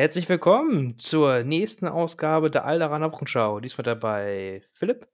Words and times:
Herzlich 0.00 0.30
willkommen 0.30 0.98
zur 0.98 1.42
nächsten 1.42 1.86
Ausgabe 1.86 2.50
der 2.50 2.64
Alderaner 2.64 3.12
Wochenschau. 3.12 3.60
Diesmal 3.60 3.82
dabei 3.82 4.62
Philipp, 4.72 5.06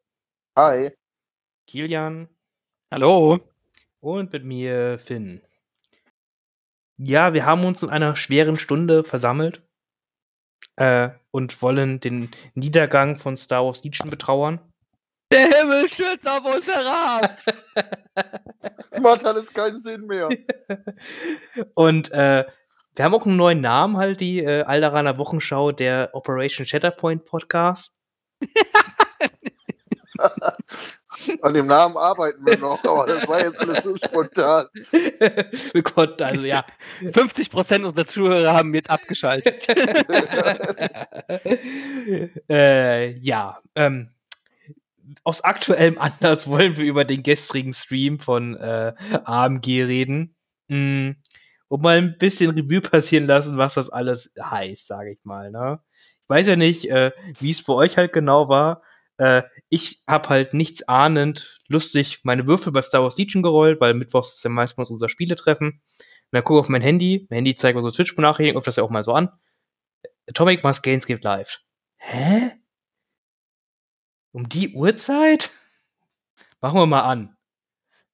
Hi. 0.55 0.93
Kilian 1.67 2.29
Hallo. 2.93 3.41
und 3.99 4.33
mit 4.33 4.45
mir 4.45 4.96
Finn. 5.01 5.43
Ja, 6.99 7.35
wir 7.35 7.45
haben 7.46 7.64
uns 7.64 7.83
in 7.83 7.91
einer 7.91 8.14
schweren 8.14 8.61
Stunde 8.61 9.03
versammelt 9.03 9.61
äh, 10.77 11.09
und 11.32 11.61
wollen 11.62 11.98
den 11.98 12.30
Niedergang 12.55 13.18
von 13.18 13.37
Star 13.37 13.64
Wars 13.64 13.82
Legion 13.82 14.09
betrauern. 14.09 14.61
Der 15.32 15.48
Himmel 15.48 15.93
stürzt 15.93 16.29
auf 16.29 16.45
uns 16.45 16.68
herab. 16.68 17.37
Macht 19.00 19.25
alles 19.25 19.53
keinen 19.53 19.80
Sinn 19.80 20.07
mehr. 20.07 20.29
Und 21.75 22.12
äh, 22.12 22.45
wir 22.97 23.05
haben 23.05 23.15
auch 23.15 23.27
einen 23.27 23.37
neuen 23.37 23.61
Namen, 23.61 23.99
halt 23.99 24.21
die 24.21 24.39
äh, 24.39 24.63
Alderaner 24.63 25.19
Wochenschau, 25.19 25.71
der 25.71 26.11
Operation 26.14 26.67
Shatterpoint 26.67 27.27
Podcast. 27.27 27.95
An 31.43 31.54
dem 31.54 31.67
Namen 31.67 31.96
arbeiten 31.96 32.47
wir 32.47 32.59
noch, 32.59 32.84
aber 32.84 33.06
das 33.06 33.27
war 33.28 33.41
jetzt 33.41 33.59
alles 33.61 33.83
so 33.83 33.97
spontan. 33.97 34.69
wir 35.73 35.83
konnten 35.83 36.23
also, 36.23 36.42
ja. 36.42 36.64
50% 37.03 37.84
unserer 37.84 38.06
Zuhörer 38.06 38.53
haben 38.55 38.75
jetzt 38.75 38.91
abgeschaltet. 38.91 39.67
äh, 42.48 43.12
ja, 43.19 43.59
ähm, 43.75 44.11
aus 45.23 45.45
aktuellem 45.45 45.98
Anlass 45.98 46.48
wollen 46.48 46.77
wir 46.77 46.84
über 46.84 47.05
den 47.05 47.23
gestrigen 47.23 47.73
Stream 47.73 48.19
von 48.19 48.56
äh, 48.56 48.92
AMG 49.25 49.84
reden. 49.84 50.34
Mm, 50.69 51.12
und 51.69 51.83
mal 51.83 51.98
ein 51.98 52.16
bisschen 52.19 52.50
Revue 52.50 52.80
passieren 52.80 53.27
lassen, 53.27 53.58
was 53.58 53.75
das 53.75 53.91
alles 53.91 54.33
heißt, 54.41 54.86
sage 54.86 55.12
ich 55.12 55.25
mal. 55.25 55.50
Ne? 55.50 55.80
Ich 56.22 56.28
weiß 56.28 56.47
ja 56.47 56.56
nicht, 56.56 56.89
äh, 56.91 57.12
wie 57.41 57.50
es 57.50 57.64
bei 57.64 57.72
euch 57.72 57.97
halt 57.97 58.12
genau 58.12 58.48
war. 58.48 58.83
Äh, 59.19 59.42
ich 59.69 60.03
habe 60.06 60.28
halt 60.28 60.55
nichts 60.55 60.86
ahnend 60.89 61.58
lustig 61.69 62.20
meine 62.23 62.47
Würfel 62.47 62.73
bei 62.73 62.83
Star 62.83 63.03
Wars 63.03 63.19
Legion 63.19 63.42
gerollt, 63.42 63.81
weil 63.81 63.95
mittwochs 63.95 64.34
ist 64.34 64.45
ja 64.45 64.50
meistens 64.50 64.91
unser 64.91 65.08
Spiele-Treffen. 65.08 65.69
Und 65.69 66.33
dann 66.33 66.45
gucke 66.45 66.61
auf 66.61 66.69
mein 66.69 66.83
Handy. 66.83 67.27
Mein 67.31 67.39
Handy 67.39 67.55
zeigt 67.55 67.77
mir 67.77 67.83
so 67.83 67.91
Twitch-Benachrichtigungen, 67.91 68.58
auf 68.58 68.64
das 68.64 68.77
ja 68.77 68.83
auch 68.83 68.91
mal 68.91 69.05
so 69.05 69.12
an. 69.12 69.30
Atomic 70.28 70.62
Mass 70.64 70.83
Games 70.83 71.06
geht 71.06 71.25
live. 71.25 71.61
Hä? 71.97 72.53
Um 74.33 74.48
die 74.48 74.75
Uhrzeit? 74.75 75.51
Machen 76.61 76.80
wir 76.80 76.86
mal 76.86 77.03
an. 77.03 77.36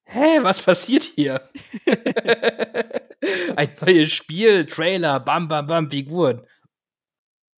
Hä, 0.05 0.43
was 0.43 0.63
passiert 0.63 1.05
hier? 1.05 1.41
Ein 3.57 3.71
neues 3.81 4.13
Spiel, 4.13 4.67
Trailer, 4.67 5.21
bam, 5.21 5.49
bam, 5.49 5.67
bam, 5.67 5.91
Figuren. 5.91 6.47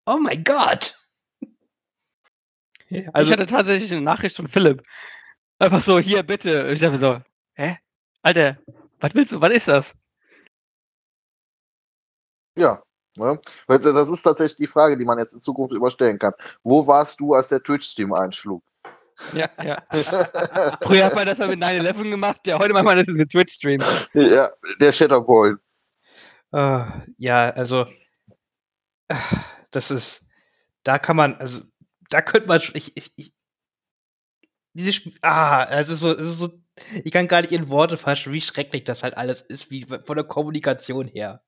Oh 0.06 0.18
mein 0.20 0.44
Gott! 0.44 0.94
Also, 3.12 3.32
ich 3.32 3.32
hatte 3.32 3.46
tatsächlich 3.46 3.90
eine 3.92 4.02
Nachricht 4.02 4.36
von 4.36 4.48
Philipp. 4.48 4.82
Einfach 5.58 5.80
so, 5.80 5.98
hier, 5.98 6.22
bitte. 6.22 6.66
Und 6.66 6.72
ich 6.72 6.80
dachte 6.80 6.98
so, 6.98 7.20
hä? 7.54 7.78
Alter, 8.22 8.58
was 9.00 9.14
willst 9.14 9.32
du, 9.32 9.40
was 9.40 9.50
ist 9.50 9.68
das? 9.68 9.92
Ja, 12.56 12.82
ne? 13.16 13.40
das 13.66 14.08
ist 14.08 14.22
tatsächlich 14.22 14.56
die 14.56 14.66
Frage, 14.66 14.96
die 14.96 15.04
man 15.04 15.18
jetzt 15.18 15.34
in 15.34 15.40
Zukunft 15.40 15.74
überstellen 15.74 16.18
kann. 16.18 16.32
Wo 16.62 16.86
warst 16.86 17.20
du, 17.20 17.34
als 17.34 17.48
der 17.48 17.62
Twitch-Stream 17.62 18.12
einschlug? 18.12 18.62
Ja, 19.32 19.46
ja. 19.62 19.76
Früher 20.82 21.04
hat 21.04 21.14
man 21.14 21.26
das 21.26 21.38
mit 21.38 21.62
9-11 21.62 22.10
gemacht, 22.10 22.40
ja, 22.46 22.58
heute 22.58 22.72
macht 22.72 22.84
man 22.84 22.98
das 22.98 23.06
mit 23.06 23.30
Twitch-Stream. 23.30 23.80
Ja, 24.12 24.48
der 24.80 24.92
Shatterpoint. 24.92 25.58
Uh, 26.54 26.86
ja, 27.18 27.50
also, 27.50 27.86
das 29.72 29.90
ist, 29.90 30.28
da 30.84 31.00
kann 31.00 31.16
man, 31.16 31.34
also, 31.34 31.62
da 32.10 32.22
könnte 32.22 32.46
man, 32.46 32.60
ich, 32.60 32.96
ich, 32.96 33.12
ich 33.16 33.34
diese 34.74 34.90
Sp 34.94 35.18
ah, 35.22 35.66
es 35.70 35.88
ist 35.88 36.00
so, 36.00 36.12
es 36.12 36.20
ist 36.20 36.38
so, 36.38 36.48
ich 37.02 37.10
kann 37.10 37.26
gar 37.26 37.40
nicht 37.40 37.52
in 37.52 37.68
Worte 37.70 37.96
fassen, 37.96 38.32
wie 38.32 38.40
schrecklich 38.40 38.84
das 38.84 39.02
halt 39.02 39.16
alles 39.16 39.40
ist, 39.40 39.72
wie 39.72 39.82
von 39.82 40.16
der 40.16 40.24
Kommunikation 40.24 41.08
her. 41.08 41.42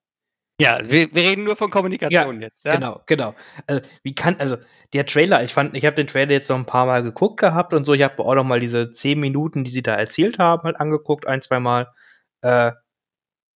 Ja, 0.61 0.81
wir, 0.83 1.15
wir 1.15 1.22
reden 1.22 1.45
nur 1.45 1.55
von 1.55 1.71
Kommunikation 1.71 2.41
ja, 2.41 2.49
jetzt. 2.49 2.65
Ja? 2.65 2.75
Genau, 2.75 3.03
genau. 3.06 3.34
Also, 3.69 3.83
wie 4.03 4.15
kann, 4.15 4.37
also 4.41 4.56
der 4.93 5.06
Trailer, 5.06 5.45
ich 5.45 5.53
fand, 5.53 5.77
ich 5.77 5.84
habe 5.84 5.95
den 5.95 6.06
Trailer 6.06 6.33
jetzt 6.33 6.49
noch 6.49 6.56
ein 6.56 6.66
paar 6.66 6.87
Mal 6.87 7.03
geguckt 7.03 7.39
gehabt 7.39 7.75
und 7.75 7.84
so. 7.84 7.93
Ich 7.93 8.03
habe 8.03 8.25
auch 8.25 8.34
noch 8.34 8.45
mal 8.45 8.59
diese 8.59 8.91
zehn 8.91 9.21
Minuten, 9.21 9.65
die 9.65 9.71
sie 9.71 9.83
da 9.83 9.95
erzählt 9.95 10.39
haben, 10.39 10.62
halt 10.62 10.81
angeguckt, 10.81 11.27
ein, 11.28 11.43
zwei 11.43 11.61
Mal. 11.61 11.93
Äh, 12.41 12.72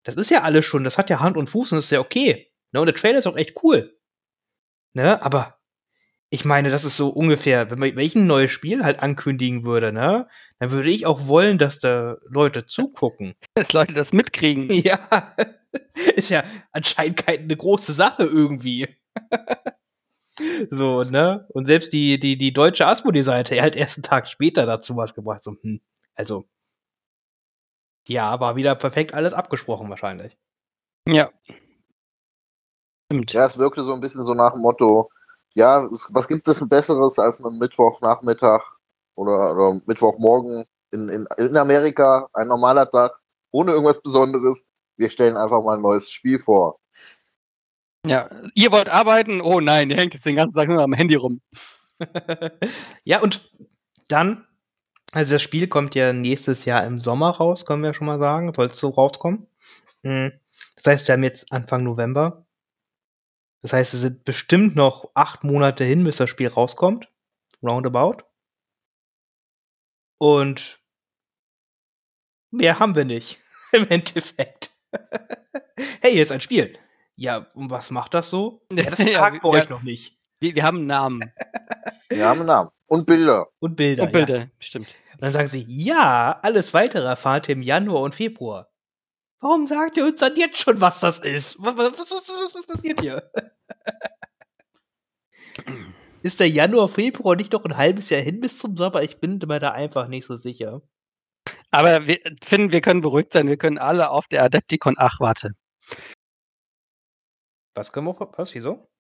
das 0.02 0.16
ist 0.16 0.30
ja 0.30 0.42
alles 0.42 0.64
schon, 0.64 0.84
das 0.84 0.98
hat 0.98 1.10
ja 1.10 1.20
Hand 1.20 1.36
und 1.36 1.48
Fuß 1.48 1.72
und 1.72 1.76
das 1.76 1.86
ist 1.86 1.90
ja 1.90 2.00
okay. 2.00 2.50
Ne? 2.72 2.80
Und 2.80 2.86
der 2.86 2.94
Trailer 2.94 3.18
ist 3.18 3.26
auch 3.26 3.36
echt 3.36 3.62
cool. 3.62 3.96
Ne? 4.94 5.22
Aber 5.22 5.60
ich 6.30 6.44
meine, 6.44 6.70
das 6.70 6.84
ist 6.84 6.96
so 6.96 7.08
ungefähr, 7.08 7.70
wenn 7.70 7.80
man 7.80 7.96
welchen 7.96 8.26
neues 8.26 8.52
Spiel 8.52 8.84
halt 8.84 9.02
ankündigen 9.02 9.64
würde, 9.64 9.92
ne? 9.92 10.28
Dann 10.60 10.70
würde 10.70 10.88
ich 10.88 11.04
auch 11.04 11.26
wollen, 11.26 11.58
dass 11.58 11.80
da 11.80 12.18
Leute 12.28 12.66
zugucken. 12.66 13.34
Dass 13.54 13.72
Leute 13.72 13.92
das 13.92 14.12
mitkriegen. 14.12 14.70
Ja. 14.84 14.98
ist 16.16 16.30
ja 16.30 16.42
anscheinend 16.72 17.26
keine 17.26 17.56
große 17.56 17.92
Sache 17.92 18.22
irgendwie. 18.22 18.86
so, 20.70 21.02
ne? 21.02 21.46
Und 21.48 21.66
selbst 21.66 21.92
die, 21.92 22.20
die, 22.20 22.38
die 22.38 22.52
deutsche 22.52 22.86
Asmodee-Seite 22.86 23.60
halt 23.60 23.74
erst 23.74 23.98
einen 23.98 24.04
Tag 24.04 24.28
später 24.28 24.66
dazu 24.66 24.96
was 24.96 25.14
gebracht. 25.14 25.42
So, 25.42 25.56
hm, 25.60 25.80
also. 26.14 26.48
Ja, 28.08 28.40
war 28.40 28.56
wieder 28.56 28.74
perfekt 28.74 29.14
alles 29.14 29.32
abgesprochen 29.32 29.88
wahrscheinlich. 29.90 30.36
Ja. 31.06 31.30
Stimmt. 33.06 33.32
Ja, 33.32 33.46
es 33.46 33.58
wirkte 33.58 33.82
so 33.82 33.94
ein 33.94 34.00
bisschen 34.00 34.24
so 34.24 34.34
nach 34.34 34.52
dem 34.52 34.62
Motto, 34.62 35.10
ja, 35.54 35.88
was 36.10 36.28
gibt 36.28 36.46
es 36.46 36.62
ein 36.62 36.68
besseres 36.68 37.18
als 37.18 37.44
einen 37.44 37.58
Mittwochnachmittag 37.58 38.62
oder, 39.16 39.52
oder 39.52 39.80
Mittwochmorgen 39.86 40.64
in, 40.92 41.08
in, 41.08 41.26
in 41.36 41.56
Amerika, 41.56 42.28
ein 42.32 42.48
normaler 42.48 42.88
Tag, 42.88 43.18
ohne 43.50 43.72
irgendwas 43.72 44.00
Besonderes. 44.00 44.64
Wir 44.96 45.10
stellen 45.10 45.36
einfach 45.36 45.62
mal 45.62 45.76
ein 45.76 45.82
neues 45.82 46.10
Spiel 46.10 46.38
vor. 46.38 46.78
Ja, 48.06 48.30
ihr 48.54 48.72
wollt 48.72 48.88
arbeiten? 48.88 49.40
Oh 49.40 49.60
nein, 49.60 49.90
ihr 49.90 49.96
hängt 49.96 50.14
jetzt 50.14 50.24
den 50.24 50.36
ganzen 50.36 50.54
Tag 50.54 50.68
nur 50.68 50.82
am 50.82 50.92
Handy 50.92 51.16
rum. 51.16 51.40
ja, 53.04 53.20
und 53.20 53.50
dann, 54.08 54.46
also 55.12 55.34
das 55.34 55.42
Spiel 55.42 55.66
kommt 55.68 55.94
ja 55.94 56.12
nächstes 56.12 56.64
Jahr 56.64 56.84
im 56.84 56.98
Sommer 56.98 57.30
raus, 57.30 57.66
können 57.66 57.82
wir 57.82 57.94
schon 57.94 58.06
mal 58.06 58.18
sagen. 58.18 58.52
Soll 58.54 58.66
es 58.66 58.78
so 58.78 58.90
rauskommen. 58.90 59.46
Hm. 60.02 60.32
Das 60.76 60.86
heißt, 60.86 61.08
wir 61.08 61.14
haben 61.14 61.24
jetzt 61.24 61.52
Anfang 61.52 61.82
November. 61.82 62.46
Das 63.62 63.72
heißt, 63.72 63.94
es 63.94 64.00
sind 64.00 64.24
bestimmt 64.24 64.76
noch 64.76 65.10
acht 65.14 65.44
Monate 65.44 65.84
hin, 65.84 66.04
bis 66.04 66.16
das 66.16 66.30
Spiel 66.30 66.48
rauskommt. 66.48 67.08
Roundabout. 67.62 68.22
Und 70.18 70.80
mehr 72.50 72.78
haben 72.78 72.94
wir 72.94 73.04
nicht. 73.04 73.38
Im 73.72 73.88
Endeffekt. 73.88 74.70
hey, 76.00 76.12
hier 76.12 76.22
ist 76.22 76.32
ein 76.32 76.40
Spiel. 76.40 76.76
Ja, 77.16 77.46
und 77.54 77.70
was 77.70 77.90
macht 77.90 78.14
das 78.14 78.30
so? 78.30 78.62
Ja, 78.72 78.84
das 78.84 78.98
sagt 78.98 79.12
ja, 79.12 79.32
wir 79.32 79.44
euch 79.44 79.68
noch 79.68 79.82
nicht. 79.82 80.14
Wir, 80.38 80.54
wir, 80.54 80.62
haben 80.62 80.78
einen 80.78 80.86
Namen. 80.86 81.20
Wir 82.08 82.26
haben 82.26 82.40
einen 82.40 82.46
Namen. 82.46 82.70
Und 82.90 83.06
Bilder. 83.06 83.46
Und 83.60 83.76
Bilder. 83.76 84.02
Und 84.02 84.12
Bilder, 84.12 84.38
ja. 84.38 84.50
stimmt. 84.58 84.88
Und 85.14 85.22
dann 85.22 85.32
sagen 85.32 85.46
sie, 85.46 85.64
ja, 85.68 86.40
alles 86.42 86.74
weitere 86.74 87.06
erfahrt 87.06 87.48
ihr 87.48 87.54
im 87.54 87.62
Januar 87.62 88.02
und 88.02 88.16
Februar. 88.16 88.68
Warum 89.40 89.68
sagt 89.68 89.96
ihr 89.96 90.04
uns 90.04 90.18
dann 90.18 90.34
jetzt 90.34 90.58
schon, 90.58 90.80
was 90.80 90.98
das 90.98 91.20
ist? 91.20 91.56
Was, 91.60 91.76
was, 91.76 91.92
was, 91.92 92.10
was, 92.10 92.54
was 92.54 92.66
passiert 92.66 93.00
hier? 93.00 93.30
ist 96.22 96.40
der 96.40 96.48
Januar, 96.48 96.88
Februar 96.88 97.36
nicht 97.36 97.52
noch 97.52 97.64
ein 97.64 97.76
halbes 97.76 98.10
Jahr 98.10 98.22
hin 98.22 98.40
bis 98.40 98.58
zum 98.58 98.76
Sommer? 98.76 99.02
Ich 99.02 99.20
bin 99.20 99.38
mir 99.38 99.60
da 99.60 99.70
einfach 99.70 100.08
nicht 100.08 100.24
so 100.24 100.36
sicher. 100.36 100.82
Aber 101.70 102.08
wir 102.08 102.18
finden, 102.44 102.72
wir 102.72 102.80
können 102.80 103.02
beruhigt 103.02 103.32
sein. 103.32 103.46
Wir 103.46 103.56
können 103.56 103.78
alle 103.78 104.10
auf 104.10 104.26
der 104.26 104.42
Adepticon. 104.42 104.96
Ach, 104.98 105.20
warte. 105.20 105.52
Was 107.76 107.92
können 107.92 108.08
wir? 108.08 108.32
Was? 108.36 108.52
Wieso? 108.52 108.90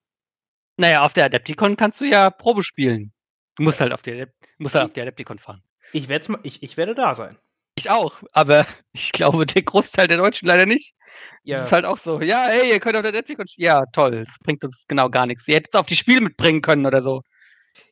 Naja, 0.78 1.02
auf 1.02 1.12
der 1.12 1.24
Adepticon 1.24 1.76
kannst 1.76 2.00
du 2.00 2.04
ja 2.04 2.30
Probe 2.30 2.62
spielen. 2.62 3.12
Du 3.60 3.64
musst 3.64 3.78
halt 3.78 3.92
auf 3.92 4.00
die, 4.00 4.24
musst 4.56 4.74
halt 4.74 4.86
auf 4.86 4.92
die 4.94 5.02
Adepticon 5.02 5.38
fahren. 5.38 5.62
Ich, 5.92 6.08
werd's 6.08 6.30
mal, 6.30 6.40
ich, 6.44 6.62
ich 6.62 6.78
werde 6.78 6.94
da 6.94 7.14
sein. 7.14 7.36
Ich 7.76 7.90
auch, 7.90 8.22
aber 8.32 8.66
ich 8.94 9.12
glaube, 9.12 9.44
der 9.44 9.60
Großteil 9.60 10.08
der 10.08 10.16
Deutschen 10.16 10.48
leider 10.48 10.64
nicht. 10.64 10.94
Ja. 11.42 11.58
Das 11.58 11.66
ist 11.66 11.72
halt 11.72 11.84
auch 11.84 11.98
so, 11.98 12.22
ja, 12.22 12.46
hey, 12.46 12.70
ihr 12.70 12.80
könnt 12.80 12.96
auf 12.96 13.02
der 13.02 13.10
Adepticon 13.10 13.44
Ja, 13.56 13.84
toll, 13.92 14.24
das 14.24 14.38
bringt 14.42 14.64
uns 14.64 14.84
genau 14.88 15.10
gar 15.10 15.26
nichts. 15.26 15.46
Ihr 15.46 15.56
hättet 15.56 15.74
es 15.74 15.78
auf 15.78 15.84
die 15.84 15.96
Spiele 15.96 16.22
mitbringen 16.22 16.62
können 16.62 16.86
oder 16.86 17.02
so. 17.02 17.20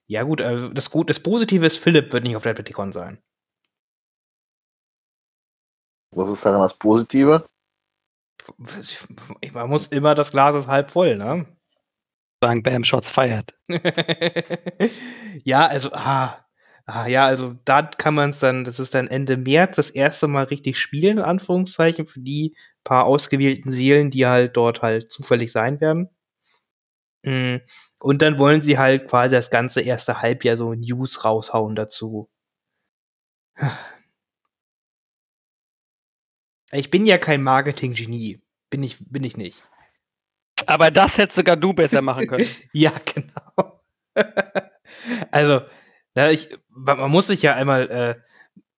Ja, 0.07 0.23
gut, 0.23 0.41
äh, 0.41 0.71
das, 0.73 0.91
gut, 0.91 1.11
das 1.11 1.21
Positive 1.21 1.67
ist, 1.67 1.77
Philipp 1.77 2.15
wird 2.15 2.25
nicht 2.25 2.37
auf 2.37 2.45
der 2.45 2.53
Adepticon 2.53 2.91
sein. 2.93 3.23
Was 6.13 6.31
ist 6.31 6.47
daran 6.47 6.63
das 6.63 6.79
Positive? 6.79 7.47
Man 9.53 9.69
muss 9.69 9.89
immer 9.89 10.15
das 10.15 10.31
Glas 10.31 10.55
ist 10.55 10.69
halb 10.69 10.91
voll, 10.91 11.17
ne? 11.17 11.45
Sagen, 12.43 12.63
Bam, 12.63 12.85
Shots 12.85 13.11
feiert. 13.11 13.55
ja, 15.45 15.67
also, 15.67 15.91
ah, 15.93 16.39
ah, 16.87 17.07
ja, 17.09 17.27
also 17.27 17.55
da 17.65 17.83
kann 17.83 18.15
man 18.15 18.31
es 18.31 18.39
dann, 18.39 18.65
das 18.65 18.79
ist 18.79 18.95
dann 18.95 19.09
Ende 19.09 19.37
März 19.37 19.77
das 19.77 19.91
erste 19.91 20.29
Mal 20.29 20.45
richtig 20.45 20.79
spielen, 20.79 21.19
in 21.19 21.25
Anführungszeichen, 21.25 22.07
für 22.07 22.21
die 22.21 22.55
paar 22.85 23.07
ausgewählten 23.07 23.71
Seelen, 23.71 24.11
die 24.11 24.27
halt 24.27 24.57
dort 24.57 24.83
halt 24.83 25.11
zufällig 25.11 25.51
sein 25.51 25.81
werden. 25.81 26.11
Mm. 27.25 27.57
Und 28.01 28.23
dann 28.23 28.39
wollen 28.39 28.63
sie 28.63 28.79
halt 28.79 29.09
quasi 29.09 29.35
das 29.35 29.51
ganze 29.51 29.81
erste 29.81 30.23
Halbjahr 30.23 30.57
so 30.57 30.75
News 30.75 31.25
raushauen 31.25 31.75
dazu. 31.75 32.29
Ich 36.71 36.91
bin 36.91 37.07
ja 37.07 37.17
kein 37.17 37.43
Marketing-Genie. 37.43 38.43
Bin 38.69 38.83
ich, 38.83 38.99
bin 39.09 39.25
ich 39.25 39.39
nicht. 39.39 39.63
Aber 40.69 40.91
das 40.91 41.17
hättest 41.17 41.37
sogar 41.37 41.57
du 41.57 41.73
besser 41.73 42.03
machen 42.03 42.27
können. 42.27 42.47
ja, 42.73 42.93
genau. 43.15 43.81
also, 45.31 45.63
na, 46.15 46.31
ich, 46.31 46.51
man 46.69 47.11
muss 47.11 47.29
sich 47.29 47.41
ja 47.41 47.55
einmal, 47.55 47.91
äh, 47.91 48.21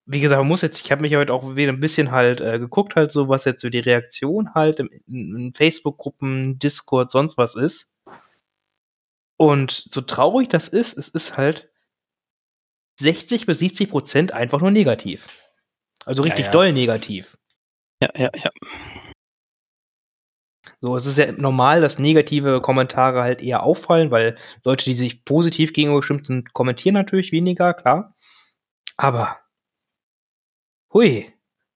wie 0.07 0.21
gesagt, 0.21 0.39
man 0.39 0.47
muss 0.47 0.63
jetzt, 0.63 0.85
ich 0.85 0.93
habe 0.93 1.03
mich 1.03 1.17
heute 1.17 1.33
auch 1.33 1.57
wieder 1.57 1.73
ein 1.73 1.81
bisschen 1.81 2.13
halt 2.13 2.41
äh, 2.41 2.61
geguckt, 2.61 2.95
halt 2.95 3.11
so, 3.11 3.29
was 3.29 3.45
jetzt 3.45 3.61
so 3.61 3.71
die 3.71 3.81
Reaktion 3.81 4.55
halt 4.55 4.79
in, 4.79 4.89
in 5.09 5.53
Facebook-Gruppen, 5.53 6.61
Discord, 6.61 7.11
sonst 7.11 7.37
was 7.39 7.57
ist. 7.57 7.97
Und 9.37 9.73
so 9.73 10.01
traurig 10.01 10.49
das 10.49 10.69
ist, 10.69 10.97
es 10.97 11.09
ist 11.09 11.37
halt 11.37 11.73
60 13.01 13.47
bis 13.47 13.59
70 13.59 13.91
Prozent 13.91 14.33
einfach 14.33 14.61
nur 14.61 14.71
negativ. 14.71 15.43
Also 16.05 16.23
richtig 16.23 16.47
ja, 16.47 16.47
ja. 16.47 16.53
doll 16.53 16.73
negativ. 16.73 17.37
Ja, 18.01 18.11
ja, 18.15 18.31
ja. 18.33 18.51
So, 20.83 20.97
es 20.97 21.05
ist 21.05 21.19
ja 21.19 21.31
normal, 21.33 21.83
dass 21.83 21.99
negative 21.99 22.61
Kommentare 22.63 23.23
halt 23.23 23.43
eher 23.43 23.63
auffallen, 23.65 24.11
weil 24.11 24.37
Leute, 24.65 24.85
die 24.85 24.95
sich 24.95 25.27
positiv 25.27 25.75
gegenüber 25.75 26.01
gestimmt 26.01 26.25
sind, 26.27 26.55
kommentieren 26.55 26.95
natürlich 26.95 27.33
weniger, 27.33 27.75
klar. 27.75 28.15
Aber, 28.97 29.39
hui, 30.93 31.33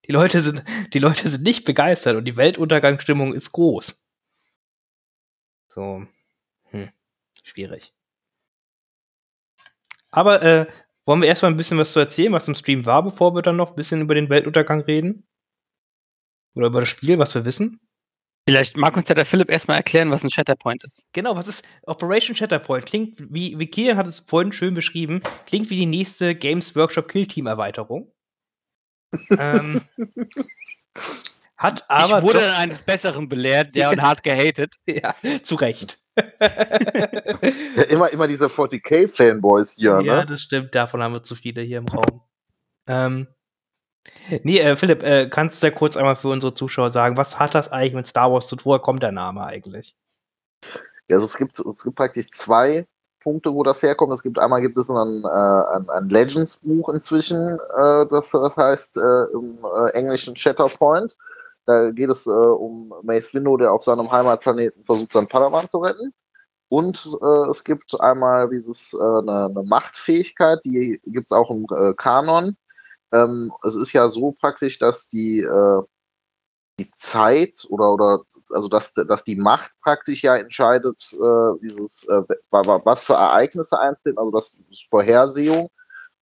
die 0.07 0.13
Leute 0.13 0.41
sind, 0.41 0.65
die 0.95 0.99
Leute 0.99 1.29
sind 1.29 1.43
nicht 1.43 1.67
begeistert 1.67 2.17
und 2.17 2.25
die 2.25 2.37
Weltuntergangsstimmung 2.37 3.35
ist 3.35 3.53
groß. 3.53 4.11
So, 5.69 6.07
hm, 6.71 6.91
schwierig. 7.43 7.93
Aber, 10.11 10.43
äh, 10.43 10.67
wollen 11.05 11.21
wir 11.21 11.29
erstmal 11.29 11.51
ein 11.51 11.59
bisschen 11.59 11.77
was 11.77 11.93
zu 11.93 12.01
erzählen, 12.01 12.33
was 12.33 12.49
im 12.49 12.55
Stream 12.55 12.87
war, 12.87 13.03
bevor 13.03 13.35
wir 13.35 13.43
dann 13.43 13.57
noch 13.57 13.71
ein 13.71 13.77
bisschen 13.77 14.01
über 14.01 14.15
den 14.15 14.31
Weltuntergang 14.31 14.81
reden? 14.81 15.27
Oder 16.55 16.69
über 16.69 16.81
das 16.81 16.89
Spiel, 16.89 17.19
was 17.19 17.35
wir 17.35 17.45
wissen? 17.45 17.84
Vielleicht 18.47 18.77
mag 18.77 18.95
uns 18.97 19.09
ja 19.09 19.15
der 19.15 19.25
Philipp 19.25 19.51
erstmal 19.51 19.79
erklären, 19.79 20.11
was 20.11 20.23
ein 20.23 20.31
Shatterpoint 20.31 20.85
ist. 20.85 21.05
Genau, 21.13 21.35
was 21.35 21.49
ist 21.49 21.67
Operation 21.87 22.37
Shatterpoint? 22.37 22.85
Klingt 22.85 23.17
wie, 23.33 23.59
wie 23.59 23.67
Kian 23.67 23.97
hat 23.97 24.07
es 24.07 24.21
vorhin 24.21 24.53
schön 24.53 24.75
beschrieben, 24.75 25.23
klingt 25.47 25.71
wie 25.71 25.77
die 25.77 25.87
nächste 25.87 26.35
Games 26.35 26.77
Workshop 26.77 27.09
Kill 27.09 27.27
Team 27.27 27.47
Erweiterung. 27.47 28.13
ähm, 29.39 29.81
hat 31.57 31.89
aber. 31.89 32.19
Ich 32.19 32.25
wurde 32.25 32.41
dann 32.41 32.55
eines 32.55 32.83
Besseren 32.83 33.29
belehrt, 33.29 33.75
der 33.75 33.91
und 33.93 34.03
hart 34.03 34.23
gehatet. 34.23 34.75
ja, 34.87 35.15
zu 35.43 35.55
Recht. 35.55 35.99
ja, 37.77 37.83
immer, 37.85 38.11
immer 38.11 38.29
diese 38.29 38.47
40k-Fanboys 38.47 39.75
hier, 39.77 39.91
ja, 39.91 40.01
ne? 40.01 40.07
Ja, 40.07 40.25
das 40.25 40.43
stimmt, 40.43 40.75
davon 40.75 41.03
haben 41.03 41.15
wir 41.15 41.23
zu 41.23 41.35
viele 41.35 41.63
hier 41.63 41.79
im 41.79 41.89
Raum. 41.89 42.21
Ähm, 42.87 43.27
Nee, 44.43 44.59
äh, 44.59 44.77
Philipp, 44.77 45.03
äh, 45.03 45.29
kannst 45.29 45.63
du 45.63 45.71
kurz 45.71 45.97
einmal 45.97 46.17
für 46.17 46.29
unsere 46.29 46.55
Zuschauer 46.55 46.91
sagen, 46.91 47.17
was 47.17 47.39
hat 47.39 47.55
das 47.55 47.73
eigentlich 47.73 47.95
mit 47.95 48.07
Star 48.07 48.33
Wars 48.33 48.47
zu 48.47 48.57
tun? 48.57 48.65
Woher 48.67 48.81
kommt 48.81 49.03
der 49.03 49.13
Name 49.13 49.45
eigentlich? 49.45 49.95
Ja, 51.09 51.17
also 51.17 51.27
es 51.27 51.37
gibt, 51.37 51.59
es 51.59 51.83
gibt 51.83 51.97
praktisch 51.97 52.31
zwei 52.31 52.87
Punkte, 53.21 53.53
wo 53.53 53.63
das 53.63 53.83
herkommt. 53.83 54.13
Es 54.13 54.23
gibt 54.23 54.39
einmal 54.39 54.61
gibt 54.61 54.79
es 54.79 54.89
ein, 54.91 55.23
äh, 55.25 55.77
ein, 55.77 55.89
ein 55.91 56.09
Legends-Buch 56.09 56.91
inzwischen, 56.91 57.59
äh, 57.77 58.07
das, 58.07 58.31
das 58.31 58.57
heißt 58.57 58.97
äh, 58.99 59.25
im 59.33 59.59
englischen 59.93 60.37
Shatterpoint. 60.37 61.17
Da 61.67 61.91
geht 61.91 62.11
es 62.11 62.27
um 62.27 62.93
Mace 63.03 63.33
Windu, 63.33 63.57
der 63.57 63.73
auf 63.73 63.85
seinem 63.85 64.13
Heimatplaneten 64.13 64.85
versucht, 64.85 65.13
seinen 65.13 65.29
Padawan 65.29 65.67
zu 65.67 65.79
retten. 65.79 66.13
Und 66.69 67.09
äh, 67.23 67.51
es 67.51 67.63
gibt 67.63 67.99
einmal 68.01 68.49
dieses 68.49 68.93
äh, 68.95 68.97
eine, 68.97 69.47
eine 69.47 69.63
Machtfähigkeit, 69.63 70.59
die 70.65 71.01
gibt 71.07 71.27
es 71.27 71.33
auch 71.33 71.51
im 71.51 71.67
äh, 71.71 71.95
Kanon. 71.95 72.57
Ähm, 73.15 73.53
es 73.63 73.75
ist 73.77 73.93
ja 73.93 74.09
so 74.11 74.33
praktisch, 74.33 74.79
dass 74.79 75.09
die, 75.09 75.41
äh, 75.41 75.83
die 76.79 76.91
Zeit 76.99 77.65
oder, 77.69 77.93
oder 77.93 78.23
also 78.51 78.69
dass, 78.69 78.93
dass 78.93 79.25
die 79.25 79.37
Macht 79.37 79.73
praktisch 79.81 80.23
ja 80.23 80.37
entscheidet, 80.37 81.03
äh, 81.13 81.59
dieses, 81.63 82.07
äh, 82.09 82.23
was 82.51 83.03
für 83.03 83.15
Ereignisse 83.15 83.79
eintreten, 83.79 84.19
also 84.19 84.31
das 84.31 84.59
ist 84.71 84.85
Vorhersehung. 84.91 85.71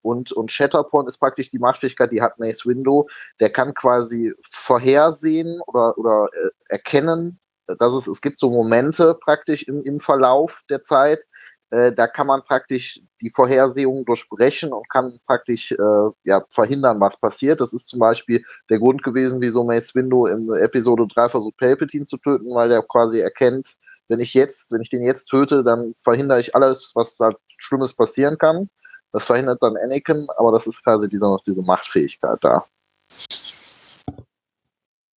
Und, 0.02 0.32
und 0.32 0.50
Shatterpoint 0.50 1.08
ist 1.08 1.18
praktisch 1.18 1.50
die 1.50 1.60
Machtfähigkeit, 1.60 2.10
die 2.10 2.20
hat 2.20 2.38
Mace 2.38 2.66
Window. 2.66 3.08
Der 3.38 3.50
kann 3.50 3.72
quasi 3.72 4.34
vorhersehen 4.50 5.60
oder, 5.66 5.96
oder 5.96 6.28
äh, 6.32 6.50
erkennen, 6.68 7.38
dass 7.78 7.94
es, 7.94 8.08
es 8.08 8.20
gibt 8.20 8.40
so 8.40 8.50
Momente 8.50 9.14
praktisch 9.14 9.62
im, 9.62 9.82
im 9.84 10.00
Verlauf 10.00 10.62
der 10.68 10.82
Zeit, 10.82 11.24
äh, 11.72 11.90
da 11.90 12.06
kann 12.06 12.26
man 12.26 12.42
praktisch 12.42 13.00
die 13.22 13.30
Vorhersehung 13.30 14.04
durchbrechen 14.04 14.74
und 14.74 14.88
kann 14.90 15.18
praktisch 15.26 15.72
äh, 15.72 16.10
ja, 16.24 16.44
verhindern, 16.50 17.00
was 17.00 17.16
passiert. 17.16 17.62
Das 17.62 17.72
ist 17.72 17.88
zum 17.88 17.98
Beispiel 17.98 18.44
der 18.68 18.78
Grund 18.78 19.02
gewesen, 19.02 19.40
wieso 19.40 19.64
Mace 19.64 19.94
Window 19.94 20.26
in 20.26 20.52
Episode 20.52 21.06
3 21.14 21.30
versucht, 21.30 21.56
Palpatine 21.56 22.04
zu 22.04 22.18
töten, 22.18 22.54
weil 22.54 22.68
der 22.68 22.82
quasi 22.82 23.20
erkennt, 23.20 23.74
wenn 24.08 24.20
ich 24.20 24.34
jetzt, 24.34 24.70
wenn 24.70 24.82
ich 24.82 24.90
den 24.90 25.02
jetzt 25.02 25.28
töte, 25.28 25.64
dann 25.64 25.94
verhindere 25.96 26.40
ich 26.40 26.54
alles, 26.54 26.92
was 26.94 27.16
da 27.16 27.30
Schlimmes 27.56 27.94
passieren 27.94 28.36
kann. 28.36 28.68
Das 29.12 29.24
verhindert 29.24 29.62
dann 29.62 29.78
Anakin, 29.78 30.26
aber 30.36 30.52
das 30.52 30.66
ist 30.66 30.84
quasi 30.84 31.08
diese, 31.08 31.38
diese 31.46 31.62
Machtfähigkeit 31.62 32.38
da. 32.42 32.66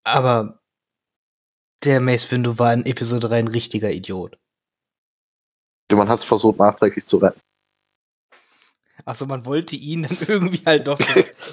Aber 0.05 0.59
der 1.83 1.99
Mace 1.99 2.31
Windu 2.31 2.57
war 2.59 2.73
in 2.73 2.85
Episode 2.85 3.27
3 3.27 3.39
ein 3.39 3.47
richtiger 3.49 3.91
Idiot. 3.91 4.37
Man 5.91 6.09
hat 6.09 6.19
es 6.19 6.25
versucht, 6.25 6.57
nachträglich 6.57 7.05
zu 7.05 7.17
retten. 7.17 7.39
Achso, 9.05 9.27
man 9.27 9.45
wollte 9.45 9.75
ihn 9.75 10.03
dann 10.03 10.17
irgendwie 10.27 10.61
halt 10.65 10.87
doch 10.87 10.97
so. 10.97 11.05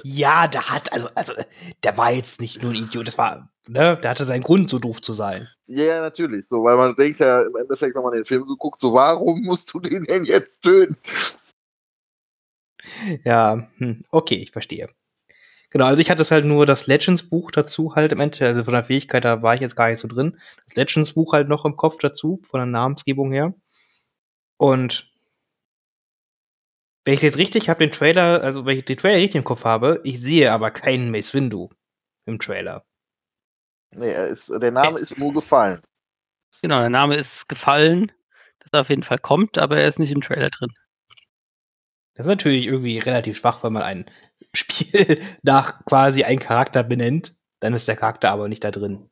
ja, 0.05 0.49
der 0.49 0.71
hat, 0.71 0.93
also, 0.93 1.09
also, 1.15 1.35
der 1.83 1.99
war 1.99 2.13
jetzt 2.13 2.41
nicht 2.41 2.63
nur 2.63 2.73
ein 2.73 2.85
Idiot, 2.85 3.07
das 3.07 3.19
war, 3.19 3.51
ne, 3.69 3.99
der 4.03 4.11
hatte 4.11 4.25
seinen 4.25 4.43
Grund, 4.43 4.71
so 4.71 4.79
doof 4.79 5.03
zu 5.03 5.13
sein. 5.13 5.49
Ja, 5.67 6.01
natürlich, 6.01 6.49
so, 6.49 6.65
weil 6.65 6.77
man 6.77 6.95
denkt 6.97 7.21
ja 7.21 7.43
im 7.43 7.55
Endeffekt, 7.57 7.95
wenn 7.95 8.03
man 8.03 8.13
den 8.13 8.25
Film 8.25 8.47
so 8.47 8.57
guckt, 8.57 8.81
so, 8.81 8.95
warum 8.95 9.43
musst 9.43 9.73
du 9.75 9.81
den 9.81 10.05
denn 10.05 10.25
jetzt 10.25 10.63
töten? 10.63 10.97
Ja, 13.25 13.69
hm, 13.77 14.05
okay, 14.11 14.37
ich 14.37 14.51
verstehe. 14.51 14.89
Genau, 15.73 15.87
also 15.87 16.01
ich 16.01 16.11
hatte 16.11 16.23
es 16.23 16.31
halt 16.31 16.45
nur 16.45 16.67
das 16.67 16.87
Legends-Buch 16.87 17.51
dazu 17.51 17.95
halt 17.95 18.13
im 18.13 18.21
Endeffekt, 18.21 18.49
also 18.49 18.65
von 18.65 18.75
der 18.75 18.83
Fähigkeit, 18.83 19.25
da 19.25 19.43
war 19.43 19.55
ich 19.55 19.61
jetzt 19.61 19.77
gar 19.77 19.89
nicht 19.89 20.01
so 20.01 20.09
drin. 20.09 20.39
Das 20.67 20.77
Legends-Buch 20.77 21.33
halt 21.33 21.49
noch 21.49 21.65
im 21.65 21.77
Kopf 21.77 21.99
dazu, 21.99 22.41
von 22.45 22.61
der 22.61 22.67
Namensgebung 22.67 23.33
her. 23.33 23.55
Und 24.63 25.13
wenn 27.05 27.15
ich 27.15 27.23
jetzt 27.23 27.39
richtig 27.39 27.69
habe, 27.69 27.81
den 27.81 27.91
Trailer, 27.91 28.45
also 28.45 28.65
wenn 28.65 28.79
ich 28.79 28.85
den 28.85 28.97
Trailer 28.97 29.17
richtig 29.17 29.35
im 29.41 29.45
Kopf 29.45 29.65
habe, 29.65 30.01
ich 30.05 30.21
sehe 30.21 30.53
aber 30.53 30.71
keinen 30.71 31.11
Mace 31.11 31.35
Windu 31.35 31.69
im 32.27 32.39
Trailer. 32.39 32.87
Nee, 33.91 34.15
ist, 34.29 34.51
der 34.51 34.71
Name 34.71 35.01
ist 35.01 35.19
nur 35.19 35.33
gefallen. 35.33 35.83
Genau, 36.63 36.79
der 36.79 36.91
Name 36.91 37.17
ist 37.17 37.49
gefallen, 37.49 38.13
dass 38.61 38.73
er 38.73 38.83
auf 38.83 38.89
jeden 38.89 39.03
Fall 39.03 39.19
kommt, 39.19 39.59
aber 39.59 39.79
er 39.81 39.89
ist 39.89 39.99
nicht 39.99 40.13
im 40.13 40.21
Trailer 40.21 40.51
drin. 40.51 40.73
Das 42.15 42.27
ist 42.27 42.31
natürlich 42.31 42.69
irgendwie 42.69 43.01
relativ 43.01 43.39
schwach, 43.39 43.65
wenn 43.65 43.73
man 43.73 43.83
ein 43.83 44.07
Spiel 44.55 45.21
nach 45.43 45.85
quasi 45.87 46.23
einen 46.23 46.39
Charakter 46.39 46.85
benennt, 46.85 47.35
dann 47.59 47.75
ist 47.75 47.89
der 47.89 47.97
Charakter 47.97 48.31
aber 48.31 48.49
nicht 48.49 48.63
da 48.63 48.71
drin. 48.71 49.11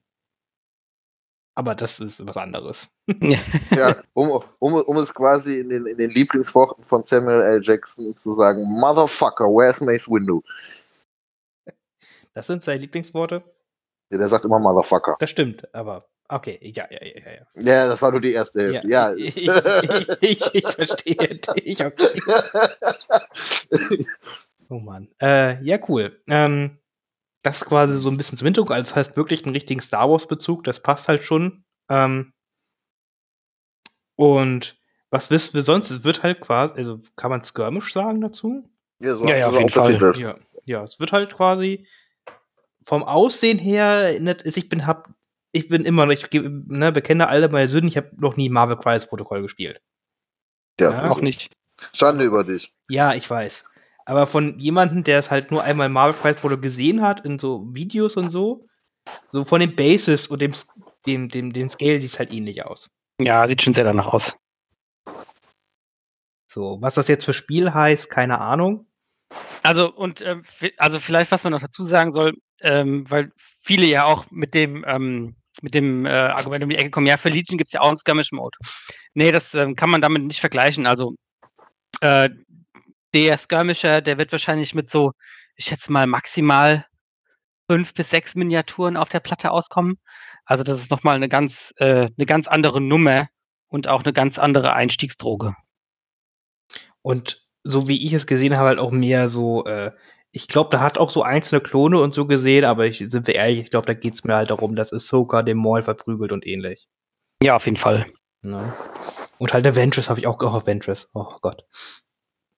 Aber 1.61 1.75
das 1.75 2.01
ist 2.01 2.27
was 2.27 2.39
anderes. 2.39 2.97
ja, 3.71 3.95
um, 4.15 4.31
um, 4.61 4.73
um 4.73 4.97
es 4.97 5.13
quasi 5.13 5.61
in 5.61 5.69
den, 5.69 5.85
in 5.85 5.99
den 5.99 6.09
Lieblingsworten 6.09 6.83
von 6.85 7.03
Samuel 7.03 7.43
L. 7.43 7.61
Jackson 7.63 8.17
zu 8.17 8.35
sagen: 8.35 8.63
Motherfucker, 8.63 9.45
where's 9.45 9.79
Mace 9.83 10.09
Windu? 10.09 10.41
Das 12.33 12.47
sind 12.47 12.63
seine 12.63 12.81
Lieblingsworte? 12.81 13.43
Ja, 14.09 14.17
der 14.17 14.31
sagt 14.31 14.47
immer 14.47 14.59
Motherfucker. 14.59 15.17
Das 15.19 15.29
stimmt, 15.29 15.69
aber 15.75 16.03
okay, 16.31 16.59
ja, 16.63 16.87
ja, 16.91 16.99
ja, 17.05 17.31
ja. 17.31 17.63
Ja, 17.63 17.89
das 17.89 18.01
war 18.01 18.11
nur 18.11 18.23
die 18.23 18.33
erste 18.33 18.63
Hälfte. 18.63 18.89
Ja, 18.89 19.11
ja. 19.11 19.17
Ich, 19.19 19.37
ich, 20.23 20.23
ich, 20.23 20.55
ich, 20.55 20.67
verstehe 20.67 21.41
dich, 21.59 21.85
okay. 21.85 22.23
oh 24.71 24.79
Mann. 24.79 25.09
Äh, 25.21 25.63
ja, 25.63 25.79
cool. 25.91 26.23
Ähm, 26.27 26.80
das 27.43 27.63
ist 27.63 27.69
quasi 27.69 27.99
so 27.99 28.11
ein 28.11 28.17
bisschen 28.17 28.39
zum 28.39 28.47
Hintergrund. 28.47 28.73
Also 28.73 28.91
das 28.91 28.97
heißt 28.97 29.17
wirklich 29.17 29.45
einen 29.45 29.55
richtigen 29.55 29.81
Star 29.81 30.11
Wars-Bezug. 30.11 30.65
Das 30.65 30.83
passt 30.83 31.09
halt 31.09 31.25
schon. 31.25 31.65
Ähm 31.89 32.33
und 34.17 34.77
was 35.11 35.31
wissen 35.31 35.55
wir 35.55 35.63
sonst? 35.63 35.91
Es 35.91 36.05
wird 36.05 36.23
halt 36.23 36.41
quasi, 36.41 36.75
also 36.75 36.99
kann 37.17 37.31
man 37.31 37.43
Skirmish 37.43 37.93
sagen 37.93 38.21
dazu? 38.21 38.69
Ja, 39.01 39.17
so 39.17 39.25
ja, 39.25 39.37
ja 39.37 39.49
auf 39.49 39.59
jeden 39.59 39.71
Fall. 39.71 40.17
Ja, 40.19 40.37
ja, 40.65 40.85
es 40.85 41.01
wird 41.01 41.13
halt 41.13 41.35
quasi 41.35 41.87
vom 42.83 43.03
Aussehen 43.03 43.59
her, 43.59 44.11
ich 44.45 44.69
bin 44.69 44.87
hab, 44.87 45.11
ich 45.53 45.69
bin 45.69 45.85
immer, 45.85 46.09
ich 46.11 46.29
ne, 46.33 46.93
bekenne 46.93 47.29
alle 47.29 47.49
meine 47.49 47.69
Sünden, 47.69 47.89
ich 47.89 47.97
habe 47.97 48.11
noch 48.19 48.37
nie 48.37 48.49
Marvel 48.49 48.77
Crisis 48.77 49.09
Protokoll 49.09 49.43
gespielt. 49.43 49.81
Ja, 50.79 50.91
ja, 50.91 51.09
noch 51.09 51.21
nicht. 51.21 51.51
Schande 51.93 52.25
über 52.25 52.45
dich. 52.45 52.75
Ja, 52.89 53.15
ich 53.15 53.29
weiß. 53.29 53.65
Aber 54.11 54.27
von 54.27 54.59
jemandem, 54.59 55.05
der 55.05 55.21
es 55.21 55.31
halt 55.31 55.53
nur 55.53 55.63
einmal 55.63 55.89
Marvel 55.89 56.21
Prize 56.21 56.35
Produkt 56.35 56.63
gesehen 56.63 57.01
hat, 57.01 57.25
in 57.25 57.39
so 57.39 57.69
Videos 57.73 58.17
und 58.17 58.29
so, 58.29 58.67
so 59.29 59.45
von 59.45 59.61
dem 59.61 59.77
Basis 59.77 60.27
und 60.27 60.43
dem, 60.43 60.51
dem, 61.07 61.29
dem, 61.29 61.53
dem 61.53 61.69
Scale 61.69 62.01
sieht 62.01 62.11
es 62.11 62.19
halt 62.19 62.33
ähnlich 62.33 62.67
aus. 62.67 62.91
Ja, 63.21 63.47
sieht 63.47 63.63
schon 63.63 63.73
sehr 63.73 63.85
danach 63.85 64.09
aus. 64.09 64.35
So, 66.49 66.79
was 66.81 66.97
das 66.97 67.07
jetzt 67.07 67.25
für 67.25 67.33
Spiel 67.33 67.73
heißt, 67.73 68.11
keine 68.11 68.41
Ahnung. 68.41 68.89
Also, 69.63 69.95
und 69.95 70.23
äh, 70.23 70.43
also 70.77 70.99
vielleicht, 70.99 71.31
was 71.31 71.45
man 71.45 71.53
noch 71.53 71.61
dazu 71.61 71.85
sagen 71.85 72.11
soll, 72.11 72.33
ähm, 72.63 73.09
weil 73.09 73.31
viele 73.63 73.87
ja 73.87 74.07
auch 74.07 74.29
mit 74.33 74.55
dem, 74.55 74.85
ähm, 74.89 75.37
mit 75.63 75.73
dem 75.73 76.05
äh, 76.05 76.11
Argument 76.11 76.65
um 76.65 76.71
die 76.71 76.79
Ecke 76.79 76.91
kommen, 76.91 77.07
ja, 77.07 77.17
für 77.17 77.29
Legion 77.29 77.59
gibt 77.59 77.69
es 77.69 77.75
ja 77.75 77.81
auch 77.81 77.91
einen 77.91 77.99
Skirmish-Mode. 77.99 78.59
Nee, 79.15 79.31
das 79.31 79.55
ähm, 79.55 79.77
kann 79.77 79.91
man 79.91 80.01
damit 80.01 80.25
nicht 80.25 80.41
vergleichen. 80.41 80.87
Also, 80.89 81.15
äh, 82.01 82.29
der 83.15 83.39
Skirmisher, 83.39 84.01
der 84.01 84.19
wird 84.19 84.33
wahrscheinlich 84.33 84.75
mit 84.75 84.91
so, 84.91 85.13
ich 85.57 85.67
schätze 85.67 85.93
mal, 85.93 86.07
maximal 86.07 86.87
fünf 87.69 87.95
bis 87.95 88.11
sechs 88.11 88.35
Miniaturen 88.35 88.97
auf 88.97 89.09
der 89.09 89.21
Platte 89.21 89.51
auskommen. 89.51 89.99
Also 90.45 90.65
das 90.65 90.81
ist 90.81 90.91
nochmal 90.91 91.17
eine 91.17 91.29
ganz, 91.29 91.73
äh, 91.77 92.09
eine 92.17 92.27
ganz 92.27 92.49
andere 92.49 92.81
Nummer 92.81 93.29
und 93.69 93.87
auch 93.87 94.03
eine 94.03 94.13
ganz 94.13 94.39
andere 94.39 94.73
Einstiegsdroge. 94.73 95.55
Und 97.03 97.47
so 97.63 97.89
wie 97.89 98.05
ich 98.05 98.13
es 98.13 98.27
gesehen 98.27 98.57
habe, 98.57 98.69
halt 98.69 98.79
auch 98.79 98.91
mehr 98.91 99.29
so, 99.29 99.65
äh, 99.65 99.93
ich 100.33 100.49
glaube, 100.49 100.71
da 100.71 100.81
hat 100.81 100.99
auch 100.99 101.11
so 101.11 101.23
einzelne 101.23 101.61
Klone 101.61 102.01
und 102.01 102.15
so 102.15 102.27
gesehen, 102.27 102.65
aber 102.65 102.87
ich, 102.87 102.99
sind 102.99 103.27
wir 103.27 103.35
ehrlich, 103.35 103.61
ich 103.61 103.71
glaube, 103.71 103.87
da 103.87 103.95
geht 103.95 104.15
es 104.15 104.25
mir 104.25 104.35
halt 104.35 104.51
darum, 104.51 104.77
dass 104.77 104.93
Ahsoka 104.93 105.43
den 105.43 105.59
Maul 105.59 105.83
verprügelt 105.83 106.33
und 106.33 106.47
ähnlich. 106.47 106.89
Ja, 107.43 107.57
auf 107.57 107.67
jeden 107.67 107.77
Fall. 107.77 108.07
Ja. 108.45 108.75
Und 109.39 109.53
halt 109.53 109.65
der 109.65 109.77
Ventress 109.77 110.09
habe 110.09 110.21
ich 110.21 110.27
auch 110.27 110.39
gehofft, 110.39 110.67
Ventress. 110.67 111.11
Oh 111.15 111.29
Gott. 111.41 111.65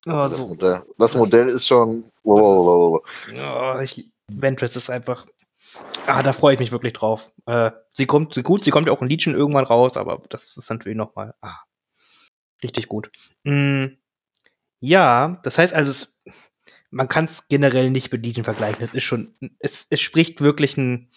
Oh, 0.07 0.11
das. 0.11 0.39
Modell, 0.41 0.83
das, 0.99 1.13
das 1.13 1.15
Modell 1.15 1.49
ist 1.49 1.67
schon. 1.67 2.05
Wow, 2.25 2.39
wow. 2.39 3.03
Oh, 3.77 3.81
ich, 3.81 4.05
Ventress 4.29 4.77
ist 4.77 4.91
einfach. 4.91 5.27
Ah, 6.07 6.23
da 6.23 6.33
freue 6.33 6.55
ich 6.55 6.61
mich 6.61 6.73
wirklich 6.73 6.93
drauf. 6.93 7.33
Äh, 7.47 7.71
sie 7.93 8.07
kommt, 8.07 8.35
sie, 8.35 8.43
gut, 8.43 8.65
sie 8.65 8.71
kommt 8.71 8.87
ja 8.87 8.93
auch 8.93 9.01
in 9.01 9.09
Legion 9.09 9.35
irgendwann 9.35 9.65
raus, 9.65 9.97
aber 9.97 10.21
das 10.29 10.57
ist 10.57 10.69
natürlich 10.69 10.99
noch 10.99 11.15
mal 11.15 11.35
ah, 11.41 11.61
richtig 12.63 12.89
gut. 12.89 13.11
Mm, 13.45 13.87
ja, 14.81 15.41
das 15.45 15.59
heißt 15.59 15.73
also, 15.73 15.91
es, 15.91 16.25
man 16.91 17.09
kann 17.09 17.25
es 17.25 17.49
generell 17.49 17.91
nicht 17.91 18.13
mit 18.13 18.25
Legion 18.27 18.45
vergleichen. 18.45 18.83
Es 18.83 18.95
ist 18.95 19.05
schon, 19.05 19.35
es, 19.61 19.87
es 19.91 20.01
spricht 20.01 20.41
wirklich 20.41 20.77
ein. 20.77 21.11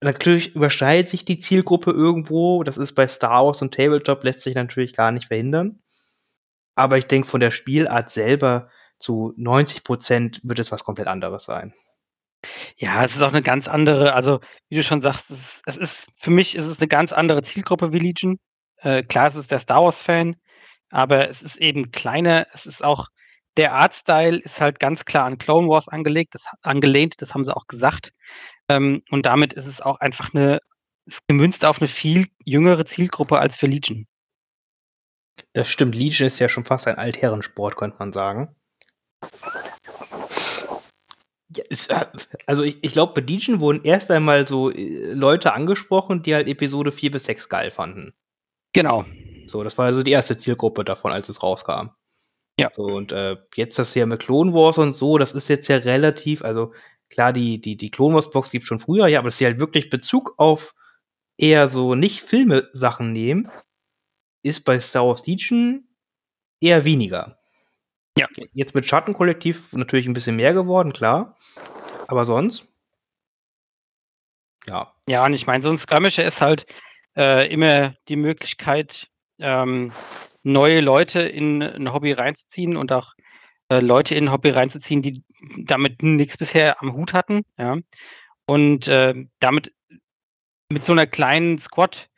Natürlich 0.00 0.56
überschneidet 0.56 1.08
sich 1.08 1.24
die 1.24 1.38
Zielgruppe 1.38 1.92
irgendwo. 1.92 2.64
Das 2.64 2.76
ist 2.76 2.94
bei 2.94 3.06
Star 3.06 3.44
Wars 3.44 3.62
und 3.62 3.74
Tabletop 3.74 4.24
lässt 4.24 4.40
sich 4.40 4.54
natürlich 4.54 4.94
gar 4.94 5.12
nicht 5.12 5.28
verhindern. 5.28 5.81
Aber 6.74 6.98
ich 6.98 7.06
denke, 7.06 7.28
von 7.28 7.40
der 7.40 7.50
Spielart 7.50 8.10
selber 8.10 8.68
zu 8.98 9.34
90 9.36 9.84
Prozent 9.84 10.40
wird 10.44 10.58
es 10.58 10.72
was 10.72 10.84
komplett 10.84 11.08
anderes 11.08 11.44
sein. 11.44 11.74
Ja, 12.76 13.04
es 13.04 13.14
ist 13.14 13.22
auch 13.22 13.32
eine 13.32 13.42
ganz 13.42 13.68
andere, 13.68 14.14
also 14.14 14.40
wie 14.68 14.76
du 14.76 14.82
schon 14.82 15.00
sagst, 15.00 15.30
es 15.30 15.38
ist, 15.38 15.62
es 15.66 15.76
ist 15.76 16.06
für 16.16 16.30
mich 16.30 16.56
ist 16.56 16.66
es 16.66 16.78
eine 16.78 16.88
ganz 16.88 17.12
andere 17.12 17.42
Zielgruppe 17.42 17.92
wie 17.92 17.98
Legion. 17.98 18.38
Äh, 18.78 19.02
klar, 19.02 19.28
es 19.28 19.36
ist 19.36 19.50
der 19.50 19.60
Star 19.60 19.84
Wars-Fan, 19.84 20.36
aber 20.90 21.28
es 21.28 21.42
ist 21.42 21.56
eben 21.56 21.92
kleiner, 21.92 22.46
es 22.52 22.66
ist 22.66 22.82
auch, 22.82 23.08
der 23.56 23.74
Artstyle 23.74 24.38
ist 24.38 24.60
halt 24.60 24.80
ganz 24.80 25.04
klar 25.04 25.26
an 25.26 25.38
Clone 25.38 25.68
Wars 25.68 25.88
angelegt, 25.88 26.34
das, 26.34 26.44
angelehnt, 26.62 27.20
das 27.20 27.34
haben 27.34 27.44
sie 27.44 27.54
auch 27.54 27.66
gesagt. 27.66 28.12
Ähm, 28.68 29.02
und 29.10 29.26
damit 29.26 29.52
ist 29.52 29.66
es 29.66 29.80
auch 29.80 30.00
einfach 30.00 30.34
eine, 30.34 30.60
ist 31.06 31.26
gemünzt 31.28 31.64
auf 31.64 31.80
eine 31.80 31.88
viel 31.88 32.28
jüngere 32.44 32.84
Zielgruppe 32.86 33.38
als 33.38 33.56
für 33.56 33.66
Legion. 33.66 34.06
Das 35.52 35.68
stimmt, 35.68 35.94
Legion 35.94 36.26
ist 36.26 36.38
ja 36.38 36.48
schon 36.48 36.64
fast 36.64 36.88
ein 36.88 36.98
Altherrensport, 36.98 37.76
könnte 37.76 37.96
man 37.98 38.12
sagen. 38.12 38.54
Ja, 41.54 41.64
ist, 41.68 41.90
äh, 41.90 42.06
also 42.46 42.62
ich, 42.62 42.82
ich 42.82 42.92
glaube, 42.92 43.20
bei 43.20 43.26
Legion 43.26 43.60
wurden 43.60 43.84
erst 43.84 44.10
einmal 44.10 44.48
so 44.48 44.70
äh, 44.70 45.12
Leute 45.12 45.52
angesprochen, 45.52 46.22
die 46.22 46.34
halt 46.34 46.48
Episode 46.48 46.92
4 46.92 47.10
bis 47.10 47.24
6 47.24 47.48
geil 47.48 47.70
fanden. 47.70 48.14
Genau. 48.72 49.04
So, 49.46 49.62
das 49.62 49.76
war 49.76 49.86
also 49.86 50.02
die 50.02 50.12
erste 50.12 50.36
Zielgruppe 50.36 50.84
davon, 50.84 51.12
als 51.12 51.28
es 51.28 51.42
rauskam. 51.42 51.90
Ja. 52.58 52.70
So, 52.72 52.84
und 52.84 53.12
äh, 53.12 53.36
jetzt 53.54 53.78
das 53.78 53.92
hier 53.92 54.06
mit 54.06 54.20
Clone 54.20 54.52
Wars 54.52 54.78
und 54.78 54.94
so, 54.94 55.18
das 55.18 55.32
ist 55.32 55.48
jetzt 55.48 55.68
ja 55.68 55.76
relativ, 55.76 56.42
also 56.42 56.72
klar, 57.10 57.32
die, 57.32 57.60
die, 57.60 57.76
die 57.76 57.90
Clone 57.90 58.14
Wars 58.14 58.30
Box 58.30 58.50
gibt 58.50 58.66
schon 58.66 58.78
früher, 58.78 59.06
ja, 59.08 59.18
aber 59.18 59.28
dass 59.28 59.38
sie 59.38 59.46
halt 59.46 59.58
wirklich 59.58 59.90
Bezug 59.90 60.34
auf 60.38 60.74
eher 61.38 61.68
so 61.68 61.94
nicht 61.94 62.20
Filme-Sachen 62.20 63.12
nehmen, 63.12 63.50
ist 64.42 64.64
bei 64.64 64.78
Star 64.80 65.06
Wars 65.06 65.26
Legion 65.26 65.88
eher 66.60 66.84
weniger. 66.84 67.38
Ja. 68.18 68.28
Jetzt 68.52 68.74
mit 68.74 68.86
Schattenkollektiv 68.86 69.72
natürlich 69.72 70.06
ein 70.06 70.12
bisschen 70.12 70.36
mehr 70.36 70.52
geworden, 70.52 70.92
klar. 70.92 71.36
Aber 72.08 72.24
sonst? 72.24 72.68
Ja. 74.66 74.94
Ja, 75.06 75.24
und 75.24 75.32
ich 75.32 75.46
meine, 75.46 75.62
so 75.62 75.70
ein 75.70 75.78
Skirmisher 75.78 76.24
ist 76.24 76.40
halt 76.40 76.66
äh, 77.16 77.50
immer 77.52 77.94
die 78.08 78.16
Möglichkeit, 78.16 79.08
ähm, 79.38 79.92
neue 80.42 80.80
Leute 80.80 81.20
in 81.20 81.62
ein 81.62 81.92
Hobby 81.92 82.12
reinzuziehen 82.12 82.76
und 82.76 82.92
auch 82.92 83.14
äh, 83.68 83.80
Leute 83.80 84.14
in 84.14 84.26
ein 84.26 84.32
Hobby 84.32 84.50
reinzuziehen, 84.50 85.02
die 85.02 85.24
damit 85.58 86.02
nichts 86.02 86.36
bisher 86.36 86.80
am 86.82 86.94
Hut 86.94 87.12
hatten. 87.12 87.42
Ja. 87.58 87.78
Und 88.46 88.88
äh, 88.88 89.14
damit 89.40 89.72
mit 90.68 90.84
so 90.84 90.92
einer 90.92 91.06
kleinen 91.06 91.58
Squad 91.58 92.08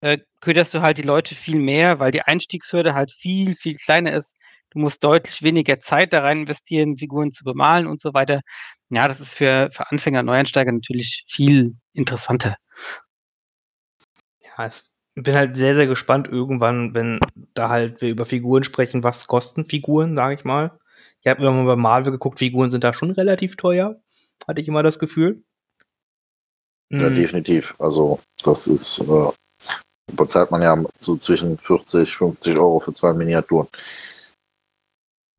äh, 0.00 0.18
köderst 0.44 0.74
du 0.74 0.82
halt 0.82 0.98
die 0.98 1.02
Leute 1.02 1.34
viel 1.34 1.56
mehr, 1.56 1.98
weil 1.98 2.10
die 2.10 2.22
Einstiegshürde 2.22 2.94
halt 2.94 3.10
viel, 3.10 3.54
viel 3.54 3.76
kleiner 3.76 4.12
ist. 4.12 4.34
Du 4.70 4.78
musst 4.78 5.02
deutlich 5.02 5.42
weniger 5.42 5.80
Zeit 5.80 6.12
da 6.12 6.20
rein 6.20 6.40
investieren, 6.40 6.98
Figuren 6.98 7.30
zu 7.30 7.44
bemalen 7.44 7.86
und 7.86 8.00
so 8.00 8.12
weiter. 8.12 8.40
Ja, 8.90 9.08
das 9.08 9.20
ist 9.20 9.34
für, 9.34 9.70
für 9.72 9.90
Anfänger, 9.90 10.22
Neueinsteiger 10.22 10.70
natürlich 10.70 11.24
viel 11.28 11.76
interessanter. 11.94 12.56
Ja, 14.40 14.66
ich 14.66 14.74
bin 15.14 15.34
halt 15.34 15.56
sehr, 15.56 15.74
sehr 15.74 15.86
gespannt 15.86 16.28
irgendwann, 16.28 16.94
wenn 16.94 17.20
da 17.54 17.70
halt 17.70 18.00
wir 18.02 18.10
über 18.10 18.26
Figuren 18.26 18.64
sprechen, 18.64 19.02
was 19.02 19.26
kosten 19.26 19.64
Figuren, 19.64 20.14
sage 20.14 20.34
ich 20.34 20.44
mal. 20.44 20.78
Ich 21.22 21.30
habe 21.30 21.40
immer 21.40 21.52
mal 21.52 21.64
bei 21.64 21.76
Marvel 21.76 22.12
geguckt, 22.12 22.38
Figuren 22.38 22.70
sind 22.70 22.84
da 22.84 22.92
schon 22.92 23.10
relativ 23.12 23.56
teuer, 23.56 23.96
hatte 24.46 24.60
ich 24.60 24.68
immer 24.68 24.82
das 24.82 24.98
Gefühl. 24.98 25.42
Ja, 26.90 27.08
mhm. 27.08 27.16
definitiv. 27.16 27.76
Also 27.78 28.20
das 28.42 28.66
ist 28.66 28.98
äh, 28.98 29.32
bezahlt 30.16 30.50
man 30.50 30.62
ja 30.62 30.76
so 30.98 31.16
zwischen 31.16 31.58
40, 31.58 32.16
50 32.16 32.56
Euro 32.56 32.80
für 32.80 32.92
zwei 32.92 33.12
Miniaturen. 33.12 33.68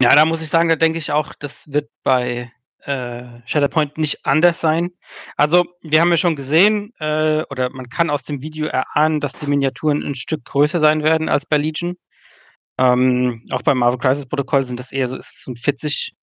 Ja, 0.02 0.16
da 0.16 0.26
muss 0.26 0.42
ich 0.42 0.50
sagen, 0.50 0.70
da 0.70 0.76
denke 0.76 1.00
ich 1.00 1.12
auch, 1.12 1.34
das 1.34 1.72
wird 1.72 1.90
bei 2.04 2.52
äh, 2.86 3.24
Shatterpoint 3.46 3.98
nicht 3.98 4.26
anders 4.26 4.60
sein. 4.60 4.92
Also, 5.38 5.66
wir 5.82 6.02
haben 6.02 6.12
ja 6.12 6.18
schon 6.18 6.36
gesehen, 6.36 6.94
äh, 7.00 7.44
oder 7.50 7.70
man 7.70 7.90
kann 7.90 8.10
aus 8.10 8.24
dem 8.24 8.42
Video 8.42 8.68
erahnen, 8.68 9.20
dass 9.20 9.34
die 9.34 9.48
Miniaturen 9.48 10.04
ein 10.04 10.16
Stück 10.16 10.46
größer 10.46 10.80
sein 10.80 11.04
werden 11.04 11.30
als 11.30 11.46
bei 11.46 11.58
Legion. 11.58 11.98
Ähm, 12.78 13.48
auch 13.52 13.62
beim 13.62 13.78
Marvel 13.78 14.00
Crisis 14.00 14.28
Protokoll 14.28 14.64
sind 14.64 14.80
das 14.80 14.92
eher 14.92 15.08
so, 15.08 15.16
ist 15.18 15.44
so 15.44 15.52
ein 15.52 15.56
40, 15.56 16.14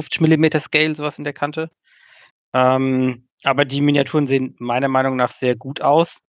50 0.00 0.20
mm 0.20 0.58
Scale, 0.60 0.94
sowas 0.94 1.18
in 1.18 1.24
der 1.24 1.32
Kante. 1.32 1.70
Ähm, 2.52 3.28
aber 3.42 3.64
die 3.64 3.80
Miniaturen 3.80 4.26
sehen 4.26 4.54
meiner 4.58 4.88
Meinung 4.88 5.16
nach 5.16 5.32
sehr 5.32 5.56
gut 5.56 5.80
aus. 5.80 6.20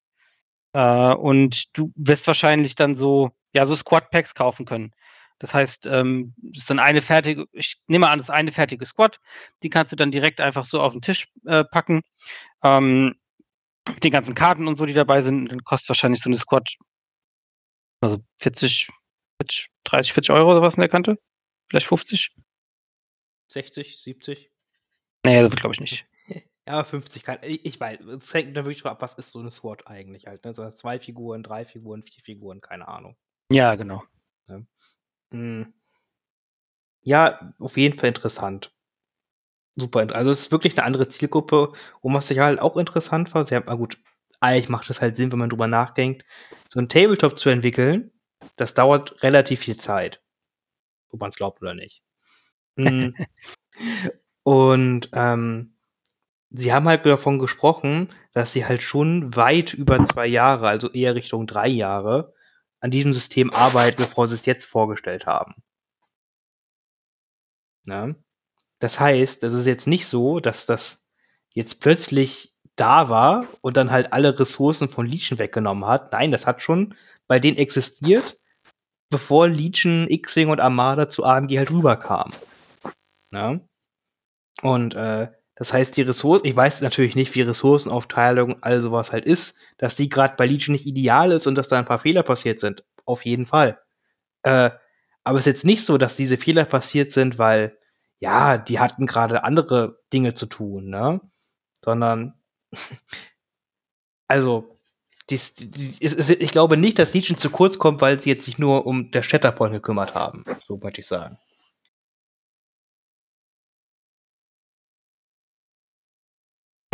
Äh, 0.76 1.14
und 1.14 1.78
du 1.78 1.94
wirst 1.96 2.28
wahrscheinlich 2.28 2.76
dann 2.76 2.96
so, 2.96 3.32
ja, 3.54 3.66
so 3.66 3.78
Squad 3.78 4.10
Packs 4.10 4.36
kaufen 4.36 4.66
können. 4.66 4.92
Das 5.40 5.54
heißt, 5.54 5.86
ähm, 5.86 6.34
das 6.38 6.64
ist 6.64 6.70
dann 6.70 6.80
eine 6.80 7.02
fertige, 7.02 7.46
ich 7.54 7.78
nehme 7.88 8.10
an, 8.10 8.20
das 8.20 8.28
ist 8.28 8.36
eine 8.36 8.52
fertige 8.52 8.86
Squad. 8.86 9.22
Die 9.64 9.70
kannst 9.70 9.94
du 9.94 9.96
dann 9.96 10.12
direkt 10.12 10.42
einfach 10.42 10.66
so 10.66 10.82
auf 10.82 10.92
den 10.92 11.02
Tisch 11.02 11.30
äh, 11.46 11.64
packen. 11.64 12.02
Ähm, 12.62 13.16
mit 13.88 14.04
den 14.04 14.12
ganzen 14.12 14.36
Karten 14.36 14.68
und 14.68 14.76
so, 14.76 14.86
die 14.86 14.94
dabei 14.94 15.22
sind, 15.22 15.50
dann 15.50 15.64
kostet 15.64 15.90
wahrscheinlich 15.90 16.22
so 16.22 16.30
eine 16.30 16.38
Squad 16.38 16.76
also 18.02 18.18
40, 18.40 18.88
40 19.42 19.70
30, 19.86 20.14
40 20.14 20.32
Euro 20.32 20.52
oder 20.52 20.62
was 20.62 20.76
in 20.76 20.82
der 20.82 20.90
Kante? 20.90 21.18
Vielleicht 21.70 21.88
50? 21.88 22.36
60, 23.48 23.98
70? 24.02 24.52
Nee, 25.26 25.42
das 25.42 25.56
glaube 25.56 25.74
ich 25.74 25.80
nicht. 25.80 26.06
Ja, 26.68 26.84
50 26.84 27.24
kann. 27.24 27.38
Ich, 27.44 27.64
ich 27.66 27.80
weiß, 27.80 28.00
es 28.02 28.34
hängt 28.34 28.58
da 28.58 28.66
wirklich 28.66 28.86
ab, 28.86 29.02
was 29.02 29.16
ist 29.16 29.32
so 29.32 29.40
eine 29.40 29.52
SWAT 29.52 29.88
eigentlich 29.88 30.26
halt. 30.26 30.44
Ne? 30.44 30.50
Also 30.50 30.68
zwei 30.72 31.00
Figuren, 31.00 31.44
drei 31.44 31.64
Figuren, 31.64 32.02
vier 32.02 32.24
Figuren, 32.24 32.60
keine 32.60 32.88
Ahnung. 32.88 33.16
Ja, 33.52 33.76
genau. 33.76 34.04
Ja. 34.48 34.62
Hm. 35.32 35.74
ja, 37.04 37.52
auf 37.60 37.78
jeden 37.78 37.98
Fall 37.98 38.10
interessant. 38.10 38.72
Super. 39.76 40.08
Also 40.16 40.32
es 40.32 40.42
ist 40.42 40.52
wirklich 40.52 40.78
eine 40.78 40.86
andere 40.86 41.08
Zielgruppe. 41.08 41.72
Und 42.02 42.14
was 42.14 42.32
ich 42.32 42.40
halt 42.40 42.60
auch 42.60 42.78
interessant 42.78 43.34
war, 43.34 43.46
sie 43.46 43.56
haben, 43.56 43.66
na 43.68 43.76
gut, 43.76 43.98
eigentlich 44.40 44.70
macht 44.70 44.90
es 44.90 45.02
halt 45.02 45.18
Sinn, 45.18 45.32
wenn 45.32 45.40
man 45.40 45.50
drüber 45.50 45.68
nachdenkt, 45.68 46.26
so 46.70 46.80
ein 46.80 46.90
Tabletop 46.90 47.38
zu 47.38 47.50
entwickeln, 47.50 48.12
das 48.56 48.74
dauert 48.74 49.22
relativ 49.24 49.62
viel 49.62 49.78
Zeit. 49.78 50.24
Ob 51.10 51.20
man 51.22 51.30
es 51.30 51.36
glaubt 51.36 51.62
oder 51.62 51.74
nicht. 51.74 52.02
Hm. 52.78 53.16
Und 54.44 55.10
ähm, 55.14 55.75
sie 56.58 56.74
haben 56.74 56.88
halt 56.88 57.06
davon 57.06 57.40
gesprochen, 57.40 58.08
dass 58.34 58.54
sie 58.54 58.66
halt 58.66 58.82
schon 58.82 59.36
weit 59.36 59.74
über 59.74 60.04
zwei 60.06 60.28
Jahre, 60.28 60.68
also 60.68 60.90
eher 60.92 61.16
Richtung 61.16 61.48
drei 61.48 61.68
Jahre, 61.68 62.34
an 62.80 62.92
diesem 62.92 63.14
System 63.14 63.52
arbeiten, 63.52 63.98
bevor 63.98 64.28
sie 64.28 64.36
es 64.36 64.46
jetzt 64.46 64.66
vorgestellt 64.66 65.26
haben. 65.26 65.56
Ne? 67.86 68.16
Das 68.80 69.00
heißt, 69.00 69.44
es 69.44 69.54
ist 69.54 69.66
jetzt 69.66 69.88
nicht 69.88 70.08
so, 70.08 70.40
dass 70.40 70.66
das 70.66 71.10
jetzt 71.54 71.82
plötzlich 71.82 72.56
da 72.76 73.10
war 73.10 73.48
und 73.62 73.78
dann 73.78 73.92
halt 73.92 74.12
alle 74.12 74.38
Ressourcen 74.38 74.90
von 74.90 75.06
Legion 75.06 75.40
weggenommen 75.40 75.86
hat. 75.86 76.12
Nein, 76.12 76.32
das 76.32 76.46
hat 76.46 76.62
schon 76.62 76.94
bei 77.28 77.40
denen 77.40 77.58
existiert, 77.58 78.38
bevor 79.10 79.48
Legion, 79.48 80.08
X-Wing 80.10 80.50
und 80.50 80.60
Armada 80.60 81.08
zu 81.08 81.24
AMG 81.24 81.58
halt 81.58 81.72
rüberkamen. 81.72 82.36
Ja? 83.32 83.60
Und 84.62 84.96
äh, 84.96 85.32
das 85.56 85.72
heißt, 85.72 85.96
die 85.96 86.02
Ressourcen, 86.02 86.48
ich 86.48 86.56
weiß 86.56 86.82
natürlich 86.82 87.16
nicht, 87.16 87.34
wie 87.34 87.42
Ressourcenaufteilung, 87.42 88.62
all 88.62 88.82
sowas 88.82 89.14
halt 89.14 89.26
ist, 89.26 89.58
dass 89.78 89.96
die 89.96 90.10
gerade 90.10 90.36
bei 90.36 90.46
Legion 90.46 90.74
nicht 90.74 90.86
ideal 90.86 91.32
ist 91.32 91.48
und 91.48 91.56
dass 91.56 91.70
da 91.70 91.80
ein 91.80 91.86
paar 91.86 92.00
Fehler 92.00 92.24
passiert 92.24 92.60
sind. 92.60 92.84
Auf 93.06 93.26
jeden 93.26 93.46
Fall. 93.46 93.80
Äh, 94.44 94.72
aber 95.24 95.38
es 95.38 95.44
ist 95.44 95.54
jetzt 95.54 95.66
nicht 95.66 95.86
so, 95.86 95.98
dass 95.98 96.18
diese 96.18 96.38
Fehler 96.38 96.66
passiert 96.66 97.12
sind, 97.12 97.40
weil, 97.40 97.78
ja, 98.20 98.58
die 98.58 98.80
hatten 98.80 99.08
gerade 99.08 99.44
andere 99.44 100.00
Dinge 100.12 100.34
zu 100.34 100.46
tun, 100.46 100.90
ne? 100.90 101.22
Sondern, 101.82 102.34
also, 104.28 104.76
dies, 105.30 105.56
dies, 105.56 106.00
dies, 106.00 106.30
ich 106.30 106.52
glaube 106.52 106.78
nicht, 106.78 107.00
dass 107.00 107.14
Legion 107.14 107.38
zu 107.38 107.50
kurz 107.50 107.80
kommt, 107.80 108.02
weil 108.02 108.20
sie 108.20 108.30
jetzt 108.30 108.46
sich 108.46 108.60
nur 108.60 108.86
um 108.86 109.10
der 109.12 109.24
Shatterpoint 109.24 109.74
gekümmert 109.74 110.16
haben. 110.16 110.44
So 110.60 110.78
möchte 110.78 111.02
ich 111.02 111.08
sagen. 111.08 111.38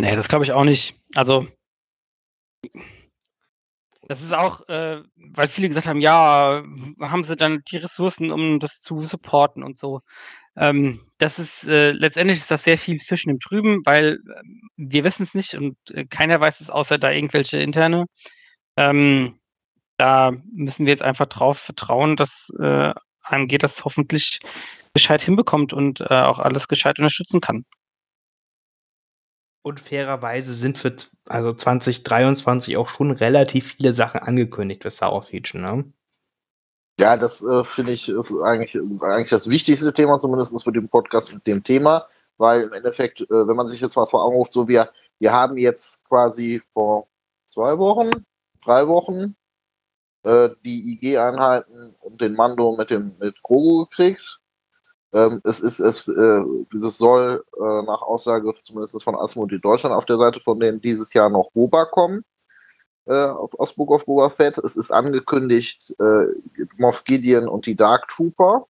Nee, 0.02 0.16
das 0.16 0.26
glaube 0.26 0.44
ich 0.44 0.50
auch 0.50 0.64
nicht. 0.64 0.96
Also, 1.14 1.46
das 4.08 4.20
ist 4.20 4.32
auch, 4.32 4.68
äh, 4.68 5.00
weil 5.14 5.46
viele 5.46 5.68
gesagt 5.68 5.86
haben, 5.86 6.00
ja, 6.00 6.64
haben 7.00 7.22
sie 7.22 7.36
dann 7.36 7.62
die 7.70 7.76
Ressourcen, 7.76 8.32
um 8.32 8.58
das 8.58 8.80
zu 8.80 9.02
supporten 9.02 9.62
und 9.62 9.78
so. 9.78 10.00
Ähm, 10.56 11.00
das 11.18 11.38
ist 11.38 11.68
äh, 11.68 11.92
letztendlich 11.92 12.38
ist 12.38 12.50
das 12.50 12.64
sehr 12.64 12.78
viel 12.78 12.98
Fischen 12.98 13.30
im 13.30 13.38
Trüben, 13.38 13.78
weil 13.84 14.14
äh, 14.14 14.42
wir 14.76 15.04
wissen 15.04 15.22
es 15.22 15.34
nicht 15.34 15.54
und 15.54 15.76
äh, 15.92 16.04
keiner 16.04 16.40
weiß 16.40 16.60
es, 16.60 16.68
außer 16.68 16.98
da 16.98 17.12
irgendwelche 17.12 17.58
interne. 17.58 18.06
Ähm, 18.76 19.38
da 19.98 20.32
müssen 20.52 20.84
wir 20.86 20.92
jetzt 20.92 21.04
einfach 21.04 21.26
drauf 21.26 21.60
vertrauen, 21.60 22.16
dass 22.16 22.48
äh, 22.58 22.92
AMG 23.22 23.58
das 23.58 23.84
hoffentlich 23.84 24.40
gescheit 24.94 25.22
hinbekommt 25.22 25.72
und 25.72 26.00
äh, 26.00 26.06
auch 26.08 26.40
alles 26.40 26.66
gescheit 26.66 26.98
unterstützen 26.98 27.40
kann. 27.40 27.64
Und 29.62 29.78
fairerweise 29.78 30.52
sind 30.52 30.76
für 30.76 30.94
also 31.26 31.52
2023 31.52 32.76
auch 32.76 32.88
schon 32.88 33.12
relativ 33.12 33.74
viele 33.74 33.92
Sachen 33.92 34.20
angekündigt 34.20 34.82
für 34.82 34.90
Star 34.90 35.12
Wars 35.12 35.32
Legion, 35.32 35.62
ne? 35.62 35.84
Ja, 36.98 37.16
das 37.16 37.42
äh, 37.42 37.64
finde 37.64 37.92
ich 37.92 38.08
ist 38.08 38.32
eigentlich, 38.42 38.76
eigentlich 39.00 39.30
das 39.30 39.48
wichtigste 39.48 39.92
Thema, 39.92 40.20
zumindest 40.20 40.62
für 40.62 40.72
den 40.72 40.88
Podcast 40.88 41.32
mit 41.32 41.46
dem 41.46 41.64
Thema, 41.64 42.06
weil 42.36 42.62
im 42.62 42.72
Endeffekt, 42.72 43.22
äh, 43.22 43.26
wenn 43.30 43.56
man 43.56 43.66
sich 43.66 43.80
jetzt 43.80 43.96
mal 43.96 44.06
vor 44.06 44.24
Augen 44.24 44.36
ruft, 44.36 44.52
so 44.52 44.68
wir, 44.68 44.90
wir 45.18 45.32
haben 45.32 45.56
jetzt 45.56 46.04
quasi 46.04 46.60
vor 46.72 47.08
zwei 47.48 47.78
Wochen, 47.78 48.10
drei 48.64 48.86
Wochen 48.88 49.36
äh, 50.24 50.50
die 50.64 50.92
IG-Einheiten 50.92 51.94
und 52.00 52.20
den 52.20 52.34
Mando 52.34 52.76
mit 52.76 52.90
dem 52.90 53.16
mit 53.18 53.42
Grogu 53.42 53.86
gekriegt. 53.86 54.40
Ähm, 55.14 55.40
es 55.44 55.60
ist, 55.60 55.78
es, 55.78 56.08
äh, 56.08 56.42
dieses 56.72 56.96
soll 56.98 57.44
äh, 57.58 57.82
nach 57.82 58.02
Aussage 58.02 58.52
zumindest 58.62 59.02
von 59.02 59.14
Asmodee 59.14 59.58
Deutschland 59.58 59.94
auf 59.94 60.06
der 60.06 60.16
Seite 60.16 60.40
von 60.40 60.58
denen 60.58 60.80
dieses 60.80 61.12
Jahr 61.12 61.28
noch 61.28 61.50
Boba 61.52 61.84
kommen. 61.84 62.24
Äh, 63.04 63.12
aus 63.14 63.74
Book 63.74 63.90
of 63.90 64.06
Boba 64.06 64.30
Fett. 64.30 64.56
Es 64.58 64.76
ist 64.76 64.92
angekündigt 64.92 65.94
äh, 65.98 66.26
Moff 66.78 67.04
Gideon 67.04 67.48
und 67.48 67.66
die 67.66 67.76
Dark 67.76 68.08
Trooper. 68.08 68.66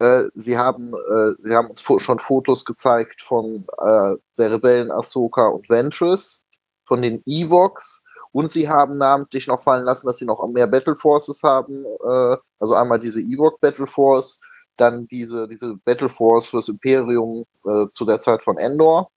Äh, 0.00 0.24
sie 0.34 0.58
haben, 0.58 0.92
äh, 0.92 1.34
sie 1.42 1.54
haben 1.54 1.68
uns 1.68 1.82
schon 1.82 2.18
Fotos 2.18 2.64
gezeigt 2.64 3.22
von 3.22 3.66
äh, 3.78 4.16
der 4.36 4.52
Rebellen 4.52 4.90
Ahsoka 4.90 5.48
und 5.48 5.68
Ventress, 5.68 6.44
von 6.84 7.02
den 7.02 7.22
Evox 7.26 8.02
und 8.32 8.50
sie 8.50 8.68
haben 8.68 8.98
namentlich 8.98 9.46
noch 9.46 9.60
fallen 9.62 9.84
lassen, 9.84 10.06
dass 10.06 10.18
sie 10.18 10.24
noch 10.24 10.46
mehr 10.48 10.66
Battle 10.66 10.96
Forces 10.96 11.42
haben. 11.42 11.84
Also 12.58 12.74
einmal 12.74 13.00
diese 13.00 13.20
Ewok 13.20 13.60
Battle 13.60 13.86
Force 13.86 14.38
dann 14.80 15.06
diese, 15.08 15.48
diese 15.48 15.76
Battle 15.84 16.08
Force 16.08 16.46
fürs 16.46 16.68
Imperium 16.68 17.44
äh, 17.66 17.86
zu 17.92 18.04
der 18.04 18.20
Zeit 18.20 18.42
von 18.42 18.58
Endor 18.58 19.10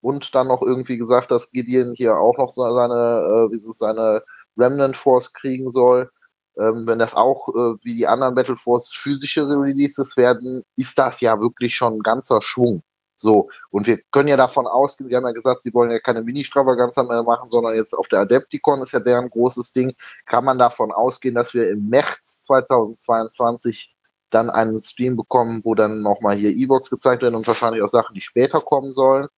und 0.00 0.34
dann 0.34 0.48
noch 0.48 0.62
irgendwie 0.62 0.98
gesagt, 0.98 1.30
dass 1.30 1.50
Gideon 1.50 1.94
hier 1.96 2.18
auch 2.18 2.36
noch 2.36 2.50
seine, 2.50 2.94
äh, 2.94 3.50
wie 3.50 3.56
es 3.56 3.78
seine 3.78 4.22
Remnant 4.56 4.96
Force 4.96 5.32
kriegen 5.32 5.70
soll. 5.70 6.10
Ähm, 6.58 6.86
wenn 6.86 6.98
das 6.98 7.14
auch 7.14 7.48
äh, 7.48 7.74
wie 7.82 7.94
die 7.94 8.06
anderen 8.06 8.34
Battle 8.34 8.56
Force 8.56 8.92
physische 8.92 9.48
Releases 9.48 10.16
werden, 10.16 10.62
ist 10.76 10.98
das 10.98 11.20
ja 11.20 11.40
wirklich 11.40 11.74
schon 11.74 11.94
ein 11.94 12.02
ganzer 12.02 12.42
Schwung. 12.42 12.82
So, 13.16 13.48
und 13.70 13.86
wir 13.86 13.98
können 14.10 14.28
ja 14.28 14.36
davon 14.36 14.66
ausgehen, 14.66 15.08
Sie 15.08 15.16
haben 15.16 15.24
ja 15.24 15.32
gesagt, 15.32 15.62
Sie 15.62 15.72
wollen 15.72 15.90
ja 15.90 15.98
keine 15.98 16.22
Mini-Stravaganza 16.22 17.02
mehr 17.04 17.22
machen, 17.22 17.50
sondern 17.50 17.74
jetzt 17.74 17.94
auf 17.94 18.08
der 18.08 18.20
Adepticon 18.20 18.82
ist 18.82 18.92
ja 18.92 19.00
deren 19.00 19.30
großes 19.30 19.72
Ding. 19.72 19.94
Kann 20.26 20.44
man 20.44 20.58
davon 20.58 20.92
ausgehen, 20.92 21.34
dass 21.34 21.54
wir 21.54 21.70
im 21.70 21.88
März 21.88 22.42
2022 22.42 23.93
dann 24.34 24.50
einen 24.50 24.82
Stream 24.82 25.16
bekommen, 25.16 25.60
wo 25.64 25.74
dann 25.74 26.02
nochmal 26.02 26.36
hier 26.36 26.50
E-Box 26.50 26.90
gezeigt 26.90 27.22
werden 27.22 27.34
und 27.34 27.46
wahrscheinlich 27.46 27.82
auch 27.82 27.90
Sachen, 27.90 28.14
die 28.14 28.20
später 28.20 28.60
kommen 28.60 28.92
sollen. 28.92 29.28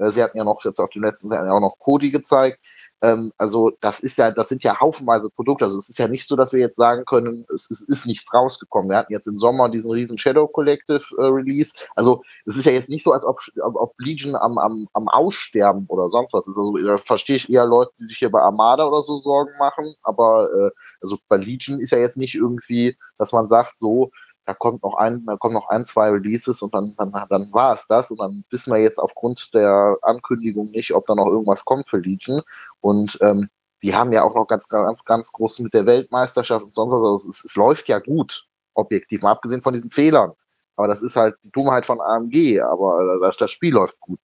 Äh, 0.00 0.10
sie 0.10 0.22
hatten 0.22 0.38
ja 0.38 0.44
noch 0.44 0.64
jetzt 0.64 0.80
auf 0.80 0.90
dem 0.90 1.02
letzten 1.02 1.30
Jahr 1.32 1.52
auch 1.52 1.60
noch 1.60 1.78
Kodi 1.78 2.10
gezeigt. 2.10 2.58
Ähm, 3.02 3.32
also 3.38 3.70
das 3.80 4.00
ist 4.00 4.18
ja, 4.18 4.30
das 4.30 4.48
sind 4.48 4.64
ja 4.64 4.80
haufenweise 4.80 5.30
Produkte. 5.30 5.66
Also 5.66 5.78
es 5.78 5.88
ist 5.88 5.98
ja 5.98 6.08
nicht 6.08 6.28
so, 6.28 6.36
dass 6.36 6.52
wir 6.52 6.60
jetzt 6.60 6.76
sagen 6.76 7.04
können, 7.04 7.44
es, 7.54 7.70
es 7.70 7.82
ist 7.82 8.06
nichts 8.06 8.32
rausgekommen. 8.32 8.90
Wir 8.90 8.96
hatten 8.98 9.12
jetzt 9.12 9.26
im 9.26 9.36
Sommer 9.36 9.68
diesen 9.68 9.90
riesen 9.90 10.18
Shadow 10.18 10.48
Collective 10.48 11.02
äh, 11.18 11.22
Release. 11.22 11.72
Also 11.94 12.22
es 12.46 12.56
ist 12.56 12.64
ja 12.64 12.72
jetzt 12.72 12.88
nicht 12.88 13.04
so, 13.04 13.12
als 13.12 13.24
ob, 13.24 13.38
ob 13.62 13.94
Legion 13.98 14.34
am, 14.36 14.58
am, 14.58 14.88
am 14.94 15.08
Aussterben 15.08 15.86
oder 15.88 16.08
sonst 16.08 16.32
was 16.32 16.46
ist. 16.46 16.56
Also 16.56 16.76
da 16.76 16.96
verstehe 16.96 17.36
ich 17.36 17.50
eher 17.50 17.66
Leute, 17.66 17.92
die 18.00 18.06
sich 18.06 18.18
hier 18.18 18.30
bei 18.30 18.40
Armada 18.40 18.86
oder 18.86 19.02
so 19.02 19.18
Sorgen 19.18 19.52
machen. 19.58 19.94
Aber 20.02 20.48
äh, 20.52 20.70
also 21.02 21.18
bei 21.28 21.36
Legion 21.36 21.78
ist 21.78 21.92
ja 21.92 21.98
jetzt 21.98 22.16
nicht 22.16 22.34
irgendwie, 22.34 22.96
dass 23.18 23.32
man 23.32 23.48
sagt, 23.48 23.78
so, 23.78 24.10
da 24.46 24.54
kommt 24.54 24.82
noch 24.82 24.94
ein, 24.94 25.24
da 25.26 25.36
kommen 25.36 25.54
noch 25.54 25.68
ein, 25.68 25.84
zwei 25.84 26.10
Releases 26.10 26.62
und 26.62 26.74
dann, 26.74 26.94
dann, 26.98 27.12
dann 27.28 27.52
war 27.52 27.74
es 27.74 27.86
das. 27.86 28.10
Und 28.10 28.18
dann 28.18 28.44
wissen 28.50 28.72
wir 28.72 28.80
jetzt 28.80 28.98
aufgrund 28.98 29.54
der 29.54 29.96
Ankündigung 30.02 30.70
nicht, 30.70 30.92
ob 30.94 31.06
da 31.06 31.14
noch 31.14 31.26
irgendwas 31.26 31.64
kommt 31.64 31.88
für 31.88 31.98
Legion. 31.98 32.42
Und 32.80 33.18
ähm, 33.20 33.48
die 33.82 33.94
haben 33.94 34.12
ja 34.12 34.22
auch 34.22 34.34
noch 34.34 34.46
ganz, 34.46 34.68
ganz, 34.68 35.04
ganz 35.04 35.32
groß 35.32 35.60
mit 35.60 35.74
der 35.74 35.86
Weltmeisterschaft 35.86 36.64
und 36.64 36.74
sonst 36.74 36.92
was. 36.92 37.00
Also 37.00 37.30
es, 37.30 37.44
es 37.44 37.54
läuft 37.54 37.88
ja 37.88 37.98
gut, 37.98 38.46
objektiv, 38.74 39.22
mal 39.22 39.32
abgesehen 39.32 39.62
von 39.62 39.74
diesen 39.74 39.90
Fehlern. 39.90 40.32
Aber 40.76 40.88
das 40.88 41.02
ist 41.02 41.16
halt 41.16 41.36
die 41.44 41.50
Dummheit 41.50 41.84
von 41.84 42.00
AMG, 42.00 42.60
aber 42.60 43.18
das, 43.20 43.36
das 43.36 43.50
Spiel 43.50 43.74
läuft 43.74 44.00
gut. 44.00 44.20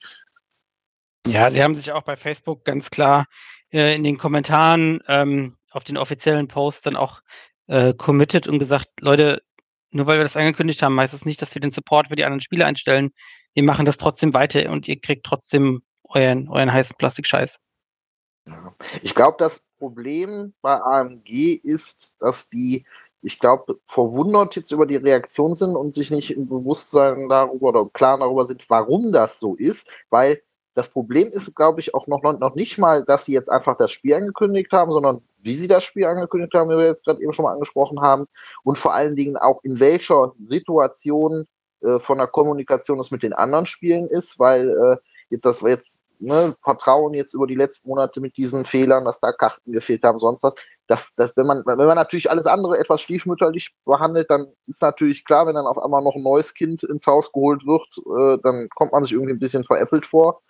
Ja, 1.27 1.51
sie 1.51 1.63
haben 1.63 1.75
sich 1.75 1.93
auch 1.93 2.03
bei 2.03 2.17
Facebook 2.17 2.65
ganz 2.65 2.89
klar 2.91 3.27
äh, 3.73 3.95
in 3.95 4.05
den 4.05 4.17
Kommentaren 4.17 5.03
ähm, 5.09 5.57
auf 5.71 5.85
den 5.85 5.99
offiziellen 5.99 6.49
Post 6.49 6.87
dann 6.87 6.97
auch 6.97 7.21
äh, 7.67 7.93
committed 7.95 8.49
und 8.49 8.59
gesagt, 8.59 8.89
Leute, 9.01 9.43
nur 9.91 10.07
weil 10.07 10.19
wir 10.19 10.25
das 10.25 10.37
angekündigt 10.37 10.83
haben, 10.83 10.99
heißt 10.99 11.15
das 11.15 11.25
nicht, 11.25 11.41
dass 11.43 11.55
wir 11.55 11.61
den 11.61 11.71
Support 11.71 12.09
für 12.09 12.17
die 12.17 12.25
anderen 12.25 12.41
Spiele 12.41 12.67
einstellen. 12.67 13.11
Wir 13.55 13.63
machen 13.63 13.87
das 13.87 13.97
trotzdem 13.97 14.35
weiter 14.35 14.71
und 14.71 14.89
ihr 14.89 15.01
kriegt 15.01 15.25
trotzdem 15.25 15.83
euren, 16.05 16.49
euren 16.49 16.73
heißen 16.73 16.97
Plastikscheiß. 16.99 17.59
Ich 19.03 19.15
glaube, 19.15 19.37
das 19.39 19.67
Problem 19.79 20.55
bei 20.63 20.81
AMG 20.81 21.55
ist, 21.63 22.15
dass 22.21 22.49
die, 22.49 22.85
ich 23.23 23.39
glaube, 23.39 23.81
verwundert 23.87 24.55
jetzt 24.57 24.71
über 24.71 24.87
die 24.87 24.97
Reaktion 24.97 25.55
sind 25.55 25.75
und 25.75 25.95
sich 25.95 26.11
nicht 26.11 26.31
im 26.31 26.47
Bewusstsein 26.47 27.29
darüber 27.29 27.69
oder 27.69 27.81
im 27.81 27.93
Klaren 27.93 28.21
darüber 28.21 28.47
sind, 28.47 28.69
warum 28.71 29.13
das 29.13 29.41
so 29.41 29.57
ist, 29.57 29.89
weil 30.11 30.43
das 30.77 30.89
Problem 30.89 31.29
ist, 31.33 31.57
glaube 31.57 31.81
ich, 31.81 31.95
auch 31.95 32.07
noch, 32.07 32.23
noch 32.23 32.55
nicht 32.55 32.77
mal, 32.77 33.03
dass 33.03 33.25
sie 33.25 33.33
jetzt 33.33 33.51
einfach 33.51 33.79
das 33.79 33.91
Spiel 33.91 34.15
angekündigt 34.15 34.71
haben, 34.73 34.93
sondern 34.93 35.23
wie 35.39 35.55
sie 35.55 35.69
das 35.69 35.85
Spiel 35.85 36.05
angekündigt 36.05 36.53
haben, 36.53 36.69
wie 36.69 36.77
wir 36.77 36.85
jetzt 36.85 37.05
gerade 37.05 37.23
eben 37.23 37.33
schon 37.33 37.45
mal 37.45 37.55
angesprochen 37.55 38.03
haben, 38.03 38.27
und 38.63 38.77
vor 38.77 38.93
allen 38.93 39.17
Dingen 39.17 39.39
auch 39.39 39.65
in 39.65 39.81
welcher 39.81 40.35
Situation 40.39 41.47
äh, 41.81 41.99
von 41.99 42.19
der 42.19 42.27
Kommunikation 42.27 43.01
es 43.01 43.11
mit 43.11 43.23
den 43.23 43.33
anderen 43.33 43.65
Spielen 43.65 44.07
ist, 44.07 44.39
weil 44.39 44.69
äh, 45.31 45.39
das 45.39 45.63
war 45.63 45.71
jetzt 45.71 46.03
ne, 46.19 46.55
Vertrauen 46.63 47.15
jetzt 47.15 47.33
über 47.33 47.47
die 47.47 47.55
letzten 47.55 47.89
Monate 47.89 48.21
mit 48.21 48.37
diesen 48.37 48.67
Fehlern, 48.67 49.07
dass 49.07 49.21
da 49.21 49.33
Karten 49.33 49.73
gefehlt 49.73 50.03
haben, 50.05 50.19
sonst 50.19 50.43
was. 50.43 50.55
Das, 50.89 51.15
das, 51.17 51.37
wenn 51.39 51.47
man, 51.47 51.63
wenn 51.65 51.79
man 51.79 51.97
natürlich 51.97 52.31
alles 52.31 52.45
andere 52.45 52.79
etwas 52.79 53.01
stiefmütterlich 53.01 53.75
behandelt, 53.87 54.31
dann 54.31 54.47
ist 54.67 54.83
natürlich 54.83 55.25
klar, 55.25 55.47
wenn 55.47 55.55
dann 55.55 55.67
auf 55.67 55.79
einmal 55.79 56.03
noch 56.03 56.17
ein 56.17 56.23
neues 56.23 56.53
Kind 56.53 56.83
ins 56.85 57.07
Haus 57.07 57.33
geholt 57.33 57.67
wird, 57.67 57.87
äh, 58.19 58.39
dann 58.43 58.69
kommt 58.75 58.93
man 58.93 59.03
sich 59.05 59.13
irgendwie 59.13 59.33
ein 59.33 59.39
bisschen 59.39 59.65
veräppelt 59.65 60.05
vor. 60.05 60.43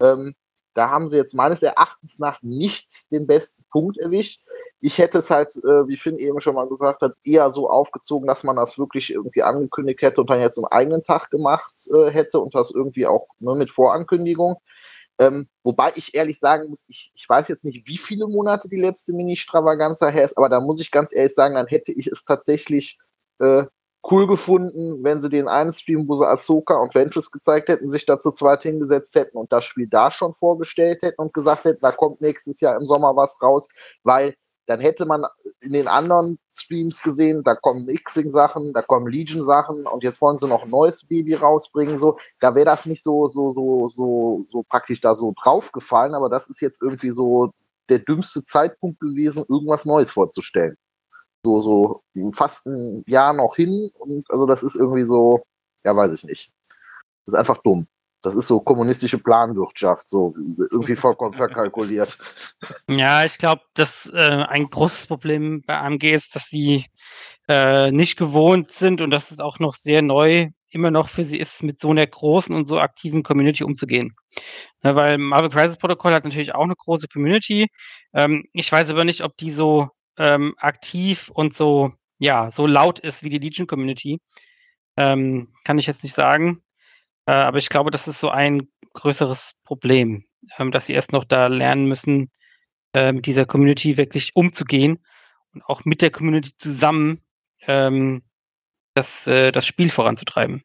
Ähm, 0.00 0.34
da 0.74 0.90
haben 0.90 1.08
sie 1.08 1.16
jetzt 1.16 1.34
meines 1.34 1.62
Erachtens 1.62 2.18
nach 2.18 2.42
nicht 2.42 3.10
den 3.10 3.26
besten 3.26 3.64
Punkt 3.70 3.98
erwischt. 3.98 4.42
Ich 4.80 4.98
hätte 4.98 5.18
es 5.18 5.30
halt, 5.30 5.56
äh, 5.56 5.88
wie 5.88 5.96
Finn 5.96 6.18
eben 6.18 6.40
schon 6.40 6.54
mal 6.54 6.68
gesagt 6.68 7.00
hat, 7.00 7.14
eher 7.24 7.50
so 7.50 7.68
aufgezogen, 7.70 8.26
dass 8.28 8.44
man 8.44 8.56
das 8.56 8.78
wirklich 8.78 9.10
irgendwie 9.10 9.42
angekündigt 9.42 10.02
hätte 10.02 10.20
und 10.20 10.28
dann 10.28 10.40
jetzt 10.40 10.58
einen 10.58 10.66
eigenen 10.66 11.02
Tag 11.02 11.30
gemacht 11.30 11.88
äh, 11.92 12.10
hätte 12.10 12.40
und 12.40 12.54
das 12.54 12.72
irgendwie 12.72 13.06
auch 13.06 13.26
ne, 13.38 13.54
mit 13.54 13.70
Vorankündigung. 13.70 14.56
Ähm, 15.18 15.48
wobei 15.62 15.92
ich 15.94 16.14
ehrlich 16.14 16.38
sagen 16.38 16.68
muss, 16.68 16.84
ich, 16.88 17.10
ich 17.14 17.26
weiß 17.26 17.48
jetzt 17.48 17.64
nicht, 17.64 17.88
wie 17.88 17.96
viele 17.96 18.26
Monate 18.28 18.68
die 18.68 18.80
letzte 18.80 19.14
Mini-Stravaganza 19.14 20.08
her 20.08 20.24
ist, 20.26 20.36
aber 20.36 20.50
da 20.50 20.60
muss 20.60 20.80
ich 20.80 20.90
ganz 20.90 21.10
ehrlich 21.14 21.34
sagen, 21.34 21.54
dann 21.54 21.66
hätte 21.68 21.92
ich 21.92 22.06
es 22.06 22.24
tatsächlich 22.26 22.98
äh, 23.38 23.64
cool 24.10 24.26
gefunden, 24.26 25.02
wenn 25.02 25.20
sie 25.20 25.30
den 25.30 25.48
einen 25.48 25.72
Stream, 25.72 26.08
wo 26.08 26.14
sie 26.14 26.26
Ahsoka 26.26 26.76
und 26.76 26.94
Ventress 26.94 27.30
gezeigt 27.30 27.68
hätten, 27.68 27.90
sich 27.90 28.06
dazu 28.06 28.30
zweit 28.32 28.62
hingesetzt 28.62 29.14
hätten 29.14 29.36
und 29.36 29.52
das 29.52 29.64
Spiel 29.64 29.88
da 29.88 30.10
schon 30.10 30.32
vorgestellt 30.32 31.02
hätten 31.02 31.20
und 31.20 31.34
gesagt 31.34 31.64
hätten, 31.64 31.80
da 31.80 31.92
kommt 31.92 32.20
nächstes 32.20 32.60
Jahr 32.60 32.76
im 32.76 32.86
Sommer 32.86 33.16
was 33.16 33.40
raus, 33.42 33.68
weil 34.02 34.34
dann 34.66 34.80
hätte 34.80 35.06
man 35.06 35.24
in 35.60 35.72
den 35.72 35.86
anderen 35.88 36.38
Streams 36.52 37.02
gesehen, 37.02 37.42
da 37.44 37.54
kommen 37.54 37.88
X-Wing-Sachen, 37.88 38.72
da 38.72 38.82
kommen 38.82 39.06
Legion-Sachen 39.06 39.86
und 39.86 40.02
jetzt 40.02 40.20
wollen 40.20 40.38
sie 40.38 40.48
noch 40.48 40.64
ein 40.64 40.70
neues 40.70 41.06
Baby 41.06 41.34
rausbringen. 41.34 41.98
So, 41.98 42.18
da 42.40 42.54
wäre 42.54 42.66
das 42.66 42.84
nicht 42.84 43.04
so, 43.04 43.28
so, 43.28 43.54
so, 43.54 43.88
so, 43.88 44.46
so 44.50 44.64
praktisch 44.68 45.00
da 45.00 45.16
so 45.16 45.32
draufgefallen, 45.40 46.14
aber 46.14 46.28
das 46.28 46.50
ist 46.50 46.60
jetzt 46.60 46.82
irgendwie 46.82 47.10
so 47.10 47.52
der 47.88 48.00
dümmste 48.00 48.44
Zeitpunkt 48.44 48.98
gewesen, 48.98 49.44
irgendwas 49.48 49.84
Neues 49.84 50.10
vorzustellen. 50.10 50.76
So, 51.46 51.60
so 51.60 52.02
fast 52.32 52.66
ein 52.66 53.04
Jahr 53.06 53.32
noch 53.32 53.54
hin 53.54 53.90
und 53.98 54.28
also 54.30 54.46
das 54.46 54.64
ist 54.64 54.74
irgendwie 54.74 55.04
so, 55.04 55.44
ja, 55.84 55.94
weiß 55.94 56.12
ich 56.12 56.24
nicht. 56.24 56.52
Das 57.24 57.34
ist 57.34 57.38
einfach 57.38 57.58
dumm. 57.62 57.86
Das 58.22 58.34
ist 58.34 58.48
so 58.48 58.58
kommunistische 58.58 59.18
Planwirtschaft, 59.18 60.08
so 60.08 60.34
irgendwie 60.58 60.96
vollkommen 60.96 61.34
verkalkuliert. 61.34 62.18
Ja, 62.90 63.24
ich 63.24 63.38
glaube, 63.38 63.62
dass 63.74 64.10
äh, 64.12 64.44
ein 64.48 64.68
großes 64.70 65.06
Problem 65.06 65.62
bei 65.66 65.78
AMG 65.78 66.12
ist, 66.12 66.34
dass 66.34 66.48
sie 66.48 66.86
äh, 67.46 67.92
nicht 67.92 68.16
gewohnt 68.16 68.72
sind 68.72 69.02
und 69.02 69.10
dass 69.10 69.30
es 69.30 69.38
auch 69.38 69.60
noch 69.60 69.74
sehr 69.74 70.02
neu 70.02 70.48
immer 70.70 70.90
noch 70.90 71.08
für 71.08 71.24
sie 71.24 71.38
ist, 71.38 71.62
mit 71.62 71.80
so 71.80 71.90
einer 71.90 72.06
großen 72.06 72.54
und 72.54 72.64
so 72.64 72.80
aktiven 72.80 73.22
Community 73.22 73.62
umzugehen. 73.62 74.16
Ja, 74.82 74.90
ne, 74.90 74.96
weil 74.96 75.18
Marvel 75.18 75.50
Crisis 75.50 75.76
Protocol 75.76 76.12
hat 76.12 76.24
natürlich 76.24 76.54
auch 76.54 76.64
eine 76.64 76.74
große 76.74 77.06
Community. 77.08 77.68
Ähm, 78.12 78.44
ich 78.52 78.70
weiß 78.72 78.90
aber 78.90 79.04
nicht, 79.04 79.22
ob 79.22 79.36
die 79.36 79.52
so 79.52 79.88
ähm, 80.18 80.54
aktiv 80.58 81.30
und 81.30 81.54
so, 81.54 81.92
ja, 82.18 82.50
so 82.50 82.66
laut 82.66 82.98
ist 82.98 83.22
wie 83.22 83.28
die 83.28 83.38
Legion 83.38 83.66
Community. 83.66 84.20
Ähm, 84.96 85.52
kann 85.64 85.78
ich 85.78 85.86
jetzt 85.86 86.02
nicht 86.02 86.14
sagen. 86.14 86.62
Äh, 87.26 87.32
aber 87.32 87.58
ich 87.58 87.68
glaube, 87.68 87.90
das 87.90 88.08
ist 88.08 88.20
so 88.20 88.30
ein 88.30 88.68
größeres 88.94 89.54
Problem, 89.64 90.24
ähm, 90.58 90.72
dass 90.72 90.86
sie 90.86 90.94
erst 90.94 91.12
noch 91.12 91.24
da 91.24 91.48
lernen 91.48 91.86
müssen, 91.86 92.30
äh, 92.94 93.12
mit 93.12 93.26
dieser 93.26 93.44
Community 93.44 93.96
wirklich 93.96 94.34
umzugehen 94.34 95.04
und 95.52 95.62
auch 95.64 95.84
mit 95.84 96.02
der 96.02 96.10
Community 96.10 96.56
zusammen 96.56 97.20
ähm, 97.66 98.22
das, 98.94 99.26
äh, 99.26 99.52
das 99.52 99.66
Spiel 99.66 99.90
voranzutreiben. 99.90 100.62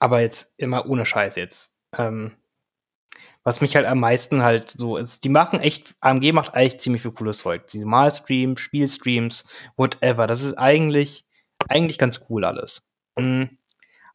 Aber 0.00 0.20
jetzt 0.20 0.58
immer 0.58 0.86
ohne 0.86 1.06
Scheiß 1.06 1.36
jetzt. 1.36 1.76
Ähm, 1.96 2.36
was 3.48 3.62
mich 3.62 3.76
halt 3.76 3.86
am 3.86 4.00
meisten 4.00 4.42
halt 4.42 4.70
so 4.70 4.98
ist, 4.98 5.24
die 5.24 5.30
machen 5.30 5.60
echt, 5.60 5.94
AMG 6.02 6.32
macht 6.32 6.52
eigentlich 6.52 6.80
ziemlich 6.80 7.00
viel 7.00 7.12
cooles 7.12 7.38
Zeug. 7.38 7.66
Die 7.68 7.82
Malstreams, 7.82 8.60
Spielstreams, 8.60 9.46
whatever. 9.74 10.26
Das 10.26 10.42
ist 10.42 10.58
eigentlich, 10.58 11.24
eigentlich 11.66 11.96
ganz 11.96 12.26
cool 12.28 12.44
alles. 12.44 12.86
Mhm. 13.16 13.56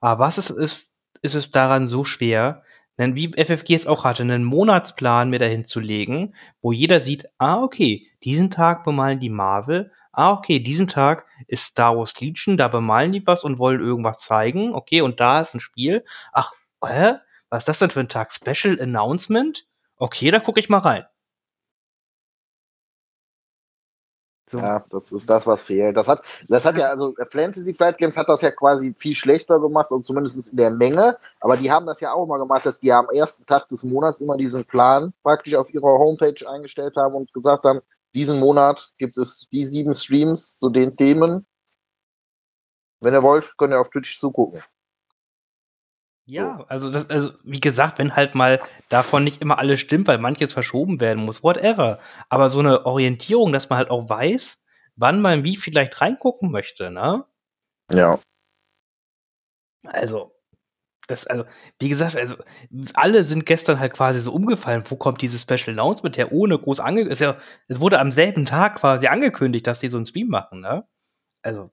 Aber 0.02 0.20
was 0.20 0.38
es 0.38 0.52
ist, 0.52 1.00
ist 1.24 1.34
es 1.34 1.50
daran 1.50 1.88
so 1.88 2.06
schwer, 2.06 2.62
denn 3.00 3.16
wie 3.16 3.32
FFG 3.36 3.74
es 3.74 3.88
auch 3.88 4.04
hatte, 4.04 4.22
einen 4.22 4.44
Monatsplan 4.44 5.32
mir 5.32 5.40
dahin 5.40 5.66
zu 5.66 5.80
legen, 5.80 6.36
wo 6.62 6.72
jeder 6.72 7.00
sieht, 7.00 7.26
ah, 7.40 7.64
okay, 7.64 8.08
diesen 8.24 8.52
Tag 8.52 8.84
bemalen 8.84 9.20
die 9.20 9.32
Marvel, 9.32 9.92
ah, 10.12 10.34
okay, 10.34 10.60
diesen 10.60 10.88
Tag 10.88 11.26
ist 11.48 11.66
Star 11.66 11.98
Wars 11.98 12.22
Legion, 12.22 12.56
da 12.56 12.68
bemalen 12.68 13.12
die 13.12 13.26
was 13.26 13.44
und 13.44 13.58
wollen 13.58 13.82
irgendwas 13.82 14.20
zeigen, 14.20 14.76
okay, 14.76 15.02
und 15.02 15.20
da 15.20 15.42
ist 15.42 15.56
ein 15.56 15.60
Spiel, 15.60 16.06
ach, 16.34 16.52
hä? 16.86 17.14
Was 17.54 17.60
ist 17.60 17.68
das 17.68 17.78
denn 17.78 17.92
für 17.92 18.00
ein 18.00 18.10
Tag? 18.10 18.32
Special 18.32 18.82
Announcement? 18.82 19.68
Okay, 19.98 20.32
da 20.32 20.40
gucke 20.40 20.60
ich 20.60 20.70
mal 20.70 20.80
rein. 20.80 21.06
So. 24.50 24.58
Ja, 24.58 24.84
das 24.90 25.12
ist 25.12 25.30
das, 25.30 25.46
was 25.46 25.62
fehlt. 25.62 25.96
Das 25.96 26.08
hat, 26.08 26.24
das 26.50 26.66
hat 26.66 26.80
ja, 26.80 26.88
also 26.90 27.14
Fantasy 27.30 27.76
Flight 27.76 28.00
Games 28.00 28.18
hat 28.18 28.28
das 28.28 28.42
ja 28.42 28.50
quasi 28.50 28.96
viel 28.98 29.14
schlechter 29.14 29.60
gemacht 29.60 29.92
und 29.92 30.04
zumindest 30.04 30.50
in 30.50 30.58
der 30.58 30.72
Menge. 30.72 31.16
Aber 31.42 31.56
die 31.56 31.72
haben 31.72 31.86
das 31.86 32.00
ja 32.00 32.12
auch 32.12 32.26
mal 32.26 32.40
gemacht, 32.40 32.66
dass 32.66 32.80
die 32.80 32.92
am 32.92 33.08
ersten 33.12 33.46
Tag 33.46 33.70
des 33.70 33.84
Monats 33.84 34.20
immer 34.20 34.36
diesen 34.36 34.66
Plan 34.66 35.14
praktisch 35.22 35.54
auf 35.54 35.72
ihrer 35.72 36.00
Homepage 36.00 36.50
eingestellt 36.50 36.98
haben 36.98 37.14
und 37.14 37.32
gesagt 37.34 37.66
haben, 37.66 37.82
diesen 38.16 38.40
Monat 38.40 38.94
gibt 38.98 39.16
es 39.20 39.46
die 39.52 39.68
sieben 39.68 39.94
Streams 39.94 40.58
zu 40.58 40.72
den 40.72 40.98
Themen. 40.98 41.46
Wenn 43.00 43.14
ihr 43.14 43.22
wollt, 43.22 43.56
könnt 43.58 43.74
ihr 43.74 43.80
auf 43.80 43.92
Twitch 43.92 44.20
zugucken. 44.20 44.60
Ja, 46.26 46.58
so. 46.58 46.64
also 46.68 46.92
das, 46.92 47.10
also 47.10 47.32
wie 47.44 47.60
gesagt, 47.60 48.00
wenn 48.00 48.16
halt 48.16 48.34
mal 48.36 48.62
davon 48.90 49.24
nicht 49.24 49.42
immer 49.42 49.60
alles 49.60 49.82
stimmt, 49.82 50.08
weil 50.08 50.20
manches 50.20 50.54
verschoben 50.54 51.02
werden 51.02 51.24
muss, 51.24 51.44
whatever. 51.44 52.00
Aber 52.30 52.50
so 52.50 52.60
eine 52.60 52.86
Orientierung, 52.86 53.52
dass 53.52 53.70
man 53.70 53.78
halt 53.78 53.90
auch 53.90 54.10
weiß, 54.10 54.66
wann 54.96 55.22
man 55.22 55.44
wie 55.44 55.56
vielleicht 55.58 56.00
reingucken 56.02 56.52
möchte, 56.52 56.92
ne? 56.92 57.26
Ja. 57.92 58.20
Also, 59.86 60.34
das, 61.08 61.28
also, 61.28 61.44
wie 61.80 61.90
gesagt, 61.90 62.16
also, 62.16 62.36
alle 62.94 63.24
sind 63.26 63.46
gestern 63.46 63.80
halt 63.80 63.94
quasi 63.94 64.22
so 64.22 64.32
umgefallen. 64.32 64.84
Wo 64.88 64.96
kommt 64.96 65.22
dieses 65.22 65.42
Special 65.42 65.78
Announcement 65.78 66.18
her, 66.18 66.32
ohne 66.32 66.58
groß 66.58 66.80
angekündigt? 66.80 67.22
Ja, 67.22 67.38
es 67.68 67.82
wurde 67.82 68.00
am 68.00 68.12
selben 68.12 68.46
Tag 68.46 68.76
quasi 68.76 69.08
angekündigt, 69.08 69.68
dass 69.68 69.80
die 69.80 69.90
so 69.90 69.98
einen 69.98 70.06
Stream 70.06 70.30
machen, 70.30 70.62
ne? 70.62 70.88
Also, 71.42 71.72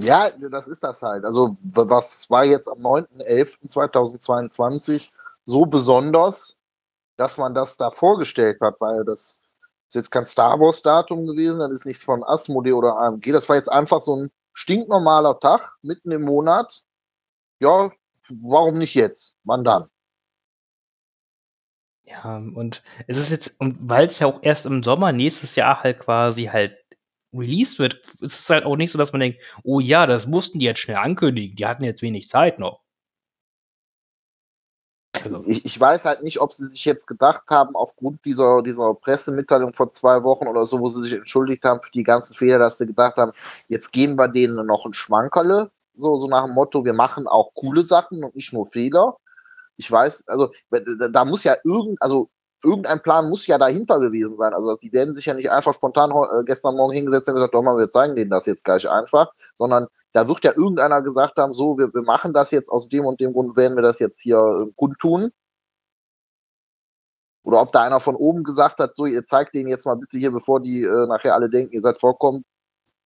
ja, 0.00 0.28
das 0.50 0.68
ist 0.68 0.84
das 0.84 1.02
halt. 1.02 1.24
Also, 1.24 1.56
was 1.62 2.28
war 2.30 2.44
jetzt 2.44 2.68
am 2.68 2.78
9.11.2022 2.78 5.10
so 5.44 5.66
besonders, 5.66 6.58
dass 7.16 7.38
man 7.38 7.54
das 7.54 7.76
da 7.76 7.90
vorgestellt 7.90 8.60
hat, 8.60 8.80
weil 8.80 9.04
das 9.04 9.40
ist 9.88 9.94
jetzt 9.94 10.10
kein 10.10 10.26
Star 10.26 10.60
Wars-Datum 10.60 11.26
gewesen, 11.26 11.58
das 11.58 11.72
ist 11.72 11.86
nichts 11.86 12.04
von 12.04 12.22
Asmodee 12.22 12.72
oder 12.72 12.98
AMG. 12.98 13.32
Das 13.32 13.48
war 13.48 13.56
jetzt 13.56 13.72
einfach 13.72 14.02
so 14.02 14.16
ein 14.16 14.30
stinknormaler 14.52 15.40
Tag 15.40 15.76
mitten 15.82 16.12
im 16.12 16.22
Monat. 16.22 16.84
Ja, 17.60 17.90
warum 18.28 18.78
nicht 18.78 18.94
jetzt? 18.94 19.34
Wann 19.44 19.64
dann? 19.64 19.88
Ja, 22.04 22.36
und 22.36 22.82
es 23.06 23.18
ist 23.18 23.30
jetzt, 23.30 23.56
weil 23.60 24.06
es 24.06 24.18
ja 24.18 24.26
auch 24.26 24.40
erst 24.42 24.66
im 24.66 24.82
Sommer 24.82 25.12
nächstes 25.12 25.56
Jahr 25.56 25.82
halt 25.82 26.00
quasi 26.00 26.44
halt 26.44 26.76
released 27.32 27.78
wird, 27.78 27.94
ist 27.94 28.22
es 28.22 28.50
halt 28.50 28.64
auch 28.64 28.76
nicht 28.76 28.90
so, 28.90 28.98
dass 28.98 29.12
man 29.12 29.20
denkt, 29.20 29.42
oh 29.64 29.80
ja, 29.80 30.06
das 30.06 30.26
mussten 30.26 30.58
die 30.58 30.64
jetzt 30.64 30.80
schnell 30.80 30.96
ankündigen, 30.96 31.56
die 31.56 31.66
hatten 31.66 31.84
jetzt 31.84 32.02
wenig 32.02 32.28
Zeit 32.28 32.58
noch. 32.58 32.80
Also. 35.24 35.42
Ich, 35.46 35.64
ich, 35.64 35.80
weiß 35.80 36.04
halt 36.04 36.22
nicht, 36.22 36.40
ob 36.40 36.52
sie 36.52 36.66
sich 36.66 36.84
jetzt 36.84 37.06
gedacht 37.06 37.44
haben, 37.50 37.74
aufgrund 37.74 38.24
dieser, 38.24 38.62
dieser 38.62 38.94
Pressemitteilung 38.94 39.72
vor 39.72 39.92
zwei 39.92 40.22
Wochen 40.22 40.46
oder 40.46 40.66
so, 40.66 40.80
wo 40.80 40.88
sie 40.88 41.02
sich 41.02 41.14
entschuldigt 41.14 41.64
haben 41.64 41.80
für 41.80 41.90
die 41.90 42.02
ganzen 42.02 42.34
Fehler, 42.34 42.58
dass 42.58 42.78
sie 42.78 42.86
gedacht 42.86 43.16
haben, 43.16 43.32
jetzt 43.68 43.92
geben 43.92 44.16
wir 44.16 44.28
denen 44.28 44.66
noch 44.66 44.84
ein 44.84 44.94
Schmankerle, 44.94 45.70
so, 45.94 46.16
so 46.18 46.28
nach 46.28 46.44
dem 46.44 46.54
Motto, 46.54 46.84
wir 46.84 46.92
machen 46.92 47.26
auch 47.26 47.52
coole 47.54 47.82
Sachen 47.82 48.22
und 48.22 48.36
nicht 48.36 48.52
nur 48.52 48.66
Fehler. 48.66 49.16
Ich 49.76 49.90
weiß, 49.90 50.28
also 50.28 50.52
da 51.10 51.24
muss 51.24 51.44
ja 51.44 51.56
irgend, 51.64 52.00
also 52.00 52.28
irgendein 52.62 53.02
Plan 53.02 53.28
muss 53.28 53.46
ja 53.46 53.58
dahinter 53.58 54.00
gewesen 54.00 54.36
sein. 54.36 54.52
Also 54.52 54.76
die 54.76 54.92
werden 54.92 55.14
sich 55.14 55.26
ja 55.26 55.34
nicht 55.34 55.50
einfach 55.50 55.74
spontan 55.74 56.10
äh, 56.10 56.44
gestern 56.44 56.76
Morgen 56.76 56.92
hingesetzt 56.92 57.28
und 57.28 57.34
gesagt, 57.34 57.54
doch 57.54 57.62
mal, 57.62 57.78
wir 57.78 57.90
zeigen 57.90 58.16
denen 58.16 58.30
das 58.30 58.46
jetzt 58.46 58.64
gleich 58.64 58.88
einfach, 58.88 59.32
sondern 59.58 59.86
da 60.12 60.26
wird 60.26 60.42
ja 60.44 60.52
irgendeiner 60.56 61.02
gesagt 61.02 61.38
haben, 61.38 61.54
so, 61.54 61.78
wir, 61.78 61.92
wir 61.94 62.02
machen 62.02 62.32
das 62.32 62.50
jetzt 62.50 62.68
aus 62.68 62.88
dem 62.88 63.06
und 63.06 63.20
dem 63.20 63.32
Grund, 63.32 63.56
werden 63.56 63.76
wir 63.76 63.82
das 63.82 63.98
jetzt 63.98 64.20
hier 64.20 64.38
äh, 64.38 64.72
kundtun. 64.76 65.30
Oder 67.44 67.62
ob 67.62 67.72
da 67.72 67.82
einer 67.82 68.00
von 68.00 68.16
oben 68.16 68.44
gesagt 68.44 68.78
hat, 68.78 68.96
so, 68.96 69.06
ihr 69.06 69.26
zeigt 69.26 69.54
denen 69.54 69.68
jetzt 69.68 69.86
mal 69.86 69.96
bitte 69.96 70.18
hier, 70.18 70.32
bevor 70.32 70.60
die 70.60 70.82
äh, 70.82 71.06
nachher 71.06 71.34
alle 71.34 71.48
denken, 71.48 71.72
ihr 71.72 71.82
seid 71.82 71.98
vollkommen 71.98 72.44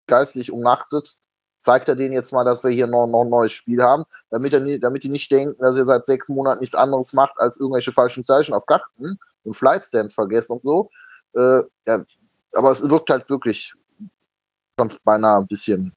geistig 0.07 0.51
umnachtet, 0.51 1.17
zeigt 1.61 1.89
er 1.89 1.97
denen 1.97 2.15
jetzt 2.15 2.33
mal, 2.33 2.45
dass 2.45 2.65
wir 2.65 2.71
hier 2.71 2.87
noch, 2.87 3.07
noch 3.07 3.23
ein 3.23 3.31
neues 3.31 3.53
Spiel 3.53 3.83
haben, 3.83 4.05
damit, 4.31 4.53
er, 4.53 4.79
damit 4.81 5.05
die 5.05 5.11
nicht 5.11 5.31
denken, 5.31 5.61
dass 5.61 5.77
ihr 5.77 5.85
seit 5.85 6.07
sechs 6.07 6.29
Monaten 6.29 6.61
nichts 6.61 6.75
anderes 6.75 7.13
macht, 7.13 7.39
als 7.39 7.61
irgendwelche 7.61 7.93
falschen 7.93 8.25
Zeichen 8.25 8.55
auf 8.55 8.67
Karten 8.67 9.19
und 9.45 9.55
Flightstands 9.55 10.15
vergessen 10.15 10.53
und 10.53 10.63
so. 10.63 10.91
Äh, 11.35 11.63
ja, 11.87 12.05
aber 12.53 12.73
es 12.73 12.89
wirkt 12.89 13.11
halt 13.11 13.29
wirklich 13.31 13.75
schon 14.79 14.93
beinahe 15.05 15.41
ein 15.41 15.47
bisschen 15.47 15.95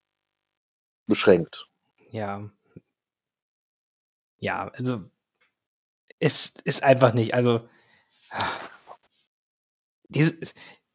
beschränkt. 1.07 1.67
Ja. 2.11 2.43
Ja, 4.39 4.69
also 4.75 5.01
es 6.19 6.53
ist 6.65 6.83
einfach 6.83 7.13
nicht, 7.13 7.33
also 7.33 7.61
dieses, 10.09 10.53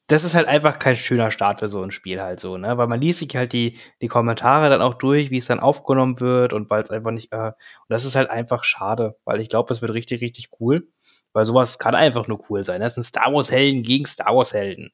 das 0.08 0.24
ist 0.24 0.34
halt 0.34 0.48
einfach 0.48 0.78
kein 0.78 0.96
schöner 0.96 1.30
Start 1.30 1.60
für 1.60 1.68
so 1.68 1.82
ein 1.82 1.90
Spiel 1.90 2.20
halt 2.20 2.40
so, 2.40 2.56
ne? 2.56 2.76
Weil 2.78 2.88
man 2.88 3.00
liest 3.00 3.20
sich 3.20 3.36
halt 3.36 3.52
die, 3.52 3.78
die 4.02 4.08
Kommentare 4.08 4.68
dann 4.70 4.82
auch 4.82 4.94
durch, 4.94 5.30
wie 5.30 5.38
es 5.38 5.46
dann 5.46 5.60
aufgenommen 5.60 6.20
wird 6.20 6.52
und 6.52 6.70
weil 6.70 6.82
es 6.82 6.90
einfach 6.90 7.12
nicht, 7.12 7.32
äh, 7.32 7.48
und 7.48 7.54
das 7.88 8.04
ist 8.04 8.16
halt 8.16 8.30
einfach 8.30 8.64
schade, 8.64 9.16
weil 9.24 9.40
ich 9.40 9.48
glaube, 9.48 9.72
es 9.72 9.82
wird 9.82 9.92
richtig, 9.92 10.20
richtig 10.20 10.48
cool. 10.60 10.88
Weil 11.32 11.46
sowas 11.46 11.78
kann 11.78 11.94
einfach 11.94 12.26
nur 12.26 12.40
cool 12.50 12.64
sein. 12.64 12.80
Das 12.80 12.94
sind 12.94 13.04
Star 13.04 13.32
Wars 13.32 13.50
Helden 13.50 13.82
gegen 13.82 14.06
Star 14.06 14.34
Wars 14.34 14.52
Helden. 14.52 14.92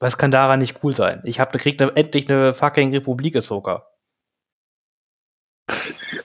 Was 0.00 0.18
kann 0.18 0.30
daran 0.30 0.58
nicht 0.58 0.82
cool 0.82 0.94
sein? 0.94 1.22
Ich 1.24 1.38
habe 1.38 1.58
kriegt 1.58 1.80
ne, 1.80 1.92
endlich 1.94 2.28
eine 2.28 2.52
fucking 2.52 2.92
Republik 2.92 3.36
Ahsoka. 3.36 3.86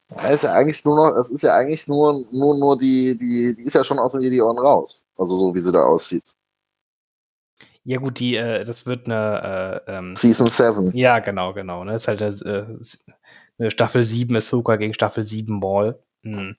Das 0.10 0.36
ist 0.36 0.43
ja 0.43 0.53
eigentlich 0.53 0.83
nur 0.83 0.95
noch, 0.95 1.15
das 1.15 1.29
ist 1.29 1.43
ja 1.43 1.55
eigentlich 1.55 1.88
nur, 1.88 2.25
nur, 2.31 2.57
nur 2.57 2.77
die, 2.77 3.17
die, 3.17 3.55
die 3.55 3.63
ist 3.63 3.75
ja 3.75 3.83
schon 3.83 3.99
aus 3.99 4.13
den 4.13 4.41
Ohren 4.41 4.57
raus. 4.57 5.05
Also 5.15 5.38
so 5.38 5.53
wie 5.53 5.60
sie 5.60 5.71
da 5.71 5.83
aussieht. 5.83 6.33
Ja, 7.83 7.99
gut, 7.99 8.19
die, 8.19 8.36
äh, 8.36 8.63
das 8.63 8.86
wird 8.86 9.05
eine 9.05 9.83
äh, 9.88 9.95
ähm, 9.95 10.15
Season 10.15 10.47
7. 10.47 10.91
Ja, 10.93 11.19
genau, 11.19 11.53
genau. 11.53 11.83
Ne? 11.83 11.93
Das 11.93 12.01
ist 12.01 12.07
halt 12.07 12.21
eine, 12.21 12.57
äh, 12.57 12.77
eine 13.60 13.71
Staffel 13.71 14.03
7 14.03 14.36
Ahsoka 14.36 14.75
gegen 14.75 14.93
Staffel 14.93 15.25
7 15.25 15.60
Maul. 15.60 15.99
Hm. 16.23 16.57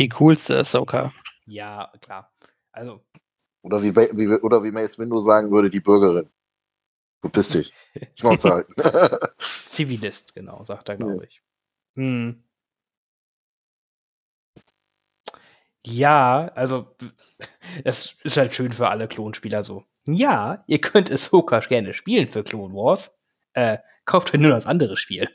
Die 0.00 0.08
coolste 0.08 0.56
Ahsoka. 0.56 1.12
Ja, 1.44 1.92
klar. 2.00 2.32
Also, 2.72 3.04
Oder 3.60 3.82
wie, 3.82 3.94
wie, 3.94 4.28
oder 4.40 4.62
wie 4.62 4.70
Mace 4.70 4.98
Windu 4.98 5.18
sagen 5.18 5.50
würde, 5.50 5.68
die 5.68 5.80
Bürgerin. 5.80 6.30
Du 7.20 7.28
bist 7.28 7.52
dich. 7.52 7.70
Schnauze 8.14 8.48
halten. 8.50 8.72
Zivilist, 9.38 10.34
genau, 10.34 10.64
sagt 10.64 10.88
er, 10.88 10.96
glaube 10.96 11.26
ich. 11.26 11.42
Hm. 11.96 12.42
Ja, 15.84 16.50
also 16.54 16.96
es 17.84 18.24
ist 18.24 18.38
halt 18.38 18.54
schön 18.54 18.72
für 18.72 18.88
alle 18.88 19.06
Klonspieler 19.06 19.62
so. 19.64 19.84
Ja, 20.06 20.64
ihr 20.66 20.80
könnt 20.80 21.10
es 21.10 21.26
Ahsoka 21.26 21.58
gerne 21.60 21.92
spielen 21.92 22.28
für 22.28 22.42
Clone 22.42 22.72
Wars. 22.72 23.20
Äh, 23.52 23.76
kauft 24.06 24.32
euch 24.32 24.40
nur 24.40 24.52
das 24.52 24.64
andere 24.64 24.96
Spiel. 24.96 25.28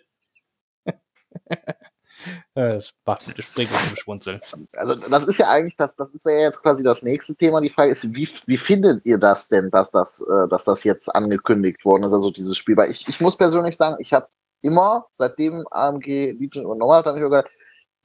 Das 2.54 2.94
macht 3.06 3.44
springt 3.44 3.70
zum 3.70 3.96
Schmunzeln. 3.96 4.42
Also 4.76 4.96
das 4.96 5.28
ist 5.28 5.40
ja 5.40 5.50
eigentlich 5.50 5.76
das, 5.78 5.96
das 5.96 6.10
wäre 6.24 6.40
ja 6.40 6.48
jetzt 6.48 6.62
quasi 6.62 6.84
das 6.84 7.04
nächste 7.04 7.36
Thema. 7.36 7.62
Die 7.62 7.70
Frage 7.70 7.92
ist, 7.92 8.04
wie, 8.16 8.28
wie 8.46 8.58
findet 8.58 9.06
ihr 9.06 9.18
das 9.18 9.48
denn, 9.48 9.70
dass 9.72 9.92
das, 9.92 10.22
äh, 10.22 10.48
dass 10.50 10.66
das 10.66 10.84
jetzt 10.84 11.14
angekündigt 11.14 11.84
worden 11.86 12.04
ist, 12.04 12.14
also 12.14 12.32
dieses 12.32 12.58
Spiel? 12.58 12.78
Weil 12.78 12.92
ich, 12.92 13.08
ich 13.08 13.22
muss 13.22 13.38
persönlich 13.38 13.78
sagen, 13.78 13.98
ich 14.00 14.14
habe 14.14 14.28
immer, 14.62 15.06
seitdem 15.14 15.66
AMG 15.70 16.32
Legion 16.40 16.66
übernommen 16.66 16.94
hat, 16.94 17.06
habe 17.06 17.18
ich 17.18 17.24
mir 17.24 17.30
gedacht, 17.30 17.52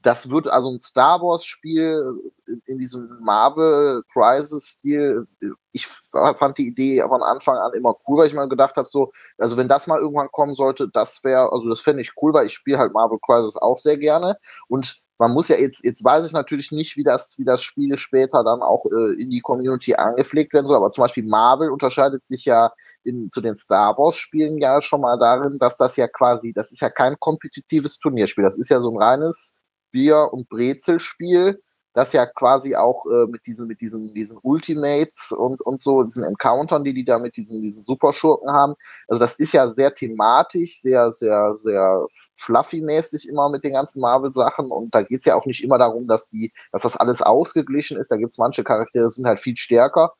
das 0.02 0.30
wird 0.30 0.50
also 0.50 0.70
ein 0.70 0.80
Star 0.80 1.20
Wars 1.20 1.44
Spiel 1.44 2.32
in, 2.66 2.78
diesem 2.78 3.18
Marvel 3.20 4.02
Crisis 4.12 4.64
Stil. 4.64 5.26
Ich 5.72 5.86
fand 5.86 6.58
die 6.58 6.68
Idee 6.68 7.04
von 7.06 7.22
Anfang 7.22 7.56
an 7.58 7.74
immer 7.74 7.94
cool, 8.08 8.18
weil 8.18 8.26
ich 8.26 8.34
mal 8.34 8.48
gedacht 8.48 8.76
habe, 8.76 8.88
so, 8.90 9.12
also 9.38 9.56
wenn 9.56 9.68
das 9.68 9.86
mal 9.86 9.98
irgendwann 9.98 10.32
kommen 10.32 10.54
sollte, 10.54 10.88
das 10.88 11.22
wäre, 11.22 11.52
also 11.52 11.68
das 11.68 11.80
fände 11.80 12.00
ich 12.00 12.12
cool, 12.20 12.32
weil 12.32 12.46
ich 12.46 12.54
spiele 12.54 12.78
halt 12.78 12.92
Marvel 12.92 13.18
Crisis 13.24 13.56
auch 13.56 13.78
sehr 13.78 13.98
gerne. 13.98 14.36
Und 14.68 14.98
man 15.18 15.32
muss 15.32 15.48
ja 15.48 15.56
jetzt, 15.56 15.84
jetzt 15.84 16.02
weiß 16.02 16.26
ich 16.26 16.32
natürlich 16.32 16.72
nicht, 16.72 16.96
wie 16.96 17.04
das, 17.04 17.38
wie 17.38 17.44
das 17.44 17.62
Spiel 17.62 17.96
später 17.98 18.42
dann 18.42 18.62
auch 18.62 18.86
äh, 18.86 19.20
in 19.20 19.28
die 19.28 19.42
Community 19.42 19.94
angepflegt 19.94 20.54
werden 20.54 20.66
soll, 20.66 20.78
aber 20.78 20.92
zum 20.92 21.02
Beispiel 21.02 21.24
Marvel 21.26 21.68
unterscheidet 21.68 22.26
sich 22.26 22.46
ja 22.46 22.72
in, 23.04 23.30
zu 23.30 23.42
den 23.42 23.56
Star 23.56 23.96
Wars 23.98 24.16
Spielen 24.16 24.58
ja 24.58 24.80
schon 24.80 25.02
mal 25.02 25.18
darin, 25.18 25.58
dass 25.58 25.76
das 25.76 25.96
ja 25.96 26.08
quasi, 26.08 26.54
das 26.54 26.72
ist 26.72 26.80
ja 26.80 26.88
kein 26.88 27.20
kompetitives 27.20 27.98
Turnierspiel, 27.98 28.44
das 28.44 28.56
ist 28.56 28.70
ja 28.70 28.80
so 28.80 28.90
ein 28.90 29.02
reines 29.02 29.56
Bier- 29.90 30.32
und 30.32 30.48
Brezelspiel, 30.48 31.60
das 31.92 32.12
ja 32.12 32.26
quasi 32.26 32.76
auch 32.76 33.04
äh, 33.06 33.26
mit 33.26 33.46
diesen, 33.46 33.66
mit 33.66 33.80
diesen, 33.80 34.14
diesen 34.14 34.38
Ultimates 34.42 35.32
und, 35.32 35.60
und 35.60 35.80
so, 35.80 36.04
diesen 36.04 36.24
Encountern, 36.24 36.84
die 36.84 36.94
die 36.94 37.04
da 37.04 37.18
mit 37.18 37.36
diesen, 37.36 37.62
diesen 37.62 37.84
Superschurken 37.84 38.50
haben. 38.50 38.74
Also 39.08 39.18
das 39.18 39.36
ist 39.38 39.52
ja 39.52 39.68
sehr 39.70 39.94
thematisch, 39.94 40.80
sehr, 40.80 41.12
sehr, 41.12 41.56
sehr 41.56 42.06
fluffy-mäßig 42.36 43.28
immer 43.28 43.50
mit 43.50 43.64
den 43.64 43.72
ganzen 43.72 44.00
Marvel-Sachen 44.00 44.70
und 44.70 44.94
da 44.94 45.02
geht 45.02 45.20
es 45.20 45.26
ja 45.26 45.34
auch 45.34 45.46
nicht 45.46 45.62
immer 45.62 45.78
darum, 45.78 46.06
dass 46.06 46.30
die, 46.30 46.52
dass 46.72 46.82
das 46.82 46.96
alles 46.96 47.22
ausgeglichen 47.22 47.98
ist. 47.98 48.10
Da 48.10 48.16
gibt 48.16 48.32
es 48.32 48.38
manche 48.38 48.64
Charaktere, 48.64 49.08
die 49.08 49.14
sind 49.14 49.26
halt 49.26 49.40
viel 49.40 49.56
stärker. 49.56 50.14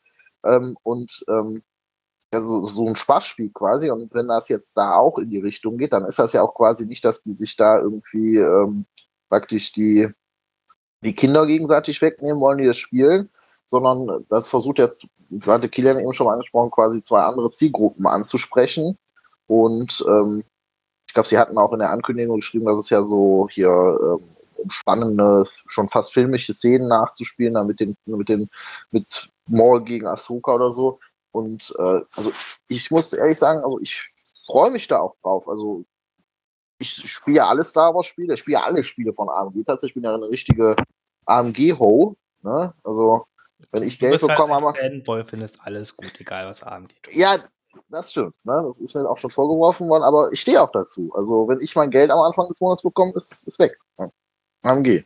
Ähm, 0.45 0.77
und 0.83 1.25
ähm, 1.29 1.63
also 2.33 2.67
so 2.67 2.87
ein 2.87 2.97
Spaßspiel 2.97 3.51
quasi. 3.53 3.91
Und 3.91 4.13
wenn 4.15 4.29
das 4.29 4.49
jetzt 4.49 4.77
da 4.77 4.95
auch 4.97 5.19
in 5.19 5.31
die 5.31 5.41
Richtung 5.41 5.79
geht, 5.79 5.93
dann 5.93 6.05
ist 6.05 6.19
das 6.19 6.33
ja 6.33 6.43
auch 6.43 6.55
quasi 6.55 6.87
nicht, 6.87 7.05
dass 7.05 7.23
die 7.23 7.35
sich 7.35 7.57
da 7.57 7.79
irgendwie 7.79 8.37
ähm, 8.37 8.87
praktisch 9.31 9.73
die, 9.73 10.09
die 11.03 11.15
Kinder 11.15 11.47
gegenseitig 11.47 12.03
wegnehmen 12.03 12.41
wollen, 12.41 12.59
die 12.59 12.67
das 12.67 12.77
spielen, 12.77 13.31
sondern 13.67 14.27
das 14.29 14.49
versucht 14.49 14.79
jetzt, 14.79 15.07
hatte 15.47 15.69
Kilian 15.69 15.99
eben 15.99 16.13
schon 16.13 16.27
mal 16.27 16.35
angesprochen, 16.35 16.71
quasi 16.71 17.03
zwei 17.03 17.23
andere 17.23 17.51
Zielgruppen 17.51 18.07
anzusprechen. 18.07 18.99
Und 19.47 20.05
ähm, 20.07 20.45
ich 21.07 21.15
glaube, 21.15 21.29
sie 21.29 21.39
hatten 21.39 21.57
auch 21.57 21.73
in 21.73 21.79
der 21.79 21.91
Ankündigung 21.91 22.37
geschrieben, 22.37 22.67
dass 22.67 22.79
es 22.79 22.91
ja 22.91 23.03
so 23.03 23.49
hier 23.51 23.69
ähm, 23.71 24.25
um 24.57 24.71
spannende, 24.71 25.47
schon 25.67 25.89
fast 25.89 26.13
filmische 26.13 26.53
Szenen 26.53 26.89
nachzuspielen, 26.89 27.55
da 27.55 27.65
mit 27.65 27.81
den, 27.81 27.97
mit 28.05 28.29
den, 28.29 28.51
mit 28.91 29.31
Maul 29.47 29.83
gegen 29.83 30.07
Asuka 30.07 30.55
oder 30.55 30.73
so. 30.73 30.99
Und 31.33 31.75
äh, 31.79 32.01
also 32.17 32.33
ich 32.69 32.91
muss 32.91 33.13
ehrlich 33.13 33.39
sagen, 33.39 33.65
also 33.65 33.81
ich 33.81 34.13
freue 34.47 34.71
mich 34.71 34.89
da 34.89 34.99
auch 34.99 35.17
drauf. 35.23 35.49
Also 35.49 35.85
ich 36.81 37.11
spiele 37.11 37.39
ja 37.39 37.49
alle 37.49 37.63
Star 37.63 37.95
Wars 37.95 38.07
Spiele, 38.07 38.35
ich 38.35 38.41
spiele 38.41 38.59
ja 38.59 38.65
alle 38.65 38.83
Spiele 38.83 39.13
von 39.13 39.29
AMG. 39.29 39.65
Tatsächlich 39.65 39.95
bin 39.95 40.05
ja 40.05 40.15
eine 40.15 40.29
richtige 40.29 40.75
AMG-Ho. 41.27 42.17
Ne? 42.43 42.75
Also, 42.83 43.27
wenn 43.71 43.83
ich 43.83 43.99
Geld 43.99 44.21
halt 44.21 44.31
bekomme, 44.31 44.55
halt 44.55 44.79
Fanboy 44.79 45.25
findest 45.25 45.61
alles 45.63 45.97
gut, 45.97 46.13
egal 46.19 46.47
was 46.47 46.63
AMG 46.63 46.89
tut. 47.03 47.15
Ja, 47.15 47.45
das 47.89 48.11
stimmt. 48.11 48.35
Ne? 48.45 48.65
Das 48.67 48.79
ist 48.79 48.95
mir 48.95 49.09
auch 49.09 49.19
schon 49.19 49.31
vorgeworfen 49.31 49.89
worden, 49.89 50.03
aber 50.03 50.33
ich 50.33 50.41
stehe 50.41 50.61
auch 50.61 50.73
dazu. 50.73 51.13
Also, 51.15 51.47
wenn 51.49 51.61
ich 51.61 51.77
mein 51.77 51.91
Geld 51.91 52.11
am 52.11 52.21
Anfang 52.21 52.49
des 52.49 52.59
Monats 52.61 52.83
bekomme, 52.83 53.13
ist 53.15 53.47
es 53.47 53.59
weg. 53.59 53.79
Ne? 53.99 54.11
AMG. 54.63 55.05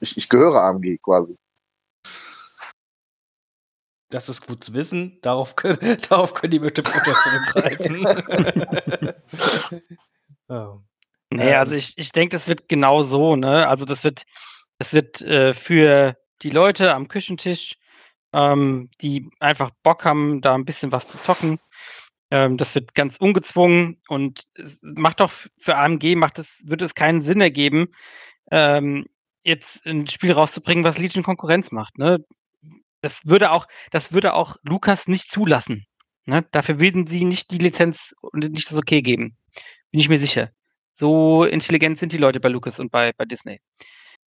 Ich, 0.00 0.16
ich 0.16 0.28
gehöre 0.28 0.62
AMG 0.62 0.98
quasi. 1.02 1.36
Das 4.10 4.28
ist 4.28 4.46
gut 4.46 4.62
zu 4.62 4.72
wissen. 4.72 5.18
Darauf 5.22 5.56
können, 5.56 5.98
darauf 6.08 6.32
können 6.32 6.52
die 6.52 6.60
bitte 6.60 6.84
zurückgreifen. 6.84 8.06
oh. 10.48 10.78
Nee, 11.30 11.54
also 11.54 11.74
ich, 11.74 11.92
ich 11.96 12.12
denke, 12.12 12.36
das 12.36 12.48
wird 12.48 12.68
genau 12.68 13.02
so, 13.02 13.36
ne? 13.36 13.68
Also 13.68 13.84
das 13.84 14.02
wird, 14.04 14.24
das 14.78 14.94
wird 14.94 15.20
äh, 15.20 15.52
für 15.52 16.16
die 16.42 16.50
Leute 16.50 16.94
am 16.94 17.08
Küchentisch, 17.08 17.76
ähm, 18.32 18.90
die 19.00 19.30
einfach 19.40 19.70
Bock 19.82 20.04
haben, 20.04 20.40
da 20.40 20.54
ein 20.54 20.64
bisschen 20.64 20.92
was 20.92 21.06
zu 21.08 21.18
zocken. 21.18 21.58
Ähm, 22.30 22.56
das 22.56 22.74
wird 22.74 22.94
ganz 22.94 23.16
ungezwungen 23.18 24.00
und 24.08 24.44
macht 24.80 25.20
doch 25.20 25.32
für 25.58 25.76
AMG 25.76 26.14
macht 26.14 26.38
es, 26.38 26.58
wird 26.62 26.82
es 26.82 26.94
keinen 26.94 27.22
Sinn 27.22 27.40
ergeben, 27.40 27.88
ähm, 28.50 29.06
jetzt 29.42 29.84
ein 29.86 30.06
Spiel 30.08 30.32
rauszubringen, 30.32 30.84
was 30.84 30.98
Legion 30.98 31.24
Konkurrenz 31.24 31.72
macht. 31.72 31.98
Ne? 31.98 32.24
Das 33.00 33.20
würde 33.24 33.52
auch, 33.52 33.66
das 33.90 34.12
würde 34.12 34.34
auch 34.34 34.56
Lukas 34.62 35.08
nicht 35.08 35.30
zulassen. 35.30 35.86
Ne? 36.26 36.44
Dafür 36.52 36.78
würden 36.78 37.06
sie 37.06 37.24
nicht 37.24 37.50
die 37.50 37.58
Lizenz 37.58 38.14
und 38.20 38.50
nicht 38.50 38.70
das 38.70 38.78
Okay 38.78 39.02
geben. 39.02 39.36
Bin 39.90 40.00
ich 40.00 40.08
mir 40.08 40.18
sicher. 40.18 40.50
So 40.98 41.44
intelligent 41.44 41.98
sind 41.98 42.12
die 42.12 42.18
Leute 42.18 42.40
bei 42.40 42.48
Lucas 42.48 42.80
und 42.80 42.90
bei, 42.90 43.12
bei 43.16 43.24
Disney. 43.24 43.60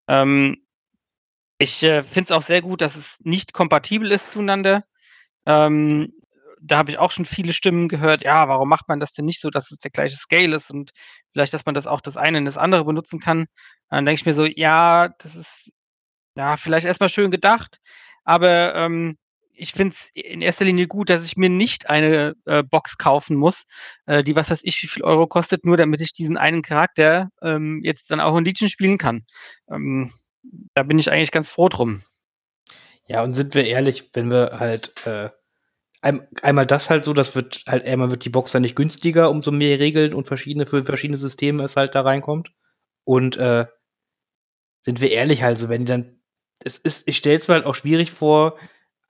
Ähm, 0.08 0.66
ich 1.60 1.84
äh, 1.84 2.04
finde 2.04 2.26
es 2.26 2.38
auch 2.38 2.42
sehr 2.42 2.62
gut, 2.62 2.82
dass 2.82 2.96
es 2.96 3.18
nicht 3.20 3.54
kompatibel 3.54 4.12
ist 4.12 4.32
zueinander. 4.32 4.84
Ähm, 5.46 6.14
da 6.62 6.78
habe 6.78 6.92
ich 6.92 7.00
auch 7.00 7.12
schon 7.12 7.26
viele 7.26 7.54
Stimmen 7.54 7.90
gehört, 7.90 8.24
ja, 8.24 8.48
warum 8.48 8.70
macht 8.70 8.88
man 8.88 9.00
das 9.00 9.14
denn 9.14 9.26
nicht 9.26 9.42
so, 9.42 9.50
dass 9.50 9.72
es 9.72 9.80
der 9.80 9.92
gleiche 9.92 10.16
Scale 10.16 10.56
ist 10.56 10.72
und 10.72 10.92
vielleicht, 11.34 11.54
dass 11.54 11.66
man 11.66 11.76
das 11.76 11.88
auch 11.88 12.02
das 12.02 12.18
eine 12.18 12.38
und 12.38 12.46
das 12.46 12.58
andere 12.58 12.86
benutzen 12.86 13.20
kann. 13.20 13.48
Dann 13.90 14.06
denke 14.06 14.20
ich 14.20 14.26
mir 14.26 14.34
so, 14.34 14.46
ja, 14.46 15.10
das 15.20 15.36
ist 15.36 15.72
ja 16.36 16.58
vielleicht 16.58 16.86
erstmal 16.86 17.10
schön 17.10 17.32
gedacht, 17.32 17.80
aber 18.24 18.76
ähm, 18.76 19.18
ich 19.62 19.74
finde 19.74 19.96
es 19.96 20.10
in 20.14 20.42
erster 20.42 20.66
Linie 20.66 20.88
gut, 20.88 21.12
dass 21.12 21.24
ich 21.24 21.38
mir 21.38 21.50
nicht 21.50 21.88
eine 21.88 22.34
äh, 22.46 22.64
Box 22.64 22.98
kaufen 22.98 23.36
muss, 23.36 23.66
äh, 24.08 24.24
die 24.24 24.36
was 24.36 24.50
weiß 24.50 24.62
ich, 24.64 24.82
wie 24.82 24.88
viel 24.88 25.04
Euro 25.04 25.28
kostet, 25.28 25.66
nur 25.66 25.78
damit 25.78 26.02
ich 26.02 26.14
diesen 26.14 26.36
einen 26.36 26.64
Charakter 26.64 27.30
ähm, 27.44 27.82
jetzt 27.84 28.10
dann 28.10 28.20
auch 28.20 28.36
in 28.36 28.44
Legion 28.44 28.70
spielen 28.70 28.98
kann. 28.98 29.24
Ähm, 29.70 30.12
da 30.74 30.82
bin 30.82 30.98
ich 30.98 31.12
eigentlich 31.12 31.32
ganz 31.32 31.52
froh 31.52 31.70
drum. 31.70 32.02
Ja, 33.06 33.22
und 33.22 33.36
sind 33.36 33.54
wir 33.54 33.66
ehrlich, 33.66 34.10
wenn 34.14 34.32
wir 34.32 34.60
halt 34.60 35.06
äh, 35.06 35.30
ein, 36.02 36.28
einmal 36.42 36.66
das 36.66 36.90
halt 36.90 37.06
so, 37.06 37.14
das 37.14 37.36
wird 37.36 37.64
halt 37.68 37.86
einmal 37.86 38.10
wird 38.10 38.26
die 38.26 38.30
Box 38.30 38.54
dann 38.54 38.64
nicht 38.64 38.76
günstiger, 38.76 39.30
umso 39.30 39.52
mehr 39.52 39.80
Regeln 39.80 40.16
und 40.16 40.28
verschiedene 40.28 40.66
für 40.66 40.84
verschiedene 40.84 41.18
Systeme 41.18 41.64
es 41.64 41.78
halt 41.78 41.94
da 41.94 42.02
reinkommt. 42.02 42.52
Und 43.04 43.38
äh, 43.38 43.68
sind 44.82 45.02
wir 45.02 45.12
ehrlich, 45.12 45.44
also 45.44 45.70
wenn 45.70 45.86
die 45.86 45.92
dann, 45.92 46.20
es 46.64 46.80
ist, 46.80 47.08
ich 47.08 47.18
stelle 47.18 47.38
es 47.38 47.48
mir 47.48 47.56
halt 47.56 47.66
auch 47.66 47.76
schwierig 47.76 48.10
vor, 48.10 48.58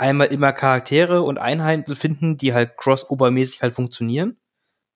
einmal 0.02 0.28
immer 0.28 0.52
Charaktere 0.52 1.22
und 1.22 1.38
Einheiten 1.38 1.86
zu 1.86 1.96
finden, 1.96 2.38
die 2.38 2.54
halt 2.54 2.78
crossover-mäßig 2.78 3.62
halt 3.62 3.74
funktionieren. 3.74 4.38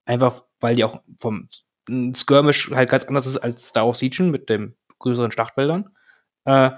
Einfach, 0.06 0.44
weil 0.60 0.76
die 0.76 0.84
auch 0.84 1.02
vom 1.20 1.48
Skirmish 1.88 2.72
halt 2.72 2.90
ganz 2.90 3.06
anders 3.06 3.26
ist 3.28 3.38
als 3.38 3.68
Star 3.68 3.88
of 3.88 4.02
Legion 4.02 4.32
mit 4.32 4.50
den 4.50 4.76
größeren 5.00 5.32
Schlachtfeldern. 5.32 5.96
Äh, 6.46 6.72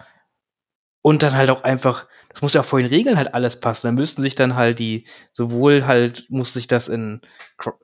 und 1.02 1.24
dann 1.24 1.36
halt 1.36 1.50
auch 1.50 1.64
einfach, 1.64 2.08
das 2.30 2.42
muss 2.42 2.54
ja 2.54 2.64
vor 2.64 2.80
den 2.80 2.88
Regeln 2.88 3.18
halt 3.18 3.34
alles 3.34 3.60
passen. 3.60 3.88
Dann 3.88 3.96
müssten 3.96 4.22
sich 4.22 4.36
dann 4.36 4.56
halt 4.56 4.80
die, 4.80 5.06
sowohl 5.32 5.86
halt, 5.88 6.26
muss 6.30 6.54
sich 6.54 6.68
das 6.68 6.88
in, 6.88 7.22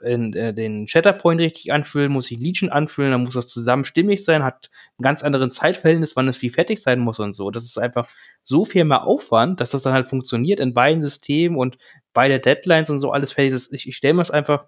in 0.02 0.34
äh, 0.34 0.54
den 0.54 0.88
Shatterpoint 0.88 1.42
richtig 1.42 1.74
anfühlen, 1.74 2.12
muss 2.12 2.26
sich 2.26 2.40
Legion 2.40 2.70
anfühlen, 2.70 3.12
dann 3.12 3.24
muss 3.24 3.34
das 3.34 3.48
zusammen 3.48 3.84
stimmig 3.84 4.24
sein, 4.24 4.44
hat 4.44 4.70
einen 4.98 5.04
ganz 5.04 5.24
anderen 5.24 5.52
Zeitverhältnis, 5.52 6.16
wann 6.16 6.28
es 6.28 6.42
wie 6.42 6.50
fertig 6.50 6.82
sein 6.82 7.00
muss 7.00 7.20
und 7.20 7.34
so. 7.34 7.52
Das 7.52 7.64
ist 7.64 7.80
einfach 7.80 8.08
so 8.44 8.66
viel 8.66 8.86
mehr 8.86 9.06
Aufwand, 9.06 9.60
dass 9.60 9.72
das 9.72 9.84
dann 9.84 9.94
halt 9.94 10.08
funktioniert 10.08 10.60
in 10.60 10.74
beiden 10.74 11.02
Systemen 11.02 11.58
und 11.58 11.78
beide 12.14 12.40
Deadlines 12.40 12.90
und 12.90 13.00
so 13.00 13.12
alles 13.12 13.34
fertig 13.34 13.54
ist. 13.54 13.74
Ich, 13.74 13.88
ich 13.88 13.96
stelle 13.96 14.14
mir 14.14 14.22
das 14.22 14.32
einfach 14.32 14.68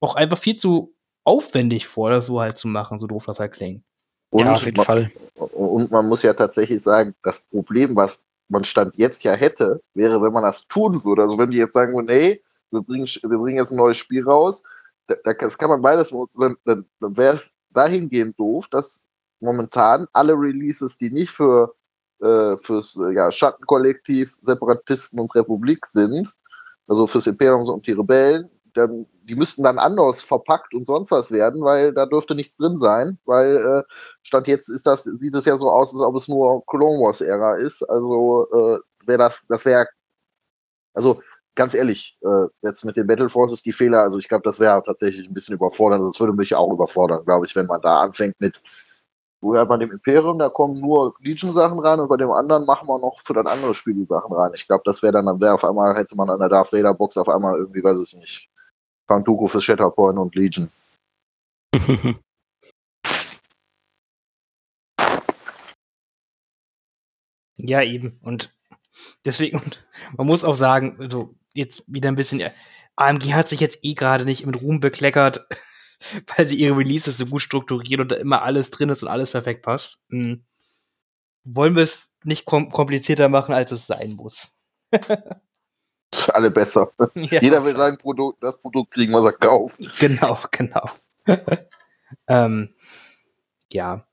auch 0.00 0.14
einfach 0.16 0.38
viel 0.38 0.56
zu 0.56 0.94
aufwendig 1.24 1.86
vor, 1.86 2.10
das 2.10 2.26
so 2.26 2.40
halt 2.40 2.58
zu 2.58 2.68
machen, 2.68 2.98
so 2.98 3.06
doof 3.06 3.24
das 3.26 3.40
halt 3.40 3.52
klingt. 3.52 3.84
Und 4.30 4.46
ja, 4.46 4.52
auf 4.52 4.64
jeden 4.64 4.76
man, 4.78 4.86
Fall. 4.86 5.12
Und 5.34 5.90
man 5.90 6.08
muss 6.08 6.22
ja 6.22 6.32
tatsächlich 6.32 6.82
sagen, 6.82 7.14
das 7.22 7.40
Problem, 7.40 7.94
was 7.94 8.20
man 8.52 8.64
Stand 8.64 8.96
jetzt 8.96 9.24
ja 9.24 9.32
hätte, 9.32 9.80
wäre, 9.94 10.22
wenn 10.22 10.32
man 10.32 10.44
das 10.44 10.66
tun 10.68 11.02
würde. 11.04 11.22
Also 11.22 11.38
wenn 11.38 11.50
die 11.50 11.56
jetzt 11.56 11.74
sagen, 11.74 11.92
nee, 12.04 12.42
wir 12.70 12.82
bringen, 12.82 13.06
wir 13.06 13.38
bringen 13.38 13.56
jetzt 13.56 13.72
ein 13.72 13.76
neues 13.76 13.96
Spiel 13.96 14.24
raus, 14.24 14.62
da, 15.06 15.32
das 15.40 15.58
kann 15.58 15.70
man 15.70 15.82
beides 15.82 16.10
dann, 16.38 16.56
dann, 16.64 16.84
dann 17.00 17.16
wäre 17.16 17.36
es 17.36 17.52
dahingehend 17.70 18.38
doof, 18.38 18.68
dass 18.68 19.02
momentan 19.40 20.06
alle 20.12 20.34
Releases, 20.34 20.98
die 20.98 21.10
nicht 21.10 21.30
für 21.30 21.74
äh, 22.20 22.56
fürs 22.58 22.96
äh, 22.96 23.12
ja, 23.12 23.32
Schattenkollektiv, 23.32 24.36
Separatisten 24.40 25.18
und 25.18 25.34
Republik 25.34 25.84
sind, 25.86 26.32
also 26.86 27.06
fürs 27.06 27.26
Imperium 27.26 27.68
und 27.68 27.86
die 27.86 27.92
Rebellen, 27.92 28.48
dann, 28.74 29.06
die 29.24 29.34
müssten 29.34 29.62
dann 29.62 29.78
anders 29.78 30.22
verpackt 30.22 30.74
und 30.74 30.86
sonst 30.86 31.10
was 31.10 31.30
werden, 31.30 31.62
weil 31.62 31.92
da 31.92 32.06
dürfte 32.06 32.34
nichts 32.34 32.56
drin 32.56 32.78
sein, 32.78 33.18
weil 33.24 33.56
äh, 33.56 33.82
Stand 34.22 34.48
jetzt 34.48 34.68
ist 34.68 34.86
das, 34.86 35.04
sieht 35.04 35.34
es 35.34 35.44
ja 35.44 35.56
so 35.56 35.70
aus, 35.70 35.92
als 35.92 36.02
ob 36.02 36.16
es 36.16 36.28
nur 36.28 36.64
Clone 36.66 37.00
Wars 37.00 37.20
Ära 37.20 37.56
ist. 37.56 37.82
Also 37.88 38.46
äh, 38.52 38.78
wäre 39.06 39.18
das, 39.18 39.46
das 39.48 39.64
wäre, 39.64 39.86
also 40.94 41.20
ganz 41.54 41.74
ehrlich, 41.74 42.18
äh, 42.22 42.46
jetzt 42.62 42.84
mit 42.84 42.96
den 42.96 43.06
Battle 43.06 43.28
Forces 43.28 43.62
die 43.62 43.72
Fehler, 43.72 44.02
also 44.02 44.18
ich 44.18 44.28
glaube, 44.28 44.44
das 44.44 44.60
wäre 44.60 44.82
tatsächlich 44.84 45.28
ein 45.28 45.34
bisschen 45.34 45.54
überfordernd. 45.54 46.04
Das 46.04 46.20
würde 46.20 46.32
mich 46.32 46.54
auch 46.54 46.72
überfordern, 46.72 47.24
glaube 47.24 47.46
ich, 47.46 47.56
wenn 47.56 47.66
man 47.66 47.80
da 47.82 48.00
anfängt 48.00 48.40
mit 48.40 48.62
Woher 49.42 49.66
bei 49.66 49.76
dem 49.76 49.90
Imperium, 49.90 50.38
da 50.38 50.48
kommen 50.48 50.80
nur 50.80 51.14
Legion-Sachen 51.18 51.80
rein 51.80 51.98
und 51.98 52.08
bei 52.08 52.16
dem 52.16 52.30
anderen 52.30 52.64
machen 52.64 52.86
wir 52.86 52.96
noch 53.00 53.20
für 53.20 53.34
das 53.34 53.46
andere 53.46 53.74
Spiel 53.74 53.94
die 53.94 54.06
Sachen 54.06 54.32
rein. 54.32 54.52
Ich 54.54 54.68
glaube, 54.68 54.82
das 54.86 55.02
wäre 55.02 55.14
dann, 55.14 55.26
dann 55.26 55.40
wäre 55.40 55.54
auf 55.54 55.64
einmal, 55.64 55.96
hätte 55.96 56.14
man 56.14 56.30
an 56.30 56.38
der 56.38 56.48
Darth 56.48 56.72
Vader-Box 56.72 57.16
auf 57.16 57.28
einmal 57.28 57.56
irgendwie, 57.58 57.82
weiß 57.82 57.98
ich 58.00 58.16
nicht, 58.16 58.48
Dooku 59.08 59.48
für 59.48 59.60
Shatterpoint 59.60 60.18
und 60.18 60.34
Legion. 60.34 60.70
ja, 67.56 67.82
eben. 67.82 68.18
Und 68.22 68.54
deswegen, 69.24 69.60
man 70.16 70.26
muss 70.26 70.44
auch 70.44 70.54
sagen, 70.54 70.96
so 71.08 71.34
jetzt 71.54 71.84
wieder 71.86 72.08
ein 72.08 72.16
bisschen, 72.16 72.42
AMG 72.96 73.34
hat 73.34 73.48
sich 73.48 73.60
jetzt 73.60 73.84
eh 73.84 73.94
gerade 73.94 74.24
nicht 74.24 74.46
mit 74.46 74.60
Ruhm 74.60 74.80
bekleckert, 74.80 75.46
weil 76.36 76.46
sie 76.46 76.56
ihre 76.56 76.76
Releases 76.76 77.18
so 77.18 77.26
gut 77.26 77.42
strukturieren 77.42 78.00
und 78.02 78.10
da 78.10 78.16
immer 78.16 78.42
alles 78.42 78.70
drin 78.70 78.88
ist 78.88 79.02
und 79.02 79.08
alles 79.08 79.30
perfekt 79.30 79.62
passt. 79.62 80.04
Mhm. 80.08 80.44
Wollen 81.44 81.74
wir 81.74 81.82
es 81.82 82.18
nicht 82.24 82.44
kom 82.44 82.70
komplizierter 82.70 83.28
machen, 83.28 83.54
als 83.54 83.72
es 83.72 83.86
sein 83.86 84.14
muss? 84.14 84.58
Für 86.14 86.34
alle 86.34 86.50
besser. 86.50 86.92
Ja. 87.14 87.40
Jeder 87.40 87.64
will 87.64 87.76
sein 87.76 87.96
Produkt, 87.98 88.42
das 88.42 88.60
Produkt 88.60 88.92
kriegen, 88.92 89.12
was 89.12 89.24
er 89.24 89.32
kauft. 89.32 89.80
Genau, 89.98 90.38
genau. 90.50 90.84
ähm, 92.28 92.68
ja. 93.70 94.04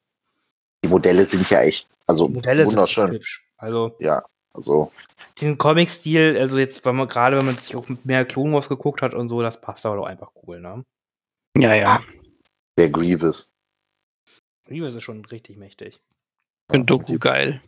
Die 0.83 0.88
Modelle 0.88 1.25
sind 1.25 1.49
ja 1.49 1.62
echt, 1.62 1.89
also 2.05 2.27
Modelle 2.27 2.65
wunderschön. 2.65 3.07
Sind 3.07 3.15
hübsch. 3.15 3.45
Also 3.57 3.95
ja, 3.99 4.23
also 4.53 4.91
diesen 5.39 5.57
Comic-Stil, 5.57 6.38
also 6.39 6.57
jetzt, 6.57 6.85
wenn 6.85 6.95
man 6.95 7.07
gerade, 7.07 7.38
wenn 7.38 7.45
man 7.45 7.57
sich 7.57 7.75
auch 7.75 7.88
mehr 8.03 8.25
Clone 8.25 8.53
Wars 8.53 8.69
geguckt 8.69 9.01
hat 9.01 9.13
und 9.13 9.29
so, 9.29 9.41
das 9.41 9.62
passt 9.62 9.85
aber 9.85 9.97
doch 9.97 10.05
einfach 10.05 10.31
cool, 10.43 10.59
ne? 10.59 10.83
Ja, 11.57 11.73
ja. 11.73 12.03
Der 12.77 12.89
Grievous. 12.89 13.51
Grievous 14.67 14.95
ist 14.95 15.03
schon 15.03 15.25
richtig 15.25 15.57
mächtig. 15.57 15.95
Ich 15.95 16.71
finde 16.71 16.85
Doku 16.85 17.17
geil. 17.17 17.62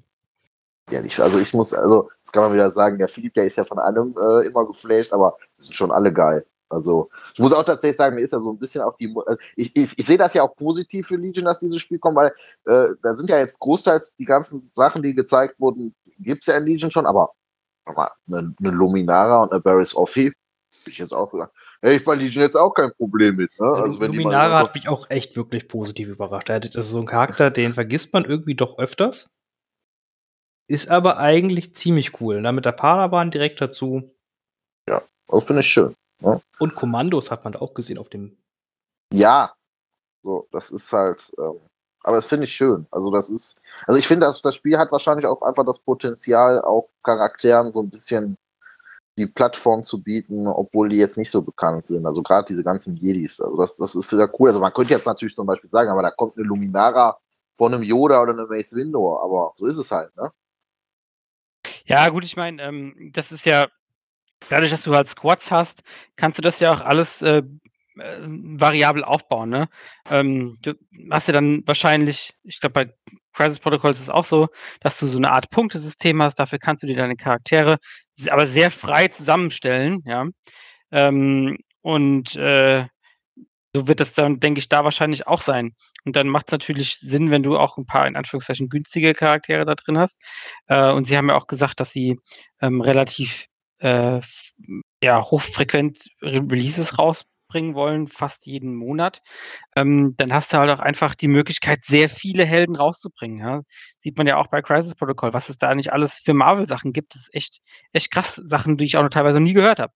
Ja, 0.89 1.02
ich, 1.04 1.22
also 1.22 1.39
ich 1.39 1.54
muss, 1.54 1.74
also, 1.74 2.10
das 2.24 2.32
kann 2.32 2.44
man 2.44 2.54
wieder 2.54 2.72
sagen, 2.72 2.98
der 2.98 3.08
Philipp, 3.08 3.34
der 3.34 3.46
ist 3.46 3.58
ja 3.58 3.63
von 3.63 3.80
allem 3.80 4.15
äh, 4.17 4.46
immer 4.46 4.65
geflasht, 4.65 5.13
aber 5.13 5.38
die 5.58 5.65
sind 5.65 5.76
schon 5.76 5.91
alle 5.91 6.12
geil. 6.12 6.46
Also, 6.70 7.10
ich 7.34 7.39
muss 7.39 7.54
auch 7.54 7.63
tatsächlich 7.63 7.98
sagen, 7.98 8.15
mir 8.15 8.22
ist 8.22 8.34
ja 8.34 8.39
so 8.39 8.52
ein 8.52 8.58
bisschen 8.58 8.82
auch 8.82 8.96
die. 8.98 9.13
Also 9.26 9.39
ich, 9.56 9.76
ich, 9.76 9.98
ich 9.98 10.06
sehe 10.06 10.17
das 10.17 10.34
ja 10.34 10.44
auch 10.44 10.56
positiv 10.56 11.08
für 11.08 11.17
Legion, 11.17 11.46
dass 11.46 11.60
dieses 11.60 11.82
Spiel 11.82 12.00
kommt, 12.00 12.15
weil 12.15 12.34
äh, 12.65 12.88
da 13.02 13.13
sind 13.13 13.30
ja 13.30 13.39
jetzt 13.39 13.60
großteils 13.60 14.15
die 14.15 14.26
ganzen 14.26 14.70
Sachen, 14.72 15.04
die 15.04 15.13
gezeigt 15.13 15.60
wurden, 15.60 15.94
gibt 16.20 16.44
es 16.44 16.48
ja 16.48 16.58
in 16.58 16.65
Legion 16.65 16.89
schon, 16.89 17.06
aber 17.06 17.34
eine, 17.86 18.56
eine 18.58 18.72
Luminara 18.72 19.44
und 19.44 19.52
eine 19.52 19.62
Barris 19.62 19.96
Offi, 19.96 20.34
ich 20.88 20.98
jetzt 20.98 21.13
auch 21.13 21.30
gesagt, 21.30 21.54
hätte 21.82 21.96
ich 21.96 22.06
bei 22.06 22.15
Legion 22.15 22.44
jetzt 22.44 22.56
auch 22.56 22.74
kein 22.74 22.94
Problem 22.94 23.36
mit. 23.36 23.52
Ne? 23.60 23.67
Also, 23.67 24.00
wenn 24.00 24.13
Luminara 24.13 24.60
hat 24.60 24.76
mich 24.76 24.88
auch 24.88 25.10
echt 25.10 25.36
wirklich 25.36 25.67
positiv 25.67 26.08
überrascht. 26.08 26.50
Das 26.50 26.65
ist 26.74 26.91
so 26.91 27.00
ein 27.00 27.06
Charakter, 27.06 27.52
den 27.52 27.74
vergisst 27.74 28.13
man 28.13 28.26
irgendwie 28.26 28.56
doch 28.56 28.78
öfters. 28.78 29.41
Ist 30.72 30.90
aber 30.90 31.18
eigentlich 31.18 31.76
ziemlich 31.76 32.22
cool. 32.22 32.42
Da 32.42 32.54
mit 32.54 32.64
der 32.64 32.72
Parabahn 32.72 33.30
direkt 33.30 33.60
dazu. 33.60 34.04
Ja, 34.88 35.02
das 35.28 35.44
finde 35.44 35.60
ich 35.60 35.68
schön. 35.68 35.94
Ne? 36.22 36.40
Und 36.60 36.76
Kommandos 36.76 37.30
hat 37.30 37.44
man 37.44 37.52
da 37.52 37.60
auch 37.60 37.74
gesehen 37.74 37.98
auf 37.98 38.08
dem. 38.08 38.38
Ja, 39.12 39.54
so, 40.24 40.48
das 40.54 40.72
ist 40.72 40.94
halt. 40.94 41.30
Ähm, 41.38 41.60
aber 42.04 42.16
das 42.16 42.26
finde 42.26 42.46
ich 42.46 42.54
schön. 42.54 42.88
Also, 42.90 43.12
das 43.12 43.30
ist. 43.30 43.60
Also, 43.86 44.00
ich 44.00 44.08
finde, 44.08 44.28
das, 44.28 44.42
das 44.42 44.56
Spiel 44.56 44.78
hat 44.78 44.94
wahrscheinlich 44.94 45.26
auch 45.26 45.42
einfach 45.42 45.66
das 45.66 45.78
Potenzial, 45.78 46.62
auch 46.62 46.88
Charakteren 47.04 47.74
so 47.74 47.82
ein 47.82 47.90
bisschen 47.90 48.38
die 49.18 49.28
Plattform 49.28 49.84
zu 49.84 50.02
bieten, 50.02 50.48
obwohl 50.48 50.88
die 50.88 50.98
jetzt 51.00 51.18
nicht 51.18 51.32
so 51.32 51.42
bekannt 51.42 51.86
sind. 51.86 52.06
Also 52.06 52.24
gerade 52.24 52.46
diese 52.48 52.64
ganzen 52.64 52.96
Jedis. 52.96 53.42
Also 53.42 53.58
das, 53.58 53.76
das 53.76 53.94
ist 53.94 54.10
wieder 54.10 54.32
cool. 54.40 54.48
Also 54.48 54.62
man 54.62 54.72
könnte 54.72 54.94
jetzt 54.94 55.06
natürlich 55.06 55.36
zum 55.36 55.48
Beispiel 55.48 55.70
sagen, 55.70 55.90
aber 55.90 56.02
da 56.02 56.12
kommt 56.12 56.38
eine 56.38 56.48
Luminara 56.48 57.20
von 57.58 57.74
einem 57.74 57.84
Yoda 57.84 58.22
oder 58.22 58.32
einem 58.32 58.48
Mace 58.48 58.72
Window, 58.72 59.20
aber 59.20 59.52
so 59.54 59.66
ist 59.66 59.78
es 59.78 59.92
halt, 59.92 60.16
ne? 60.16 60.32
Ja, 61.86 62.10
gut, 62.10 62.26
ich 62.26 62.36
meine, 62.36 62.62
ähm, 62.63 63.12
das 63.13 63.32
ist 63.32 63.46
ja, 63.46 63.67
dadurch, 64.50 64.72
dass 64.72 64.84
du 64.84 64.96
halt 64.96 65.08
Squads 65.08 65.52
hast, 65.52 65.84
kannst 66.15 66.38
du 66.38 66.41
das 66.41 66.60
ja 66.60 66.72
auch 66.74 66.82
alles 66.82 67.22
äh, 67.22 67.44
äh, 67.98 68.17
variabel 68.22 69.04
aufbauen. 69.04 69.50
Ne? 69.50 69.70
Ähm, 70.10 70.58
du 70.62 70.74
hast 71.10 71.28
ja 71.28 71.34
dann 71.34 71.63
wahrscheinlich, 71.67 72.34
ich 72.44 72.60
glaube, 72.60 72.74
bei 72.74 72.94
Crisis 73.34 73.60
Protocols 73.60 73.98
ist 73.98 74.04
es 74.04 74.10
auch 74.10 74.26
so, 74.26 74.50
dass 74.80 75.00
du 75.00 75.08
so 75.08 75.17
eine 75.17 75.32
Art 75.32 75.50
Punktesystem 75.50 76.22
hast. 76.22 76.36
Dafür 76.36 76.60
kannst 76.60 76.84
du 76.84 76.88
dir 76.88 76.96
deine 76.96 77.15
Charaktere 77.15 77.78
aber 78.30 78.48
sehr 78.48 78.72
frei 78.72 79.08
zusammenstellen. 79.08 80.02
Ja? 80.06 80.28
Ähm, 80.91 81.58
und 81.82 82.36
äh, 82.36 82.86
so 83.74 83.88
wird 83.88 84.02
es 84.02 84.14
dann, 84.14 84.40
denke 84.40 84.60
ich, 84.60 84.70
da 84.70 84.84
wahrscheinlich 84.84 85.28
auch 85.28 85.42
sein. 85.42 85.76
Und 86.04 86.16
dann 86.16 86.28
macht 86.28 86.48
es 86.48 86.52
natürlich 86.52 86.98
Sinn, 87.00 87.32
wenn 87.32 87.44
du 87.44 87.58
auch 87.58 87.78
ein 87.78 87.86
paar 87.86 88.08
in 88.08 88.16
Anführungszeichen 88.16 88.70
günstige 88.70 89.14
Charaktere 89.14 89.66
da 89.66 89.76
drin 89.76 89.98
hast. 89.98 90.20
Äh, 90.68 90.92
und 90.92 91.06
sie 91.06 91.18
haben 91.18 91.30
ja 91.30 91.36
auch 91.36 91.48
gesagt, 91.48 91.80
dass 91.80 91.92
sie 91.92 92.20
ähm, 92.62 92.82
relativ 92.82 93.46
äh, 93.80 94.20
ja, 95.04 95.22
hochfrequent 95.24 96.10
Re 96.22 96.42
Releases 96.52 97.00
rausbringen 97.00 97.74
wollen, 97.74 98.08
fast 98.08 98.46
jeden 98.46 98.76
Monat. 98.76 99.22
Ähm, 99.76 100.16
dann 100.18 100.34
hast 100.34 100.52
du 100.54 100.58
halt 100.58 100.70
auch 100.70 100.80
einfach 100.80 101.16
die 101.16 101.28
Möglichkeit, 101.28 101.80
sehr 101.86 102.10
viele 102.10 102.46
Helden 102.46 102.76
rauszubringen. 102.76 103.40
Ja? 103.40 103.62
Sieht 104.02 104.18
man 104.18 104.28
ja 104.28 104.38
auch 104.38 104.48
bei 104.48 104.62
Crisis 104.62 104.96
Protocol, 104.96 105.34
was 105.34 105.50
es 105.50 105.58
da 105.58 105.74
nicht 105.76 105.94
alles 105.94 106.16
für 106.16 106.34
Marvel-Sachen 106.34 106.94
gibt. 106.94 107.16
Das 107.16 107.24
ist 107.24 107.34
echt, 107.34 107.62
echt 107.94 108.12
krass. 108.12 108.36
Sachen, 108.36 108.78
die 108.78 108.86
ich 108.86 108.98
auch 108.98 109.04
noch 109.04 109.10
teilweise 109.10 109.40
nie 109.40 109.54
gehört 109.54 109.80
habe. 109.80 109.94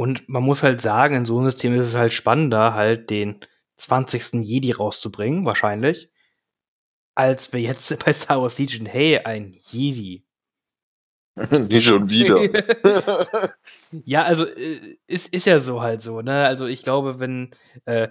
Und 0.00 0.30
man 0.30 0.42
muss 0.42 0.62
halt 0.62 0.80
sagen, 0.80 1.14
in 1.14 1.26
so 1.26 1.36
einem 1.36 1.50
System 1.50 1.78
ist 1.78 1.88
es 1.88 1.94
halt 1.94 2.14
spannender, 2.14 2.72
halt 2.72 3.10
den 3.10 3.38
20. 3.76 4.42
Jedi 4.46 4.72
rauszubringen, 4.72 5.44
wahrscheinlich, 5.44 6.10
als 7.14 7.52
wir 7.52 7.60
jetzt 7.60 7.94
bei 8.06 8.10
Star 8.14 8.40
Wars 8.40 8.58
Legion, 8.58 8.86
hey, 8.86 9.18
ein 9.18 9.54
Jedi. 9.68 10.24
Nicht 11.68 11.84
schon 11.84 12.08
wieder. 12.08 12.40
ja, 14.06 14.24
also 14.24 14.46
äh, 14.46 14.96
ist, 15.06 15.34
ist 15.34 15.44
ja 15.44 15.60
so 15.60 15.82
halt 15.82 16.00
so, 16.00 16.22
ne? 16.22 16.46
Also 16.46 16.64
ich 16.64 16.82
glaube, 16.82 17.20
wenn, 17.20 17.50
äh, 17.84 18.08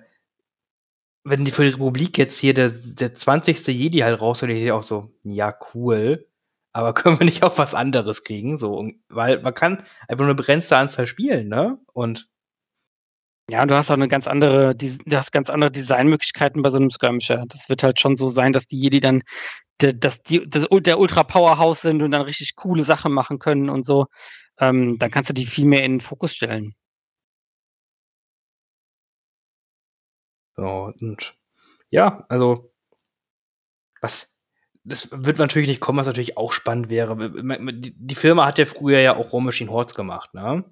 wenn 1.23 1.43
die 1.43 1.49
für 1.49 1.63
die 1.63 1.69
Republik 1.69 2.19
jetzt 2.19 2.37
hier 2.37 2.53
der, 2.53 2.69
der 2.69 3.15
20. 3.15 3.65
Jedi 3.65 3.97
halt 3.97 4.21
rausholt, 4.21 4.51
ich 4.51 4.71
auch 4.71 4.83
so, 4.83 5.11
ja, 5.23 5.57
cool 5.73 6.28
aber 6.79 6.93
können 6.93 7.19
wir 7.19 7.25
nicht 7.25 7.43
auch 7.43 7.57
was 7.57 7.75
anderes 7.75 8.23
kriegen? 8.23 8.57
So, 8.57 8.89
weil 9.09 9.41
man 9.41 9.53
kann 9.53 9.77
einfach 10.07 10.19
nur 10.19 10.27
eine 10.27 10.35
begrenzte 10.35 10.77
Anzahl 10.77 11.07
spielen, 11.07 11.49
ne? 11.49 11.77
Und 11.93 12.29
ja, 13.49 13.65
du 13.65 13.75
hast 13.75 13.89
auch 13.89 13.95
eine 13.95 14.07
ganz 14.07 14.27
andere, 14.27 14.75
du 14.75 15.17
hast 15.17 15.31
ganz 15.31 15.49
andere 15.49 15.71
Designmöglichkeiten 15.71 16.61
bei 16.61 16.69
so 16.69 16.77
einem 16.77 16.91
Skirmisher. 16.91 17.45
Das 17.47 17.67
wird 17.67 17.81
halt 17.81 17.99
schon 17.99 18.15
so 18.15 18.29
sein, 18.29 18.53
dass 18.53 18.67
die 18.67 18.79
Jedi 18.79 18.99
dann 18.99 19.23
der, 19.81 19.93
dass 19.93 20.21
die, 20.21 20.43
das, 20.47 20.67
der 20.69 20.99
Ultra 20.99 21.23
Powerhouse 21.23 21.81
sind 21.81 22.03
und 22.03 22.11
dann 22.11 22.21
richtig 22.21 22.55
coole 22.55 22.83
Sachen 22.83 23.11
machen 23.11 23.39
können 23.39 23.69
und 23.69 23.85
so. 23.85 24.07
Ähm, 24.59 24.97
dann 24.99 25.11
kannst 25.11 25.29
du 25.29 25.33
die 25.33 25.45
viel 25.47 25.65
mehr 25.65 25.83
in 25.83 25.93
den 25.93 26.01
Fokus 26.01 26.33
stellen. 26.35 26.75
So, 30.55 30.91
und 30.99 31.33
ja, 31.89 32.25
also 32.29 32.71
was 34.01 34.28
das 34.89 35.23
wird 35.23 35.37
natürlich 35.37 35.67
nicht 35.67 35.81
kommen, 35.81 35.99
was 35.99 36.07
natürlich 36.07 36.37
auch 36.37 36.51
spannend 36.51 36.89
wäre. 36.89 37.15
Die 37.71 38.15
Firma 38.15 38.45
hat 38.45 38.57
ja 38.57 38.65
früher 38.65 38.99
ja 38.99 39.15
auch 39.15 39.31
Raw 39.31 39.41
Machine 39.41 39.71
Hordes 39.71 39.93
gemacht, 39.93 40.33
ne? 40.33 40.63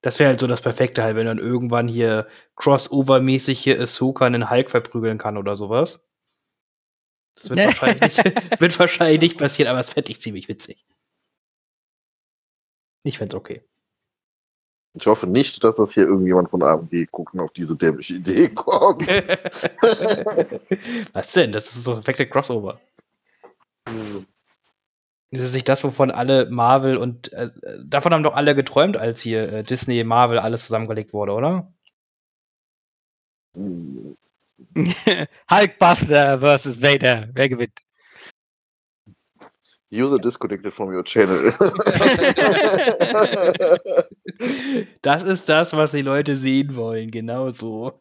Das 0.00 0.18
wäre 0.18 0.30
halt 0.30 0.40
so 0.40 0.46
das 0.48 0.62
Perfekte 0.62 1.02
halt, 1.04 1.14
wenn 1.14 1.26
dann 1.26 1.38
irgendwann 1.38 1.86
hier 1.86 2.26
Crossover-mäßig 2.56 3.58
hier 3.58 3.80
Ahsoka 3.80 4.26
einen 4.26 4.50
Hulk 4.50 4.68
verprügeln 4.68 5.18
kann 5.18 5.36
oder 5.36 5.56
sowas. 5.56 6.08
Das 7.34 7.50
wird, 7.50 7.60
wahrscheinlich, 7.60 8.00
nicht, 8.00 8.24
wird 8.60 8.78
wahrscheinlich 8.80 9.20
nicht 9.20 9.38
passieren, 9.38 9.70
aber 9.70 9.80
es 9.80 9.90
fände 9.90 10.10
ich 10.10 10.20
ziemlich 10.20 10.48
witzig. 10.48 10.84
Ich 13.04 13.18
fände 13.18 13.36
es 13.36 13.38
okay. 13.38 13.62
Ich 14.94 15.06
hoffe 15.06 15.26
nicht, 15.26 15.64
dass 15.64 15.76
das 15.76 15.94
hier 15.94 16.04
irgendjemand 16.04 16.50
von 16.50 16.62
AMG 16.62 17.06
gucken 17.10 17.40
auf 17.40 17.52
diese 17.52 17.76
dämliche 17.76 18.14
Idee 18.14 18.48
kommt. 18.54 19.06
Was 21.14 21.32
denn? 21.32 21.52
Das 21.52 21.66
ist 21.66 21.84
so 21.84 21.92
ein 21.92 21.96
perfekter 21.96 22.26
Crossover. 22.26 22.78
Hm. 23.88 24.26
Das 25.30 25.40
ist 25.40 25.54
nicht 25.54 25.68
das, 25.68 25.82
wovon 25.82 26.10
alle 26.10 26.50
Marvel 26.50 26.98
und 26.98 27.32
äh, 27.32 27.48
davon 27.82 28.12
haben 28.12 28.22
doch 28.22 28.36
alle 28.36 28.54
geträumt, 28.54 28.98
als 28.98 29.22
hier 29.22 29.50
äh, 29.50 29.62
Disney, 29.62 30.04
Marvel 30.04 30.38
alles 30.38 30.64
zusammengelegt 30.66 31.14
wurde, 31.14 31.32
oder? 31.32 31.72
Hulkbuster 35.50 36.38
versus 36.40 36.82
Vader. 36.82 37.28
Wer 37.32 37.48
gewinnt? 37.48 37.80
User 39.92 40.18
disconnected 40.18 40.72
from 40.72 40.88
your 40.88 41.04
channel. 41.04 41.52
das 45.02 45.22
ist 45.24 45.46
das, 45.48 45.76
was 45.76 45.90
die 45.90 46.00
Leute 46.00 46.34
sehen 46.34 46.74
wollen, 46.74 47.10
genau 47.10 47.50
so. 47.50 48.00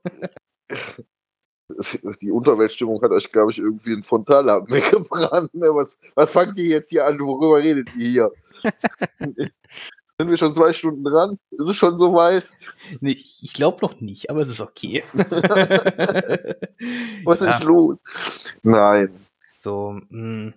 Die 2.22 2.32
Unterweltstimmung 2.32 3.02
hat 3.02 3.12
euch, 3.12 3.32
glaube 3.32 3.52
ich, 3.52 3.60
irgendwie 3.60 3.94
ein 3.94 4.04
Frontallappen 4.04 4.70
weggebrannt. 4.74 5.54
Ne? 5.54 5.68
Was, 5.68 5.98
was 6.16 6.30
fangt 6.30 6.58
ihr 6.58 6.66
jetzt 6.66 6.90
hier 6.90 7.06
an? 7.06 7.18
Worüber 7.20 7.60
redet 7.60 7.90
ihr 7.96 8.10
hier? 8.10 8.32
Sind 10.18 10.30
wir 10.30 10.38
schon 10.38 10.54
zwei 10.54 10.74
Stunden 10.74 11.04
dran? 11.04 11.40
Ist 11.52 11.70
es 11.70 11.78
schon 11.78 11.98
so 11.98 12.14
weit? 12.14 12.52
Nee, 13.00 13.12
ich 13.12 13.54
glaube 13.54 13.80
noch 13.82 14.02
nicht, 14.02 14.30
aber 14.30 14.42
es 14.42 14.50
ist 14.50 14.62
okay. 14.62 15.02
Was 17.24 17.40
ja. 17.40 17.50
ist 17.50 17.64
los? 17.64 17.98
Nein. 18.62 19.16
So, 19.58 20.00
mh. 20.10 20.54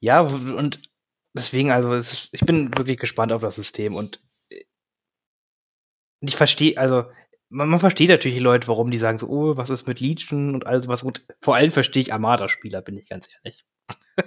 Ja, 0.00 0.22
und 0.22 0.80
deswegen, 1.34 1.70
also, 1.70 1.92
ist, 1.94 2.34
ich 2.34 2.40
bin 2.40 2.76
wirklich 2.76 2.98
gespannt 2.98 3.32
auf 3.32 3.42
das 3.42 3.56
System 3.56 3.94
und 3.94 4.20
ich 6.20 6.36
verstehe, 6.36 6.76
also, 6.76 7.04
man, 7.48 7.68
man, 7.68 7.80
versteht 7.80 8.10
natürlich 8.10 8.38
die 8.38 8.44
Leute, 8.44 8.68
warum 8.68 8.90
die 8.90 8.98
sagen 8.98 9.18
so, 9.18 9.28
oh, 9.28 9.56
was 9.56 9.70
ist 9.70 9.88
mit 9.88 10.00
Legion 10.00 10.54
und 10.54 10.66
alles 10.66 10.88
was. 10.88 11.02
Und 11.02 11.26
vor 11.40 11.56
allem 11.56 11.70
verstehe 11.70 12.02
ich 12.02 12.12
Armada-Spieler, 12.12 12.80
bin 12.82 12.96
ich 12.96 13.08
ganz 13.08 13.28
ehrlich. 13.42 13.64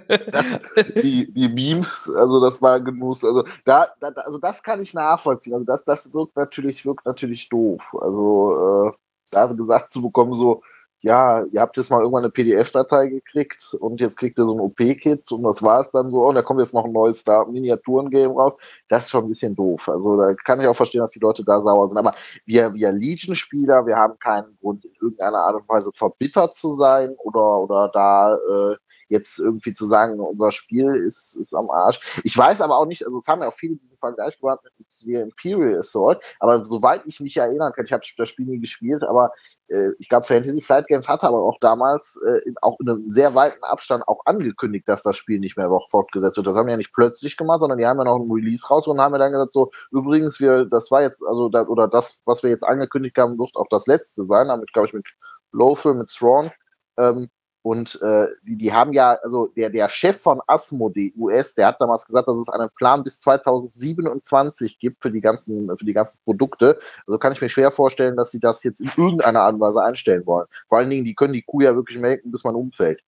Das, 0.08 0.60
die, 1.02 1.32
die 1.32 1.48
Memes, 1.48 2.10
also 2.14 2.40
das 2.40 2.60
war 2.60 2.80
Genuss. 2.80 3.24
Also 3.24 3.44
da, 3.64 3.88
da, 4.00 4.08
also 4.08 4.38
das 4.38 4.62
kann 4.62 4.82
ich 4.82 4.92
nachvollziehen. 4.92 5.54
Also 5.54 5.64
das, 5.64 5.84
das 5.84 6.12
wirkt 6.12 6.36
natürlich, 6.36 6.84
wirkt 6.84 7.06
natürlich 7.06 7.48
doof. 7.48 7.82
Also 8.00 8.88
äh, 8.88 8.92
da 9.30 9.46
gesagt 9.46 9.92
zu 9.92 10.02
bekommen, 10.02 10.34
so, 10.34 10.62
ja, 11.04 11.44
ihr 11.52 11.60
habt 11.60 11.76
jetzt 11.76 11.90
mal 11.90 12.00
irgendwann 12.00 12.24
eine 12.24 12.32
PDF-Datei 12.32 13.08
gekriegt 13.08 13.76
und 13.78 14.00
jetzt 14.00 14.16
kriegt 14.16 14.38
ihr 14.38 14.46
so 14.46 14.54
ein 14.54 14.60
OP-Kit 14.60 15.30
und 15.32 15.42
das 15.42 15.62
war 15.62 15.80
es 15.80 15.90
dann 15.90 16.08
so, 16.08 16.26
und 16.26 16.34
da 16.34 16.40
kommt 16.40 16.62
jetzt 16.62 16.72
noch 16.72 16.86
ein 16.86 16.92
neues 16.92 17.22
Miniaturen-Game 17.26 18.30
raus. 18.30 18.54
Das 18.88 19.04
ist 19.04 19.10
schon 19.10 19.24
ein 19.24 19.28
bisschen 19.28 19.54
doof. 19.54 19.86
Also 19.90 20.16
da 20.16 20.32
kann 20.32 20.62
ich 20.62 20.66
auch 20.66 20.74
verstehen, 20.74 21.02
dass 21.02 21.10
die 21.10 21.18
Leute 21.18 21.44
da 21.44 21.60
sauer 21.60 21.90
sind. 21.90 21.98
Aber 21.98 22.14
wir, 22.46 22.72
wir 22.72 22.90
Legion-Spieler, 22.90 23.84
wir 23.84 23.96
haben 23.96 24.18
keinen 24.18 24.56
Grund, 24.62 24.82
in 24.86 24.92
irgendeiner 24.98 25.40
Art 25.40 25.56
und 25.56 25.68
Weise 25.68 25.90
verbittert 25.92 26.56
zu 26.56 26.74
sein 26.74 27.14
oder, 27.18 27.58
oder 27.58 27.90
da 27.92 28.36
äh, 28.36 28.76
jetzt 29.08 29.38
irgendwie 29.38 29.74
zu 29.74 29.86
sagen, 29.86 30.18
unser 30.20 30.50
Spiel 30.50 30.94
ist, 30.94 31.36
ist 31.36 31.54
am 31.54 31.70
Arsch. 31.70 32.00
Ich 32.24 32.36
weiß 32.36 32.60
aber 32.62 32.78
auch 32.78 32.86
nicht, 32.86 33.04
also 33.04 33.18
es 33.18 33.26
haben 33.26 33.42
ja 33.42 33.48
auch 33.48 33.54
viele 33.54 33.76
diesen 33.76 33.98
Vergleich 33.98 34.38
gemacht 34.38 34.60
mit 34.78 34.86
der 35.06 35.22
Imperial 35.22 35.78
Assault, 35.78 36.22
aber 36.40 36.64
soweit 36.64 37.06
ich 37.06 37.20
mich 37.20 37.36
erinnern 37.36 37.72
kann, 37.74 37.84
ich 37.84 37.92
habe 37.92 38.04
das 38.16 38.28
Spiel 38.28 38.46
nie 38.46 38.58
gespielt, 38.58 39.02
aber 39.02 39.32
äh, 39.68 39.90
ich 39.98 40.08
glaube, 40.08 40.26
Fantasy 40.26 40.60
Flight 40.60 40.86
Games 40.88 41.08
hatte 41.08 41.26
aber 41.26 41.42
auch 41.42 41.58
damals 41.60 42.20
äh, 42.26 42.52
auch 42.62 42.78
in 42.80 42.88
einem 42.88 43.08
sehr 43.08 43.34
weiten 43.34 43.62
Abstand 43.64 44.06
auch 44.08 44.20
angekündigt, 44.24 44.88
dass 44.88 45.02
das 45.02 45.16
Spiel 45.16 45.38
nicht 45.38 45.56
mehr 45.56 45.70
fortgesetzt 45.90 46.36
wird. 46.36 46.46
Das 46.46 46.56
haben 46.56 46.66
wir 46.66 46.72
ja 46.72 46.76
nicht 46.76 46.92
plötzlich 46.92 47.36
gemacht, 47.36 47.60
sondern 47.60 47.78
die 47.78 47.86
haben 47.86 47.98
ja 47.98 48.04
noch 48.04 48.18
ein 48.18 48.30
Release 48.30 48.66
raus 48.66 48.86
und 48.86 49.00
haben 49.00 49.14
ja 49.14 49.18
dann 49.18 49.32
gesagt, 49.32 49.52
so, 49.52 49.70
übrigens, 49.90 50.40
wir, 50.40 50.66
das 50.66 50.90
war 50.90 51.02
jetzt, 51.02 51.22
also, 51.26 51.48
da, 51.48 51.62
oder 51.66 51.88
das, 51.88 52.20
was 52.24 52.42
wir 52.42 52.50
jetzt 52.50 52.64
angekündigt 52.64 53.16
haben, 53.18 53.38
wird 53.38 53.54
auch 53.56 53.68
das 53.70 53.86
letzte 53.86 54.24
sein, 54.24 54.48
damit, 54.48 54.72
glaube 54.72 54.88
ich, 54.88 54.94
mit 54.94 55.06
Lowfill, 55.52 55.94
mit 55.94 56.08
Thrawn. 56.08 56.50
Ähm, 56.96 57.28
und 57.64 57.98
äh, 58.02 58.26
die, 58.42 58.58
die 58.58 58.74
haben 58.74 58.92
ja, 58.92 59.18
also 59.22 59.46
der, 59.56 59.70
der 59.70 59.88
Chef 59.88 60.20
von 60.20 60.42
Asmodee 60.46 61.14
US, 61.16 61.54
der 61.54 61.68
hat 61.68 61.80
damals 61.80 62.04
gesagt, 62.04 62.28
dass 62.28 62.36
es 62.36 62.50
einen 62.50 62.68
Plan 62.76 63.02
bis 63.02 63.20
2027 63.20 64.78
gibt 64.78 65.00
für 65.00 65.10
die 65.10 65.22
ganzen, 65.22 65.74
für 65.74 65.84
die 65.86 65.94
ganzen 65.94 66.20
Produkte. 66.24 66.78
Also 67.06 67.18
kann 67.18 67.32
ich 67.32 67.40
mir 67.40 67.48
schwer 67.48 67.70
vorstellen, 67.70 68.18
dass 68.18 68.30
sie 68.30 68.38
das 68.38 68.62
jetzt 68.64 68.80
in 68.80 68.90
irgendeiner 68.98 69.40
Art 69.40 69.54
und 69.54 69.60
Weise 69.60 69.82
einstellen 69.82 70.26
wollen. 70.26 70.46
Vor 70.68 70.76
allen 70.76 70.90
Dingen, 70.90 71.06
die 71.06 71.14
können 71.14 71.32
die 71.32 71.40
Kuh 71.40 71.62
ja 71.62 71.74
wirklich 71.74 71.98
melken, 71.98 72.30
bis 72.30 72.44
man 72.44 72.54
umfällt. 72.54 73.00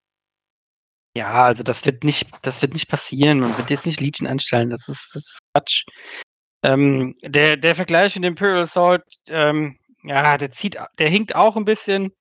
Ja, 1.14 1.44
also 1.44 1.62
das 1.62 1.84
wird 1.84 2.02
nicht, 2.02 2.30
das 2.40 2.62
wird 2.62 2.72
nicht 2.72 2.88
passieren. 2.88 3.40
Man 3.40 3.58
wird 3.58 3.68
jetzt 3.68 3.84
nicht 3.84 4.00
Legion 4.00 4.26
anstellen. 4.26 4.70
Das 4.70 4.88
ist, 4.88 5.10
das 5.12 5.22
ist 5.22 5.38
Quatsch. 5.52 5.84
Ähm, 6.62 7.14
der, 7.22 7.58
der 7.58 7.74
Vergleich 7.74 8.14
mit 8.16 8.24
Imperial 8.24 8.62
Assault, 8.62 9.02
ähm, 9.28 9.78
ja, 10.02 10.38
der 10.38 10.50
zieht, 10.50 10.78
der 10.98 11.10
hinkt 11.10 11.34
auch 11.34 11.58
ein 11.58 11.66
bisschen. 11.66 12.12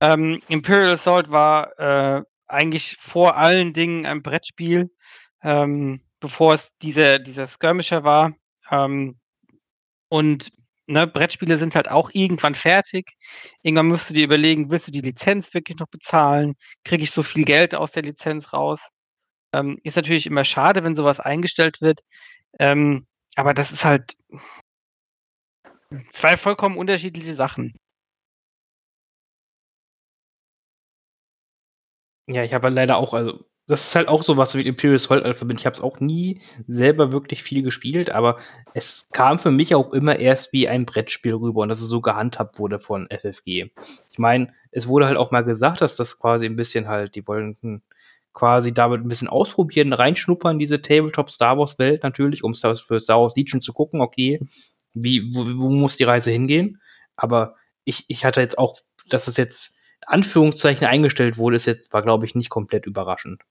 Ähm, 0.00 0.40
Imperial 0.48 0.92
Assault 0.92 1.30
war 1.30 1.78
äh, 1.78 2.22
eigentlich 2.46 2.96
vor 2.98 3.36
allen 3.36 3.72
Dingen 3.72 4.06
ein 4.06 4.22
Brettspiel, 4.22 4.90
ähm, 5.42 6.02
bevor 6.20 6.54
es 6.54 6.76
dieser, 6.78 7.18
dieser 7.18 7.46
Skirmisher 7.46 8.04
war. 8.04 8.34
Ähm, 8.70 9.18
und 10.08 10.50
ne, 10.86 11.06
Brettspiele 11.06 11.58
sind 11.58 11.74
halt 11.74 11.90
auch 11.90 12.10
irgendwann 12.12 12.54
fertig. 12.54 13.12
Irgendwann 13.62 13.88
musst 13.88 14.10
du 14.10 14.14
dir 14.14 14.24
überlegen, 14.24 14.70
willst 14.70 14.88
du 14.88 14.92
die 14.92 15.00
Lizenz 15.00 15.54
wirklich 15.54 15.78
noch 15.78 15.88
bezahlen? 15.88 16.54
Kriege 16.84 17.04
ich 17.04 17.12
so 17.12 17.22
viel 17.22 17.44
Geld 17.44 17.74
aus 17.74 17.92
der 17.92 18.02
Lizenz 18.02 18.52
raus? 18.52 18.90
Ähm, 19.54 19.78
ist 19.84 19.96
natürlich 19.96 20.26
immer 20.26 20.44
schade, 20.44 20.84
wenn 20.84 20.96
sowas 20.96 21.20
eingestellt 21.20 21.80
wird. 21.80 22.00
Ähm, 22.58 23.06
aber 23.36 23.54
das 23.54 23.72
ist 23.72 23.84
halt 23.84 24.14
zwei 26.12 26.36
vollkommen 26.36 26.76
unterschiedliche 26.76 27.34
Sachen. 27.34 27.74
Ja, 32.32 32.44
ich 32.44 32.54
habe 32.54 32.68
halt 32.68 32.76
leider 32.76 32.96
auch, 32.96 33.12
also 33.12 33.44
das 33.66 33.86
ist 33.88 33.96
halt 33.96 34.08
auch 34.08 34.22
so 34.22 34.36
was 34.36 34.54
wie 34.56 34.62
Imperial 34.62 34.96
Assault 34.96 35.24
Alphabet. 35.24 35.60
Ich 35.60 35.66
habe 35.66 35.74
es 35.74 35.80
auch 35.80 36.00
nie 36.00 36.40
selber 36.66 37.12
wirklich 37.12 37.42
viel 37.42 37.62
gespielt, 37.62 38.10
aber 38.10 38.38
es 38.74 39.10
kam 39.12 39.38
für 39.38 39.50
mich 39.50 39.74
auch 39.74 39.92
immer 39.92 40.18
erst 40.18 40.52
wie 40.52 40.68
ein 40.68 40.86
Brettspiel 40.86 41.34
rüber 41.34 41.62
und 41.62 41.68
dass 41.68 41.80
es 41.80 41.88
so 41.88 42.00
gehandhabt 42.00 42.58
wurde 42.58 42.78
von 42.78 43.08
FFG. 43.10 43.70
Ich 44.10 44.18
meine, 44.18 44.52
es 44.70 44.86
wurde 44.86 45.06
halt 45.06 45.16
auch 45.16 45.30
mal 45.30 45.42
gesagt, 45.42 45.80
dass 45.80 45.96
das 45.96 46.18
quasi 46.18 46.46
ein 46.46 46.56
bisschen 46.56 46.88
halt, 46.88 47.14
die 47.14 47.26
wollten 47.26 47.82
quasi 48.32 48.72
damit 48.72 49.02
ein 49.02 49.08
bisschen 49.08 49.28
ausprobieren, 49.28 49.92
reinschnuppern, 49.92 50.58
diese 50.58 50.82
Tabletop 50.82 51.30
Star 51.30 51.58
Wars 51.58 51.78
Welt 51.78 52.02
natürlich, 52.04 52.44
um 52.44 52.54
für 52.54 53.00
Star 53.00 53.20
Wars 53.20 53.34
Legion 53.36 53.60
zu 53.60 53.72
gucken, 53.72 54.00
okay, 54.00 54.40
wie, 54.94 55.34
wo, 55.34 55.44
wo 55.58 55.70
muss 55.70 55.96
die 55.96 56.04
Reise 56.04 56.30
hingehen? 56.30 56.80
Aber 57.16 57.56
ich, 57.84 58.04
ich 58.08 58.24
hatte 58.24 58.40
jetzt 58.40 58.58
auch, 58.58 58.76
dass 59.08 59.26
es 59.26 59.36
jetzt 59.36 59.76
Anführungszeichen 60.06 60.86
eingestellt 60.86 61.36
wurde, 61.38 61.56
ist 61.56 61.66
jetzt, 61.66 61.92
war, 61.92 62.02
glaube 62.02 62.26
ich, 62.26 62.34
nicht 62.34 62.50
komplett 62.50 62.86
überraschend. 62.86 63.42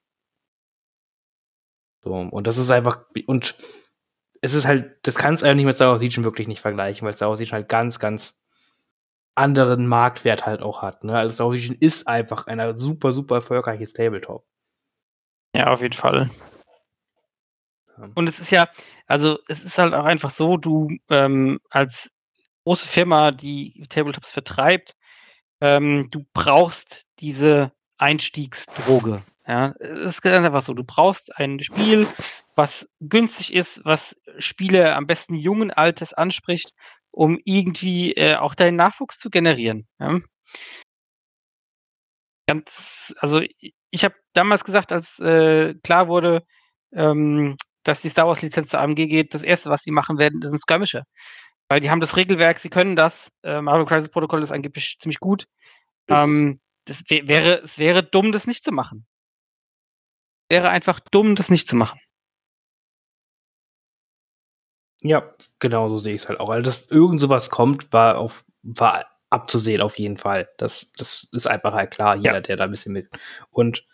So, 2.03 2.13
und 2.13 2.47
das 2.47 2.57
ist 2.57 2.71
einfach, 2.71 3.05
und 3.27 3.55
es 4.41 4.53
ist 4.53 4.65
halt, 4.65 4.97
das 5.05 5.17
kannst 5.17 5.43
du 5.43 5.53
nicht 5.53 5.65
mit 5.65 5.75
Star 5.75 5.91
Wars 5.91 6.01
Legion 6.01 6.23
wirklich 6.23 6.47
nicht 6.47 6.61
vergleichen, 6.61 7.05
weil 7.05 7.13
Star 7.13 7.29
Wars 7.29 7.39
Legion 7.39 7.55
halt 7.55 7.69
ganz, 7.69 7.99
ganz 7.99 8.41
anderen 9.35 9.87
Marktwert 9.87 10.45
halt 10.45 10.61
auch 10.61 10.81
hat. 10.81 11.03
Ne? 11.03 11.17
Also 11.17 11.33
Star 11.33 11.47
Wars 11.47 11.55
Legion 11.55 11.77
ist 11.79 12.07
einfach 12.07 12.47
ein 12.47 12.75
super, 12.75 13.13
super 13.13 13.35
erfolgreiches 13.35 13.93
Tabletop. 13.93 14.45
Ja, 15.53 15.67
auf 15.67 15.81
jeden 15.81 15.93
Fall. 15.93 16.29
Und 18.15 18.27
es 18.27 18.39
ist 18.39 18.51
ja, 18.51 18.69
also 19.07 19.39
es 19.47 19.63
ist 19.63 19.77
halt 19.77 19.93
auch 19.93 20.05
einfach 20.05 20.29
so, 20.29 20.57
du 20.57 20.89
ähm, 21.09 21.59
als 21.69 22.09
große 22.63 22.87
Firma, 22.87 23.31
die 23.31 23.83
Tabletops 23.89 24.31
vertreibt, 24.31 24.95
ähm, 25.61 26.09
du 26.11 26.25
brauchst 26.33 27.05
diese 27.19 27.71
Einstiegsdroge. 27.97 29.23
Ja, 29.47 29.73
es 29.79 30.15
ist 30.15 30.21
ganz 30.21 30.45
einfach 30.45 30.61
so. 30.61 30.73
Du 30.73 30.83
brauchst 30.83 31.35
ein 31.37 31.59
Spiel, 31.59 32.07
was 32.55 32.87
günstig 32.99 33.53
ist, 33.53 33.81
was 33.83 34.15
Spiele 34.37 34.95
am 34.95 35.07
besten 35.07 35.33
jungen 35.35 35.71
Alters 35.71 36.13
anspricht, 36.13 36.73
um 37.11 37.39
irgendwie 37.43 38.13
äh, 38.13 38.35
auch 38.35 38.53
deinen 38.53 38.75
Nachwuchs 38.75 39.17
zu 39.17 39.29
generieren. 39.29 39.87
Ja? 39.99 40.19
Ganz, 42.47 43.13
also 43.19 43.41
ich 43.89 44.03
habe 44.03 44.15
damals 44.33 44.63
gesagt, 44.63 44.91
als 44.91 45.19
äh, 45.19 45.73
klar 45.83 46.07
wurde, 46.07 46.43
ähm, 46.93 47.57
dass 47.83 48.01
die 48.01 48.09
Star 48.09 48.27
Wars 48.27 48.41
Lizenz 48.41 48.69
zur 48.69 48.81
AMG 48.81 49.07
geht, 49.07 49.33
das 49.33 49.41
erste, 49.43 49.69
was 49.69 49.81
sie 49.81 49.91
machen 49.91 50.17
werden, 50.17 50.41
ist 50.41 50.53
ein 50.53 50.59
Skirmisher. 50.59 51.03
Weil 51.69 51.81
die 51.81 51.91
haben 51.91 52.01
das 52.01 52.15
Regelwerk, 52.15 52.59
sie 52.59 52.69
können 52.69 52.95
das. 52.95 53.31
Äh, 53.43 53.61
Marvel 53.61 53.85
Crisis 53.85 54.09
Protocol 54.09 54.41
ist 54.41 54.51
angeblich 54.51 54.97
ziemlich 54.99 55.19
gut. 55.19 55.47
Ähm, 56.07 56.59
das 56.85 57.03
wäre, 57.07 57.61
es 57.61 57.77
wäre 57.77 58.03
dumm, 58.03 58.31
das 58.31 58.47
nicht 58.47 58.63
zu 58.63 58.71
machen. 58.71 59.05
Wäre 60.49 60.69
einfach 60.69 60.99
dumm, 60.99 61.35
das 61.35 61.49
nicht 61.49 61.67
zu 61.67 61.75
machen. 61.75 61.99
Ja, 65.01 65.23
genau 65.59 65.87
so 65.89 65.99
sehe 65.99 66.15
ich 66.15 66.23
es 66.23 66.29
halt 66.29 66.39
auch. 66.39 66.49
Also, 66.49 66.63
dass 66.63 66.89
irgend 66.89 67.21
sowas 67.21 67.51
kommt, 67.51 67.93
war 67.93 68.17
auf, 68.17 68.45
war 68.63 69.05
abzusehen 69.29 69.81
auf 69.81 69.99
jeden 69.99 70.17
Fall. 70.17 70.49
Das, 70.57 70.91
das 70.93 71.29
ist 71.31 71.47
einfach 71.47 71.73
halt 71.73 71.91
klar, 71.91 72.15
jeder, 72.15 72.33
ja. 72.33 72.41
der 72.41 72.57
da 72.57 72.63
ein 72.63 72.71
bisschen 72.71 72.93
mit. 72.93 73.09
Und 73.51 73.85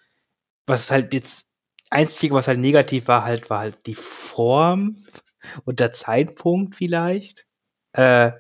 was 0.66 0.90
halt 0.92 1.14
jetzt, 1.14 1.52
einzige, 1.90 2.34
was 2.34 2.48
halt 2.48 2.60
negativ 2.60 3.08
war, 3.08 3.26
halt, 3.26 3.50
war 3.50 3.60
halt 3.60 3.86
die 3.86 3.96
Form 3.96 4.96
und 5.66 5.80
der 5.80 5.92
Zeitpunkt 5.92 6.76
vielleicht. 6.76 7.48
Äh, 7.96 8.32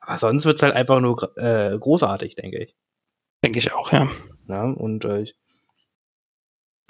aber 0.00 0.18
sonst 0.18 0.44
wird's 0.44 0.62
halt 0.62 0.74
einfach 0.74 1.00
nur 1.00 1.36
äh, 1.36 1.78
großartig, 1.78 2.36
denke 2.36 2.58
ich. 2.58 2.76
Denke 3.42 3.58
ich 3.58 3.72
auch, 3.72 3.92
ja. 3.92 4.08
ja 4.48 4.64
und 4.64 5.04
äh, 5.04 5.26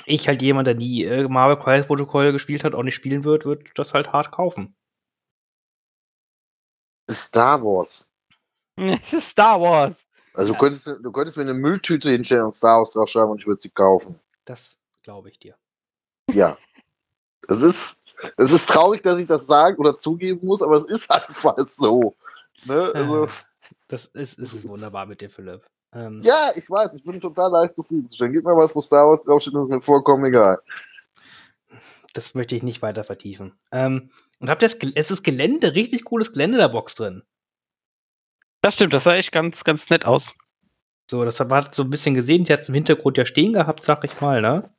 ich 0.06 0.28
halt 0.28 0.42
jemand, 0.42 0.66
der 0.66 0.74
nie 0.74 1.04
äh, 1.04 1.28
Marvel 1.28 1.58
Crisis 1.58 1.86
Protocol 1.86 2.32
gespielt 2.32 2.64
hat, 2.64 2.74
auch 2.74 2.82
nicht 2.82 2.94
spielen 2.94 3.24
wird, 3.24 3.46
wird 3.46 3.78
das 3.78 3.94
halt 3.94 4.12
hart 4.12 4.32
kaufen. 4.32 4.76
Star 7.10 7.62
Wars. 7.62 8.10
Es 8.76 9.12
ist 9.12 9.28
Star 9.28 9.60
Wars. 9.60 10.08
Also 10.32 10.52
du, 10.52 10.58
könntest, 10.58 10.86
du 10.86 11.12
könntest 11.12 11.36
mir 11.36 11.44
eine 11.44 11.54
Mülltüte 11.54 12.10
hinstellen 12.10 12.46
und 12.46 12.56
Star 12.56 12.78
Wars 12.78 12.90
draufschreiben 12.90 13.30
und 13.30 13.38
ich 13.38 13.46
würde 13.46 13.62
sie 13.62 13.70
kaufen. 13.70 14.18
Das 14.44 14.84
Glaube 15.04 15.28
ich 15.28 15.38
dir. 15.38 15.54
Ja. 16.32 16.56
Es 17.46 17.60
ist, 17.60 17.96
es 18.36 18.50
ist 18.50 18.68
traurig, 18.68 19.02
dass 19.02 19.18
ich 19.18 19.26
das 19.26 19.46
sagen 19.46 19.76
oder 19.78 19.96
zugeben 19.96 20.46
muss, 20.46 20.62
aber 20.62 20.76
es 20.76 20.86
ist 20.86 21.10
einfach 21.10 21.56
so. 21.68 22.16
Ne? 22.66 22.92
Also, 22.94 23.28
das 23.88 24.06
ist, 24.06 24.38
ist 24.38 24.68
wunderbar 24.68 25.06
mit 25.06 25.20
dir, 25.20 25.30
Philipp. 25.30 25.62
Ähm, 25.92 26.20
ja, 26.22 26.50
ich 26.56 26.68
weiß, 26.68 26.94
ich 26.94 27.04
bin 27.04 27.20
total 27.20 27.50
leicht 27.50 27.76
zufrieden. 27.76 28.08
Gib 28.10 28.44
mir 28.44 28.56
was, 28.56 28.74
wo 28.74 28.80
Star 28.80 29.08
Wars 29.08 29.22
draufsteht, 29.22 29.54
das 29.54 29.64
ist 29.64 29.70
mir 29.70 29.82
vollkommen 29.82 30.24
egal. 30.24 30.60
Das 32.14 32.34
möchte 32.34 32.56
ich 32.56 32.62
nicht 32.62 32.82
weiter 32.82 33.04
vertiefen. 33.04 33.52
Ähm, 33.72 34.10
und 34.40 34.50
habt 34.50 34.62
ihr 34.62 34.68
das, 34.68 34.78
es 34.94 35.10
ist 35.10 35.22
Gelände, 35.22 35.74
richtig 35.74 36.04
cooles 36.04 36.32
Gelände 36.32 36.58
der 36.58 36.68
Box 36.68 36.94
drin. 36.94 37.22
Das 38.60 38.74
stimmt, 38.74 38.94
das 38.94 39.04
sah 39.04 39.14
echt 39.14 39.32
ganz, 39.32 39.62
ganz 39.64 39.90
nett 39.90 40.04
aus. 40.04 40.34
So, 41.10 41.24
das 41.24 41.38
war 41.50 41.72
so 41.72 41.82
ein 41.82 41.90
bisschen 41.90 42.14
gesehen, 42.14 42.44
die 42.44 42.52
hat 42.52 42.60
es 42.60 42.68
im 42.68 42.74
Hintergrund 42.74 43.18
ja 43.18 43.26
stehen 43.26 43.52
gehabt, 43.52 43.84
sag 43.84 44.04
ich 44.04 44.20
mal, 44.20 44.40
ne? 44.40 44.72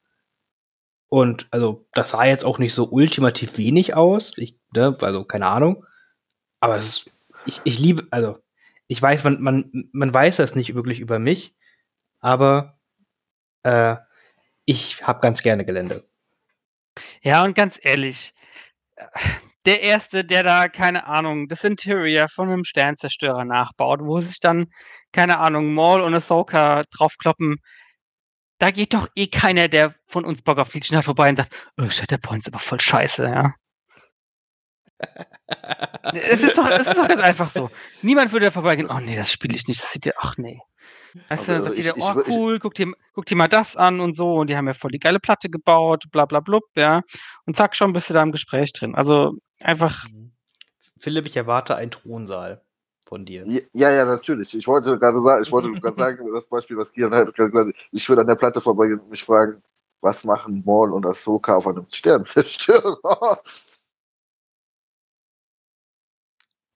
Und 1.10 1.47
also, 1.51 1.86
das 1.93 2.12
sah 2.12 2.26
jetzt 2.26 2.45
auch 2.45 2.60
nicht 2.60 2.74
so 2.74 2.89
ultimativ 2.89 3.58
wenig 3.58 3.95
aus. 3.95 4.38
Ich, 4.38 4.58
ne, 4.76 4.95
also, 5.01 5.24
keine 5.24 5.47
Ahnung. 5.47 5.86
Aber 6.60 6.78
ist, 6.78 7.12
ich, 7.45 7.62
ich 7.64 7.80
liebe, 7.80 8.08
also, 8.12 8.38
ich 8.88 9.01
weiß, 9.01 9.24
man, 9.24 9.41
man, 9.41 9.89
man 9.91 10.14
weiß 10.14 10.38
das 10.38 10.56
nicht 10.56 10.76
wirklich 10.76 10.99
über 10.99 11.20
mich, 11.20 11.56
aber 12.20 12.80
äh, 13.64 13.95
ich 14.66 15.06
habe 15.06 15.20
ganz 15.22 15.41
gerne 15.43 15.66
Gelände. 15.66 16.03
Ja, 17.22 17.43
und 17.43 17.56
ganz 17.56 17.78
ehrlich, 17.82 18.34
der 19.66 19.82
Erste, 19.82 20.24
der 20.24 20.43
da, 20.43 20.68
keine 20.68 21.08
Ahnung, 21.08 21.47
das 21.47 21.64
Interior 21.64 22.30
von 22.30 22.49
einem 22.49 22.64
Sternzerstörer 22.64 23.45
nachbaut, 23.45 23.99
wo 24.01 24.20
sich 24.20 24.39
dann, 24.39 24.68
keine 25.12 25.39
Ahnung, 25.39 25.74
Maul 25.74 26.01
und 26.01 26.14
Ahsoka 26.14 26.84
draufkloppen, 26.91 27.58
da 28.58 28.72
geht 28.72 28.93
doch 28.93 29.08
eh 29.16 29.28
keiner, 29.28 29.68
der 29.68 29.95
von 30.08 30.26
uns 30.26 30.41
Bock 30.41 30.58
auf 30.58 30.74
Legion 30.74 30.97
hat, 30.97 31.06
vorbei 31.06 31.30
und 31.30 31.38
sagt, 31.38 31.53
oh, 31.78 31.89
Shatterpoint 31.89 32.41
ist 32.41 32.47
aber 32.47 32.60
voll 32.60 32.80
scheiße, 32.80 33.24
ja. 33.24 33.53
es, 36.14 36.41
ist 36.41 36.58
doch, 36.58 36.68
es 36.70 36.88
ist 36.88 36.97
doch 36.97 37.08
ganz 37.08 37.22
einfach 37.22 37.49
so. 37.49 37.70
Niemand 38.01 38.32
würde 38.32 38.45
da 38.45 38.51
vorbeigehen, 38.51 38.89
oh 38.89 38.99
nee, 38.99 39.16
das 39.16 39.32
spiele 39.32 39.56
ich 39.56 39.68
nicht, 39.68 39.82
das 39.84 39.91
sieht 39.91 40.06
ja, 40.06 40.14
ach 40.18 40.38
nee. 40.38 40.60
Weißt 41.30 41.49
also, 41.49 41.53
du, 41.53 41.74
sagt 41.74 41.78
jeder, 41.78 41.97
oh 41.97 42.22
cool, 42.28 42.60
guck 42.60 42.76
dir, 42.76 42.91
guck 43.14 43.26
dir 43.26 43.36
mal 43.36 43.47
das 43.47 43.76
an 43.76 43.99
und 43.99 44.16
so, 44.16 44.36
und 44.36 44.49
die 44.49 44.56
haben 44.56 44.68
ja 44.68 44.74
voll 44.74 44.91
die 44.91 44.99
geile 44.99 45.20
Platte 45.20 45.49
gebaut, 45.49 46.06
bla 46.12 46.26
bla 46.26 46.39
blub, 46.39 46.64
ja. 46.76 47.01
Und 47.45 47.58
zack, 47.58 47.76
schon 47.76 47.93
bist 47.93 48.10
du 48.10 48.14
da 48.14 48.24
im 48.24 48.32
Gespräch 48.32 48.74
drin. 48.74 48.95
Also 48.95 49.34
einfach. 49.60 50.06
Mhm. 50.06 50.34
Philipp, 50.97 51.26
ich 51.26 51.36
erwarte 51.36 51.76
einen 51.76 51.91
Thronsaal 51.91 52.64
von 53.08 53.26
dir. 53.26 53.45
Ja, 53.74 53.91
ja, 53.91 54.06
natürlich. 54.06 54.56
Ich 54.56 54.68
wollte 54.68 54.97
gerade 54.97 55.22
sagen, 55.22 55.43
ich 55.43 55.51
wollte 55.51 55.72
gerade 55.80 55.97
sagen, 55.97 56.30
das 56.34 56.49
Beispiel, 56.49 56.78
was 56.78 56.91
Kian 56.91 57.14
hat 57.14 57.34
gesagt, 57.34 57.76
ich 57.91 58.10
würde 58.10 58.22
an 58.22 58.28
der 58.28 58.36
Platte 58.36 58.62
vorbeigehen 58.62 58.99
und 58.99 59.10
mich 59.10 59.24
fragen, 59.24 59.62
was 60.01 60.24
machen 60.24 60.64
Maul 60.66 60.93
und 60.93 61.06
Ahsoka 61.06 61.56
auf 61.56 61.68
einem 61.68 61.86
Sternzerstörer? 61.89 63.41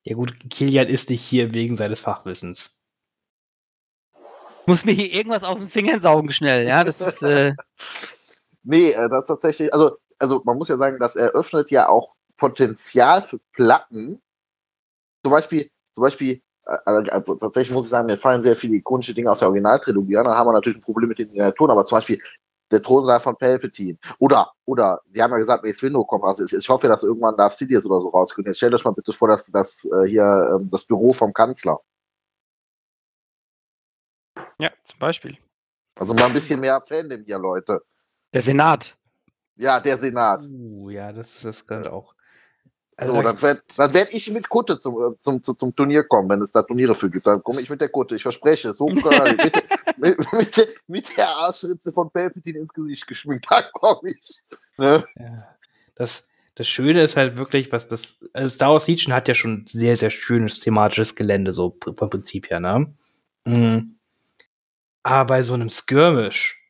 Ja 0.06 0.16
gut, 0.16 0.34
Kilian 0.50 0.88
ist 0.88 1.10
nicht 1.10 1.22
hier 1.22 1.54
wegen 1.54 1.76
seines 1.76 2.02
Fachwissens. 2.02 2.82
Ich 4.62 4.68
muss 4.68 4.86
mir 4.86 4.94
hier 4.94 5.14
irgendwas 5.14 5.44
aus 5.44 5.60
den 5.60 5.70
Fingern 5.70 6.02
saugen 6.02 6.32
schnell, 6.32 6.66
ja, 6.66 6.84
das 6.86 7.02
ist, 7.02 7.22
äh 7.22 7.54
Nee, 8.64 8.92
äh, 8.92 9.10
das 9.10 9.24
ist 9.24 9.28
tatsächlich, 9.28 9.74
also, 9.74 9.98
also 10.18 10.42
man 10.46 10.58
muss 10.58 10.70
ja 10.70 10.78
sagen, 10.78 10.98
das 11.00 11.16
eröffnet 11.16 11.70
ja 11.70 11.90
auch 11.90 12.16
Potenzial 12.38 13.22
für 13.22 13.40
Platten. 13.54 14.22
Zum 15.24 15.32
Beispiel, 15.32 15.70
zum 15.94 16.04
Beispiel, 16.04 16.42
äh, 16.66 16.78
also 16.86 17.36
tatsächlich 17.36 17.74
muss 17.74 17.86
ich 17.86 17.90
sagen, 17.92 18.08
mir 18.08 18.18
fallen 18.18 18.44
sehr 18.44 18.56
viele 18.56 18.76
ikonische 18.76 19.14
Dinge 19.14 19.32
aus 19.32 19.40
der 19.40 19.48
Originaltrilogie 19.48 20.18
an. 20.18 20.26
Dann 20.26 20.36
haben 20.36 20.48
wir 20.48 20.54
natürlich 20.54 20.80
ein 20.80 20.84
Problem 20.84 21.10
mit 21.10 21.20
den 21.20 21.30
Miniaturen, 21.30 21.72
aber 21.72 21.86
zum 21.86 21.98
Beispiel 21.98 22.22
der 22.72 22.82
Thronsaal 22.82 23.20
von 23.20 23.38
Palpatine. 23.38 23.98
Oder, 24.20 24.52
oder, 24.66 25.02
sie 25.10 25.22
haben 25.22 25.32
ja 25.32 25.38
gesagt, 25.38 25.64
Mace 25.64 25.82
Window 25.84 26.04
kommt. 26.06 26.24
Also 26.24 26.46
ich, 26.46 26.54
ich 26.54 26.70
hoffe, 26.70 26.88
dass 26.88 27.04
irgendwann 27.04 27.36
Darth 27.36 27.54
Sidious 27.54 27.86
oder 27.86 28.02
so 28.02 28.10
rauskommt. 28.10 28.48
Jetzt 28.48 28.58
stellt 28.58 28.74
euch 28.74 28.84
mal 28.84 28.92
bitte 28.92 29.14
vor, 29.14 29.28
dass 29.28 29.46
das 29.48 29.86
äh, 29.86 30.08
hier 30.08 30.56
ähm, 30.56 30.70
das 30.70 30.86
Büro 30.86 31.14
vom 31.14 31.34
Kanzler. 31.34 31.80
Ja, 34.60 34.72
zum 34.84 35.00
Beispiel. 35.00 35.38
Also 36.00 36.14
mal 36.14 36.26
ein 36.26 36.34
bisschen 36.34 36.60
mehr 36.60 36.82
Fandom 36.86 37.24
hier, 37.24 37.40
Leute. 37.40 37.82
Der 38.34 38.42
Senat. 38.42 38.96
Ja, 39.56 39.80
der 39.80 39.98
Senat. 39.98 40.44
Uh, 40.50 40.90
ja, 40.90 41.12
das, 41.12 41.42
das 41.42 41.66
könnte 41.66 41.92
auch. 41.92 42.14
Also 43.00 43.14
so, 43.14 43.22
dann 43.22 43.42
werde 43.42 43.94
werd 43.94 44.14
ich 44.14 44.30
mit 44.30 44.50
Kutte 44.50 44.78
zum, 44.78 44.96
äh, 44.96 45.20
zum, 45.22 45.42
zum, 45.42 45.58
zum, 45.58 45.74
Turnier 45.74 46.04
kommen, 46.04 46.28
wenn 46.30 46.42
es 46.42 46.52
da 46.52 46.64
Turniere 46.64 46.94
für 46.94 47.10
gibt. 47.10 47.28
Dann 47.28 47.42
komme 47.42 47.62
ich 47.62 47.70
mit 47.70 47.80
der 47.80 47.88
Kutte, 47.88 48.16
ich 48.16 48.24
verspreche. 48.24 48.74
So 48.74 48.88
mit, 48.90 49.04
mit, 49.98 50.34
mit, 50.34 50.58
der, 50.58 50.68
mit 50.88 51.18
der 51.18 51.30
Arschritze 51.30 51.94
von 51.94 52.12
Palpatine 52.12 52.60
ins 52.60 52.74
Gesicht 52.74 53.08
geschminkt. 53.08 53.46
Da 53.50 53.62
komme 53.62 54.12
ich. 54.12 54.42
Ne? 54.78 55.06
Ja. 55.18 55.48
Das, 55.96 56.28
das 56.56 56.68
Schöne 56.68 57.02
ist 57.02 57.16
halt 57.16 57.38
wirklich, 57.38 57.72
was 57.72 57.88
das. 57.88 58.30
Also 58.34 58.50
Star 58.50 58.72
Wars 58.74 58.88
Legion 58.90 59.14
hat 59.14 59.30
ja 59.30 59.36
schon 59.36 59.66
sehr, 59.66 59.96
sehr 59.96 60.10
schönes 60.10 60.60
thematisches 60.60 61.16
Gelände, 61.16 61.54
so 61.54 61.78
vom 61.96 62.10
Prinzip 62.10 62.50
her, 62.50 62.60
ne? 62.60 62.94
Mhm. 63.46 63.98
Aber 65.04 65.26
bei 65.26 65.42
so 65.42 65.54
einem 65.54 65.70
Skirmish, 65.70 66.70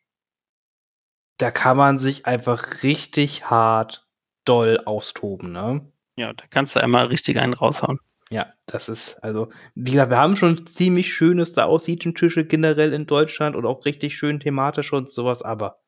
da 1.38 1.50
kann 1.50 1.76
man 1.76 1.98
sich 1.98 2.28
einfach 2.28 2.84
richtig 2.84 3.50
hart 3.50 4.08
doll 4.46 4.80
austoben, 4.86 5.52
ne? 5.52 5.92
Ja, 6.20 6.34
da 6.34 6.44
kannst 6.50 6.76
du 6.76 6.84
einmal 6.84 7.06
richtig 7.06 7.38
einen 7.40 7.54
raushauen. 7.54 7.98
Ja, 8.30 8.52
das 8.66 8.90
ist, 8.90 9.24
also, 9.24 9.48
wie 9.74 9.92
gesagt, 9.92 10.12
wir 10.12 10.18
haben 10.18 10.36
schon 10.36 10.68
ziemlich 10.68 11.14
schöne 11.14 11.46
Star 11.46 11.74
Tische 11.80 12.44
generell 12.46 12.92
in 12.92 13.06
Deutschland 13.06 13.56
und 13.56 13.66
auch 13.66 13.86
richtig 13.86 14.18
schön 14.18 14.42
thematisch 14.42 14.92
und 14.92 15.10
sowas, 15.10 15.44
aber 15.44 15.80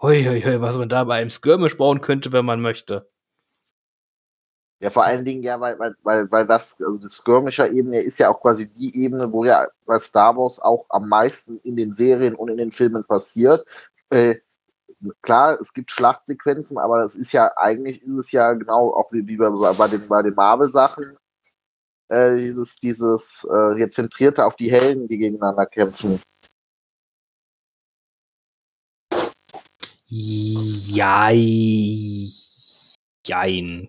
hoi, 0.00 0.24
hoi, 0.24 0.40
hoi, 0.40 0.62
was 0.62 0.78
man 0.78 0.88
da 0.88 1.04
bei 1.04 1.16
einem 1.16 1.28
Skirmish 1.28 1.76
bauen 1.76 2.00
könnte, 2.00 2.32
wenn 2.32 2.46
man 2.46 2.62
möchte. 2.62 3.06
Ja, 4.80 4.88
vor 4.88 5.04
allen 5.04 5.26
Dingen, 5.26 5.42
ja, 5.42 5.60
weil, 5.60 5.78
weil, 5.78 5.94
weil, 6.02 6.30
weil 6.30 6.46
das, 6.46 6.80
also 6.80 6.98
das 6.98 7.16
Skirmisher-Ebene 7.16 8.00
ist 8.00 8.18
ja 8.18 8.30
auch 8.30 8.40
quasi 8.40 8.70
die 8.72 9.04
Ebene, 9.04 9.30
wo 9.30 9.44
ja 9.44 9.68
bei 9.84 9.98
Star 9.98 10.34
Wars 10.34 10.58
auch 10.60 10.86
am 10.88 11.10
meisten 11.10 11.58
in 11.58 11.76
den 11.76 11.92
Serien 11.92 12.34
und 12.34 12.48
in 12.48 12.56
den 12.56 12.72
Filmen 12.72 13.04
passiert. 13.04 13.68
Äh, 14.08 14.36
klar, 15.22 15.58
es 15.60 15.72
gibt 15.72 15.90
Schlachtsequenzen, 15.90 16.78
aber 16.78 16.98
das 16.98 17.14
ist 17.14 17.32
ja, 17.32 17.52
eigentlich 17.56 18.02
ist 18.02 18.16
es 18.16 18.32
ja 18.32 18.52
genau 18.52 18.92
auch 18.94 19.12
wie, 19.12 19.26
wie 19.26 19.36
bei, 19.36 19.50
bei 19.50 19.88
den, 19.88 20.08
bei 20.08 20.22
den 20.22 20.34
Marvel-Sachen, 20.34 21.16
äh, 22.08 22.36
dieses, 22.36 22.76
dieses 22.76 23.46
äh, 23.50 23.74
hier 23.76 23.90
zentrierte 23.90 24.44
auf 24.44 24.56
die 24.56 24.70
Helden, 24.70 25.08
die 25.08 25.18
gegeneinander 25.18 25.66
kämpfen. 25.66 26.20
Jein. 30.10 31.38
Jein. 33.26 33.88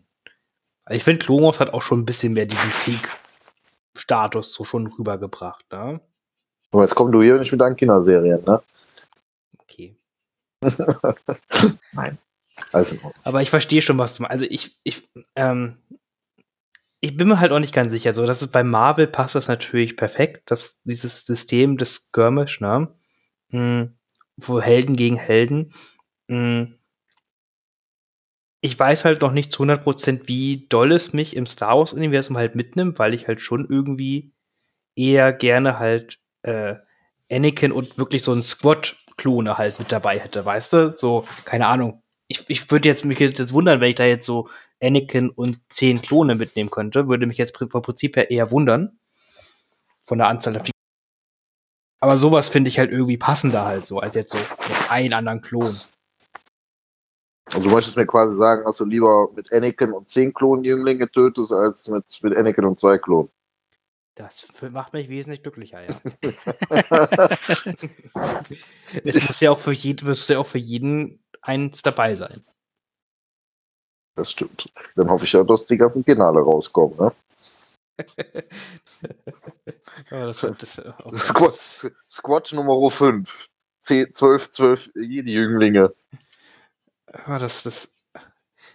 Ich 0.90 1.04
finde, 1.04 1.24
Klomos 1.24 1.60
hat 1.60 1.74
auch 1.74 1.82
schon 1.82 2.00
ein 2.00 2.06
bisschen 2.06 2.34
mehr 2.34 2.46
diesen 2.46 2.72
Krieg-Status 2.72 4.54
so 4.54 4.66
schon 4.66 4.88
rübergebracht, 4.88 5.72
ne? 5.72 6.02
Aber 6.72 6.84
jetzt 6.84 6.96
komm 6.96 7.12
du 7.12 7.22
hier 7.22 7.38
nicht 7.38 7.52
mit 7.52 7.62
deinen 7.62 7.76
Kinderserien, 7.76 8.44
ne? 8.44 8.62
Okay. 9.60 9.96
Nein. 11.94 12.18
Also. 12.72 12.96
Aber 13.24 13.42
ich 13.42 13.50
verstehe 13.50 13.82
schon, 13.82 13.98
was 13.98 14.16
du 14.16 14.24
meinst. 14.24 14.32
Also 14.32 14.46
ich, 14.50 14.78
ich, 14.84 15.10
ähm, 15.36 15.78
ich 17.02 17.16
bin 17.16 17.28
mir 17.28 17.40
halt 17.40 17.52
auch 17.52 17.60
nicht 17.60 17.74
ganz 17.74 17.92
sicher. 17.92 18.14
So, 18.14 18.26
das 18.26 18.42
ist 18.42 18.52
bei 18.52 18.64
Marvel 18.64 19.08
passt 19.08 19.36
das 19.36 19.48
natürlich 19.48 19.96
perfekt, 19.96 20.52
dass 20.52 20.82
dieses 20.84 21.26
System 21.26 21.78
des 21.78 21.96
Skirmish, 21.96 22.60
ne? 22.60 22.94
Hm, 23.52 23.98
wo 24.38 24.62
Helden 24.62 24.96
gegen 24.96 25.16
Helden. 25.16 25.72
Hm, 26.30 26.80
ich 28.62 28.78
weiß 28.78 29.06
halt 29.06 29.22
noch 29.22 29.32
nicht 29.32 29.52
zu 29.52 29.64
100%, 29.64 30.28
wie 30.28 30.68
doll 30.68 30.92
es 30.92 31.14
mich 31.14 31.36
im 31.36 31.46
Star 31.46 31.78
Wars-Universum 31.78 32.38
halt 32.38 32.56
mitnimmt, 32.56 33.00
weil 33.00 33.14
ich 33.14 33.28
halt 33.28 33.40
schon 33.40 33.66
irgendwie 33.70 34.34
eher 34.96 35.32
gerne 35.32 35.80
halt 35.80 36.20
äh, 36.44 36.76
Anakin 37.32 37.72
und 37.72 37.98
wirklich 37.98 38.24
so 38.24 38.34
ein 38.34 38.44
Squad-Klone 38.44 39.58
halt 39.58 39.80
mit 39.80 39.92
dabei 39.92 40.20
hätte, 40.20 40.46
weißt 40.46 40.74
du? 40.74 40.92
So, 40.92 41.26
keine 41.46 41.68
Ahnung. 41.68 42.02
Ich, 42.28 42.50
ich 42.50 42.70
würde 42.72 42.88
jetzt 42.88 43.06
mich 43.06 43.20
jetzt 43.20 43.54
wundern, 43.54 43.80
wenn 43.80 43.90
ich 43.90 43.96
da 43.96 44.06
jetzt 44.06 44.26
so 44.26 44.50
Anakin 44.82 45.30
und 45.30 45.60
zehn 45.70 46.02
Klone 46.02 46.36
mitnehmen 46.36 46.70
könnte. 46.70 47.08
Würde 47.10 47.26
mich 47.26 47.38
jetzt 47.38 47.58
vom 47.58 47.82
Prinzip 47.82 48.16
her 48.16 48.32
eher 48.32 48.52
wundern. 48.52 49.00
Von 50.02 50.18
der 50.18 50.28
Anzahl 50.28 50.54
der 50.54 50.62
Figuren. 50.62 50.74
Aber 52.02 52.18
sowas 52.18 52.50
finde 52.50 52.70
ich 52.70 52.80
halt 52.80 52.92
irgendwie 52.92 53.18
passender 53.18 53.66
halt 53.66 53.86
so, 53.86 54.00
als 54.00 54.16
jetzt 54.16 54.32
so 54.32 54.38
mit 54.38 54.90
einen 54.90 55.14
anderen 55.14 55.42
Klon. 55.42 55.76
Also 57.52 57.68
du 57.68 57.76
möchtest 57.76 57.98
mir 57.98 58.06
quasi 58.06 58.38
sagen, 58.38 58.64
dass 58.64 58.78
du 58.78 58.86
lieber 58.86 59.30
mit 59.36 59.52
Anakin 59.52 59.92
und 59.92 60.08
zehn 60.08 60.34
Klonjünglinge 60.34 61.10
tötest, 61.12 61.52
als 61.52 61.88
mit, 61.88 62.06
mit 62.22 62.38
Anakin 62.38 62.66
und 62.66 62.80
zwei 62.80 62.98
Klonen. 62.98 63.30
Das 64.20 64.52
macht 64.74 64.92
mich 64.92 65.08
wesentlich 65.08 65.44
glücklicher, 65.44 65.82
ja. 65.82 66.02
es 69.06 69.26
muss 69.26 69.40
ja 69.40 69.50
auch 69.50 69.58
für 69.58 69.72
jeden, 69.72 70.06
muss 70.06 70.28
ja 70.28 70.40
auch 70.40 70.46
für 70.46 70.58
jeden 70.58 71.24
eins 71.42 71.82
dabei 71.84 72.18
sein. 72.18 72.44
Das 74.16 74.32
stimmt. 74.32 74.70
Dann 74.98 75.10
hoffe 75.10 75.24
ich 75.24 75.32
ja, 75.32 75.46
dass 75.46 75.68
die 75.68 75.78
ganzen 75.78 76.04
Finale 76.04 76.42
rauskommen, 76.42 76.98
ne? 76.98 77.14
ja, 80.12 80.26
das, 80.26 80.42
das, 80.42 80.82
oh, 81.06 81.12
Squad, 81.18 81.54
Squad 81.54 82.52
Nummer 82.52 82.92
5. 82.92 83.48
10, 83.84 84.14
12, 84.14 84.52
12 84.52 84.90
Jedi-Jünglinge. 84.96 85.96
Ah, 87.06 87.40
das, 87.40 87.64
das, 87.64 88.06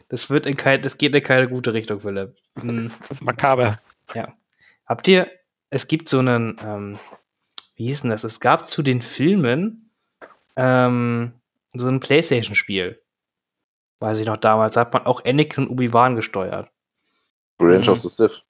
das 0.09 0.31
wird 0.31 0.47
in 0.47 0.57
kein, 0.57 0.81
das 0.81 0.97
geht 0.97 1.15
in 1.15 1.23
keine 1.23 1.51
gute 1.51 1.75
Richtung, 1.75 2.01
Philipp. 2.01 2.35
Hm. 2.59 2.91
Das 2.99 3.11
ist 3.11 3.23
makaber. 3.23 3.79
Ja. 4.15 4.35
Habt 4.87 5.09
ihr, 5.09 5.30
es 5.70 5.87
gibt 5.89 6.09
so 6.09 6.18
einen, 6.18 6.57
ähm, 6.64 6.99
wie 7.76 7.87
hieß 7.87 8.03
denn 8.03 8.11
das? 8.11 8.24
Es 8.24 8.41
gab 8.41 8.68
zu 8.68 8.82
den 8.82 9.03
Filmen 9.03 9.91
ähm, 10.57 11.32
so 11.72 11.89
ein 11.89 12.01
Playstation-Spiel. 12.01 13.01
Weiß 13.99 14.20
ich 14.20 14.26
noch 14.26 14.37
damals, 14.37 14.72
da 14.72 14.82
hat 14.82 14.93
man 14.93 15.07
auch 15.07 15.24
Anakin 15.24 15.64
und 15.64 15.70
Obi-Wan 15.72 16.16
gesteuert. 16.16 16.68
Revenge 17.61 17.91
of 17.91 18.01
the 18.01 18.09
Sith. 18.09 18.43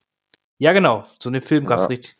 Ja, 0.57 0.73
genau. 0.73 1.03
So 1.19 1.29
einen 1.29 1.41
Film 1.41 1.65
gab's 1.65 1.83
Ja. 1.83 1.87
richtig. 1.89 2.15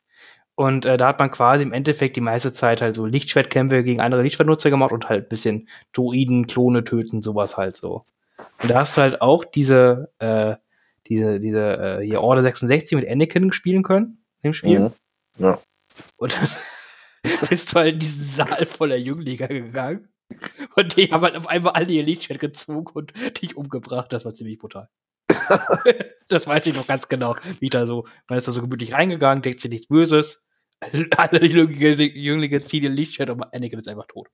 Und 0.55 0.85
äh, 0.85 0.95
da 0.97 1.09
hat 1.09 1.19
man 1.19 1.31
quasi 1.31 1.63
im 1.65 1.73
Endeffekt 1.73 2.15
die 2.15 2.21
meiste 2.21 2.53
Zeit 2.53 2.81
halt 2.81 2.95
so 2.95 3.05
Lichtschwertkämpfe 3.05 3.83
gegen 3.83 3.99
andere 3.99 4.21
Lichtschwertnutzer 4.21 4.69
gemacht 4.69 4.93
und 4.93 5.09
halt 5.09 5.25
ein 5.25 5.29
bisschen 5.29 5.67
Druiden, 5.91 6.47
Klone 6.47 6.83
töten, 6.85 7.21
sowas 7.21 7.57
halt 7.57 7.75
so. 7.75 8.05
Und 8.61 8.71
da 8.71 8.79
hast 8.79 8.95
du 8.95 9.01
halt 9.01 9.21
auch 9.21 9.43
diese, 9.43 10.13
äh, 10.19 10.55
diese, 11.07 11.39
diese, 11.39 11.99
äh, 11.99 12.05
hier 12.05 12.21
Order 12.21 12.41
66 12.41 12.97
mit 12.97 13.07
Anakin 13.07 13.51
spielen 13.53 13.83
können 13.83 14.25
im 14.41 14.53
Spiel. 14.53 14.79
Mhm. 14.79 15.57
Und 16.17 16.35
dann 16.35 16.49
bist 17.49 17.73
du 17.73 17.79
halt 17.79 17.93
in 17.93 17.99
diesen 17.99 18.23
Saal 18.23 18.65
voller 18.65 18.97
Jünglinge 18.97 19.47
gegangen. 19.47 20.09
Und 20.75 20.95
die 20.97 21.11
haben 21.11 21.23
halt 21.23 21.35
auf 21.35 21.47
einmal 21.47 21.73
alle 21.73 21.91
ihr 21.91 22.03
Lichtschwert 22.03 22.39
gezogen 22.39 22.87
und 22.93 23.13
dich 23.41 23.55
umgebracht. 23.55 24.11
Das 24.11 24.25
war 24.25 24.33
ziemlich 24.33 24.57
brutal. 24.57 24.89
das 26.27 26.47
weiß 26.47 26.65
ich 26.67 26.73
noch 26.73 26.87
ganz 26.87 27.07
genau. 27.07 27.35
Wie 27.59 27.69
da 27.69 27.85
so, 27.85 28.05
man 28.27 28.37
ist 28.37 28.47
da 28.47 28.51
so 28.51 28.61
gemütlich 28.61 28.93
reingegangen, 28.93 29.43
denkt 29.43 29.59
sich 29.59 29.71
nichts 29.71 29.87
Böses. 29.87 30.47
Alle 31.17 31.45
Jünglinge, 31.45 32.03
Jünglinge 32.03 32.61
ziehen 32.61 32.83
ihr 32.83 32.89
Lichtschwert 32.89 33.29
und 33.29 33.43
Anakin 33.43 33.79
ist 33.79 33.87
einfach 33.87 34.07
tot. 34.07 34.29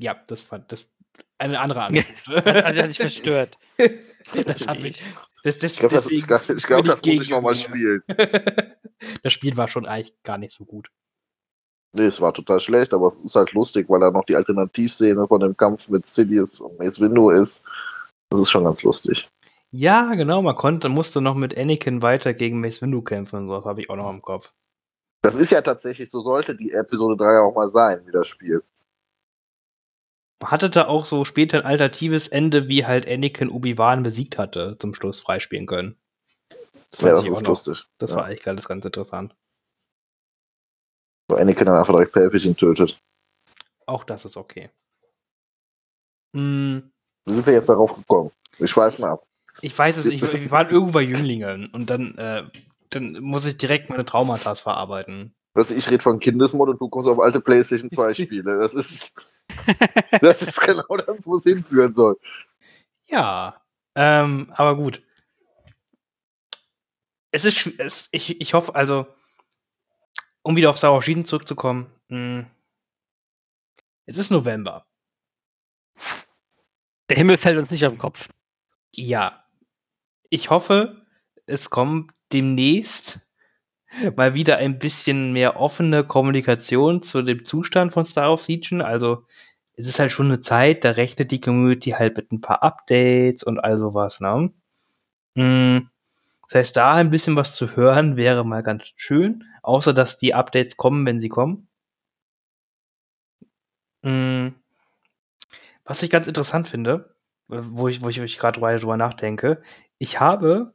Ja, 0.00 0.14
das 0.28 0.42
fand 0.42 0.70
das 0.70 0.92
eine 1.38 1.60
andere 1.60 1.82
Anekdote. 1.82 2.64
Also, 2.64 2.80
hat 2.82 2.90
dich 2.90 2.98
verstört. 2.98 3.56
das 4.46 4.68
hat 4.68 4.80
mich. 4.80 5.02
Das, 5.44 5.58
das, 5.58 5.72
Ich 5.74 5.78
glaube, 5.78 5.94
das, 5.94 6.04
deswegen 6.04 6.20
ich 6.20 6.26
glaub, 6.26 6.48
ich 6.48 6.64
glaub, 6.64 6.82
bin 6.82 6.90
das 6.92 7.06
muss 7.06 7.24
ich 7.24 7.30
nochmal 7.30 7.54
spielen. 7.54 8.02
das 9.22 9.32
Spiel 9.32 9.56
war 9.56 9.68
schon 9.68 9.86
eigentlich 9.86 10.20
gar 10.22 10.38
nicht 10.38 10.52
so 10.52 10.64
gut. 10.64 10.90
Nee, 11.94 12.06
es 12.06 12.20
war 12.20 12.34
total 12.34 12.60
schlecht, 12.60 12.92
aber 12.92 13.08
es 13.08 13.18
ist 13.18 13.34
halt 13.34 13.52
lustig, 13.52 13.88
weil 13.88 14.00
da 14.00 14.10
noch 14.10 14.24
die 14.24 14.36
Alternativszene 14.36 15.26
von 15.26 15.40
dem 15.40 15.56
Kampf 15.56 15.88
mit 15.88 16.06
Sidious 16.06 16.60
und 16.60 16.78
Mace 16.78 17.00
Windu 17.00 17.30
ist. 17.30 17.64
Das 18.30 18.40
ist 18.40 18.50
schon 18.50 18.64
ganz 18.64 18.82
lustig. 18.82 19.28
Ja, 19.70 20.14
genau, 20.14 20.42
man 20.42 20.56
konnte, 20.56 20.88
musste 20.88 21.20
noch 21.20 21.34
mit 21.34 21.58
Anakin 21.58 22.02
weiter 22.02 22.34
gegen 22.34 22.60
Mace 22.60 22.82
Windu 22.82 23.02
kämpfen 23.02 23.36
und 23.36 23.50
so, 23.50 23.64
habe 23.64 23.80
ich 23.80 23.88
auch 23.88 23.96
noch 23.96 24.10
im 24.10 24.20
Kopf. 24.20 24.52
Das 25.22 25.34
ist 25.34 25.50
ja 25.50 25.62
tatsächlich, 25.62 26.10
so 26.10 26.20
sollte 26.20 26.54
die 26.54 26.72
Episode 26.72 27.16
3 27.16 27.40
auch 27.40 27.54
mal 27.54 27.68
sein, 27.68 28.02
wie 28.06 28.12
das 28.12 28.26
Spiel. 28.26 28.62
Hatte 30.44 30.70
da 30.70 30.86
auch 30.86 31.04
so 31.04 31.24
später 31.24 31.58
ein 31.58 31.64
alternatives 31.64 32.28
Ende, 32.28 32.68
wie 32.68 32.86
halt 32.86 33.10
Anakin 33.10 33.50
Obi-Wan 33.50 34.02
besiegt 34.02 34.38
hatte, 34.38 34.76
zum 34.78 34.94
Schluss 34.94 35.20
freispielen 35.20 35.66
können. 35.66 35.96
Das, 36.90 37.00
Ja, 37.00 37.10
das 37.10 37.24
ist 37.24 37.42
lustig. 37.42 37.84
Das 37.98 38.12
ja. 38.12 38.18
war 38.18 38.24
eigentlich 38.26 38.46
alles 38.46 38.68
ganz 38.68 38.84
interessant. 38.84 39.34
So 41.28 41.36
Anakin 41.36 41.66
dann 41.66 41.76
einfach 41.76 41.92
direkt 41.92 42.12
Palpatine 42.12 42.54
tötet. 42.54 42.98
Auch 43.86 44.04
das 44.04 44.24
ist 44.24 44.36
okay. 44.36 44.70
Hm, 46.34 46.90
Wie 47.24 47.34
sind 47.34 47.46
wir 47.46 47.54
jetzt 47.54 47.68
darauf 47.68 47.94
gekommen? 47.94 48.30
Wir 48.58 48.68
schweifen 48.68 49.04
ab. 49.04 49.24
ich 49.60 49.76
weiß 49.76 49.96
es, 49.96 50.06
ich, 50.06 50.22
wir 50.32 50.50
waren 50.50 50.70
irgendwo 50.70 50.92
bei 50.92 51.02
Jünglingen 51.02 51.66
und 51.72 51.90
dann, 51.90 52.16
äh, 52.16 52.44
dann 52.90 53.12
muss 53.20 53.46
ich 53.46 53.56
direkt 53.56 53.90
meine 53.90 54.04
Traumata 54.04 54.54
verarbeiten. 54.54 55.34
Was, 55.54 55.70
ich 55.70 55.90
rede 55.90 56.02
von 56.02 56.18
Kindesmod 56.18 56.68
und 56.68 56.80
du 56.80 56.88
kommst 56.88 57.08
auf 57.08 57.18
alte 57.18 57.40
PlayStation 57.40 57.90
2 57.90 58.14
Spiele. 58.14 58.58
Das 58.58 58.74
ist, 58.74 59.12
das 60.20 60.42
ist 60.42 60.60
genau 60.60 60.96
das, 60.96 61.26
wo 61.26 61.36
es 61.36 61.44
hinführen 61.44 61.94
soll. 61.94 62.18
Ja, 63.06 63.60
ähm, 63.94 64.52
aber 64.56 64.76
gut. 64.76 65.02
Es 67.30 67.44
ist, 67.44 67.78
es, 67.78 68.08
ich, 68.12 68.40
ich 68.40 68.54
hoffe, 68.54 68.74
also, 68.74 69.06
um 70.42 70.56
wieder 70.56 70.70
auf 70.70 70.78
Sauer 70.78 71.02
Schienen 71.02 71.24
zurückzukommen, 71.24 71.86
mh, 72.08 72.46
es 74.06 74.16
ist 74.16 74.30
November. 74.30 74.86
Der 77.08 77.16
Himmel 77.16 77.36
fällt 77.36 77.58
uns 77.58 77.70
nicht 77.70 77.84
auf 77.84 77.92
den 77.92 77.98
Kopf. 77.98 78.28
Ja. 78.94 79.44
Ich 80.30 80.50
hoffe, 80.50 81.06
es 81.46 81.70
kommt 81.70 82.12
demnächst 82.32 83.27
mal 84.16 84.34
wieder 84.34 84.58
ein 84.58 84.78
bisschen 84.78 85.32
mehr 85.32 85.60
offene 85.60 86.04
Kommunikation 86.04 87.02
zu 87.02 87.22
dem 87.22 87.44
Zustand 87.44 87.92
von 87.92 88.04
Star 88.04 88.30
Wars 88.30 88.48
Legion. 88.48 88.82
Also, 88.82 89.24
es 89.76 89.88
ist 89.88 89.98
halt 90.00 90.12
schon 90.12 90.26
eine 90.26 90.40
Zeit, 90.40 90.84
da 90.84 90.90
rechnet 90.92 91.30
die 91.30 91.40
Community 91.40 91.90
halt 91.90 92.16
mit 92.16 92.32
ein 92.32 92.40
paar 92.40 92.62
Updates 92.62 93.42
und 93.44 93.58
all 93.60 93.78
sowas, 93.78 94.20
ne? 94.20 94.52
Mm, 95.36 95.78
Das 96.48 96.56
heißt, 96.56 96.76
da 96.76 96.94
ein 96.94 97.10
bisschen 97.10 97.36
was 97.36 97.56
zu 97.56 97.76
hören 97.76 98.16
wäre 98.16 98.44
mal 98.44 98.62
ganz 98.62 98.92
schön, 98.96 99.44
außer 99.62 99.94
dass 99.94 100.18
die 100.18 100.34
Updates 100.34 100.76
kommen, 100.78 101.06
wenn 101.06 101.20
sie 101.20 101.28
kommen. 101.30 101.68
Mm, 104.02 104.54
Was 105.84 106.02
ich 106.02 106.10
ganz 106.10 106.26
interessant 106.26 106.68
finde, 106.68 107.14
wo 107.48 107.88
ich, 107.88 108.02
wo 108.02 108.08
ich, 108.08 108.20
wo 108.20 108.24
ich 108.24 108.38
gerade 108.38 108.60
drüber 108.60 108.96
nachdenke, 108.96 109.62
ich 109.98 110.20
habe 110.20 110.72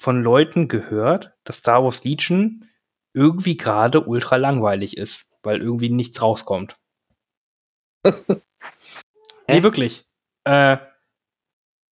von 0.00 0.22
Leuten 0.22 0.68
gehört, 0.68 1.34
dass 1.44 1.58
Star 1.58 1.82
Wars 1.82 2.04
Legion 2.04 2.68
irgendwie 3.14 3.56
gerade 3.56 4.04
ultra 4.04 4.36
langweilig 4.36 4.96
ist, 4.96 5.38
weil 5.42 5.60
irgendwie 5.60 5.90
nichts 5.90 6.22
rauskommt. 6.22 6.76
nee, 9.48 9.62
wirklich. 9.62 10.06
Äh, 10.44 10.78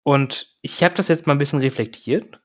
und 0.04 0.56
ich 0.62 0.84
habe 0.84 0.94
das 0.94 1.08
jetzt 1.08 1.26
mal 1.26 1.32
ein 1.34 1.38
bisschen 1.38 1.60
reflektiert. 1.60 2.40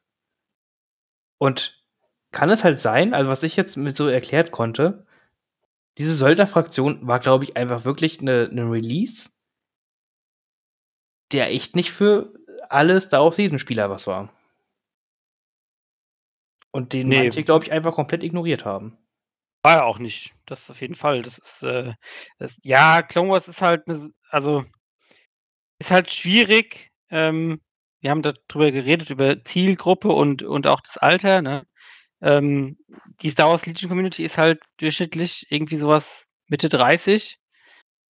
Und 1.39 1.85
kann 2.31 2.49
es 2.49 2.63
halt 2.63 2.79
sein, 2.79 3.13
also 3.13 3.29
was 3.29 3.43
ich 3.43 3.55
jetzt 3.55 3.75
mit 3.75 3.95
so 3.95 4.07
erklärt 4.07 4.51
konnte, 4.51 5.05
diese 5.97 6.15
Söldnerfraktion 6.15 7.05
war, 7.05 7.19
glaube 7.19 7.43
ich, 7.43 7.57
einfach 7.57 7.83
wirklich 7.83 8.21
eine, 8.21 8.47
eine 8.49 8.71
Release, 8.71 9.31
der 11.31 11.51
echt 11.51 11.75
nicht 11.75 11.91
für 11.91 12.33
alle 12.69 12.99
Star 13.01 13.23
Wars 13.23 13.35
Season 13.35 13.59
Spieler 13.59 13.89
was 13.89 14.07
war. 14.07 14.29
Und 16.71 16.93
den 16.93 17.09
Nee. 17.09 17.23
manche, 17.23 17.43
glaube 17.43 17.65
ich, 17.65 17.71
einfach 17.71 17.93
komplett 17.93 18.23
ignoriert 18.23 18.65
haben. 18.65 18.97
War 19.63 19.77
ja 19.77 19.83
auch 19.83 19.99
nicht. 19.99 20.33
Das 20.45 20.69
auf 20.71 20.81
jeden 20.81 20.95
Fall. 20.95 21.21
Das 21.21 21.37
ist, 21.37 21.63
äh, 21.63 21.93
das, 22.39 22.55
ja, 22.63 23.01
Clone 23.01 23.29
Wars 23.29 23.47
ist 23.47 23.61
halt, 23.61 23.87
ne, 23.87 24.11
also, 24.29 24.63
ist 25.79 25.91
halt 25.91 26.11
schwierig. 26.11 26.89
Ähm, 27.09 27.61
wir 27.99 28.09
haben 28.11 28.21
darüber 28.23 28.71
geredet, 28.71 29.09
über 29.09 29.43
Zielgruppe 29.43 30.09
und, 30.09 30.43
und 30.43 30.65
auch 30.67 30.81
das 30.81 30.97
Alter, 30.97 31.41
ne? 31.41 31.67
Ähm, 32.21 32.77
die 33.21 33.31
Star 33.31 33.49
Wars 33.49 33.65
Legion 33.65 33.89
Community 33.89 34.23
ist 34.23 34.37
halt 34.37 34.61
durchschnittlich 34.77 35.47
irgendwie 35.49 35.75
sowas 35.75 36.25
Mitte 36.47 36.69
30. 36.69 37.37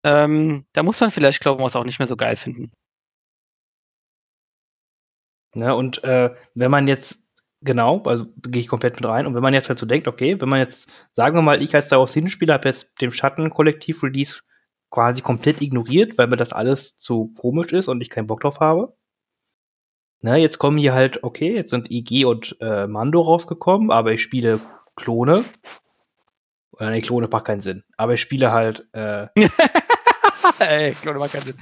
Ähm, 0.03 0.65
da 0.73 0.83
muss 0.83 0.99
man 0.99 1.11
vielleicht 1.11 1.41
Clone 1.41 1.61
Wars 1.61 1.75
auch 1.75 1.85
nicht 1.85 1.99
mehr 1.99 2.07
so 2.07 2.17
geil 2.17 2.35
finden. 2.35 2.71
Ne? 5.53 5.75
Und 5.75 6.03
äh, 6.03 6.33
wenn 6.55 6.71
man 6.71 6.87
jetzt, 6.87 7.20
genau, 7.61 8.01
also 8.03 8.25
gehe 8.43 8.61
ich 8.61 8.67
komplett 8.67 8.95
mit 8.95 9.09
rein, 9.09 9.25
und 9.25 9.35
wenn 9.35 9.41
man 9.41 9.53
jetzt 9.53 9.69
halt 9.69 9.79
so 9.79 9.85
denkt, 9.85 10.07
okay, 10.07 10.39
wenn 10.39 10.49
man 10.49 10.59
jetzt, 10.59 10.91
sagen 11.13 11.35
wir 11.35 11.41
mal, 11.41 11.61
ich 11.61 11.73
als 11.75 11.91
Wars 11.91 12.13
Season 12.13 12.29
Spieler 12.29 12.55
habe 12.55 12.67
jetzt 12.67 13.01
dem 13.01 13.11
Schatten-Kollektiv-Release 13.11 14.41
quasi 14.89 15.21
komplett 15.21 15.61
ignoriert, 15.61 16.17
weil 16.17 16.27
mir 16.27 16.37
das 16.37 16.53
alles 16.53 16.97
zu 16.97 17.33
komisch 17.39 17.71
ist 17.71 17.87
und 17.87 18.01
ich 18.01 18.09
keinen 18.09 18.27
Bock 18.27 18.41
drauf 18.41 18.59
habe. 18.59 18.95
Ne, 20.23 20.37
jetzt 20.37 20.59
kommen 20.59 20.77
hier 20.77 20.93
halt, 20.93 21.23
okay, 21.23 21.55
jetzt 21.55 21.71
sind 21.71 21.89
IG 21.89 22.25
und 22.25 22.57
äh, 22.59 22.85
Mando 22.87 23.21
rausgekommen, 23.21 23.89
aber 23.89 24.11
ich 24.11 24.21
spiele 24.21 24.59
Klone. 24.95 25.43
Oder 26.73 26.91
nee, 26.91 27.01
Klone 27.01 27.27
macht 27.31 27.45
keinen 27.45 27.61
Sinn. 27.61 27.83
Aber 27.97 28.13
ich 28.13 28.21
spiele 28.21 28.51
halt, 28.51 28.87
äh, 28.93 29.27
Ey, 30.59 30.93
Clone 31.01 31.19
macht 31.19 31.33
keinen 31.33 31.45
Sinn. 31.45 31.57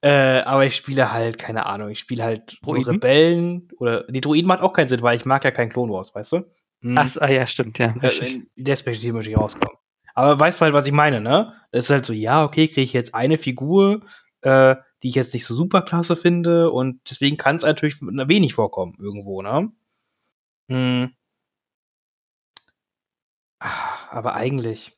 Äh, 0.00 0.40
aber 0.40 0.66
ich 0.66 0.76
spiele 0.76 1.12
halt, 1.12 1.38
keine 1.38 1.66
Ahnung, 1.66 1.88
ich 1.90 1.98
spiele 1.98 2.24
halt? 2.24 2.58
Rebellen 2.66 3.68
oder 3.78 4.04
die 4.04 4.20
Droiden 4.20 4.48
macht 4.48 4.62
auch 4.62 4.72
keinen 4.72 4.88
Sinn, 4.88 5.02
weil 5.02 5.16
ich 5.16 5.24
mag 5.24 5.44
ja 5.44 5.50
kein 5.50 5.68
Clone 5.68 5.92
Wars, 5.92 6.14
weißt 6.14 6.32
du? 6.32 6.44
Hm. 6.82 6.98
Ach, 6.98 7.16
ah, 7.18 7.30
ja, 7.30 7.46
stimmt, 7.46 7.78
ja. 7.78 7.94
Äh, 8.02 8.26
in 8.26 8.46
der 8.56 8.72
Perspektive 8.72 9.14
möchte 9.14 9.30
ich 9.30 9.38
rauskommen. 9.38 9.76
Aber 10.14 10.38
weißt 10.38 10.60
du 10.60 10.64
halt, 10.64 10.74
was 10.74 10.86
ich 10.86 10.92
meine, 10.92 11.20
ne? 11.20 11.52
Das 11.72 11.86
ist 11.86 11.90
halt 11.90 12.06
so, 12.06 12.12
ja, 12.12 12.44
okay, 12.44 12.68
kriege 12.68 12.82
ich 12.82 12.92
jetzt 12.92 13.14
eine 13.14 13.36
Figur, 13.38 14.02
äh, 14.42 14.76
die 15.02 15.08
ich 15.08 15.14
jetzt 15.14 15.34
nicht 15.34 15.44
so 15.44 15.54
super 15.54 15.82
klasse 15.82 16.16
finde 16.16 16.70
und 16.70 17.00
deswegen 17.10 17.36
kann 17.36 17.56
es 17.56 17.62
natürlich 17.62 18.00
wenig 18.00 18.54
vorkommen 18.54 18.96
irgendwo, 18.98 19.42
ne? 19.42 19.70
Hm. 20.68 21.10
Ah, 23.60 24.08
Aber 24.10 24.34
eigentlich, 24.34 24.92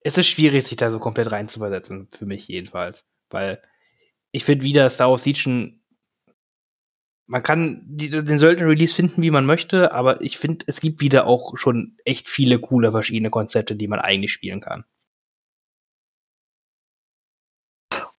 es 0.00 0.18
ist 0.18 0.28
schwierig, 0.28 0.64
sich 0.64 0.76
da 0.76 0.90
so 0.90 0.98
komplett 0.98 1.30
reinzuversetzen, 1.30 2.08
für 2.10 2.26
mich 2.26 2.48
jedenfalls. 2.48 3.08
Weil 3.30 3.62
ich 4.32 4.44
finde 4.44 4.64
wieder 4.64 4.88
Star 4.90 5.10
Wars 5.10 5.26
Legion, 5.26 5.80
man 7.26 7.42
kann 7.42 7.82
die, 7.84 8.08
den 8.10 8.38
Söldner-Release 8.38 8.94
finden, 8.94 9.22
wie 9.22 9.30
man 9.30 9.44
möchte, 9.44 9.92
aber 9.92 10.20
ich 10.22 10.38
finde, 10.38 10.64
es 10.66 10.80
gibt 10.80 11.00
wieder 11.00 11.26
auch 11.26 11.56
schon 11.58 11.98
echt 12.04 12.28
viele 12.28 12.58
coole 12.58 12.90
verschiedene 12.90 13.30
Konzepte, 13.30 13.76
die 13.76 13.88
man 13.88 14.00
eigentlich 14.00 14.32
spielen 14.32 14.60
kann. 14.60 14.84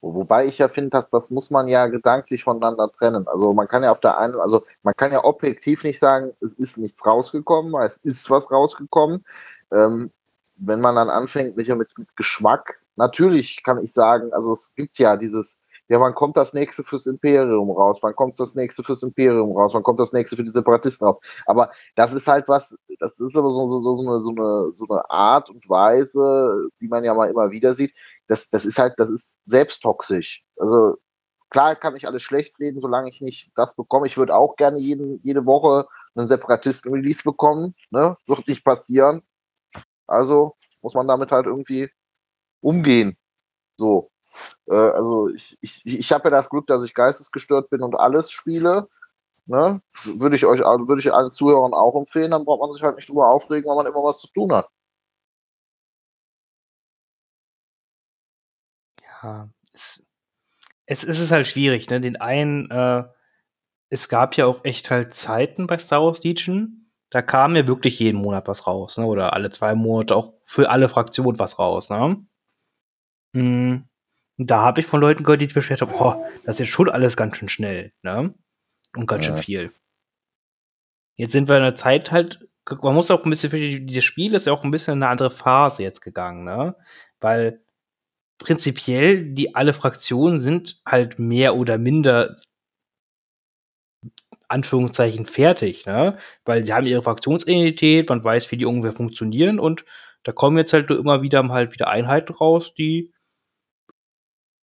Wobei 0.01 0.45
ich 0.45 0.59
ja 0.59 0.69
finde, 0.69 0.91
dass 0.91 1.09
das 1.09 1.29
muss 1.29 1.49
man 1.49 1.67
ja 1.67 1.87
gedanklich 1.87 2.43
voneinander 2.43 2.89
trennen. 2.91 3.27
Also 3.27 3.53
man 3.53 3.67
kann 3.67 3.83
ja 3.83 3.91
auf 3.91 3.99
der 3.99 4.17
einen, 4.17 4.35
also 4.35 4.63
man 4.81 4.93
kann 4.95 5.11
ja 5.11 5.25
objektiv 5.25 5.83
nicht 5.83 5.99
sagen, 5.99 6.31
es 6.39 6.53
ist 6.53 6.77
nichts 6.77 7.05
rausgekommen, 7.05 7.73
es 7.81 7.97
ist 7.97 8.29
was 8.29 8.49
rausgekommen. 8.49 9.25
Ähm, 9.71 10.11
wenn 10.55 10.79
man 10.79 10.95
dann 10.95 11.09
anfängt, 11.09 11.57
mit, 11.57 11.67
mit 11.67 12.15
Geschmack, 12.15 12.81
natürlich 12.95 13.61
kann 13.63 13.83
ich 13.83 13.91
sagen, 13.91 14.31
also 14.33 14.53
es 14.53 14.73
gibt 14.75 14.97
ja 14.99 15.17
dieses, 15.17 15.58
ja, 15.89 15.99
wann 15.99 16.13
kommt 16.13 16.37
das 16.37 16.53
nächste 16.53 16.83
fürs 16.83 17.07
Imperium 17.07 17.71
raus? 17.71 17.97
Wann 18.01 18.15
kommt 18.15 18.39
das 18.39 18.53
nächste 18.55 18.83
fürs 18.83 19.01
Imperium 19.01 19.57
raus? 19.57 19.73
Wann 19.73 19.81
kommt 19.83 19.99
das 19.99 20.13
nächste 20.13 20.35
für 20.35 20.43
die 20.43 20.51
Separatisten 20.51 21.07
raus? 21.07 21.17
Aber 21.47 21.71
das 21.95 22.13
ist 22.13 22.27
halt 22.27 22.47
was, 22.47 22.77
das 22.99 23.19
ist 23.19 23.35
aber 23.35 23.49
so, 23.49 23.67
so, 23.69 23.81
so, 23.81 24.07
eine, 24.07 24.19
so, 24.19 24.29
eine, 24.29 24.71
so 24.71 24.85
eine 24.87 25.09
Art 25.09 25.49
und 25.49 25.67
Weise, 25.67 26.69
die 26.79 26.87
man 26.87 27.03
ja 27.03 27.15
mal 27.15 27.29
immer 27.29 27.49
wieder 27.49 27.73
sieht. 27.73 27.95
Das, 28.27 28.49
das 28.51 28.65
ist 28.65 28.77
halt, 28.77 28.93
das 28.97 29.09
ist 29.09 29.35
selbsttoxisch. 29.45 30.43
Also 30.57 30.97
klar 31.49 31.75
kann 31.75 31.95
ich 31.95 32.07
alles 32.07 32.21
schlecht 32.21 32.59
reden, 32.59 32.79
solange 32.81 33.09
ich 33.09 33.19
nicht 33.21 33.51
das 33.55 33.75
bekomme. 33.75 34.05
Ich 34.05 34.17
würde 34.17 34.35
auch 34.35 34.55
gerne 34.57 34.77
jeden, 34.77 35.19
jede 35.23 35.45
Woche 35.47 35.87
einen 36.15 36.27
Separatisten-Release 36.27 37.23
bekommen. 37.23 37.73
Ne? 37.89 38.15
Wird 38.27 38.47
nicht 38.47 38.63
passieren. 38.63 39.23
Also 40.07 40.55
muss 40.81 40.93
man 40.93 41.07
damit 41.07 41.31
halt 41.31 41.47
irgendwie 41.47 41.89
umgehen. 42.61 43.17
So. 43.77 44.08
Äh, 44.67 44.75
also 44.75 45.29
ich, 45.29 45.57
ich, 45.61 45.85
ich 45.85 46.11
habe 46.11 46.25
ja 46.25 46.31
das 46.31 46.49
Glück, 46.49 46.67
dass 46.67 46.85
ich 46.85 46.93
geistesgestört 46.93 47.69
bin 47.69 47.81
und 47.81 47.95
alles 47.95 48.31
spiele. 48.31 48.87
Ne? 49.47 49.81
Würde 50.05 50.35
ich 50.35 50.45
euch, 50.45 50.59
würde 50.61 51.01
ich 51.01 51.13
allen 51.13 51.31
Zuhörern 51.31 51.73
auch 51.73 51.95
empfehlen, 51.95 52.31
dann 52.31 52.45
braucht 52.45 52.61
man 52.61 52.73
sich 52.73 52.83
halt 52.83 52.97
nicht 52.97 53.09
drüber 53.09 53.29
aufregen, 53.29 53.69
weil 53.69 53.77
man 53.77 53.87
immer 53.87 54.03
was 54.03 54.19
zu 54.19 54.27
tun 54.27 54.51
hat. 54.53 54.69
Ja, 59.21 59.49
es, 59.73 60.07
es, 60.85 61.03
es 61.03 61.19
ist 61.19 61.31
halt 61.31 61.47
schwierig, 61.47 61.89
ne? 61.89 62.01
Den 62.01 62.17
einen, 62.17 62.69
äh, 62.71 63.03
es 63.89 64.09
gab 64.09 64.35
ja 64.37 64.45
auch 64.47 64.63
echt 64.65 64.91
halt 64.91 65.13
Zeiten 65.13 65.67
bei 65.67 65.77
Star 65.77 66.03
Wars 66.03 66.23
Legion, 66.23 66.85
da 67.11 67.21
kam 67.21 67.55
ja 67.55 67.67
wirklich 67.67 67.99
jeden 67.99 68.21
Monat 68.21 68.47
was 68.47 68.67
raus, 68.67 68.97
ne? 68.97 69.05
Oder 69.05 69.33
alle 69.33 69.49
zwei 69.51 69.75
Monate 69.75 70.15
auch 70.15 70.33
für 70.45 70.69
alle 70.69 70.89
Fraktionen 70.89 71.39
was 71.39 71.59
raus, 71.59 71.89
ne? 71.89 72.17
Mhm. 73.33 73.88
Da 74.41 74.61
habe 74.61 74.79
ich 74.79 74.85
von 74.85 75.01
Leuten 75.01 75.23
gehört, 75.23 75.41
die 75.41 75.47
beschwert 75.47 75.81
haben, 75.81 75.91
boah, 75.91 76.23
das 76.45 76.55
ist 76.55 76.59
jetzt 76.59 76.69
schon 76.69 76.89
alles 76.89 77.17
ganz 77.17 77.35
schön 77.35 77.49
schnell, 77.49 77.91
ne? 78.03 78.33
Und 78.95 79.05
ganz 79.05 79.27
ja. 79.27 79.33
schön 79.35 79.43
viel. 79.43 79.71
Jetzt 81.17 81.33
sind 81.33 81.49
wir 81.49 81.57
in 81.57 81.63
einer 81.63 81.75
Zeit 81.75 82.13
halt, 82.13 82.39
man 82.81 82.95
muss 82.95 83.11
auch 83.11 83.25
ein 83.25 83.29
bisschen, 83.29 83.49
für 83.49 83.81
das 83.81 84.03
Spiel 84.05 84.33
ist 84.33 84.47
ja 84.47 84.53
auch 84.53 84.63
ein 84.63 84.71
bisschen 84.71 84.93
in 84.93 85.03
eine 85.03 85.11
andere 85.11 85.29
Phase 85.29 85.83
jetzt 85.83 85.99
gegangen, 85.99 86.45
ne? 86.45 86.75
Weil 87.19 87.61
prinzipiell 88.37 89.25
die 89.33 89.55
alle 89.55 89.73
Fraktionen 89.73 90.39
sind 90.39 90.81
halt 90.85 91.19
mehr 91.19 91.57
oder 91.57 91.77
minder 91.77 92.37
Anführungszeichen 94.47 95.25
fertig, 95.25 95.85
ne? 95.85 96.15
Weil 96.45 96.63
sie 96.63 96.73
haben 96.73 96.87
ihre 96.87 97.01
Fraktionsidentität, 97.01 98.07
man 98.07 98.23
weiß, 98.23 98.49
wie 98.51 98.57
die 98.57 98.65
ungefähr 98.65 98.95
funktionieren 98.95 99.59
und 99.59 99.83
da 100.23 100.31
kommen 100.31 100.57
jetzt 100.57 100.71
halt 100.71 100.89
immer 100.91 101.21
wieder 101.21 101.45
halt 101.49 101.73
wieder 101.73 101.89
Einheiten 101.89 102.33
raus, 102.33 102.73
die 102.73 103.13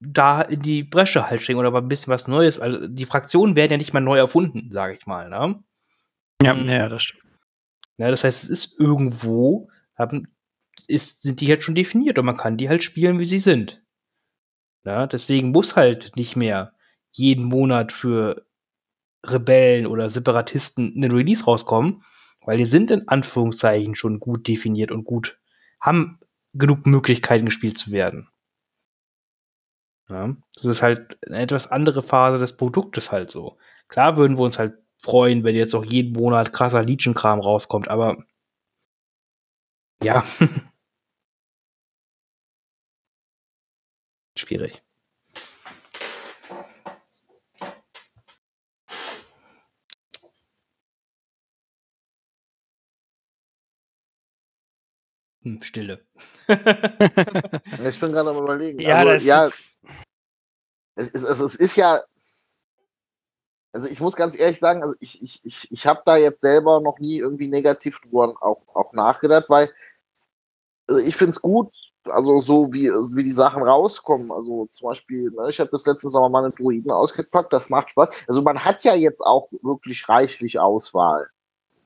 da 0.01 0.43
in 0.43 0.61
die 0.61 0.85
Bresche 0.85 1.29
halt 1.31 1.41
springen 1.41 1.59
oder 1.59 1.75
ein 1.75 1.89
bisschen 1.89 2.13
was 2.13 2.29
Neues. 2.29 2.59
Also 2.59 2.87
die 2.87 3.07
Fraktionen 3.07 3.57
werden 3.57 3.73
ja 3.73 3.77
nicht 3.79 3.95
mal 3.95 4.01
neu 4.01 4.19
erfunden, 4.19 4.71
sage 4.71 4.97
ich 4.99 5.07
mal, 5.07 5.29
ne? 5.29 5.63
Ja, 6.43 6.55
mhm. 6.55 6.69
ja, 6.69 6.89
das 6.89 7.03
stimmt. 7.03 7.23
Ja, 7.99 8.11
das 8.11 8.25
heißt, 8.25 8.45
es 8.45 8.51
ist 8.51 8.81
irgendwo, 8.81 9.71
haben, 9.97 10.29
ist, 10.87 11.23
sind 11.23 11.41
die 11.41 11.49
halt 11.49 11.63
schon 11.63 11.75
definiert 11.75 12.19
und 12.19 12.27
man 12.27 12.37
kann 12.37 12.59
die 12.59 12.69
halt 12.69 12.85
spielen, 12.85 13.19
wie 13.19 13.25
sie 13.25 13.39
sind. 13.39 13.83
Ja, 14.85 15.07
deswegen 15.07 15.51
muss 15.51 15.77
halt 15.77 16.13
nicht 16.17 16.37
mehr 16.37 16.75
jeden 17.11 17.45
Monat 17.45 17.93
für 17.93 18.47
Rebellen 19.25 19.87
oder 19.87 20.09
Separatisten 20.09 20.95
einen 20.95 21.11
Release 21.11 21.45
rauskommen, 21.45 22.03
weil 22.45 22.59
die 22.59 22.67
sind 22.67 22.91
in 22.91 23.09
Anführungszeichen 23.09 23.95
schon 23.95 24.21
gut 24.21 24.47
definiert 24.47 24.93
und 24.93 25.05
gut, 25.05 25.41
haben 25.81 26.21
genug 26.53 26.87
Möglichkeiten 26.87 27.47
gespielt 27.47 27.79
zu 27.79 27.91
werden. 27.91 28.29
Ja, 30.09 30.37
das 30.55 30.65
ist 30.65 30.83
halt 30.83 31.19
eine 31.27 31.39
etwas 31.41 31.71
andere 31.73 32.03
Phase 32.03 32.39
des 32.39 32.57
Produktes 32.57 33.11
halt 33.13 33.31
so. 33.31 33.59
Klar 33.89 34.17
würden 34.17 34.39
wir 34.39 34.45
uns 34.45 34.59
halt 34.59 34.79
freuen, 34.99 35.45
wenn 35.45 35.55
jetzt 35.57 35.75
auch 35.75 35.85
jeden 35.85 36.13
Monat 36.13 36.53
krasser 36.53 36.83
Legion-Kram 36.85 37.41
rauskommt, 37.41 37.89
aber 37.89 38.17
ja. 40.03 40.23
Schwierig. 44.39 44.83
Hm, 55.43 55.61
Stille. 55.63 56.05
ich 56.49 58.01
bin 58.01 58.13
gerade 58.13 58.31
am 58.31 58.37
überlegen. 58.39 58.81
Ja, 58.81 58.97
also, 58.97 59.25
ja 59.25 59.49
es, 60.97 61.15
es, 61.15 61.39
es, 61.39 61.55
ist 61.55 61.77
ja, 61.77 62.01
also 63.73 63.87
ich 63.89 64.01
muss 64.01 64.17
ganz 64.17 64.39
ehrlich 64.39 64.59
sagen, 64.59 64.83
also 64.83 64.95
ich, 65.01 65.23
ich, 65.23 65.45
ich, 65.45 65.71
ich 65.71 65.87
habe 65.87 66.03
da 66.05 66.17
jetzt 66.17 66.41
selber 66.41 66.81
noch 66.81 66.99
nie 66.99 67.19
irgendwie 67.19 67.49
negativ 67.49 68.01
drüber 68.01 68.35
auch, 68.41 68.63
auch 68.75 68.93
nachgedacht, 68.93 69.45
weil 69.49 69.71
also 70.89 71.05
ich 71.05 71.17
finde 71.17 71.33
es 71.33 71.43
gut, 71.43 71.73
also 72.05 72.41
so 72.41 72.73
wie, 72.73 72.89
wie 72.89 73.25
die 73.25 73.33
Sachen 73.33 73.63
rauskommen. 73.63 74.31
Also 74.33 74.67
zum 74.71 74.89
Beispiel, 74.89 75.31
ne, 75.31 75.51
ich 75.51 75.61
habe 75.61 75.71
das 75.71 75.87
letzten 75.87 76.11
Sommer 76.11 76.29
mal 76.29 76.45
einen 76.45 76.55
Druiden 76.55 76.91
ausgepackt, 76.91 77.53
das 77.53 77.69
macht 77.69 77.91
Spaß. 77.91 78.09
Also 78.29 78.43
man 78.43 78.65
hat 78.65 78.85
ja 78.85 78.95
jetzt 78.95 79.21
auch 79.21 79.49
wirklich 79.63 80.09
reichlich 80.09 80.59
Auswahl 80.59 81.29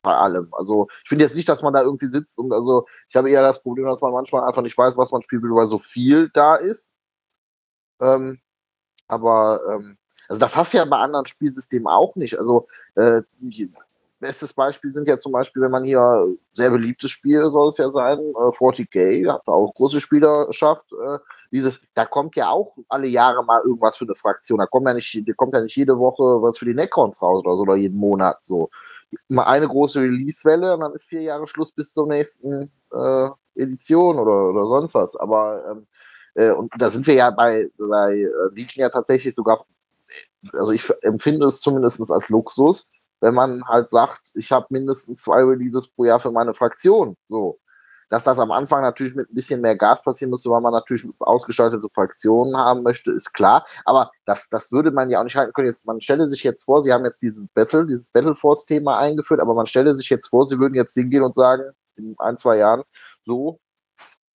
bei 0.03 0.15
allem. 0.15 0.53
Also 0.53 0.89
ich 1.03 1.09
finde 1.09 1.25
jetzt 1.25 1.37
nicht, 1.37 1.49
dass 1.49 1.63
man 1.63 1.73
da 1.73 1.83
irgendwie 1.83 2.07
sitzt 2.07 2.39
und 2.39 2.53
also 2.53 2.87
ich 3.09 3.17
habe 3.17 3.31
eher 3.31 3.43
das 3.43 3.63
Problem, 3.63 3.87
dass 3.87 4.01
man 4.01 4.13
manchmal 4.13 4.45
einfach 4.45 4.63
nicht 4.63 4.77
weiß, 4.77 4.97
was 4.97 5.11
man 5.11 5.23
will, 5.31 5.55
weil 5.55 5.69
so 5.69 5.79
viel 5.79 6.31
da 6.33 6.57
ist. 6.57 6.97
Ähm, 8.01 8.41
aber 9.11 9.61
ähm, 9.69 9.97
also 10.29 10.41
das 10.41 10.57
hast 10.57 10.73
du 10.73 10.79
ja 10.79 10.85
bei 10.85 10.99
anderen 10.99 11.27
Spielsystemen 11.27 11.89
auch 11.89 12.15
nicht. 12.15 12.39
Also 12.39 12.69
äh, 12.95 13.23
bestes 14.21 14.53
Beispiel 14.53 14.93
sind 14.93 15.09
ja 15.09 15.19
zum 15.19 15.33
Beispiel, 15.33 15.63
wenn 15.63 15.73
man 15.73 15.83
hier 15.83 16.29
sehr 16.53 16.71
beliebtes 16.71 17.11
Spiel 17.11 17.51
soll 17.51 17.69
es 17.69 17.79
ja 17.79 17.91
sein, 17.91 18.19
äh, 18.19 18.53
40k, 18.53 19.33
hat 19.33 19.47
auch 19.49 19.75
große 19.75 19.99
Spielerschaft. 19.99 20.93
Äh, 20.93 21.19
dieses, 21.51 21.81
da 21.95 22.05
kommt 22.05 22.37
ja 22.37 22.51
auch 22.51 22.77
alle 22.89 23.09
Jahre 23.09 23.45
mal 23.45 23.61
irgendwas 23.65 23.97
für 23.97 24.05
eine 24.05 24.15
Fraktion. 24.15 24.59
Da 24.59 24.67
kommt 24.67 24.87
ja 24.87 24.95
nicht, 24.95 25.29
da 25.29 25.33
kommt 25.33 25.55
ja 25.55 25.63
nicht 25.63 25.77
jede 25.77 25.99
Woche 25.99 26.23
was 26.43 26.59
für 26.59 26.67
die 26.67 26.75
Necrons 26.75 27.21
raus 27.21 27.45
oder 27.45 27.57
so 27.57 27.63
oder 27.63 27.77
jeden 27.77 27.99
Monat 27.99 28.39
so 28.43 28.71
mal 29.29 29.45
eine 29.45 29.67
große 29.67 30.01
Release-Welle 30.01 30.75
und 30.75 30.81
dann 30.81 30.93
ist 30.93 31.07
vier 31.09 31.23
Jahre 31.23 31.49
Schluss 31.49 31.73
bis 31.73 31.93
zur 31.93 32.07
nächsten 32.07 32.71
äh, 32.93 33.29
Edition 33.57 34.19
oder, 34.19 34.51
oder 34.51 34.67
sonst 34.67 34.95
was. 34.95 35.17
Aber 35.17 35.65
ähm, 35.69 35.87
äh, 36.35 36.51
und 36.51 36.73
da 36.79 36.91
sind 36.91 37.07
wir 37.07 37.15
ja 37.15 37.31
bei, 37.31 37.69
bei 37.79 38.15
äh, 38.15 38.55
Legion 38.55 38.83
ja 38.83 38.91
tatsächlich 38.91 39.35
sogar, 39.35 39.65
also 40.53 40.73
ich 40.73 40.89
empfinde 41.03 41.47
es 41.47 41.61
zumindest 41.61 42.11
als 42.11 42.29
Luxus, 42.29 42.91
wenn 43.21 43.35
man 43.35 43.65
halt 43.67 43.91
sagt, 43.91 44.31
ich 44.35 44.51
habe 44.51 44.67
mindestens 44.71 45.23
zwei 45.23 45.43
Releases 45.43 45.89
pro 45.89 46.05
Jahr 46.05 46.21
für 46.21 46.31
meine 46.31 46.55
Fraktion. 46.55 47.17
So 47.27 47.61
dass 48.11 48.25
das 48.25 48.39
am 48.39 48.51
Anfang 48.51 48.83
natürlich 48.83 49.15
mit 49.15 49.31
ein 49.31 49.35
bisschen 49.35 49.61
mehr 49.61 49.77
Gas 49.77 50.03
passieren 50.03 50.31
müsste, 50.31 50.51
weil 50.51 50.61
man 50.61 50.73
natürlich 50.73 51.07
ausgestaltete 51.21 51.89
Fraktionen 51.89 52.57
haben 52.57 52.83
möchte, 52.83 53.13
ist 53.13 53.33
klar. 53.33 53.65
Aber 53.85 54.11
das, 54.27 54.49
das 54.51 54.73
würde 54.73 54.91
man 54.91 55.11
ja 55.11 55.21
auch 55.21 55.25
nicht 55.25 55.37
halten 55.37 55.53
können. 55.53 55.69
Jetzt, 55.69 55.87
man 55.87 56.01
stelle 56.01 56.29
sich 56.29 56.43
jetzt 56.43 56.65
vor, 56.65 56.83
sie 56.83 56.93
haben 56.93 57.05
jetzt 57.05 57.23
dieses 57.23 57.47
Battle, 57.55 57.87
dieses 57.87 58.11
Battleforce-Thema 58.11 58.99
eingeführt, 58.99 59.41
aber 59.41 59.55
man 59.55 59.67
stelle 59.67 59.95
sich 59.95 60.11
jetzt 60.11 60.27
vor, 60.27 60.47
sie 60.47 60.59
würden 60.59 60.75
jetzt 60.75 60.95
hingehen 60.95 61.23
und 61.23 61.35
sagen, 61.35 61.63
in 61.97 62.17
ein, 62.19 62.37
zwei 62.37 62.57
Jahren, 62.57 62.83
so, 63.23 63.61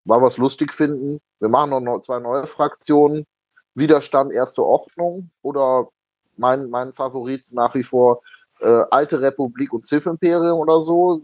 war 0.04 0.20
was 0.22 0.36
lustig 0.36 0.72
finden, 0.72 1.20
wir 1.40 1.48
machen 1.48 1.82
noch 1.84 2.00
zwei 2.00 2.18
neue 2.18 2.46
Fraktionen, 2.46 3.24
Widerstand, 3.74 4.32
erste 4.32 4.62
Ordnung 4.62 5.30
oder 5.42 5.88
mein, 6.36 6.70
mein 6.70 6.92
Favorit 6.92 7.52
nach 7.52 7.74
wie 7.74 7.82
vor 7.82 8.22
äh, 8.60 8.84
Alte 8.90 9.20
Republik 9.20 9.72
und 9.72 9.84
Sith 9.84 10.06
Imperium 10.06 10.58
oder 10.58 10.80
so 10.80 11.22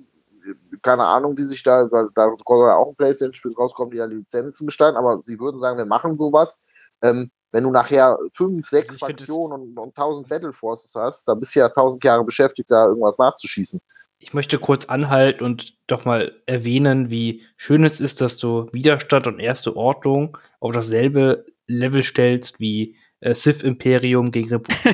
keine 0.82 1.04
Ahnung, 1.04 1.36
wie 1.36 1.42
sich 1.42 1.62
da, 1.62 1.84
da 1.84 2.36
soll 2.46 2.66
ja 2.66 2.76
auch 2.76 2.88
ein 2.88 2.96
PlayStation-Spiel 2.96 3.54
rauskommen, 3.54 3.90
die 3.90 3.98
ja 3.98 4.04
Lizenzen 4.06 4.66
gestalten, 4.66 4.96
aber 4.96 5.20
sie 5.24 5.38
würden 5.38 5.60
sagen, 5.60 5.78
wir 5.78 5.86
machen 5.86 6.16
sowas. 6.16 6.62
Ähm, 7.02 7.30
wenn 7.52 7.64
du 7.64 7.70
nachher 7.70 8.16
fünf, 8.34 8.68
sechs 8.68 8.90
also 8.90 9.06
Fraktionen 9.06 9.60
und, 9.60 9.78
und 9.78 9.94
tausend 9.94 10.28
Battle 10.28 10.52
Forces 10.52 10.94
hast, 10.94 11.26
dann 11.26 11.40
bist 11.40 11.54
du 11.54 11.60
ja 11.60 11.68
tausend 11.68 12.04
Jahre 12.04 12.24
beschäftigt, 12.24 12.70
da 12.70 12.86
irgendwas 12.86 13.18
nachzuschießen. 13.18 13.80
Ich 14.22 14.34
möchte 14.34 14.58
kurz 14.58 14.86
anhalten 14.86 15.44
und 15.44 15.78
doch 15.86 16.04
mal 16.04 16.42
erwähnen, 16.44 17.10
wie 17.10 17.46
schön 17.56 17.84
es 17.84 18.00
ist, 18.00 18.20
dass 18.20 18.36
du 18.36 18.68
Widerstand 18.72 19.26
und 19.26 19.40
erste 19.40 19.76
Ordnung 19.76 20.36
auf 20.60 20.72
dasselbe 20.72 21.46
Level 21.66 22.02
stellst 22.02 22.60
wie 22.60 22.98
äh, 23.20 23.34
Sith 23.34 23.62
Imperium 23.62 24.30
gegen 24.30 24.50
Republik. 24.50 24.78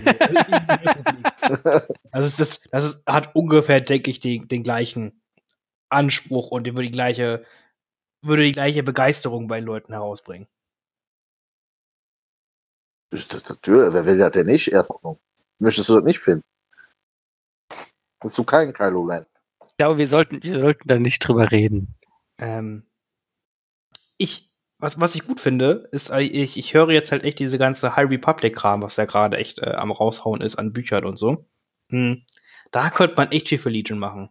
also 2.13 2.39
das, 2.39 2.63
das 2.71 2.85
ist, 2.85 3.07
hat 3.07 3.35
ungefähr, 3.35 3.81
denke 3.81 4.13
ich, 4.13 4.21
den, 4.21 4.47
den 4.47 4.63
gleichen 4.63 5.21
Anspruch 5.89 6.53
und 6.53 6.67
würde 6.67 6.83
die 6.83 6.91
gleiche, 6.91 7.45
würde 8.23 8.45
die 8.45 8.53
gleiche 8.53 8.85
Begeisterung 8.85 9.49
bei 9.49 9.59
den 9.59 9.67
Leuten 9.67 9.93
herausbringen. 9.93 10.47
Natürlich, 13.13 13.93
wer 13.93 14.07
will 14.07 14.19
das 14.19 14.33
denn 14.33 14.47
nicht? 14.47 14.69
Erst 14.69 14.93
möchtest 15.59 15.89
du 15.89 15.97
das 15.97 16.05
nicht 16.05 16.21
finden? 16.21 16.45
Hast 18.23 18.39
du 18.39 18.45
keinen 18.45 18.73
Kylo 18.73 19.03
Ren? 19.03 19.27
Ich 19.69 19.77
glaube, 19.77 19.99
wir 19.99 20.09
sollten, 20.09 20.43
wir 20.43 20.61
sollten 20.61 20.89
da 20.89 20.99
nicht 20.99 21.27
drüber 21.27 21.51
reden. 21.51 21.95
Ähm, 22.39 22.87
ich, 24.19 24.51
was, 24.79 25.01
was 25.01 25.15
ich 25.15 25.27
gut 25.27 25.41
finde, 25.41 25.89
ist, 25.93 26.11
äh, 26.11 26.21
ich, 26.21 26.59
ich 26.59 26.75
höre 26.75 26.91
jetzt 26.91 27.13
halt 27.13 27.25
echt 27.25 27.39
diese 27.39 27.59
ganze 27.59 27.97
High 27.97 28.11
Republic-Kram, 28.11 28.83
was 28.83 28.97
ja 28.97 29.05
gerade 29.05 29.37
echt 29.37 29.59
äh, 29.59 29.73
am 29.73 29.91
raushauen 29.91 30.41
ist 30.41 30.57
an 30.57 30.73
Büchern 30.73 31.05
und 31.05 31.19
so. 31.19 31.47
Hm. 31.91 32.25
Da 32.71 32.91
könnte 32.91 33.17
man 33.17 33.31
echt 33.33 33.49
viel 33.49 33.59
für 33.59 33.71
Legion 33.71 33.99
machen. 33.99 34.31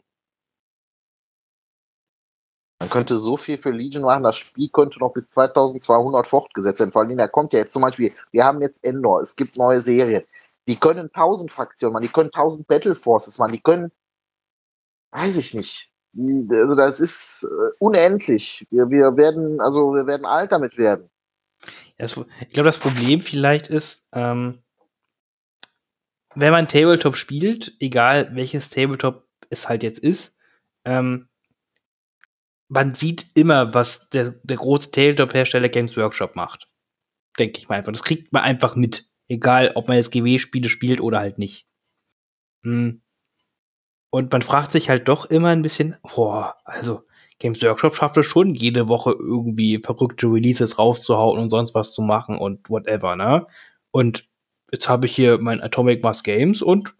Man 2.80 2.90
könnte 2.90 3.18
so 3.18 3.38
viel 3.38 3.58
für 3.58 3.72
Legion 3.72 4.04
machen, 4.04 4.24
das 4.24 4.36
Spiel 4.36 4.70
könnte 4.70 5.00
noch 5.00 5.14
bis 5.14 5.30
2200 5.30 6.28
fortgesetzt 6.28 6.80
werden. 6.80 6.92
Vor 6.92 7.04
allem, 7.04 7.18
da 7.18 7.28
kommt 7.28 7.54
ja 7.54 7.60
jetzt 7.60 7.74
zum 7.74 7.82
Beispiel, 7.82 8.12
wir 8.32 8.44
haben 8.44 8.62
jetzt 8.62 8.84
Endor, 8.84 9.22
es 9.22 9.36
gibt 9.36 9.58
neue 9.58 9.82
Serien. 9.82 10.24
Die 10.68 10.78
können 10.78 11.10
1000 11.14 11.52
Fraktionen 11.52 11.94
machen, 11.94 12.04
die 12.04 12.10
können 12.10 12.32
1000 12.34 12.68
Battle 12.68 12.96
Forces 12.96 13.38
machen, 13.38 13.54
die 13.54 13.62
können, 13.62 13.92
weiß 15.12 15.36
ich 15.38 15.54
nicht. 15.54 15.92
Die, 16.14 16.48
also 16.52 16.76
das 16.76 17.00
ist 17.00 17.44
äh, 17.44 17.76
unendlich. 17.80 18.66
Wir, 18.72 18.90
wir 18.90 19.18
werden, 19.18 19.60
also 19.60 19.94
wir 19.94 20.08
werden 20.08 20.26
alt 20.26 20.52
damit 20.52 20.78
werden. 20.78 21.10
Ja, 21.98 22.06
das, 22.06 22.18
ich 22.42 22.54
glaube, 22.54 22.68
das 22.68 22.80
Problem 22.80 23.22
vielleicht 23.22 23.68
ist, 23.68 24.10
ähm, 24.14 24.58
wenn 26.36 26.52
man 26.52 26.68
Tabletop 26.68 27.16
spielt, 27.16 27.76
egal 27.80 28.36
welches 28.36 28.70
Tabletop 28.70 29.28
es 29.50 29.70
halt 29.70 29.84
jetzt 29.84 30.00
ist, 30.00 30.42
ähm, 30.84 31.30
man 32.68 32.94
sieht 32.94 33.26
immer, 33.36 33.74
was 33.74 34.10
der, 34.10 34.32
der 34.44 34.58
große 34.58 34.92
Tabletop-Hersteller 34.92 35.70
Games 35.70 35.96
Workshop 35.98 36.36
macht. 36.36 36.66
Denke 37.38 37.60
ich 37.60 37.70
mal 37.70 37.76
einfach. 37.76 37.92
Das 37.92 38.04
kriegt 38.04 38.34
man 38.34 38.44
einfach 38.44 38.76
mit. 38.76 39.06
Egal, 39.28 39.72
ob 39.76 39.88
man 39.88 39.98
jetzt 39.98 40.12
GW-Spiele 40.12 40.70
spielt 40.70 41.02
oder 41.02 41.20
halt 41.20 41.38
nicht. 41.38 41.68
Hm. 42.64 43.02
Und 44.12 44.32
man 44.32 44.42
fragt 44.42 44.72
sich 44.72 44.90
halt 44.90 45.08
doch 45.08 45.26
immer 45.26 45.50
ein 45.50 45.62
bisschen, 45.62 45.98
boah, 46.02 46.56
also 46.64 47.04
Games 47.40 47.62
Workshop 47.62 47.96
schafft 47.96 48.18
es 48.18 48.26
schon, 48.26 48.56
jede 48.56 48.88
Woche 48.88 49.12
irgendwie 49.12 49.80
verrückte 49.84 50.28
Releases 50.28 50.80
rauszuhauen 50.80 51.40
und 51.40 51.50
sonst 51.50 51.76
was 51.76 51.94
zu 51.94 52.02
machen 52.02 52.38
und 52.38 52.70
whatever, 52.70 53.16
ne? 53.16 53.46
Und 53.92 54.30
jetzt 54.72 54.88
habe 54.88 55.06
ich 55.08 55.16
hier 55.16 55.40
mein 55.40 55.62
Atomic 55.62 56.02
Mass 56.02 56.24
Games 56.24 56.62
und 56.62 56.94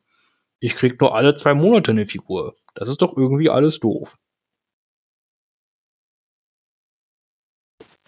ich 0.60 0.76
krieg 0.76 1.00
nur 1.00 1.16
alle 1.16 1.36
zwei 1.36 1.54
Monate 1.54 1.92
eine 1.92 2.06
Figur. 2.06 2.54
Das 2.74 2.88
ist 2.88 3.02
doch 3.02 3.16
irgendwie 3.16 3.50
alles 3.50 3.80
doof. 3.80 4.18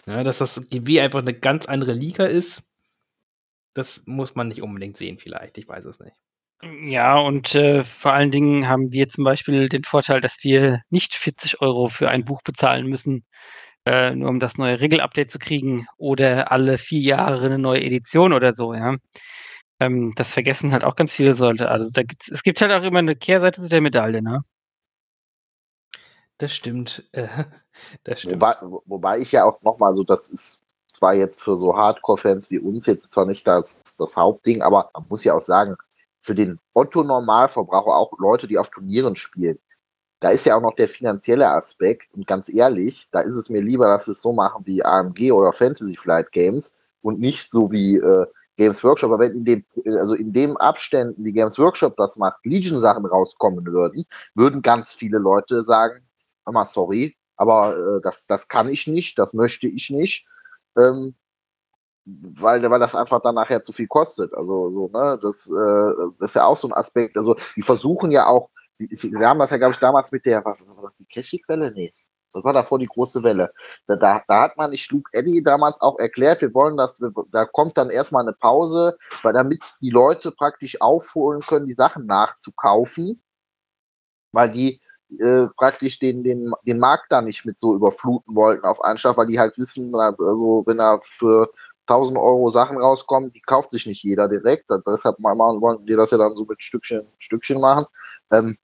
Ja, 0.06 0.22
dass 0.24 0.38
das 0.38 0.68
GW 0.70 1.00
einfach 1.00 1.20
eine 1.20 1.34
ganz 1.34 1.66
andere 1.66 1.92
Liga 1.92 2.24
ist, 2.24 2.67
das 3.78 4.06
muss 4.06 4.34
man 4.34 4.48
nicht 4.48 4.62
unbedingt 4.62 4.96
sehen, 4.96 5.18
vielleicht. 5.18 5.56
Ich 5.56 5.68
weiß 5.68 5.84
es 5.84 6.00
nicht. 6.00 6.16
Ja, 6.82 7.16
und 7.16 7.54
äh, 7.54 7.84
vor 7.84 8.12
allen 8.12 8.32
Dingen 8.32 8.68
haben 8.68 8.90
wir 8.90 9.08
zum 9.08 9.22
Beispiel 9.22 9.68
den 9.68 9.84
Vorteil, 9.84 10.20
dass 10.20 10.42
wir 10.42 10.82
nicht 10.90 11.14
40 11.14 11.60
Euro 11.60 11.88
für 11.88 12.08
ein 12.10 12.24
Buch 12.24 12.42
bezahlen 12.42 12.88
müssen, 12.88 13.24
äh, 13.86 14.14
nur 14.14 14.28
um 14.30 14.40
das 14.40 14.58
neue 14.58 14.80
Regelupdate 14.80 15.30
zu 15.30 15.38
kriegen 15.38 15.86
oder 15.96 16.50
alle 16.50 16.78
vier 16.78 17.00
Jahre 17.00 17.46
eine 17.46 17.58
neue 17.58 17.84
Edition 17.84 18.32
oder 18.32 18.52
so, 18.54 18.74
ja. 18.74 18.96
Ähm, 19.80 20.12
das 20.16 20.32
vergessen 20.34 20.72
halt 20.72 20.82
auch 20.82 20.96
ganz 20.96 21.12
viele 21.12 21.32
Leute. 21.34 21.68
Also 21.68 21.88
da 21.92 22.02
gibt's, 22.02 22.28
es 22.28 22.42
gibt 22.42 22.60
halt 22.60 22.72
auch 22.72 22.82
immer 22.82 22.98
eine 22.98 23.14
Kehrseite 23.14 23.62
zu 23.62 23.68
der 23.68 23.80
Medaille, 23.80 24.22
ne? 24.22 24.40
Das 26.38 26.54
stimmt. 26.54 27.08
Äh, 27.12 27.28
das 28.02 28.20
stimmt. 28.22 28.42
Wobei, 28.42 28.56
wobei 28.86 29.18
ich 29.20 29.30
ja 29.30 29.44
auch 29.44 29.62
nochmal 29.62 29.94
so, 29.94 30.02
das 30.02 30.28
ist 30.28 30.60
zwar 30.98 31.14
jetzt 31.14 31.40
für 31.40 31.56
so 31.56 31.76
Hardcore-Fans 31.76 32.50
wie 32.50 32.58
uns 32.58 32.86
jetzt 32.86 33.10
zwar 33.10 33.24
nicht 33.24 33.46
das, 33.46 33.80
das 33.98 34.16
Hauptding, 34.16 34.62
aber 34.62 34.90
man 34.94 35.06
muss 35.08 35.24
ja 35.24 35.34
auch 35.34 35.42
sagen, 35.42 35.76
für 36.20 36.34
den 36.34 36.58
Otto-Normalverbraucher, 36.74 37.94
auch 37.94 38.12
Leute, 38.18 38.48
die 38.48 38.58
auf 38.58 38.70
Turnieren 38.70 39.16
spielen, 39.16 39.58
da 40.20 40.30
ist 40.30 40.46
ja 40.46 40.56
auch 40.56 40.60
noch 40.60 40.74
der 40.74 40.88
finanzielle 40.88 41.48
Aspekt. 41.48 42.12
Und 42.12 42.26
ganz 42.26 42.48
ehrlich, 42.48 43.08
da 43.12 43.20
ist 43.20 43.36
es 43.36 43.48
mir 43.48 43.62
lieber, 43.62 43.86
dass 43.86 44.06
sie 44.06 44.12
es 44.12 44.20
so 44.20 44.32
machen 44.32 44.66
wie 44.66 44.84
AMG 44.84 45.30
oder 45.30 45.52
Fantasy 45.52 45.96
Flight 45.96 46.32
Games 46.32 46.74
und 47.02 47.20
nicht 47.20 47.52
so 47.52 47.70
wie 47.70 47.96
äh, 47.98 48.26
Games 48.56 48.82
Workshop. 48.82 49.12
Aber 49.12 49.20
wenn 49.24 49.36
in 49.36 49.44
den, 49.44 49.64
also 49.86 50.14
in 50.14 50.32
dem 50.32 50.56
Abständen, 50.56 51.24
wie 51.24 51.32
Games 51.32 51.58
Workshop 51.58 51.96
das 51.96 52.16
macht, 52.16 52.44
Legion-Sachen 52.44 53.06
rauskommen 53.06 53.64
würden, 53.66 54.04
würden 54.34 54.60
ganz 54.60 54.92
viele 54.92 55.18
Leute 55.18 55.62
sagen, 55.62 56.00
mal 56.46 56.66
sorry, 56.66 57.16
aber 57.36 57.76
äh, 57.76 58.00
das, 58.02 58.26
das 58.26 58.48
kann 58.48 58.68
ich 58.68 58.88
nicht, 58.88 59.18
das 59.18 59.32
möchte 59.32 59.68
ich 59.68 59.90
nicht. 59.90 60.26
Ähm, 60.78 61.14
weil, 62.04 62.62
weil 62.70 62.80
das 62.80 62.94
einfach 62.94 63.20
dann 63.20 63.34
nachher 63.34 63.62
zu 63.62 63.72
viel 63.72 63.86
kostet. 63.86 64.32
Also 64.34 64.70
so, 64.70 64.88
ne, 64.88 65.18
das, 65.20 65.46
äh, 65.46 66.12
das 66.18 66.30
ist 66.30 66.34
ja 66.36 66.44
auch 66.44 66.56
so 66.56 66.68
ein 66.68 66.74
Aspekt. 66.74 67.16
Also 67.18 67.36
die 67.56 67.62
versuchen 67.62 68.10
ja 68.10 68.26
auch, 68.26 68.48
wir 68.78 69.28
haben 69.28 69.38
das 69.40 69.50
ja, 69.50 69.56
glaube 69.58 69.74
ich, 69.74 69.80
damals 69.80 70.12
mit 70.12 70.24
der, 70.24 70.44
was, 70.44 70.58
was 70.60 70.76
war 70.76 70.84
das, 70.84 70.96
die 70.96 71.06
Cashig-Welle? 71.06 71.72
Nee. 71.72 71.90
Das 72.32 72.44
war 72.44 72.52
davor 72.52 72.78
die 72.78 72.86
große 72.86 73.22
Welle. 73.22 73.52
Da, 73.86 73.96
da, 73.96 74.22
da 74.28 74.42
hat 74.42 74.56
man 74.56 74.70
nicht 74.70 74.90
Luke 74.92 75.10
Eddy 75.12 75.42
damals 75.42 75.80
auch 75.80 75.98
erklärt, 75.98 76.42
wir 76.42 76.52
wollen 76.52 76.76
das, 76.76 77.00
da 77.32 77.46
kommt 77.46 77.78
dann 77.78 77.90
erstmal 77.90 78.22
eine 78.22 78.34
Pause, 78.34 78.98
weil 79.22 79.32
damit 79.32 79.62
die 79.80 79.90
Leute 79.90 80.30
praktisch 80.30 80.80
aufholen 80.80 81.40
können, 81.40 81.66
die 81.66 81.72
Sachen 81.72 82.06
nachzukaufen, 82.06 83.22
weil 84.32 84.50
die 84.50 84.80
äh, 85.18 85.46
praktisch 85.56 85.98
den, 85.98 86.22
den, 86.22 86.52
den 86.66 86.78
Markt 86.78 87.06
da 87.10 87.22
nicht 87.22 87.44
mit 87.44 87.58
so 87.58 87.74
überfluten 87.74 88.34
wollten 88.34 88.64
auf 88.64 88.82
Anschlag, 88.84 89.16
weil 89.16 89.26
die 89.26 89.38
halt 89.38 89.56
wissen, 89.56 89.94
also 89.94 90.62
wenn 90.66 90.78
er 90.78 91.00
für 91.02 91.50
1000 91.86 92.18
Euro 92.18 92.50
Sachen 92.50 92.76
rauskommen, 92.78 93.32
die 93.32 93.40
kauft 93.40 93.70
sich 93.70 93.86
nicht 93.86 94.02
jeder 94.02 94.28
direkt. 94.28 94.66
Deshalb 94.86 95.16
wollen 95.18 95.86
die 95.86 95.94
das 95.94 96.10
ja 96.10 96.18
dann 96.18 96.36
so 96.36 96.44
mit 96.44 96.62
Stückchen, 96.62 97.06
Stückchen 97.18 97.60
machen. 97.60 97.86
Ähm, 98.30 98.56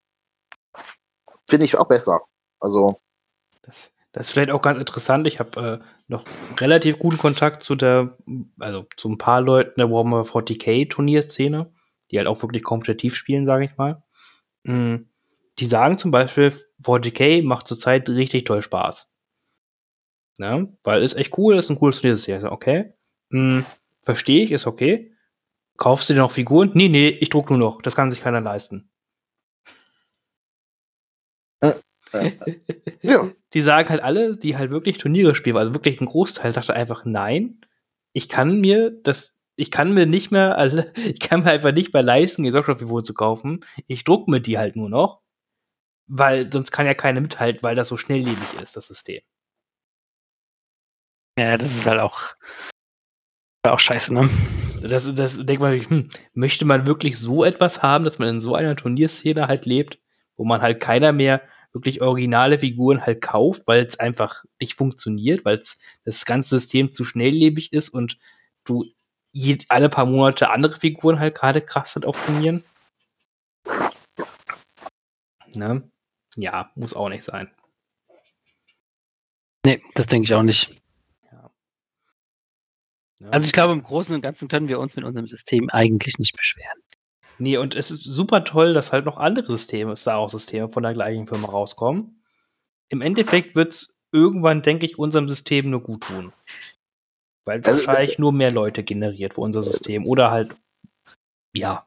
Finde 1.48 1.64
ich 1.64 1.76
auch 1.76 1.88
besser. 1.88 2.20
Also. 2.60 3.00
Das, 3.62 3.94
das 4.12 4.26
ist 4.26 4.32
vielleicht 4.32 4.50
auch 4.50 4.62
ganz 4.62 4.78
interessant. 4.78 5.26
Ich 5.26 5.40
habe 5.40 5.80
äh, 5.80 5.84
noch 6.08 6.24
relativ 6.58 6.98
guten 6.98 7.18
Kontakt 7.18 7.62
zu 7.62 7.74
der, 7.74 8.12
also 8.60 8.86
zu 8.96 9.08
ein 9.08 9.18
paar 9.18 9.40
Leuten 9.40 9.74
der 9.78 9.90
Warhammer 9.90 10.22
40k 10.22 10.88
Turnierszene, 10.90 11.72
die 12.10 12.18
halt 12.18 12.28
auch 12.28 12.42
wirklich 12.42 12.62
kompetitiv 12.62 13.14
spielen, 13.14 13.46
sage 13.46 13.64
ich 13.64 13.76
mal. 13.76 14.02
Mhm. 14.64 15.08
Die 15.58 15.66
sagen 15.66 15.98
zum 15.98 16.10
Beispiel, 16.10 16.52
40k 16.82 17.44
macht 17.44 17.66
zurzeit 17.66 18.08
richtig 18.08 18.44
toll 18.44 18.62
Spaß. 18.62 19.14
Ne? 20.38 20.76
Weil 20.82 21.02
ist 21.02 21.14
echt 21.14 21.36
cool, 21.38 21.56
ist 21.56 21.70
ein 21.70 21.78
cooles 21.78 22.00
Turnier. 22.00 22.50
Okay. 22.50 22.92
Hm, 23.30 23.64
verstehe 24.02 24.44
ich, 24.44 24.52
ist 24.52 24.66
okay. 24.66 25.12
Kaufst 25.76 26.08
du 26.08 26.14
dir 26.14 26.20
noch 26.20 26.30
Figuren? 26.30 26.70
Nee, 26.74 26.88
nee, 26.88 27.08
ich 27.08 27.30
druck 27.30 27.50
nur 27.50 27.58
noch. 27.58 27.82
Das 27.82 27.96
kann 27.96 28.10
sich 28.10 28.20
keiner 28.20 28.40
leisten. 28.40 28.90
Äh, 31.60 31.74
äh, 32.12 32.30
ja. 33.02 33.30
Die 33.52 33.60
sagen 33.60 33.88
halt 33.88 34.02
alle, 34.02 34.36
die 34.36 34.56
halt 34.56 34.70
wirklich 34.70 34.98
Turniere 34.98 35.34
spielen, 35.34 35.56
also 35.56 35.74
wirklich 35.74 36.00
ein 36.00 36.06
Großteil 36.06 36.52
sagt 36.52 36.70
einfach 36.70 37.04
nein. 37.04 37.60
Ich 38.12 38.28
kann 38.28 38.60
mir 38.60 38.90
das, 38.90 39.40
ich 39.56 39.70
kann 39.70 39.94
mir 39.94 40.06
nicht 40.06 40.30
mehr, 40.30 40.58
also 40.58 40.82
ich 40.96 41.20
kann 41.20 41.42
mir 41.42 41.50
einfach 41.50 41.72
nicht 41.72 41.92
mehr 41.92 42.02
leisten, 42.02 42.44
Gesellschaftsfiguren 42.44 43.04
zu 43.04 43.14
kaufen. 43.14 43.60
Ich 43.86 44.04
druck 44.04 44.28
mir 44.28 44.40
die 44.40 44.58
halt 44.58 44.76
nur 44.76 44.88
noch, 44.88 45.22
weil 46.06 46.52
sonst 46.52 46.70
kann 46.70 46.86
ja 46.86 46.94
keiner 46.94 47.20
mithalten, 47.20 47.62
weil 47.62 47.76
das 47.76 47.88
so 47.88 47.96
schnelllebig 47.96 48.54
ist, 48.60 48.76
das 48.76 48.86
System. 48.88 49.22
Ja, 51.38 51.56
das 51.56 51.72
ist 51.72 51.86
halt 51.86 52.00
auch 52.00 52.34
auch 53.66 53.80
scheiße, 53.80 54.12
ne? 54.12 54.28
Das, 54.82 55.12
das 55.14 55.46
denkt 55.46 55.62
man, 55.62 55.80
hm, 55.80 56.08
möchte 56.34 56.64
man 56.66 56.86
wirklich 56.86 57.18
so 57.18 57.44
etwas 57.44 57.82
haben, 57.82 58.04
dass 58.04 58.18
man 58.18 58.28
in 58.28 58.40
so 58.40 58.54
einer 58.54 58.76
Turnierszene 58.76 59.48
halt 59.48 59.64
lebt, 59.64 59.98
wo 60.36 60.44
man 60.44 60.60
halt 60.60 60.80
keiner 60.80 61.12
mehr 61.12 61.40
wirklich 61.72 62.02
originale 62.02 62.58
Figuren 62.58 63.04
halt 63.04 63.20
kauft, 63.20 63.66
weil 63.66 63.84
es 63.84 63.98
einfach 63.98 64.44
nicht 64.60 64.74
funktioniert, 64.74 65.44
weil 65.44 65.60
das 66.04 66.24
ganze 66.24 66.58
System 66.58 66.90
zu 66.90 67.04
schnelllebig 67.04 67.72
ist 67.72 67.88
und 67.88 68.18
du 68.64 68.84
je, 69.32 69.58
alle 69.68 69.88
paar 69.88 70.06
Monate 70.06 70.50
andere 70.50 70.78
Figuren 70.78 71.18
halt 71.18 71.34
gerade 71.34 71.60
krass 71.60 71.94
sind 71.94 72.06
auf 72.06 72.24
Turnieren. 72.24 72.62
Ne? 75.56 75.88
Ja, 76.36 76.70
muss 76.74 76.94
auch 76.94 77.08
nicht 77.08 77.24
sein. 77.24 77.50
Nee, 79.64 79.82
das 79.94 80.06
denke 80.06 80.24
ich 80.24 80.34
auch 80.34 80.42
nicht. 80.42 80.80
Also 83.30 83.46
ich 83.46 83.52
glaube, 83.52 83.72
im 83.72 83.82
Großen 83.82 84.14
und 84.14 84.20
Ganzen 84.20 84.48
können 84.48 84.68
wir 84.68 84.78
uns 84.78 84.96
mit 84.96 85.04
unserem 85.04 85.28
System 85.28 85.70
eigentlich 85.70 86.18
nicht 86.18 86.36
beschweren. 86.36 86.82
Nee, 87.38 87.56
und 87.56 87.74
es 87.74 87.90
ist 87.90 88.04
super 88.04 88.44
toll, 88.44 88.74
dass 88.74 88.92
halt 88.92 89.06
noch 89.06 89.16
andere 89.16 89.46
Systeme, 89.46 89.96
Star 89.96 90.20
Wars-Systeme 90.20 90.68
von 90.68 90.82
der 90.82 90.92
gleichen 90.92 91.26
Firma 91.26 91.48
rauskommen. 91.48 92.22
Im 92.90 93.00
Endeffekt 93.00 93.56
wird 93.56 93.72
es 93.72 93.98
irgendwann, 94.12 94.62
denke 94.62 94.86
ich, 94.86 94.98
unserem 94.98 95.28
System 95.28 95.70
nur 95.70 95.82
gut 95.82 96.02
tun. 96.02 96.32
Weil 97.44 97.60
es 97.60 97.66
also, 97.66 97.86
wahrscheinlich 97.86 98.18
nur 98.18 98.32
mehr 98.32 98.52
Leute 98.52 98.84
generiert 98.84 99.34
für 99.34 99.40
unser 99.40 99.62
System. 99.62 100.06
Oder 100.06 100.30
halt, 100.30 100.54
ja. 101.52 101.86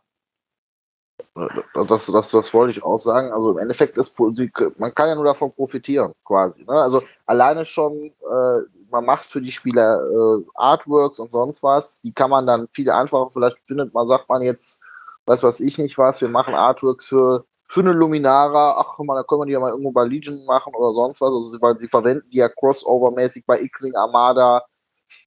Das, 1.73 2.05
das, 2.07 2.31
das 2.31 2.53
wollte 2.53 2.71
ich 2.71 2.83
auch 2.83 2.97
sagen. 2.97 3.31
Also 3.31 3.51
im 3.51 3.57
Endeffekt 3.59 3.97
ist 3.97 4.17
man 4.19 4.95
kann 4.95 5.07
ja 5.07 5.15
nur 5.15 5.25
davon 5.25 5.51
profitieren, 5.53 6.13
quasi. 6.25 6.63
Ne? 6.63 6.73
Also 6.73 7.03
alleine 7.25 7.65
schon 7.65 8.11
äh, 8.29 8.61
man 8.91 9.05
macht 9.05 9.25
für 9.25 9.41
die 9.41 9.51
Spieler 9.51 10.01
äh, 10.01 10.43
Artworks 10.55 11.19
und 11.19 11.31
sonst 11.31 11.63
was. 11.63 12.01
Die 12.01 12.13
kann 12.13 12.29
man 12.29 12.45
dann 12.45 12.67
viel 12.71 12.89
einfacher, 12.89 13.29
vielleicht 13.31 13.59
findet 13.67 13.93
man, 13.93 14.07
sagt 14.07 14.29
man 14.29 14.41
jetzt, 14.41 14.81
weiß 15.25 15.43
was 15.43 15.59
ich 15.59 15.77
nicht 15.77 15.97
was, 15.97 16.21
wir 16.21 16.29
machen 16.29 16.53
Artworks 16.53 17.07
für, 17.07 17.45
für 17.67 17.81
eine 17.81 17.93
Luminara, 17.93 18.75
ach 18.77 18.97
mal, 18.99 19.15
da 19.15 19.23
können 19.23 19.41
wir 19.41 19.45
die 19.45 19.53
ja 19.53 19.59
mal 19.59 19.71
irgendwo 19.71 19.91
bei 19.91 20.05
Legion 20.05 20.45
machen 20.45 20.73
oder 20.75 20.93
sonst 20.93 21.21
was. 21.21 21.29
Also 21.29 21.61
weil 21.61 21.77
sie 21.79 21.87
verwenden 21.87 22.29
die 22.31 22.37
ja 22.37 22.47
crossover-mäßig 22.47 23.43
bei 23.45 23.61
X-Wing 23.61 23.95
Armada. 23.95 24.63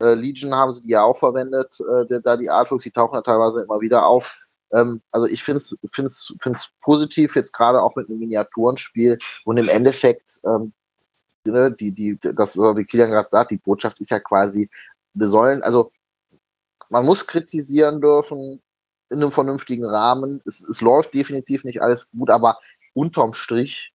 Äh, 0.00 0.14
Legion 0.14 0.54
haben 0.54 0.72
sie 0.72 0.82
die 0.82 0.90
ja 0.90 1.02
auch 1.02 1.16
verwendet, 1.16 1.78
äh, 1.80 2.20
da 2.22 2.36
die 2.36 2.50
Artworks, 2.50 2.84
die 2.84 2.90
tauchen 2.90 3.14
ja 3.14 3.22
teilweise 3.22 3.62
immer 3.62 3.80
wieder 3.80 4.06
auf. 4.06 4.36
Ähm, 4.72 5.02
also 5.10 5.26
ich 5.26 5.42
finde 5.42 5.60
es 5.60 6.70
positiv, 6.80 7.36
jetzt 7.36 7.52
gerade 7.52 7.82
auch 7.82 7.96
mit 7.96 8.08
einem 8.08 8.18
Miniaturenspiel 8.20 9.18
und 9.44 9.56
im 9.56 9.68
Endeffekt, 9.68 10.40
ähm, 10.44 10.72
ne, 11.44 11.72
die, 11.72 11.92
die, 11.92 12.18
das, 12.20 12.56
wie 12.56 12.84
Kilian 12.84 13.10
gerade 13.10 13.28
sagt, 13.28 13.50
die 13.50 13.56
Botschaft 13.58 14.00
ist 14.00 14.10
ja 14.10 14.20
quasi, 14.20 14.70
wir 15.14 15.28
sollen, 15.28 15.62
also 15.62 15.92
man 16.88 17.04
muss 17.04 17.26
kritisieren 17.26 18.00
dürfen 18.00 18.60
in 19.10 19.22
einem 19.22 19.32
vernünftigen 19.32 19.84
Rahmen. 19.84 20.40
Es, 20.44 20.60
es 20.60 20.80
läuft 20.80 21.14
definitiv 21.14 21.64
nicht 21.64 21.82
alles 21.82 22.10
gut, 22.10 22.30
aber 22.30 22.58
unterm 22.94 23.32
Strich 23.32 23.92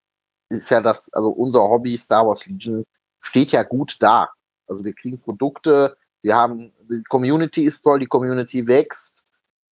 ist 0.50 0.70
ja 0.70 0.82
das, 0.82 1.12
also 1.14 1.30
unser 1.30 1.62
Hobby 1.62 1.98
Star 1.98 2.26
Wars 2.28 2.46
Legion 2.46 2.86
steht 3.22 3.52
ja 3.52 3.64
gut 3.64 3.98
da. 4.00 4.30
Also 4.68 4.84
wir 4.84 4.94
kriegen 4.94 5.20
Produkte, 5.20 5.98
wir 6.22 6.36
haben, 6.36 6.74
die 6.90 7.04
Community 7.04 7.66
ist 7.66 7.82
toll, 7.82 8.00
die 8.00 8.08
Community 8.08 8.68
wächst. 8.68 9.26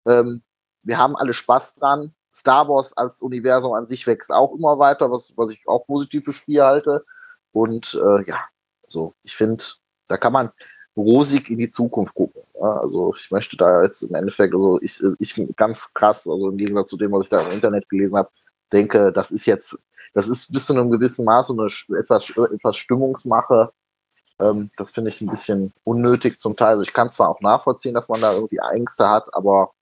Ähm, 0.06 0.42
wir 0.84 0.98
haben 0.98 1.16
alle 1.16 1.34
Spaß 1.34 1.76
dran. 1.76 2.14
Star 2.32 2.68
Wars 2.68 2.96
als 2.96 3.22
Universum 3.22 3.72
an 3.72 3.86
sich 3.86 4.06
wächst 4.06 4.32
auch 4.32 4.54
immer 4.54 4.78
weiter, 4.78 5.10
was, 5.10 5.32
was 5.36 5.50
ich 5.50 5.62
auch 5.66 5.86
positiv 5.86 6.24
für 6.24 6.32
Spiel 6.32 6.62
halte. 6.62 7.04
Und 7.52 7.94
äh, 7.94 8.24
ja, 8.28 8.40
also 8.84 9.14
ich 9.22 9.36
finde, 9.36 9.62
da 10.08 10.16
kann 10.16 10.32
man 10.32 10.50
rosig 10.96 11.50
in 11.50 11.58
die 11.58 11.70
Zukunft 11.70 12.14
gucken. 12.14 12.42
Ja, 12.54 12.78
also 12.78 13.14
ich 13.16 13.30
möchte 13.30 13.56
da 13.56 13.82
jetzt 13.82 14.02
im 14.02 14.14
Endeffekt, 14.14 14.54
also 14.54 14.80
ich, 14.80 15.00
ich 15.18 15.56
ganz 15.56 15.92
krass, 15.94 16.28
also 16.28 16.48
im 16.48 16.56
Gegensatz 16.56 16.90
zu 16.90 16.96
dem, 16.96 17.12
was 17.12 17.24
ich 17.24 17.28
da 17.30 17.40
im 17.40 17.50
Internet 17.50 17.88
gelesen 17.88 18.16
habe, 18.16 18.30
denke, 18.72 19.12
das 19.12 19.30
ist 19.30 19.46
jetzt, 19.46 19.78
das 20.12 20.28
ist 20.28 20.52
bis 20.52 20.66
zu 20.66 20.72
einem 20.72 20.90
gewissen 20.90 21.24
Maß 21.24 21.48
so 21.48 21.58
eine 21.58 22.00
etwas, 22.00 22.30
etwas 22.30 22.76
Stimmungsmache. 22.76 23.72
Ähm, 24.40 24.70
das 24.76 24.90
finde 24.90 25.10
ich 25.10 25.20
ein 25.20 25.28
bisschen 25.28 25.72
unnötig 25.84 26.38
zum 26.38 26.56
Teil. 26.56 26.70
Also 26.70 26.82
ich 26.82 26.92
kann 26.92 27.10
zwar 27.10 27.28
auch 27.28 27.40
nachvollziehen, 27.40 27.94
dass 27.94 28.08
man 28.08 28.20
da 28.20 28.32
irgendwie 28.32 28.58
Ängste 28.72 29.08
hat, 29.08 29.32
aber 29.34 29.72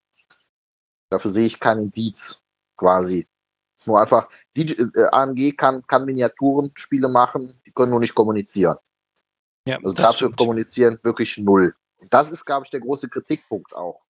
Dafür 1.12 1.30
sehe 1.30 1.46
ich 1.46 1.60
keinen 1.60 1.84
Indiz 1.84 2.42
quasi. 2.76 3.28
Es 3.76 3.82
ist 3.82 3.86
nur 3.86 4.00
einfach, 4.00 4.28
die, 4.56 4.72
äh, 4.72 5.08
AMG 5.12 5.56
kann, 5.56 5.82
kann 5.86 6.04
Miniaturenspiele 6.04 7.08
machen, 7.08 7.60
die 7.66 7.72
können 7.72 7.90
nur 7.90 8.00
nicht 8.00 8.14
kommunizieren. 8.14 8.76
Ja, 9.66 9.76
also 9.76 9.92
dafür 9.92 10.28
stimmt. 10.28 10.38
kommunizieren 10.38 10.98
wirklich 11.02 11.36
null. 11.38 11.74
Und 11.98 12.12
das 12.12 12.30
ist, 12.32 12.44
glaube 12.44 12.64
ich, 12.64 12.70
der 12.70 12.80
große 12.80 13.08
Kritikpunkt 13.08 13.76
auch. 13.76 14.00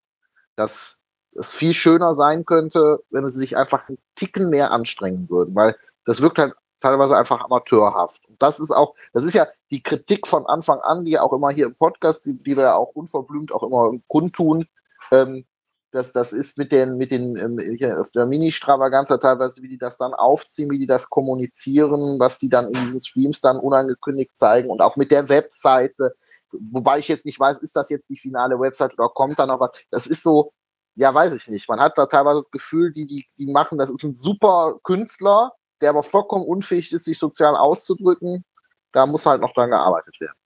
Dass 0.56 0.98
es 1.32 1.52
viel 1.52 1.74
schöner 1.74 2.14
sein 2.14 2.44
könnte, 2.44 3.02
wenn 3.10 3.24
sie 3.26 3.38
sich 3.38 3.56
einfach 3.56 3.88
einen 3.88 3.98
Ticken 4.14 4.48
mehr 4.50 4.70
anstrengen 4.70 5.28
würden, 5.28 5.54
weil 5.54 5.76
das 6.04 6.20
wirkt 6.20 6.38
halt 6.38 6.54
teilweise 6.80 7.16
einfach 7.16 7.44
amateurhaft. 7.44 8.28
Und 8.28 8.40
das 8.42 8.60
ist 8.60 8.70
auch, 8.70 8.94
das 9.12 9.24
ist 9.24 9.34
ja 9.34 9.48
die 9.70 9.82
Kritik 9.82 10.26
von 10.26 10.46
Anfang 10.46 10.80
an, 10.80 11.04
die 11.04 11.18
auch 11.18 11.32
immer 11.32 11.50
hier 11.50 11.66
im 11.66 11.74
Podcast, 11.74 12.26
die, 12.26 12.34
die 12.34 12.56
wir 12.56 12.64
ja 12.64 12.74
auch 12.74 12.90
unverblümt 12.94 13.52
auch 13.52 13.62
immer 13.62 13.90
kundtun, 14.08 14.66
ähm, 15.10 15.46
das, 15.92 16.10
das 16.12 16.32
ist 16.32 16.56
mit 16.56 16.72
den, 16.72 16.96
mit 16.96 17.10
den, 17.10 17.36
ähm, 17.36 17.98
auf 18.00 18.10
der 18.12 18.26
Mini-Stravaganza 18.26 19.18
teilweise, 19.18 19.62
wie 19.62 19.68
die 19.68 19.78
das 19.78 19.98
dann 19.98 20.14
aufziehen, 20.14 20.70
wie 20.70 20.78
die 20.78 20.86
das 20.86 21.08
kommunizieren, 21.10 22.18
was 22.18 22.38
die 22.38 22.48
dann 22.48 22.66
in 22.66 22.72
diesen 22.72 23.00
Streams 23.00 23.42
dann 23.42 23.58
unangekündigt 23.58 24.36
zeigen 24.36 24.70
und 24.70 24.80
auch 24.80 24.96
mit 24.96 25.10
der 25.10 25.28
Webseite, 25.28 26.14
wobei 26.50 26.98
ich 26.98 27.08
jetzt 27.08 27.26
nicht 27.26 27.38
weiß, 27.38 27.58
ist 27.60 27.76
das 27.76 27.90
jetzt 27.90 28.08
die 28.08 28.18
finale 28.18 28.58
Website 28.58 28.94
oder 28.94 29.10
kommt 29.10 29.38
da 29.38 29.46
noch 29.46 29.60
was? 29.60 29.84
Das 29.90 30.06
ist 30.06 30.22
so, 30.22 30.52
ja, 30.94 31.12
weiß 31.12 31.34
ich 31.34 31.48
nicht. 31.48 31.68
Man 31.68 31.80
hat 31.80 31.96
da 31.98 32.06
teilweise 32.06 32.40
das 32.40 32.50
Gefühl, 32.50 32.92
die, 32.92 33.06
die, 33.06 33.26
die 33.36 33.46
machen, 33.46 33.76
das 33.76 33.90
ist 33.90 34.02
ein 34.02 34.14
super 34.14 34.78
Künstler, 34.82 35.52
der 35.82 35.90
aber 35.90 36.02
vollkommen 36.02 36.46
unfähig 36.46 36.90
ist, 36.92 37.04
sich 37.04 37.18
sozial 37.18 37.54
auszudrücken. 37.54 38.44
Da 38.92 39.06
muss 39.06 39.26
halt 39.26 39.42
noch 39.42 39.52
dran 39.52 39.70
gearbeitet 39.70 40.18
werden. 40.20 40.36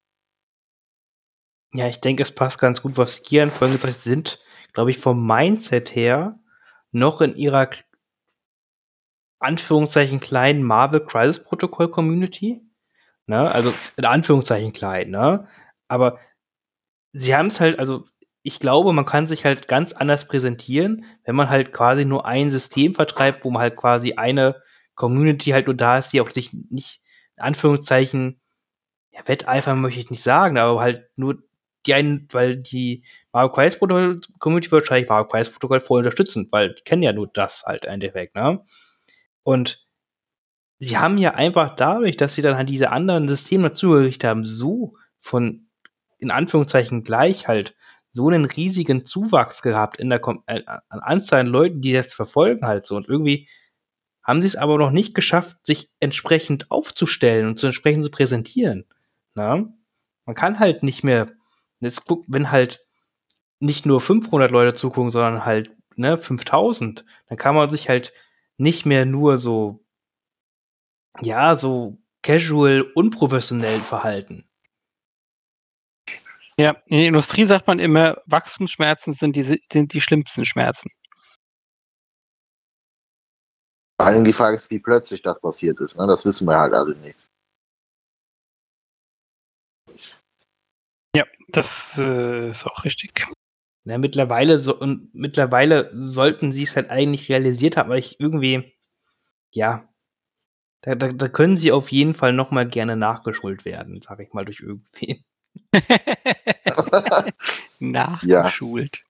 Ja, 1.72 1.86
ich 1.86 2.00
denke, 2.00 2.22
es 2.22 2.34
passt 2.34 2.60
ganz 2.60 2.82
gut, 2.82 2.96
was 2.96 3.22
Kian 3.22 3.50
vorhin 3.50 3.76
gesagt 3.76 3.94
sind 3.94 4.40
glaube 4.76 4.90
ich, 4.90 4.98
vom 4.98 5.26
Mindset 5.26 5.94
her 5.96 6.38
noch 6.90 7.22
in 7.22 7.34
ihrer 7.34 7.70
Anführungszeichen 9.38 10.20
kleinen 10.20 10.62
Marvel 10.62 11.00
Crisis 11.00 11.42
Protocol 11.42 11.88
Community. 11.88 12.60
Ne? 13.24 13.50
Also 13.50 13.72
in 13.96 14.04
Anführungszeichen 14.04 14.74
klein, 14.74 15.08
ne? 15.08 15.48
Aber 15.88 16.18
sie 17.12 17.34
haben 17.34 17.46
es 17.46 17.58
halt, 17.58 17.78
also 17.78 18.02
ich 18.42 18.60
glaube, 18.60 18.92
man 18.92 19.06
kann 19.06 19.26
sich 19.26 19.46
halt 19.46 19.66
ganz 19.66 19.94
anders 19.94 20.28
präsentieren, 20.28 21.06
wenn 21.24 21.36
man 21.36 21.48
halt 21.48 21.72
quasi 21.72 22.04
nur 22.04 22.26
ein 22.26 22.50
System 22.50 22.94
vertreibt, 22.94 23.46
wo 23.46 23.50
man 23.50 23.62
halt 23.62 23.76
quasi 23.76 24.12
eine 24.12 24.60
Community 24.94 25.52
halt 25.52 25.68
nur 25.68 25.76
da 25.76 25.96
ist, 25.96 26.12
die 26.12 26.20
auch 26.20 26.28
sich 26.28 26.52
nicht, 26.52 27.00
in 27.38 27.44
Anführungszeichen, 27.44 28.42
ja, 29.12 29.26
wetteifern 29.26 29.80
möchte 29.80 30.00
ich 30.00 30.10
nicht 30.10 30.22
sagen, 30.22 30.58
aber 30.58 30.82
halt 30.82 31.08
nur 31.16 31.45
die 31.86 31.94
einen, 31.94 32.28
weil 32.32 32.58
die 32.58 33.04
Mario 33.32 33.52
Quest 33.52 33.78
Protokoll 33.78 34.20
Community 34.38 34.70
wahrscheinlich 34.72 35.08
Mario 35.08 35.28
Quest 35.28 35.52
Protokoll 35.52 35.80
voll 35.80 35.98
unterstützen, 36.00 36.48
weil 36.50 36.74
die 36.74 36.82
kennen 36.82 37.02
ja 37.02 37.12
nur 37.12 37.28
das 37.28 37.64
halt 37.66 37.84
im 37.84 37.92
Endeffekt, 37.92 38.34
ne? 38.34 38.62
Und 39.42 39.86
sie 40.78 40.98
haben 40.98 41.18
ja 41.18 41.32
einfach 41.34 41.76
dadurch, 41.76 42.16
dass 42.16 42.34
sie 42.34 42.42
dann 42.42 42.56
halt 42.56 42.68
diese 42.68 42.90
anderen 42.90 43.28
Systeme 43.28 43.68
dazugerichtet 43.68 44.28
haben, 44.28 44.44
so 44.44 44.96
von, 45.16 45.68
in 46.18 46.30
Anführungszeichen 46.30 47.02
gleich 47.04 47.48
halt, 47.48 47.74
so 48.16 48.28
einen 48.28 48.46
riesigen 48.46 49.04
Zuwachs 49.04 49.60
gehabt 49.62 49.98
in 49.98 50.08
der 50.08 50.18
Kom 50.18 50.42
äh, 50.46 50.62
an 50.66 51.00
Anzahl 51.00 51.40
an 51.40 51.46
Leuten, 51.48 51.82
die 51.82 51.90
jetzt 51.90 52.14
verfolgen 52.14 52.66
halt 52.66 52.86
so. 52.86 52.96
Und 52.96 53.08
irgendwie 53.08 53.46
haben 54.22 54.40
sie 54.40 54.48
es 54.48 54.56
aber 54.56 54.78
noch 54.78 54.90
nicht 54.90 55.14
geschafft, 55.14 55.58
sich 55.62 55.90
entsprechend 56.00 56.70
aufzustellen 56.70 57.46
und 57.46 57.58
zu 57.58 57.66
entsprechend 57.66 58.04
zu 58.04 58.10
präsentieren. 58.10 58.86
Na? 59.34 59.68
Man 60.24 60.34
kann 60.34 60.58
halt 60.58 60.82
nicht 60.82 61.04
mehr 61.04 61.28
Jetzt 61.80 62.06
guck, 62.06 62.24
wenn 62.28 62.50
halt 62.50 62.84
nicht 63.60 63.86
nur 63.86 64.00
500 64.00 64.50
Leute 64.50 64.74
zugucken, 64.74 65.10
sondern 65.10 65.44
halt 65.44 65.70
ne 65.96 66.18
5000, 66.18 67.04
dann 67.26 67.38
kann 67.38 67.54
man 67.54 67.70
sich 67.70 67.88
halt 67.88 68.12
nicht 68.58 68.86
mehr 68.86 69.04
nur 69.04 69.38
so 69.38 69.86
ja, 71.22 71.56
so 71.56 71.98
casual 72.22 72.82
unprofessionell 72.94 73.80
verhalten. 73.80 74.48
Ja, 76.58 76.70
in 76.86 76.98
der 76.98 77.08
Industrie 77.08 77.44
sagt 77.44 77.66
man 77.66 77.78
immer, 77.78 78.22
Wachstumsschmerzen 78.26 79.14
sind 79.14 79.36
die, 79.36 79.62
sind 79.70 79.92
die 79.92 80.00
schlimmsten 80.00 80.46
Schmerzen. 80.46 80.90
Vor 83.98 84.06
allem 84.06 84.24
die 84.24 84.32
Frage 84.32 84.56
ist, 84.56 84.70
wie 84.70 84.78
plötzlich 84.78 85.22
das 85.22 85.40
passiert 85.40 85.80
ist. 85.80 85.98
Ne? 85.98 86.06
Das 86.06 86.24
wissen 86.24 86.46
wir 86.46 86.58
halt 86.58 86.72
alle 86.72 86.96
nicht. 86.98 87.18
Das 91.56 91.96
äh, 91.96 92.50
ist 92.50 92.66
auch 92.66 92.84
richtig. 92.84 93.26
Ja, 93.84 93.96
mittlerweile 93.96 94.58
so 94.58 94.78
und 94.78 95.14
mittlerweile 95.14 95.88
sollten 95.92 96.52
sie 96.52 96.64
es 96.64 96.76
halt 96.76 96.90
eigentlich 96.90 97.30
realisiert 97.30 97.78
haben, 97.78 97.86
aber 97.86 97.96
ich 97.96 98.20
irgendwie, 98.20 98.76
ja, 99.52 99.88
da, 100.82 100.94
da, 100.94 101.12
da 101.12 101.28
können 101.28 101.56
sie 101.56 101.72
auf 101.72 101.92
jeden 101.92 102.14
Fall 102.14 102.34
noch 102.34 102.50
mal 102.50 102.68
gerne 102.68 102.94
nachgeschult 102.94 103.64
werden, 103.64 104.02
sag 104.02 104.20
ich 104.20 104.34
mal 104.34 104.44
durch 104.44 104.60
irgendwen. 104.60 105.24
Nachgeschult. 107.80 109.02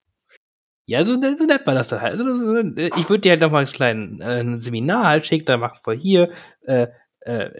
Ja, 0.84 1.02
so, 1.02 1.14
so 1.14 1.18
nennt 1.18 1.66
man 1.66 1.74
das 1.74 1.88
dann 1.88 2.00
halt. 2.00 2.12
Also, 2.12 2.54
ich 2.96 3.10
würde 3.10 3.22
dir 3.22 3.32
halt 3.32 3.40
noch 3.40 3.50
mal 3.50 3.66
ein 3.66 3.72
kleines 3.72 4.20
äh, 4.20 4.56
Seminar 4.56 5.04
halt 5.04 5.26
schicken, 5.26 5.46
da 5.46 5.56
machen 5.56 5.80
wir 5.84 5.94
hier 5.94 6.30
äh, 6.62 6.86
äh, 7.26 7.50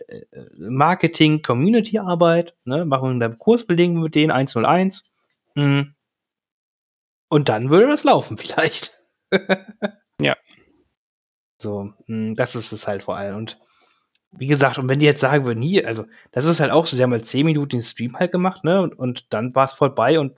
Marketing, 0.59 1.43
Community-Arbeit, 1.43 2.55
ne, 2.65 2.85
machen 2.85 3.21
wir 3.21 3.31
Kurs 3.31 3.67
belegen 3.67 4.01
mit 4.01 4.15
denen 4.15 4.31
101. 4.31 5.15
Mhm. 5.55 5.95
Und 7.29 7.49
dann 7.49 7.71
würde 7.71 7.89
das 7.89 8.05
laufen 8.05 8.37
vielleicht. 8.39 8.93
ja. 10.21 10.37
So, 11.61 11.93
mh, 12.07 12.35
das 12.37 12.55
ist 12.55 12.73
es 12.73 12.87
halt 12.87 13.03
vor 13.03 13.17
allem. 13.17 13.37
Und 13.37 13.59
wie 14.33 14.47
gesagt, 14.47 14.79
und 14.79 14.89
wenn 14.89 14.99
die 15.01 15.07
jetzt 15.07 15.21
sagen 15.21 15.45
würden, 15.47 15.63
hier, 15.63 15.87
also, 15.87 16.05
das 16.33 16.45
ist 16.45 16.61
halt 16.61 16.71
auch 16.71 16.87
so, 16.87 16.97
die 16.97 17.03
haben 17.03 17.13
halt 17.13 17.25
10 17.25 17.47
Minuten 17.47 17.71
den 17.71 17.83
Stream 17.83 18.19
halt 18.19 18.33
gemacht, 18.33 18.65
ne, 18.65 18.83
und, 18.83 18.99
und 18.99 19.33
dann 19.33 19.55
war 19.55 19.65
es 19.65 19.73
vorbei 19.73 20.21
und 20.21 20.37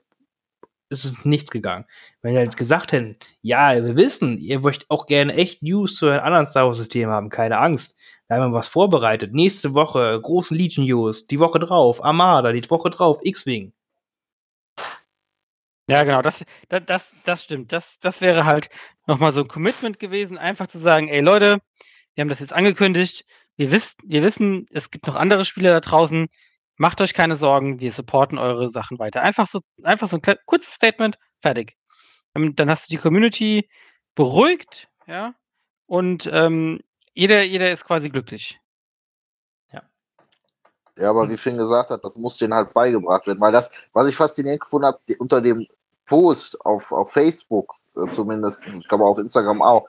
es 0.91 1.05
ist 1.05 1.27
nichts 1.27 1.51
gegangen. 1.51 1.85
Wenn 2.23 2.35
die 2.35 2.41
jetzt 2.41 2.57
gesagt 2.57 2.93
hätten, 2.93 3.17
ja, 3.43 3.75
wir 3.85 3.97
wissen, 3.97 4.39
ihr 4.39 4.61
möchtet 4.61 4.91
auch 4.91 5.07
gerne 5.07 5.35
echt 5.35 5.63
News 5.63 5.97
zu 5.97 6.09
einem 6.09 6.25
anderen 6.25 6.47
Star 6.47 6.67
Wars-System 6.67 7.11
haben, 7.11 7.29
keine 7.29 7.59
Angst. 7.59 7.99
Wir 8.29 8.37
haben 8.37 8.53
was 8.53 8.69
vorbereitet. 8.69 9.33
Nächste 9.33 9.75
Woche 9.75 10.21
großen 10.21 10.57
Legion 10.57 10.87
News, 10.87 11.27
die 11.27 11.41
Woche 11.41 11.59
drauf 11.59 12.05
Armada, 12.05 12.53
die 12.53 12.71
Woche 12.71 12.91
drauf 12.91 13.21
X-Wing. 13.23 13.73
Ja, 15.89 16.05
genau, 16.05 16.21
das, 16.21 16.45
das, 16.69 16.85
das, 16.85 17.09
das 17.25 17.45
stimmt. 17.45 17.73
Das, 17.73 17.99
das 18.01 18.21
wäre 18.21 18.45
halt 18.45 18.69
nochmal 19.07 19.33
so 19.33 19.41
ein 19.41 19.49
Commitment 19.49 19.99
gewesen, 19.99 20.37
einfach 20.37 20.67
zu 20.67 20.79
sagen, 20.79 21.09
ey 21.09 21.21
Leute, 21.21 21.61
wir 22.15 22.23
haben 22.23 22.29
das 22.29 22.41
jetzt 22.41 22.53
angekündigt, 22.53 23.25
wir, 23.57 23.71
wisst, 23.71 24.01
wir 24.05 24.23
wissen, 24.23 24.67
es 24.71 24.91
gibt 24.91 25.07
noch 25.07 25.15
andere 25.15 25.47
Spieler 25.47 25.73
da 25.73 25.81
draußen, 25.81 26.29
macht 26.79 27.01
euch 27.01 27.13
keine 27.13 27.37
Sorgen, 27.37 27.81
wir 27.81 27.93
supporten 27.93 28.39
eure 28.39 28.69
Sachen 28.69 28.99
weiter. 28.99 29.23
Einfach 29.23 29.49
so, 29.49 29.61
einfach 29.83 30.09
so 30.09 30.17
ein 30.17 30.37
kurzes 30.47 30.73
Statement, 30.73 31.19
fertig. 31.43 31.77
Ähm, 32.35 32.57
dann 32.57 32.71
hast 32.71 32.87
du 32.87 32.95
die 32.95 33.01
Community 33.01 33.69
beruhigt, 34.15 34.89
ja, 35.07 35.35
und 35.87 36.29
ähm, 36.33 36.81
jeder, 37.15 37.43
jeder 37.43 37.71
ist 37.73 37.85
quasi 37.85 38.11
glücklich. 38.11 38.61
Ja. 39.73 39.83
Ja, 40.97 41.11
aber 41.11 41.31
wie 41.31 41.37
Finn 41.37 41.57
gesagt 41.57 41.91
hat, 41.91 42.05
das 42.05 42.17
muss 42.17 42.37
denen 42.37 42.55
halt 42.55 42.73
beigebracht 42.73 43.27
werden, 43.27 43.41
weil 43.41 43.53
das, 43.53 43.71
was 43.93 44.09
ich 44.09 44.17
faszinierend 44.17 44.61
gefunden 44.61 44.87
habe, 44.87 44.99
unter 45.19 45.41
dem 45.41 45.67
Post 46.07 46.65
auf, 46.65 46.93
auf 46.93 47.13
Facebook 47.13 47.75
äh, 47.97 48.11
zumindest, 48.11 48.67
ich 48.67 48.89
glaube 48.89 49.05
auf 49.05 49.19
Instagram 49.19 49.63
auch, 49.63 49.89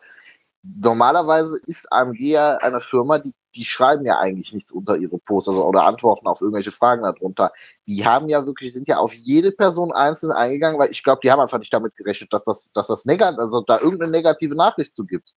normalerweise 0.63 1.59
ist 1.65 1.91
AMG 1.91 2.19
ja 2.19 2.57
eine 2.57 2.79
Firma, 2.81 3.19
die, 3.19 3.33
die 3.55 3.65
schreiben 3.65 4.05
ja 4.05 4.19
eigentlich 4.19 4.53
nichts 4.53 4.71
unter 4.71 4.97
ihre 4.97 5.17
Posts 5.17 5.49
also, 5.49 5.65
oder 5.65 5.83
antworten 5.83 6.27
auf 6.27 6.41
irgendwelche 6.41 6.71
Fragen 6.71 7.03
darunter. 7.03 7.51
Die 7.87 8.05
haben 8.05 8.29
ja 8.29 8.45
wirklich, 8.45 8.73
sind 8.73 8.87
ja 8.87 8.97
auf 8.97 9.13
jede 9.13 9.51
Person 9.51 9.91
einzeln 9.91 10.31
eingegangen, 10.31 10.79
weil 10.79 10.91
ich 10.91 11.03
glaube, 11.03 11.21
die 11.23 11.31
haben 11.31 11.39
einfach 11.39 11.59
nicht 11.59 11.73
damit 11.73 11.95
gerechnet, 11.95 12.33
dass 12.33 12.43
das, 12.43 12.71
dass 12.73 12.87
das 12.87 13.05
negativ, 13.05 13.39
also 13.39 13.61
da 13.61 13.79
irgendeine 13.79 14.11
negative 14.11 14.55
Nachricht 14.55 14.95
zu 14.95 15.05
gibt. 15.05 15.29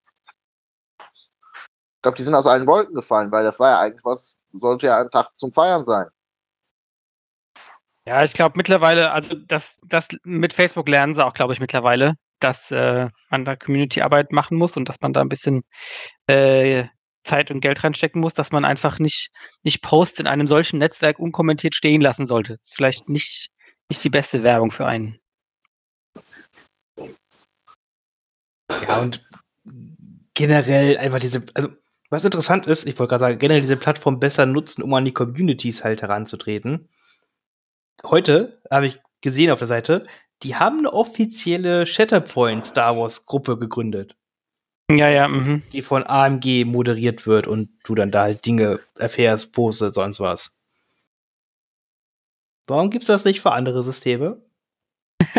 Ich 0.99 2.03
glaube, 2.03 2.17
die 2.17 2.25
sind 2.25 2.35
aus 2.35 2.47
allen 2.47 2.67
Wolken 2.67 2.95
gefallen, 2.95 3.31
weil 3.31 3.45
das 3.45 3.61
war 3.61 3.71
ja 3.71 3.81
eigentlich 3.81 4.05
was, 4.05 4.37
sollte 4.53 4.87
ja 4.89 5.01
ein 5.01 5.11
Tag 5.11 5.31
zum 5.37 5.53
Feiern 5.53 5.87
sein. 5.87 6.09
Ja, 8.05 8.25
ich 8.25 8.33
glaube 8.33 8.55
mittlerweile, 8.57 9.13
also 9.13 9.37
das, 9.37 9.77
das 9.87 10.09
mit 10.25 10.53
Facebook 10.53 10.89
lernen 10.89 11.15
sie 11.15 11.25
auch, 11.25 11.35
glaube 11.35 11.53
ich, 11.53 11.61
mittlerweile, 11.61 12.17
dass 12.43 12.71
äh, 12.71 13.09
man 13.31 13.45
da 13.45 13.57
Community-Arbeit 13.57 14.33
machen 14.33 14.57
muss 14.57 14.77
und 14.77 14.89
dass 14.89 15.01
man 15.01 15.13
da 15.13 15.21
ein 15.21 15.29
bisschen 15.29 15.63
äh, 16.27 16.85
Zeit 17.25 17.51
und 17.51 17.61
Geld 17.61 17.83
reinstecken 17.85 18.21
muss, 18.21 18.35
dass 18.35 18.53
man 18.53 18.65
einfach 18.65 18.99
nicht, 18.99 19.31
nicht 19.63 19.83
Posts 19.83 20.21
in 20.21 20.27
einem 20.27 20.47
solchen 20.47 20.79
Netzwerk 20.79 21.19
unkommentiert 21.19 21.75
stehen 21.75 22.01
lassen 22.01 22.27
sollte. 22.27 22.55
Das 22.55 22.67
ist 22.67 22.75
vielleicht 22.75 23.09
nicht, 23.09 23.51
nicht 23.89 24.03
die 24.03 24.11
beste 24.11 24.43
Werbung 24.43 24.71
für 24.71 24.87
einen. 24.87 25.19
Ja, 28.89 29.01
und 29.01 29.25
generell 30.35 30.99
einfach 30.99 31.21
diese, 31.21 31.45
also 31.55 31.69
was 32.11 32.25
interessant 32.25 32.67
ist, 32.67 32.87
ich 32.87 32.99
wollte 32.99 33.11
gerade 33.11 33.21
sagen, 33.21 33.39
generell 33.39 33.61
diese 33.61 33.77
Plattform 33.77 34.21
besser 34.21 34.45
nutzen, 34.45 34.83
um 34.83 34.93
an 34.95 35.05
die 35.05 35.15
Communities 35.15 35.85
halt 35.85 36.03
heranzutreten. 36.03 36.89
Heute 38.05 38.61
habe 38.71 38.87
ich 38.87 39.01
gesehen 39.21 39.51
auf 39.51 39.61
der 39.61 39.69
Seite, 39.69 40.07
die 40.43 40.57
haben 40.57 40.79
eine 40.79 40.93
offizielle 40.93 41.87
Shatterpoint 41.87 42.65
Star 42.65 42.97
Wars 42.97 43.27
Gruppe 43.27 43.59
gegründet. 43.59 44.17
Ja, 44.91 45.09
ja, 45.09 45.29
mhm. 45.29 45.63
Die 45.73 45.83
von 45.83 46.05
AMG 46.05 46.65
moderiert 46.65 47.27
wird 47.27 47.47
und 47.47 47.71
du 47.85 47.95
dann 47.95 48.11
da 48.11 48.23
halt 48.23 48.45
Dinge 48.45 48.81
erfährst, 48.99 49.53
postest, 49.53 49.95
sonst 49.95 50.21
was. 50.21 50.61
Warum 52.67 52.91
gibt's 52.91 53.07
das 53.07 53.25
nicht 53.25 53.41
für 53.41 53.53
andere 53.53 53.83
Systeme? 53.83 54.45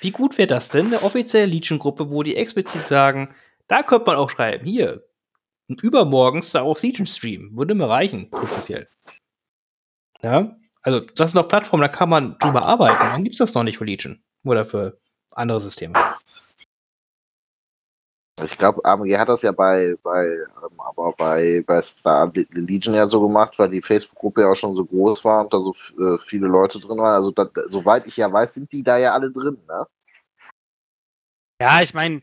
Wie 0.00 0.10
gut 0.10 0.38
wäre 0.38 0.48
das 0.48 0.68
denn, 0.68 0.86
eine 0.86 1.02
offizielle 1.02 1.46
Legion-Gruppe, 1.46 2.10
wo 2.10 2.22
die 2.22 2.36
explizit 2.36 2.86
sagen, 2.86 3.34
da 3.68 3.82
könnte 3.82 4.06
man 4.06 4.16
auch 4.16 4.30
schreiben, 4.30 4.64
hier, 4.64 5.04
übermorgen 5.82 6.42
Star 6.42 6.66
Wars 6.66 6.82
Legion 6.82 7.06
Stream. 7.06 7.50
Würde 7.56 7.74
mir 7.74 7.88
reichen, 7.88 8.30
prinzipiell. 8.30 8.88
Ja, 10.22 10.56
also 10.82 11.00
das 11.14 11.32
sind 11.32 11.40
noch 11.40 11.48
Plattformen, 11.48 11.82
da 11.82 11.88
kann 11.88 12.08
man 12.08 12.38
drüber 12.38 12.64
arbeiten. 12.64 12.98
Warum 12.98 13.24
gibt's 13.24 13.38
das 13.38 13.54
noch 13.54 13.62
nicht 13.62 13.78
für 13.78 13.84
Legion? 13.84 14.22
Oder 14.46 14.64
für 14.64 14.96
andere 15.34 15.60
Systeme? 15.60 15.94
Ich 18.44 18.58
glaube, 18.58 18.84
AMG 18.84 19.16
hat 19.16 19.30
das 19.30 19.40
ja 19.42 19.52
bei, 19.52 19.94
bei, 20.02 20.26
ähm, 20.26 20.80
aber 20.80 21.12
bei, 21.12 21.64
bei 21.66 21.80
Star 21.80 22.30
Legion 22.50 22.94
ja 22.94 23.08
so 23.08 23.20
gemacht, 23.20 23.58
weil 23.58 23.70
die 23.70 23.80
Facebook-Gruppe 23.80 24.42
ja 24.42 24.48
auch 24.50 24.54
schon 24.54 24.74
so 24.74 24.84
groß 24.84 25.24
war 25.24 25.42
und 25.42 25.54
da 25.54 25.60
so 25.60 25.74
äh, 25.98 26.18
viele 26.26 26.46
Leute 26.46 26.78
drin 26.78 26.98
waren. 26.98 27.14
Also, 27.14 27.30
da, 27.30 27.48
soweit 27.68 28.06
ich 28.06 28.18
ja 28.18 28.30
weiß, 28.30 28.52
sind 28.54 28.70
die 28.72 28.82
da 28.82 28.98
ja 28.98 29.14
alle 29.14 29.32
drin, 29.32 29.56
ne? 29.66 29.86
Ja, 31.62 31.80
ich 31.80 31.94
meine, 31.94 32.20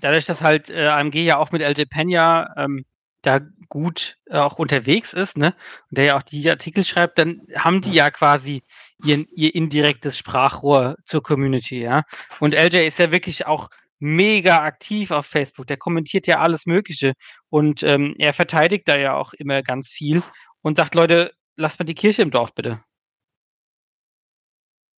dadurch, 0.00 0.24
dass 0.24 0.40
halt 0.40 0.70
äh, 0.70 0.86
AMG 0.86 1.16
ja 1.16 1.36
auch 1.36 1.52
mit 1.52 1.60
LJ 1.60 1.84
Pena 1.90 2.54
ähm, 2.56 2.86
da 3.22 3.40
gut 3.68 4.18
äh, 4.26 4.38
auch 4.38 4.58
unterwegs 4.58 5.12
ist, 5.12 5.36
ne, 5.36 5.54
und 5.90 5.98
der 5.98 6.04
ja 6.04 6.16
auch 6.16 6.22
die 6.22 6.48
Artikel 6.50 6.84
schreibt, 6.84 7.18
dann 7.18 7.42
haben 7.54 7.80
die 7.80 7.92
ja 7.92 8.10
quasi 8.10 8.62
ihr, 9.04 9.24
ihr 9.30 9.54
indirektes 9.54 10.18
Sprachrohr 10.18 10.96
zur 11.04 11.22
Community, 11.22 11.80
ja. 11.80 12.04
Und 12.40 12.54
LJ 12.54 12.86
ist 12.86 12.98
ja 12.98 13.12
wirklich 13.12 13.46
auch 13.46 13.70
mega 13.98 14.62
aktiv 14.64 15.10
auf 15.10 15.26
Facebook. 15.26 15.66
Der 15.66 15.76
kommentiert 15.76 16.26
ja 16.26 16.40
alles 16.40 16.66
Mögliche 16.66 17.12
und 17.48 17.82
ähm, 17.82 18.14
er 18.18 18.32
verteidigt 18.32 18.88
da 18.88 18.98
ja 18.98 19.14
auch 19.14 19.32
immer 19.34 19.62
ganz 19.62 19.88
viel 19.88 20.22
und 20.62 20.76
sagt, 20.76 20.94
Leute, 20.94 21.32
lasst 21.56 21.78
mal 21.78 21.84
die 21.84 21.94
Kirche 21.94 22.22
im 22.22 22.30
Dorf 22.30 22.54
bitte. 22.54 22.82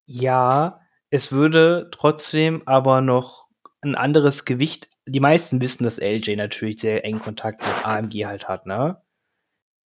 Ja, 0.07 0.81
es 1.11 1.33
würde 1.33 1.91
trotzdem 1.93 2.63
aber 2.67 3.01
noch 3.01 3.49
ein 3.83 3.95
anderes 3.95 4.45
Gewicht. 4.45 4.89
Die 5.07 5.21
meisten 5.21 5.61
wissen, 5.61 5.85
dass 5.85 5.99
LJ 5.99 6.37
natürlich 6.37 6.79
sehr 6.79 7.05
eng 7.05 7.19
Kontakt 7.19 7.63
mit 7.63 7.87
AMG 7.87 8.27
halt 8.27 8.49
hat, 8.49 8.67
ne? 8.67 9.03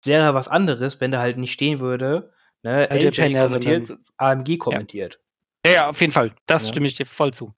Wäre 0.04 0.34
was 0.34 0.48
anderes, 0.48 1.00
wenn 1.00 1.10
da 1.10 1.20
halt 1.20 1.38
nicht 1.38 1.52
stehen 1.52 1.80
würde, 1.80 2.32
ne? 2.62 2.88
LJ, 2.90 3.20
LJ 3.20 3.38
kommentiert, 3.40 3.92
AMG 4.18 4.58
kommentiert. 4.58 5.20
Ja. 5.64 5.72
ja, 5.72 5.88
auf 5.88 6.00
jeden 6.00 6.12
Fall. 6.12 6.34
Das 6.46 6.64
ja. 6.64 6.68
stimme 6.68 6.86
ich 6.86 6.96
dir 6.96 7.06
voll 7.06 7.32
zu. 7.32 7.54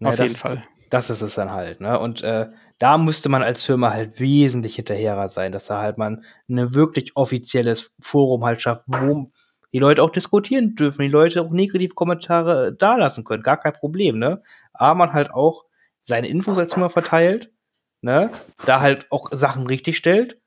Ja, 0.00 0.10
auf 0.10 0.16
das, 0.16 0.32
jeden 0.32 0.40
Fall. 0.40 0.64
Das 0.90 1.10
ist 1.10 1.22
es 1.22 1.36
dann 1.36 1.52
halt, 1.52 1.80
ne? 1.80 1.98
Und 1.98 2.22
äh, 2.22 2.48
da 2.80 2.96
müsste 2.96 3.28
man 3.28 3.42
als 3.42 3.64
Firma 3.64 3.90
halt 3.90 4.18
wesentlich 4.18 4.76
hinterherer 4.76 5.28
sein, 5.28 5.52
dass 5.52 5.66
da 5.66 5.80
halt 5.80 5.98
man 5.98 6.24
ein 6.48 6.74
wirklich 6.74 7.14
offizielles 7.14 7.94
Forum 8.00 8.44
halt 8.44 8.60
schafft, 8.60 8.84
wo 8.86 9.30
die 9.72 9.78
Leute 9.78 10.02
auch 10.02 10.10
diskutieren 10.10 10.74
dürfen, 10.74 11.02
die 11.02 11.08
Leute 11.08 11.42
auch 11.42 11.50
negative 11.50 11.94
Kommentare 11.94 12.68
äh, 12.68 12.76
dalassen 12.76 13.24
können, 13.24 13.42
gar 13.42 13.58
kein 13.58 13.72
Problem, 13.72 14.18
ne? 14.18 14.42
Aber 14.72 14.94
man 14.94 15.12
halt 15.12 15.30
auch 15.30 15.64
seine 16.00 16.28
Infos 16.28 16.58
als 16.58 16.74
immer 16.74 16.90
verteilt, 16.90 17.52
ne? 18.00 18.30
Da 18.66 18.80
halt 18.80 19.06
auch 19.10 19.28
Sachen 19.32 19.66
richtig 19.66 19.96
stellt 19.96 20.40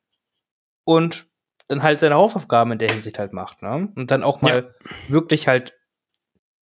und 0.84 1.26
dann 1.68 1.84
halt 1.84 2.00
seine 2.00 2.16
Hausaufgaben 2.16 2.74
in 2.74 2.80
der 2.80 2.92
Hinsicht 2.92 3.20
halt 3.20 3.34
macht, 3.34 3.62
ne? 3.62 3.92
Und 3.96 4.12
dann 4.12 4.24
auch 4.24 4.42
mal 4.42 4.74
ja. 4.80 4.90
wirklich 5.08 5.48
halt 5.48 5.78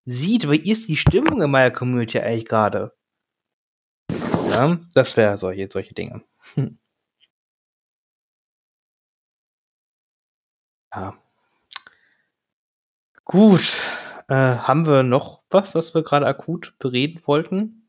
sieht, 0.06 0.50
wie 0.50 0.72
ist 0.72 0.90
die 0.90 0.98
Stimmung 0.98 1.42
in 1.42 1.52
meiner 1.52 1.72
Community 1.72 2.20
eigentlich 2.20 2.46
gerade? 2.46 2.94
Ja, 4.50 4.78
das 4.94 5.16
wäre 5.18 5.38
solche, 5.38 5.68
solche 5.72 5.94
Dinge. 5.94 6.24
Hm. 6.56 6.78
Ja. 10.94 11.14
Gut. 13.24 13.78
Äh, 14.28 14.36
haben 14.36 14.86
wir 14.86 15.04
noch 15.04 15.44
was, 15.50 15.74
was 15.74 15.96
wir 15.96 16.04
gerade 16.04 16.28
akut 16.28 16.76
bereden 16.80 17.22
wollten? 17.26 17.81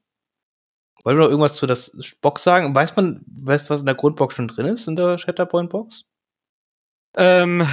Wollen 1.04 1.16
wir 1.16 1.24
noch 1.24 1.30
irgendwas 1.30 1.56
zu 1.56 1.66
das 1.66 2.16
Box 2.20 2.44
sagen? 2.44 2.74
Weiß 2.74 2.96
man, 2.96 3.24
weiß, 3.26 3.70
was 3.70 3.80
in 3.80 3.86
der 3.86 3.94
Grundbox 3.96 4.36
schon 4.36 4.48
drin 4.48 4.66
ist, 4.66 4.86
in 4.86 4.96
der 4.96 5.18
Shatterpoint-Box? 5.18 6.04
Ähm, 7.16 7.66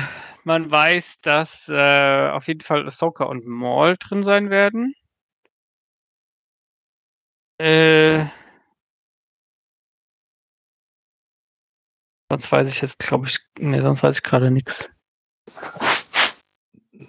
man 0.44 0.72
weiß, 0.72 1.22
dass 1.22 1.70
äh, 1.70 2.30
auf 2.30 2.48
jeden 2.48 2.62
Fall 2.62 2.88
Ahsoka 2.88 3.26
und 3.26 3.46
Maul 3.46 3.98
drin 4.00 4.24
sein 4.24 4.50
werden. 4.50 4.96
Äh, 7.60 8.26
sonst 12.32 12.52
weiß 12.52 12.68
ich 12.70 12.82
jetzt, 12.82 13.00
glaube 13.00 13.28
ich, 13.28 13.40
nee, 13.60 13.82
sonst 13.82 14.02
weiß 14.02 14.16
ich 14.16 14.24
gerade 14.24 14.50
nichts. 14.50 14.90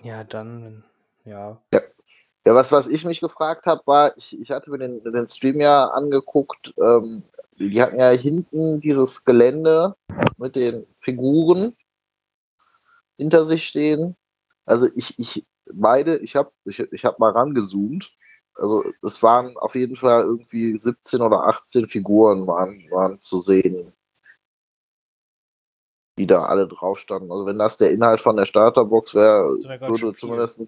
Ja, 0.02 0.24
dann, 0.24 0.84
ja. 1.24 1.62
Ja, 1.72 1.80
ja 2.46 2.54
was, 2.54 2.72
was 2.72 2.88
ich 2.88 3.04
mich 3.04 3.20
gefragt 3.20 3.66
habe, 3.66 3.82
war, 3.86 4.16
ich, 4.16 4.38
ich 4.38 4.50
hatte 4.50 4.70
mir 4.70 4.78
den, 4.78 5.02
den 5.02 5.28
Stream 5.28 5.60
ja 5.60 5.86
angeguckt, 5.86 6.74
ähm, 6.80 7.22
die 7.58 7.82
hatten 7.82 7.98
ja 7.98 8.10
hinten 8.10 8.80
dieses 8.80 9.24
Gelände 9.24 9.94
mit 10.38 10.56
den 10.56 10.86
Figuren 10.96 11.76
hinter 13.18 13.44
sich 13.44 13.66
stehen. 13.66 14.16
Also 14.64 14.88
ich, 14.94 15.18
ich 15.18 15.44
beide, 15.70 16.16
ich 16.18 16.36
habe 16.36 16.50
ich, 16.64 16.78
ich 16.78 17.04
hab 17.04 17.18
mal 17.18 17.32
rangezoomt. 17.32 18.12
Also 18.54 18.84
es 19.02 19.22
waren 19.22 19.56
auf 19.58 19.74
jeden 19.74 19.96
Fall 19.96 20.22
irgendwie 20.22 20.76
17 20.78 21.20
oder 21.20 21.44
18 21.44 21.86
Figuren 21.86 22.46
waren, 22.46 22.82
waren 22.90 23.20
zu 23.20 23.40
sehen 23.40 23.92
die 26.20 26.26
da 26.26 26.40
alle 26.40 26.68
drauf 26.68 26.98
standen. 26.98 27.32
Also 27.32 27.46
wenn 27.46 27.58
das 27.58 27.78
der 27.78 27.92
Inhalt 27.92 28.20
von 28.20 28.36
der 28.36 28.44
Starterbox 28.44 29.14
wäre, 29.14 29.46
würde 29.46 30.14
zumindest. 30.14 30.60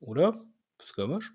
Oder? 0.00 0.34
Skirmish? 0.82 1.32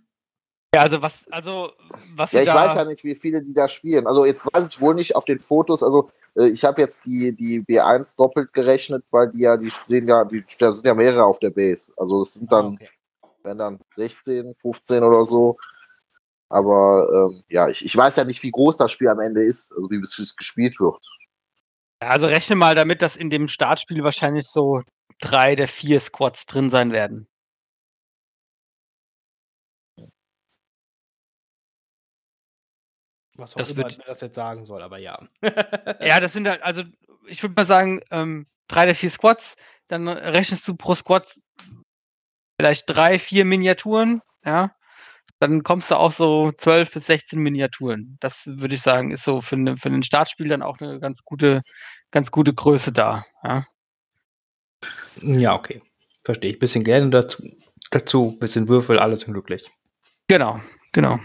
Ja, 0.74 0.82
also 0.82 1.02
was, 1.02 1.28
also 1.30 1.72
was. 2.16 2.32
Ja, 2.32 2.42
ich 2.42 2.48
weiß 2.48 2.76
ja 2.76 2.86
nicht, 2.86 3.04
wie 3.04 3.16
viele 3.16 3.44
die 3.44 3.54
da 3.54 3.68
spielen. 3.68 4.08
Also 4.08 4.26
jetzt 4.26 4.46
weiß 4.52 4.68
ich 4.70 4.82
wohl 4.82 4.96
nicht 4.96 5.16
auf 5.16 5.26
den 5.26 5.38
Fotos. 5.38 5.84
Also 5.84 6.10
äh, 6.36 6.48
ich 6.48 6.64
habe 6.64 6.82
jetzt 6.82 7.06
die, 7.06 7.36
die 7.36 7.62
B1 7.62 8.18
doppelt 8.18 8.54
gerechnet, 8.54 9.06
weil 9.12 9.30
die 9.32 9.42
ja, 9.42 9.56
die 9.56 9.70
stehen 9.70 10.08
ja, 10.08 10.26
die 10.26 10.44
da 10.58 10.74
sind 10.74 10.86
ja 10.86 10.96
mehrere 10.96 11.26
auf 11.26 11.38
der 11.40 11.52
Base. 11.52 11.94
Also 11.98 12.24
es 12.24 12.34
sind 12.34 12.52
dann, 12.52 12.66
ah, 12.66 12.74
okay. 12.74 12.90
wenn 13.44 13.58
dann 13.60 13.80
16, 13.96 14.56
15 14.56 15.04
oder 15.04 15.26
so. 15.26 15.58
Aber 16.50 17.32
ähm, 17.32 17.44
ja, 17.50 17.68
ich, 17.68 17.86
ich 17.86 17.96
weiß 17.96 18.16
ja 18.16 18.24
nicht, 18.24 18.42
wie 18.42 18.52
groß 18.52 18.78
das 18.78 18.92
Spiel 18.92 19.10
am 19.10 19.20
Ende 19.20 19.44
ist, 19.44 19.74
also 19.76 19.90
wie 19.92 19.98
es 19.98 20.36
gespielt 20.36 20.80
wird. 20.80 21.00
Also 22.00 22.28
rechne 22.28 22.56
mal 22.56 22.76
damit, 22.76 23.02
dass 23.02 23.16
in 23.16 23.30
dem 23.30 23.48
Startspiel 23.48 24.04
wahrscheinlich 24.04 24.48
so 24.48 24.82
drei 25.22 25.56
der 25.56 25.68
vier 25.68 26.00
Squads 26.00 26.46
drin 26.46 26.70
sein 26.70 26.92
werden. 26.92 27.28
Was 33.36 33.56
auch 33.56 33.60
Das 33.60 33.72
immer 33.72 33.84
wird- 33.84 34.00
das 34.08 34.22
jetzt 34.22 34.36
sagen 34.36 34.66
soll, 34.66 34.82
aber 34.82 34.98
ja. 35.00 35.20
Ja, 36.02 36.20
das 36.20 36.34
sind 36.34 36.48
halt, 36.48 36.62
also 36.62 36.84
ich 37.28 37.42
würde 37.42 37.56
mal 37.56 37.66
sagen, 37.66 38.02
ähm, 38.12 38.48
drei 38.68 38.86
der 38.86 38.96
vier 38.96 39.10
Squads, 39.10 39.56
dann 39.88 40.08
rechnest 40.08 40.68
du 40.68 40.76
pro 40.76 40.94
Squad 40.96 41.34
vielleicht 42.60 42.84
drei, 42.88 43.20
vier 43.20 43.46
Miniaturen, 43.46 44.22
ja. 44.46 44.72
Dann 45.40 45.64
kommst 45.64 45.92
du 45.92 45.96
auf 45.96 46.16
so 46.16 46.52
12 46.52 46.92
bis 46.92 47.08
16 47.08 47.38
Miniaturen. 47.40 48.18
Das 48.22 48.44
würde 48.46 48.76
ich 48.76 48.82
sagen, 48.82 49.12
ist 49.12 49.24
so 49.26 49.42
für, 49.42 49.58
ne, 49.58 49.76
für 49.76 49.90
ein 49.90 50.04
Startspiel 50.04 50.48
dann 50.48 50.62
auch 50.62 50.80
eine 50.80 51.00
ganz 51.02 51.24
gute, 51.26 51.64
ganz 52.12 52.32
gute 52.32 52.54
Größe 52.54 52.94
da. 52.94 53.26
Ja. 53.44 53.66
Ja, 55.22 55.56
okay. 55.56 55.82
Verstehe 56.24 56.52
ich. 56.52 56.60
Bisschen 56.60 56.86
Geld 56.86 57.14
dazu, 57.14 57.44
dazu, 57.92 58.38
bisschen 58.40 58.70
Würfel, 58.70 59.00
alles 59.00 59.26
glücklich. 59.26 59.70
Genau, 60.28 60.62
genau. 60.94 61.20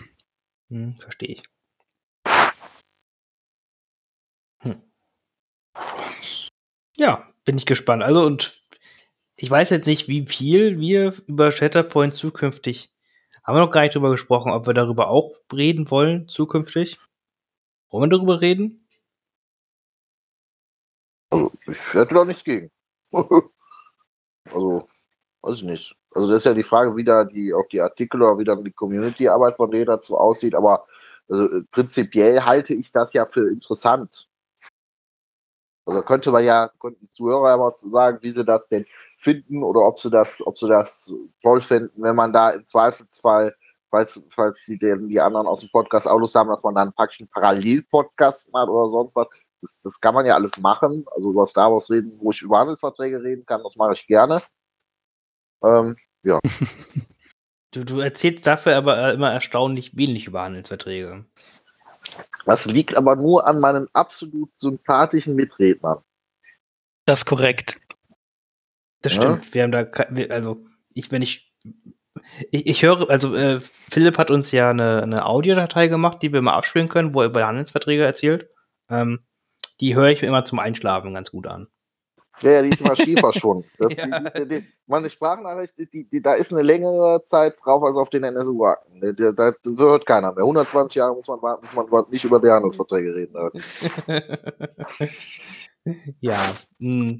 Hm, 0.70 0.94
verstehe 0.98 1.28
ich. 1.34 1.42
Ja, 6.98 7.22
bin 7.44 7.56
ich 7.56 7.64
gespannt. 7.64 8.02
Also, 8.02 8.26
und 8.26 8.60
ich 9.36 9.48
weiß 9.48 9.70
jetzt 9.70 9.86
nicht, 9.86 10.08
wie 10.08 10.26
viel 10.26 10.80
wir 10.80 11.14
über 11.28 11.52
Shatterpoint 11.52 12.14
zukünftig. 12.14 12.92
Haben 13.44 13.56
wir 13.56 13.60
noch 13.60 13.70
gar 13.70 13.82
nicht 13.82 13.94
drüber 13.94 14.10
gesprochen, 14.10 14.50
ob 14.50 14.66
wir 14.66 14.74
darüber 14.74 15.08
auch 15.08 15.32
reden 15.52 15.90
wollen, 15.92 16.28
zukünftig? 16.28 16.98
Wollen 17.88 18.10
wir 18.10 18.16
darüber 18.18 18.40
reden? 18.40 18.84
Also, 21.30 21.52
ich 21.68 21.78
hätte 21.94 22.14
da 22.14 22.24
nichts 22.24 22.42
gegen. 22.42 22.70
also, 23.12 24.88
weiß 25.42 25.58
ich 25.58 25.62
nicht. 25.62 25.96
Also, 26.16 26.28
das 26.28 26.38
ist 26.38 26.46
ja 26.46 26.54
die 26.54 26.64
Frage, 26.64 26.96
wie 26.96 27.04
da 27.04 27.24
die, 27.24 27.54
auch 27.54 27.68
die 27.68 27.80
Artikel 27.80 28.20
oder 28.20 28.38
wie 28.38 28.44
dann 28.44 28.64
die 28.64 28.72
Community-Arbeit 28.72 29.56
von 29.56 29.70
denen 29.70 29.86
dazu 29.86 30.18
aussieht, 30.18 30.56
aber 30.56 30.84
also, 31.28 31.62
prinzipiell 31.70 32.42
halte 32.42 32.74
ich 32.74 32.90
das 32.90 33.12
ja 33.12 33.24
für 33.24 33.48
interessant. 33.50 34.27
Also 35.88 36.02
könnte 36.02 36.30
man 36.30 36.44
ja, 36.44 36.70
könnten 36.78 37.00
die 37.00 37.10
Zuhörer 37.10 37.48
ja 37.48 37.56
mal 37.56 37.72
sagen, 37.74 38.18
wie 38.20 38.28
sie 38.28 38.44
das 38.44 38.68
denn 38.68 38.84
finden 39.16 39.62
oder 39.62 39.80
ob 39.80 39.98
sie 39.98 40.10
das, 40.10 40.46
ob 40.46 40.58
sie 40.58 40.68
das 40.68 41.14
toll 41.42 41.62
finden, 41.62 42.02
wenn 42.02 42.14
man 42.14 42.30
da 42.30 42.50
im 42.50 42.66
Zweifelsfall, 42.66 43.56
falls, 43.90 44.22
falls 44.28 44.62
die, 44.66 44.78
die 44.78 45.20
anderen 45.20 45.46
aus 45.46 45.60
dem 45.60 45.70
Podcast 45.70 46.06
auch 46.06 46.18
Lust 46.18 46.34
haben, 46.34 46.50
dass 46.50 46.62
man 46.62 46.74
dann 46.74 46.92
praktisch 46.92 47.20
einen 47.20 47.30
Parallel-Podcast 47.30 48.52
macht 48.52 48.68
oder 48.68 48.86
sonst 48.88 49.16
was. 49.16 49.28
Das, 49.62 49.80
das 49.80 49.98
kann 49.98 50.14
man 50.14 50.26
ja 50.26 50.34
alles 50.34 50.58
machen. 50.58 51.06
Also 51.12 51.30
über 51.30 51.46
Star 51.46 51.72
Wars 51.72 51.90
reden, 51.90 52.12
wo 52.20 52.32
ich 52.32 52.42
über 52.42 52.58
Handelsverträge 52.58 53.22
reden 53.22 53.46
kann, 53.46 53.62
das 53.64 53.76
mache 53.76 53.94
ich 53.94 54.06
gerne. 54.06 54.42
Ähm, 55.64 55.96
Du, 57.70 57.84
du 57.84 58.00
erzählst 58.00 58.46
dafür 58.46 58.76
aber 58.76 59.12
immer 59.12 59.30
erstaunlich 59.30 59.94
wenig 59.94 60.26
über 60.26 60.42
Handelsverträge. 60.42 61.26
Das 62.46 62.66
liegt 62.66 62.96
aber 62.96 63.16
nur 63.16 63.46
an 63.46 63.60
meinen 63.60 63.88
absolut 63.92 64.50
sympathischen 64.58 65.34
Mitrednern. 65.34 65.98
Das 67.04 67.20
ist 67.20 67.24
korrekt. 67.26 67.78
Das 69.02 69.14
Ja. 69.14 69.22
stimmt. 69.22 69.54
Wir 69.54 69.62
haben 69.62 69.72
da, 69.72 69.86
also 70.34 70.64
ich, 70.94 71.10
wenn 71.12 71.22
ich, 71.22 71.52
ich, 72.50 72.66
ich 72.66 72.82
höre, 72.82 73.08
also 73.10 73.34
äh, 73.34 73.60
Philipp 73.60 74.18
hat 74.18 74.30
uns 74.30 74.50
ja 74.50 74.70
eine, 74.70 75.02
eine 75.02 75.26
Audiodatei 75.26 75.88
gemacht, 75.88 76.22
die 76.22 76.32
wir 76.32 76.42
mal 76.42 76.54
abspielen 76.54 76.88
können, 76.88 77.14
wo 77.14 77.20
er 77.22 77.28
über 77.28 77.46
Handelsverträge 77.46 78.04
erzählt. 78.04 78.48
Ähm, 78.90 79.20
die 79.80 79.94
höre 79.94 80.08
ich 80.08 80.22
mir 80.22 80.28
immer 80.28 80.44
zum 80.44 80.58
Einschlafen 80.58 81.14
ganz 81.14 81.30
gut 81.30 81.46
an. 81.46 81.68
Ja, 82.40 82.50
ja, 82.50 82.62
die 82.62 82.70
ist 82.70 82.80
immer 82.80 82.96
schief 82.96 83.20
verschwunden. 83.20 83.68
Das, 83.78 83.94
Ja. 83.96 84.20
die, 84.20 84.40
die, 84.40 84.48
die, 84.60 84.66
meine 84.86 85.10
Sprachnachricht, 85.10 85.76
die, 85.78 85.90
die, 85.90 86.08
die, 86.08 86.22
da 86.22 86.34
ist 86.34 86.52
eine 86.52 86.62
längere 86.62 87.22
Zeit 87.24 87.56
drauf 87.62 87.82
als 87.82 87.96
auf 87.96 88.10
den 88.10 88.24
NSU-Akten. 88.24 89.00
Da, 89.00 89.32
da, 89.32 89.52
da 89.52 89.84
hört 89.84 90.06
keiner 90.06 90.32
mehr. 90.32 90.44
120 90.44 90.96
Jahre 90.96 91.14
muss 91.14 91.28
man 91.28 91.42
warten, 91.42 91.62
bis 91.62 91.74
man 91.74 92.04
nicht 92.10 92.24
über 92.24 92.40
die 92.40 92.48
Handelsverträge 92.48 93.14
reden 93.14 93.34
hört. 93.34 93.54
ja. 96.20 96.38
Mh. 96.78 97.18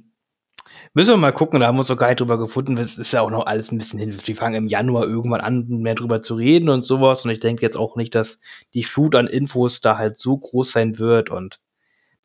Müssen 0.94 1.12
wir 1.12 1.16
mal 1.16 1.32
gucken, 1.32 1.60
da 1.60 1.66
haben 1.66 1.76
wir 1.76 1.80
uns 1.80 1.88
noch 1.88 1.96
gar 1.96 2.08
nicht 2.08 2.20
drüber 2.20 2.38
gefunden. 2.38 2.76
Es 2.76 2.98
ist 2.98 3.12
ja 3.12 3.22
auch 3.22 3.30
noch 3.30 3.46
alles 3.46 3.72
ein 3.72 3.78
bisschen 3.78 3.98
hin. 3.98 4.12
Wir 4.12 4.36
fangen 4.36 4.54
im 4.54 4.66
Januar 4.68 5.04
irgendwann 5.04 5.40
an, 5.40 5.66
mehr 5.68 5.94
drüber 5.94 6.22
zu 6.22 6.34
reden 6.34 6.68
und 6.68 6.84
sowas. 6.84 7.24
Und 7.24 7.30
ich 7.30 7.40
denke 7.40 7.62
jetzt 7.62 7.76
auch 7.76 7.96
nicht, 7.96 8.14
dass 8.14 8.40
die 8.74 8.84
Flut 8.84 9.14
an 9.14 9.26
Infos 9.26 9.80
da 9.80 9.98
halt 9.98 10.18
so 10.18 10.36
groß 10.36 10.70
sein 10.72 10.98
wird. 10.98 11.30
Und 11.30 11.58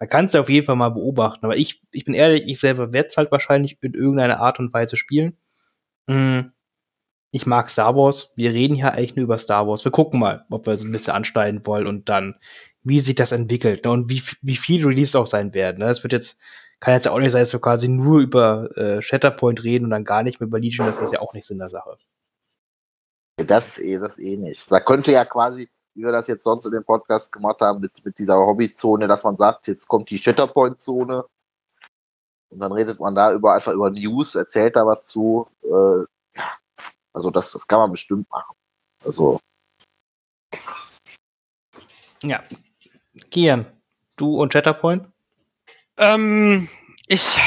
man 0.04 0.10
kann 0.10 0.26
es 0.26 0.34
ja 0.34 0.42
auf 0.42 0.50
jeden 0.50 0.66
Fall 0.66 0.76
mal 0.76 0.90
beobachten. 0.90 1.46
Aber 1.46 1.56
ich, 1.56 1.82
ich 1.94 2.04
bin 2.04 2.14
ehrlich, 2.14 2.44
ich 2.46 2.60
selber 2.60 2.92
werde 2.92 3.08
es 3.08 3.16
halt 3.16 3.32
wahrscheinlich 3.32 3.78
in 3.82 3.94
irgendeiner 3.94 4.42
Art 4.42 4.60
und 4.60 4.74
Weise 4.74 4.98
spielen. 4.98 5.38
Mm. 6.08 6.42
Ich 7.32 7.46
mag 7.46 7.70
Star 7.70 7.96
Wars. 7.96 8.34
Wir 8.36 8.52
reden 8.52 8.76
hier 8.76 8.92
eigentlich 8.92 9.16
nur 9.16 9.24
über 9.24 9.38
Star 9.38 9.66
Wars. 9.66 9.86
Wir 9.86 9.94
gucken 9.94 10.20
mal, 10.20 10.44
ob 10.52 10.66
wir 10.66 10.74
es 10.74 10.84
ein 10.84 10.92
bisschen 10.92 11.14
ansteigen 11.14 11.66
wollen 11.66 11.88
und 11.88 12.10
dann, 12.10 12.36
wie 12.84 13.00
sich 13.00 13.16
das 13.16 13.32
entwickelt 13.32 13.86
ne? 13.86 13.92
und 13.92 14.10
wie, 14.10 14.22
wie 14.42 14.58
viel 14.58 14.86
Release 14.86 15.18
auch 15.18 15.26
sein 15.26 15.54
werden. 15.54 15.80
Ne? 15.80 15.86
Das 15.86 16.04
wird 16.04 16.12
jetzt, 16.12 16.42
kann 16.82 16.94
jetzt 16.94 17.06
ja 17.06 17.14
auch 17.14 17.20
nicht 17.20 17.32
sein, 17.32 17.44
dass 17.44 17.54
wir 17.54 17.62
quasi 17.62 17.88
nur 17.88 18.20
über 18.20 18.76
äh, 18.76 19.02
Shatterpoint 19.02 19.64
reden 19.64 19.86
und 19.86 19.92
dann 19.92 20.04
gar 20.04 20.24
nicht 20.24 20.42
mehr 20.42 20.48
über 20.48 20.60
Legion. 20.60 20.86
Das 20.86 21.02
ist 21.02 21.14
ja 21.14 21.22
auch 21.22 21.34
nicht 21.34 21.48
Sinn 21.48 21.60
der 21.60 21.70
Sache. 21.70 21.96
Das 23.38 23.78
ist 23.78 23.80
eh, 23.80 24.00
das 24.00 24.20
eh 24.20 24.36
nicht. 24.36 24.70
Da 24.70 24.82
könnte 24.82 25.14
ja 25.14 25.24
quasi, 25.24 25.70
wie 25.96 26.04
wir 26.04 26.12
das 26.12 26.28
jetzt 26.28 26.44
sonst 26.44 26.66
in 26.66 26.72
dem 26.72 26.84
Podcast 26.84 27.32
gemacht 27.32 27.62
haben, 27.62 27.80
mit, 27.80 28.04
mit 28.04 28.18
dieser 28.18 28.38
Hobbyzone, 28.38 29.08
dass 29.08 29.24
man 29.24 29.38
sagt, 29.38 29.68
jetzt 29.68 29.88
kommt 29.88 30.10
die 30.10 30.18
Shatterpoint-Zone. 30.18 31.26
Und 32.50 32.60
dann 32.60 32.72
redet 32.72 33.00
man 33.00 33.16
da 33.16 33.34
über 33.34 33.54
einfach 33.54 33.74
über 33.74 33.90
News, 33.90 34.36
erzählt 34.36 34.76
da 34.76 34.86
was 34.86 35.06
zu. 35.06 35.48
Äh, 35.64 36.38
ja, 36.38 36.52
also 37.14 37.30
das, 37.32 37.52
das 37.52 37.68
kann 37.68 37.80
man 37.80 37.92
bestimmt 37.92 38.30
machen. 38.30 38.56
Also, 39.04 39.40
Ja. 42.24 42.42
Kian, 43.32 43.66
du 44.16 44.40
und 44.40 44.54
Shatterpoint? 44.54 45.08
Ähm, 45.98 46.70
ich, 47.08 47.38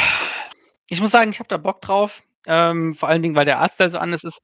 ich 0.86 1.00
muss 1.00 1.10
sagen, 1.10 1.30
ich 1.30 1.38
habe 1.38 1.48
da 1.48 1.56
Bock 1.56 1.80
drauf. 1.80 2.22
Ähm, 2.46 2.94
vor 2.94 3.08
allen 3.08 3.22
Dingen, 3.22 3.34
weil 3.34 3.46
der 3.46 3.58
Arzt 3.58 3.80
da 3.80 3.88
so 3.88 3.98
anders 3.98 4.22
ist. 4.22 4.38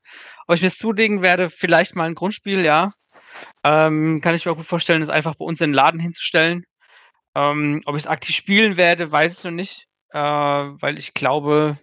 Ob 0.46 0.56
ich 0.56 0.62
mir 0.62 0.70
das 0.70 0.78
zulegen 0.78 1.22
werde, 1.22 1.50
vielleicht 1.50 1.94
mal 1.94 2.04
ein 2.04 2.16
Grundspiel, 2.16 2.64
ja. 2.64 2.94
Ähm, 3.64 4.20
kann 4.20 4.34
ich 4.34 4.44
mir 4.44 4.52
auch 4.52 4.56
gut 4.56 4.66
vorstellen, 4.66 5.00
das 5.00 5.10
einfach 5.10 5.34
bei 5.36 5.44
uns 5.44 5.60
in 5.60 5.70
den 5.70 5.74
Laden 5.74 6.00
hinzustellen. 6.00 6.64
Ähm, 7.34 7.82
ob 7.86 7.96
ich 7.96 8.02
es 8.02 8.06
aktiv 8.06 8.36
spielen 8.36 8.76
werde, 8.76 9.10
weiß 9.12 9.38
ich 9.38 9.44
noch 9.44 9.52
nicht. 9.52 9.86
Äh, 10.10 10.18
weil 10.18 10.98
ich 10.98 11.14
glaube, 11.14 11.78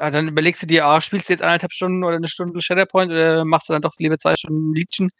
ja, 0.00 0.10
dann 0.10 0.28
überlegst 0.28 0.62
du 0.62 0.66
dir, 0.66 0.86
ah, 0.86 1.00
spielst 1.00 1.28
du 1.28 1.32
jetzt 1.32 1.42
eineinhalb 1.42 1.72
Stunden 1.72 2.04
oder 2.04 2.16
eine 2.16 2.28
Stunde 2.28 2.60
Shatterpoint 2.60 3.12
oder 3.12 3.44
machst 3.44 3.68
du 3.68 3.72
dann 3.74 3.82
doch 3.82 3.94
lieber 3.98 4.18
zwei 4.18 4.36
Stunden 4.36 4.74
Legion? 4.74 5.10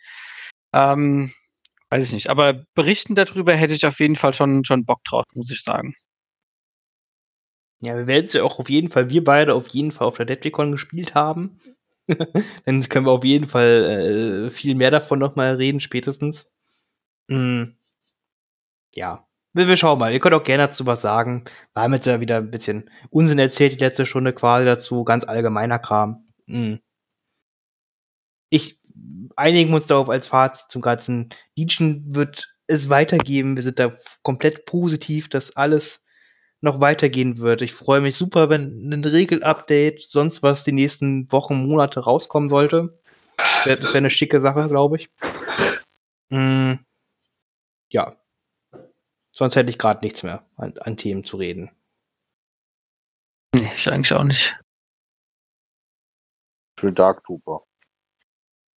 Ähm, 0.73 1.33
weiß 1.91 2.07
ich 2.07 2.13
nicht. 2.13 2.31
Aber 2.31 2.65
berichten 2.75 3.15
darüber 3.15 3.55
hätte 3.55 3.75
ich 3.75 3.87
auf 3.87 4.01
jeden 4.01 4.17
Fall 4.17 4.35
schon, 4.35 4.65
schon 4.65 4.85
Bock 4.85 5.05
drauf, 5.05 5.25
muss 5.35 5.51
ich 5.51 5.63
sagen. 5.63 5.95
Ja, 7.83 7.97
wir 7.97 8.07
werden 8.07 8.25
es 8.25 8.33
ja 8.33 8.43
auch 8.43 8.59
auf 8.59 8.71
jeden 8.71 8.91
Fall, 8.91 9.11
wir 9.11 9.23
beide 9.23 9.55
auf 9.55 9.69
jeden 9.69 9.93
Fall 9.93 10.07
auf 10.07 10.17
der 10.17 10.27
Deadlicon 10.27 10.73
gespielt 10.73 11.15
haben. 11.15 11.59
Dann 12.65 12.81
können 12.83 13.07
wir 13.07 13.13
auf 13.13 13.25
jeden 13.25 13.47
Fall 13.47 14.47
äh, 14.47 14.51
viel 14.51 14.75
mehr 14.75 14.91
davon 14.91 15.19
noch 15.19 15.37
mal 15.37 15.55
reden, 15.55 15.81
spätestens. 15.81 16.55
Mm. 17.29 17.65
Ja, 18.95 19.27
wir, 19.55 19.69
wir 19.69 19.77
schauen 19.77 19.99
mal. 19.99 20.13
Ihr 20.13 20.21
könnt 20.21 20.35
auch 20.35 20.45
gerne 20.45 20.65
dazu 20.65 20.87
was 20.87 21.03
sagen. 21.03 21.45
Wir 21.73 21.83
haben 21.83 21.95
jetzt 21.95 22.07
ja 22.07 22.21
wieder 22.21 22.39
ein 22.39 22.51
bisschen 22.51 22.91
Unsinn 23.11 23.39
erzählt, 23.39 23.73
die 23.73 23.85
letzte 23.85 24.07
Stunde 24.07 24.33
quasi 24.33 24.67
dazu, 24.67 25.05
ganz 25.05 25.25
allgemeiner 25.25 25.79
Kram. 25.79 26.27
Mm. 26.47 26.75
Ich 28.51 28.81
einigen 29.37 29.75
uns 29.75 29.87
darauf 29.87 30.11
als 30.11 30.29
Fazit 30.29 30.71
zum 30.71 30.83
ganzen 30.83 31.31
Legion 31.57 32.05
wird 32.15 32.57
es 32.67 32.89
weitergeben. 32.89 33.57
Wir 33.57 33.63
sind 33.63 33.79
da 33.79 33.93
komplett 34.23 34.65
positiv, 34.67 35.29
dass 35.29 35.57
alles 35.57 36.04
noch 36.65 36.81
weitergehen 36.81 37.39
wird. 37.39 37.63
Ich 37.63 37.73
freue 37.73 38.01
mich 38.01 38.17
super, 38.17 38.49
wenn 38.49 38.93
ein 38.93 39.05
Regelupdate, 39.05 40.03
sonst 40.03 40.43
was 40.43 40.65
die 40.65 40.73
nächsten 40.73 41.31
Wochen, 41.31 41.67
Monate 41.67 42.01
rauskommen 42.01 42.51
sollte. 42.51 42.99
Das 43.37 43.67
wäre 43.67 43.83
wär 43.83 43.95
eine 43.95 44.11
schicke 44.11 44.41
Sache, 44.41 44.69
glaube 44.69 44.97
ich. 44.97 45.11
Mm, 46.31 46.75
ja. 47.91 48.17
Sonst 49.31 49.57
hätte 49.57 49.71
ich 49.71 49.79
gerade 49.79 50.05
nichts 50.05 50.23
mehr 50.23 50.45
an, 50.57 50.75
an 50.79 50.97
Themen 50.97 51.25
zu 51.25 51.37
reden. 51.37 51.71
Nee, 53.55 53.71
ich 53.77 53.89
eigentlich 53.89 54.13
auch 54.13 54.25
nicht. 54.25 54.57
für 56.85 56.93
Dark 56.93 57.25
Trooper. 57.25 57.65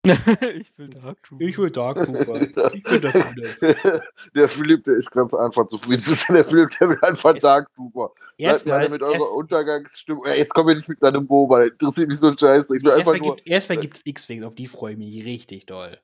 ich 0.60 0.78
will 0.78 0.88
Dark 0.90 1.22
Trooper. 1.22 1.44
will 1.58 1.70
Dark 1.70 2.04
Trooper. 2.04 2.40
Ich 2.74 2.82
bin 2.82 3.00
das 3.02 3.14
wieder. 3.14 4.02
der 4.34 4.48
Philipp, 4.48 4.84
der 4.84 4.94
ist 4.96 5.10
ganz 5.10 5.34
einfach 5.34 5.66
zufrieden. 5.68 6.02
Der 6.28 6.44
Philipp, 6.44 6.70
der 6.78 6.88
will 6.90 6.98
einfach 7.02 7.34
Jetzt- 7.34 7.44
Dark 7.44 7.72
Trooper. 7.74 8.10
Erstmal 8.38 8.88
mit 8.88 9.02
eurer 9.02 9.12
erst, 9.14 9.32
Untergangsstimmung. 9.32 10.26
Ja, 10.26 10.34
Jetzt 10.34 10.52
komm 10.54 10.66
mir 10.66 10.76
nicht 10.76 10.88
mit 10.88 11.02
deinem 11.02 11.26
Boba, 11.26 11.64
interessiert 11.64 12.08
mich 12.08 12.18
so 12.18 12.28
ein 12.28 12.38
Scheiß. 12.38 12.64
Ich 12.70 12.82
will 12.82 12.90
erstmal, 12.90 13.18
nur. 13.18 13.36
gibt, 13.36 13.46
erstmal 13.48 13.78
gibt's 13.78 14.02
X-Wing, 14.04 14.44
auf 14.44 14.54
die 14.54 14.66
freue 14.66 14.92
ich 14.92 14.98
mich 14.98 15.24
richtig 15.24 15.66
doll. 15.66 15.98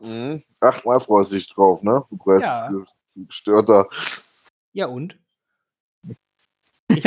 Mhm. 0.00 0.42
Achtmal 0.60 1.00
freust 1.00 1.30
du 1.32 1.36
dich 1.36 1.48
drauf, 1.52 1.82
ne? 1.82 2.04
Du 2.10 2.16
weißt, 2.24 2.42
Ja. 2.42 2.68
du 2.68 2.84
gestörter. 3.26 3.88
Ja 4.72 4.86
und? 4.86 5.18
Ich, 6.88 7.04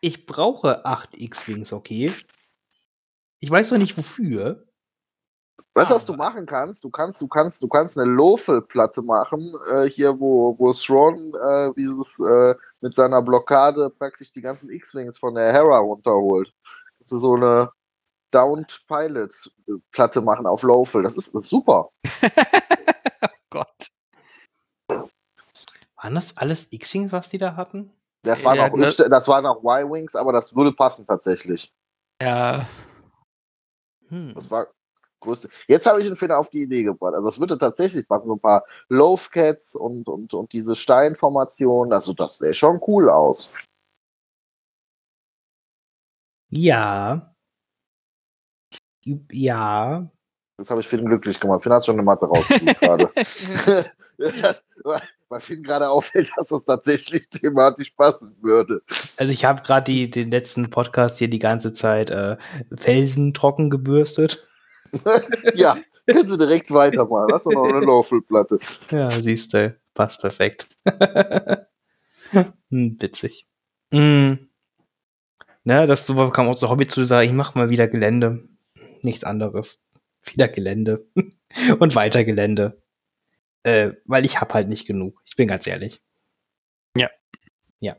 ich 0.00 0.26
brauche 0.26 0.84
8 0.84 1.14
X-Wings, 1.14 1.72
okay? 1.72 2.12
Ich 3.38 3.50
weiß 3.50 3.70
doch 3.70 3.78
nicht 3.78 3.96
wofür. 3.96 4.66
Weißt 5.76 5.90
du, 5.90 5.94
was 5.96 6.04
du 6.04 6.12
machen 6.14 6.46
kannst? 6.46 6.84
Du 6.84 6.90
kannst, 6.90 7.20
du 7.20 7.26
kannst, 7.26 7.62
du 7.62 7.68
kannst 7.68 7.98
eine 7.98 8.08
Lofel-Platte 8.10 9.02
machen, 9.02 9.52
äh, 9.70 9.88
hier, 9.88 10.18
wo, 10.20 10.56
wo 10.58 10.72
Thrawn 10.72 11.16
äh, 11.34 11.72
dieses 11.76 12.18
äh, 12.20 12.54
mit 12.80 12.94
seiner 12.94 13.20
Blockade 13.22 13.90
praktisch 13.90 14.30
die 14.30 14.40
ganzen 14.40 14.70
X-Wings 14.70 15.18
von 15.18 15.34
der 15.34 15.52
Hera 15.52 15.78
runterholt. 15.78 16.52
Das 17.00 17.10
ist 17.12 17.20
so 17.20 17.34
eine 17.34 17.70
Downed 18.30 18.82
Pilot-Platte 18.88 20.20
machen 20.20 20.46
auf 20.46 20.62
Lofel. 20.62 21.02
Das 21.02 21.16
ist, 21.16 21.34
das 21.34 21.44
ist 21.44 21.50
super. 21.50 21.90
oh 23.22 23.28
Gott. 23.50 23.88
Waren 24.88 26.14
das 26.14 26.36
alles 26.36 26.72
X-Wings, 26.72 27.12
was 27.12 27.30
die 27.30 27.38
da 27.38 27.56
hatten? 27.56 27.92
Das 28.22 28.44
waren, 28.44 28.56
Ja, 28.56 28.66
auch, 28.68 28.76
ne- 28.76 28.88
Y- 28.88 29.08
das 29.10 29.28
waren 29.28 29.46
auch 29.46 29.62
Y-Wings, 29.62 30.14
aber 30.14 30.32
das 30.32 30.54
würde 30.54 30.72
passen 30.72 31.06
tatsächlich. 31.06 31.72
Ja, 32.22 32.66
Hm. 34.08 34.34
Das 34.34 34.50
war 34.50 34.68
größte. 35.24 35.48
Jetzt 35.66 35.86
habe 35.86 36.00
ich 36.00 36.06
den 36.06 36.16
Fehler 36.16 36.38
auf 36.38 36.50
die 36.50 36.62
Idee 36.62 36.84
gebracht. 36.84 37.14
Also 37.14 37.28
es 37.28 37.40
würde 37.40 37.58
tatsächlich 37.58 38.06
passen, 38.06 38.28
so 38.28 38.34
ein 38.34 38.40
paar 38.40 38.64
Loaf 38.88 39.30
Cats 39.30 39.74
und, 39.74 40.08
und, 40.08 40.32
und 40.34 40.52
diese 40.52 40.76
Steinformation. 40.76 41.92
Also 41.92 42.12
das 42.12 42.38
sähe 42.38 42.54
schon 42.54 42.80
cool 42.86 43.10
aus. 43.10 43.52
Ja. 46.50 47.34
Ja. 49.32 50.08
Das 50.56 50.70
habe 50.70 50.80
ich 50.80 50.86
Finn 50.88 51.04
glücklich 51.04 51.40
gemacht. 51.40 51.62
Finn 51.64 51.72
hat 51.72 51.84
schon 51.84 51.96
eine 51.96 52.04
Matte 52.04 52.26
rausgesucht 52.26 52.80
gerade. 52.80 53.10
Das- 54.18 54.62
Weil 55.30 55.40
Finn 55.40 55.62
gerade 55.64 55.88
auffällt, 55.88 56.30
dass 56.36 56.48
das 56.48 56.64
tatsächlich 56.64 57.28
thematisch 57.28 57.90
passen 57.90 58.36
würde. 58.40 58.82
Also 59.16 59.32
ich 59.32 59.44
habe 59.44 59.62
gerade 59.62 60.08
den 60.08 60.30
letzten 60.30 60.70
Podcast 60.70 61.18
hier 61.18 61.28
die 61.28 61.38
ganze 61.40 61.72
Zeit 61.72 62.10
äh, 62.10 62.36
Felsen 62.76 63.34
trocken 63.34 63.70
gebürstet. 63.70 64.38
ja, 65.54 65.76
können 66.06 66.28
Sie 66.28 66.38
direkt 66.38 66.70
weitermachen. 66.70 67.32
Hast 67.32 67.46
du 67.46 67.50
noch 67.50 67.64
eine 67.64 67.80
Lawful-Platte? 67.80 68.58
Ja, 68.90 69.10
siehst 69.10 69.54
du, 69.54 69.76
passt 69.94 70.20
perfekt. 70.20 70.68
hm, 72.68 72.96
witzig. 73.00 73.46
Hm. 73.92 74.48
Ne, 75.64 75.86
das 75.86 76.06
so 76.06 76.30
kam 76.30 76.48
auch 76.48 76.56
so 76.56 76.68
Hobby 76.68 76.86
zu 76.86 77.04
sagen, 77.04 77.28
ich 77.28 77.34
mach 77.34 77.54
mal 77.54 77.70
wieder 77.70 77.88
Gelände. 77.88 78.46
Nichts 79.02 79.24
anderes. 79.24 79.82
Wieder 80.22 80.48
Gelände. 80.48 81.06
Und 81.78 81.94
weiter 81.96 82.24
Gelände. 82.24 82.82
Äh, 83.62 83.92
weil 84.04 84.26
ich 84.26 84.40
hab 84.40 84.52
halt 84.52 84.68
nicht 84.68 84.86
genug. 84.86 85.22
Ich 85.24 85.36
bin 85.36 85.48
ganz 85.48 85.66
ehrlich. 85.66 86.02
Ja. 86.96 87.08
Ja. 87.80 87.96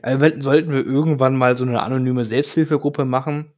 Also, 0.00 0.40
sollten 0.40 0.72
wir 0.72 0.86
irgendwann 0.86 1.36
mal 1.36 1.56
so 1.56 1.64
eine 1.64 1.82
anonyme 1.82 2.24
Selbsthilfegruppe 2.24 3.04
machen? 3.04 3.52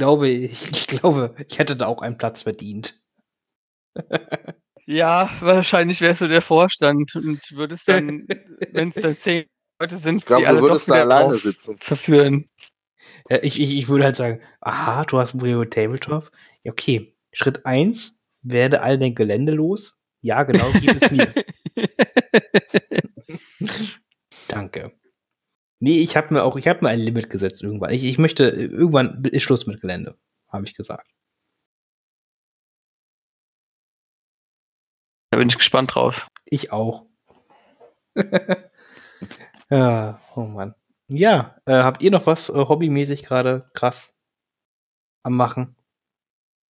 Ich 0.00 0.02
glaube, 0.02 0.28
ich, 0.28 0.64
ich 0.70 0.86
glaube, 0.86 1.34
ich 1.46 1.58
hätte 1.58 1.76
da 1.76 1.86
auch 1.86 2.00
einen 2.00 2.16
Platz 2.16 2.44
verdient. 2.44 2.94
ja, 4.86 5.30
wahrscheinlich 5.40 6.00
wärst 6.00 6.22
du 6.22 6.28
der 6.28 6.40
Vorstand 6.40 7.14
und 7.16 7.38
würdest 7.50 7.86
dann, 7.86 8.26
wenn 8.72 8.92
es 8.94 9.02
dann 9.02 9.16
zehn 9.18 9.44
Leute 9.78 9.98
sind, 9.98 10.16
Ich 10.16 10.24
glaube, 10.24 10.42
die 10.42 10.46
alle 10.46 10.60
du 10.60 10.62
würdest 10.62 10.88
doch 10.88 10.94
da 10.94 11.04
wieder 11.04 11.14
alleine 11.16 11.38
sitzen. 11.38 11.76
verführen. 11.80 12.48
Ja, 13.28 13.42
ich, 13.42 13.60
ich, 13.60 13.76
ich 13.76 13.88
würde 13.88 14.04
halt 14.04 14.16
sagen, 14.16 14.40
aha, 14.62 15.04
du 15.04 15.18
hast 15.18 15.34
ein 15.34 15.58
mit 15.58 15.74
Tabletop. 15.74 16.30
Ja, 16.62 16.72
okay. 16.72 17.14
Schritt 17.32 17.66
eins, 17.66 18.26
werde 18.42 18.80
all 18.80 18.98
dein 18.98 19.14
Gelände 19.14 19.52
los. 19.52 20.00
Ja, 20.22 20.44
genau, 20.44 20.72
gib 20.80 20.94
es 20.94 21.10
mir. 21.10 21.34
Danke. 24.48 24.92
Nee, 25.82 25.98
ich 25.98 26.16
habe 26.16 26.34
mir 26.34 26.44
auch, 26.44 26.56
ich 26.56 26.68
habe 26.68 26.84
mir 26.84 26.90
ein 26.90 27.00
Limit 27.00 27.30
gesetzt 27.30 27.62
irgendwann. 27.62 27.90
Ich, 27.90 28.04
ich 28.04 28.18
möchte, 28.18 28.44
irgendwann 28.44 29.24
ist 29.24 29.42
Schluss 29.42 29.66
mit 29.66 29.80
Gelände, 29.80 30.16
habe 30.48 30.64
ich 30.66 30.74
gesagt. 30.74 31.10
Da 35.30 35.38
bin 35.38 35.48
ich 35.48 35.56
gespannt 35.56 35.94
drauf. 35.94 36.28
Ich 36.44 36.70
auch. 36.70 37.06
ja, 39.70 40.20
oh 40.34 40.40
Mann. 40.42 40.74
Ja, 41.08 41.56
äh, 41.64 41.72
habt 41.72 42.02
ihr 42.02 42.10
noch 42.10 42.26
was 42.26 42.50
äh, 42.50 42.54
hobbymäßig 42.54 43.24
gerade 43.24 43.64
krass 43.72 44.20
am 45.22 45.36
machen? 45.36 45.76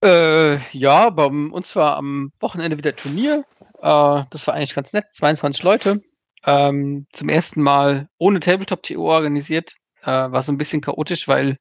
Äh, 0.04 0.58
ja, 0.76 1.10
bei 1.10 1.26
uns 1.26 1.74
war 1.74 1.96
am 1.96 2.32
Wochenende 2.40 2.78
wieder 2.78 2.94
Turnier. 2.94 3.44
Äh, 3.82 4.24
das 4.30 4.46
war 4.46 4.54
eigentlich 4.54 4.74
ganz 4.74 4.92
nett. 4.92 5.06
22 5.14 5.62
Leute. 5.62 6.00
Ähm, 6.44 7.06
zum 7.12 7.28
ersten 7.28 7.62
Mal 7.62 8.08
ohne 8.18 8.40
Tabletop-TO 8.40 9.00
organisiert. 9.02 9.74
Äh, 10.02 10.06
war 10.06 10.42
so 10.42 10.52
ein 10.52 10.58
bisschen 10.58 10.80
chaotisch, 10.80 11.28
weil 11.28 11.58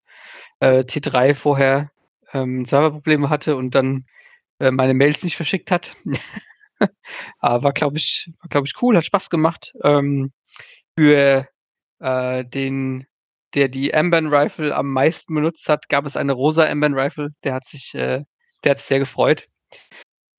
äh, 0.59 0.79
T3 0.79 1.35
vorher 1.35 1.91
ähm, 2.33 2.65
Serverprobleme 2.65 3.29
hatte 3.29 3.55
und 3.55 3.75
dann 3.75 4.05
äh, 4.59 4.71
meine 4.71 4.93
Mails 4.93 5.23
nicht 5.23 5.35
verschickt 5.35 5.71
hat. 5.71 5.95
Aber 7.39 7.63
war, 7.63 7.73
glaube 7.73 7.97
ich, 7.97 8.31
war, 8.41 8.49
glaube 8.49 8.67
ich, 8.67 8.81
cool, 8.81 8.95
hat 8.95 9.05
Spaß 9.05 9.29
gemacht. 9.29 9.73
Ähm, 9.83 10.31
für 10.97 11.47
äh, 11.99 12.45
den, 12.45 13.05
der 13.53 13.69
die 13.69 13.93
Amban 13.93 14.27
Rifle 14.27 14.75
am 14.75 14.91
meisten 14.91 15.33
benutzt 15.35 15.69
hat, 15.69 15.89
gab 15.89 16.05
es 16.05 16.17
eine 16.17 16.33
rosa 16.33 16.65
Amban 16.67 16.93
Rifle. 16.93 17.29
Der 17.43 17.53
hat 17.53 17.67
sich, 17.67 17.93
äh, 17.95 18.23
der 18.63 18.71
hat 18.71 18.79
sich 18.79 18.87
sehr 18.87 18.99
gefreut. 18.99 19.47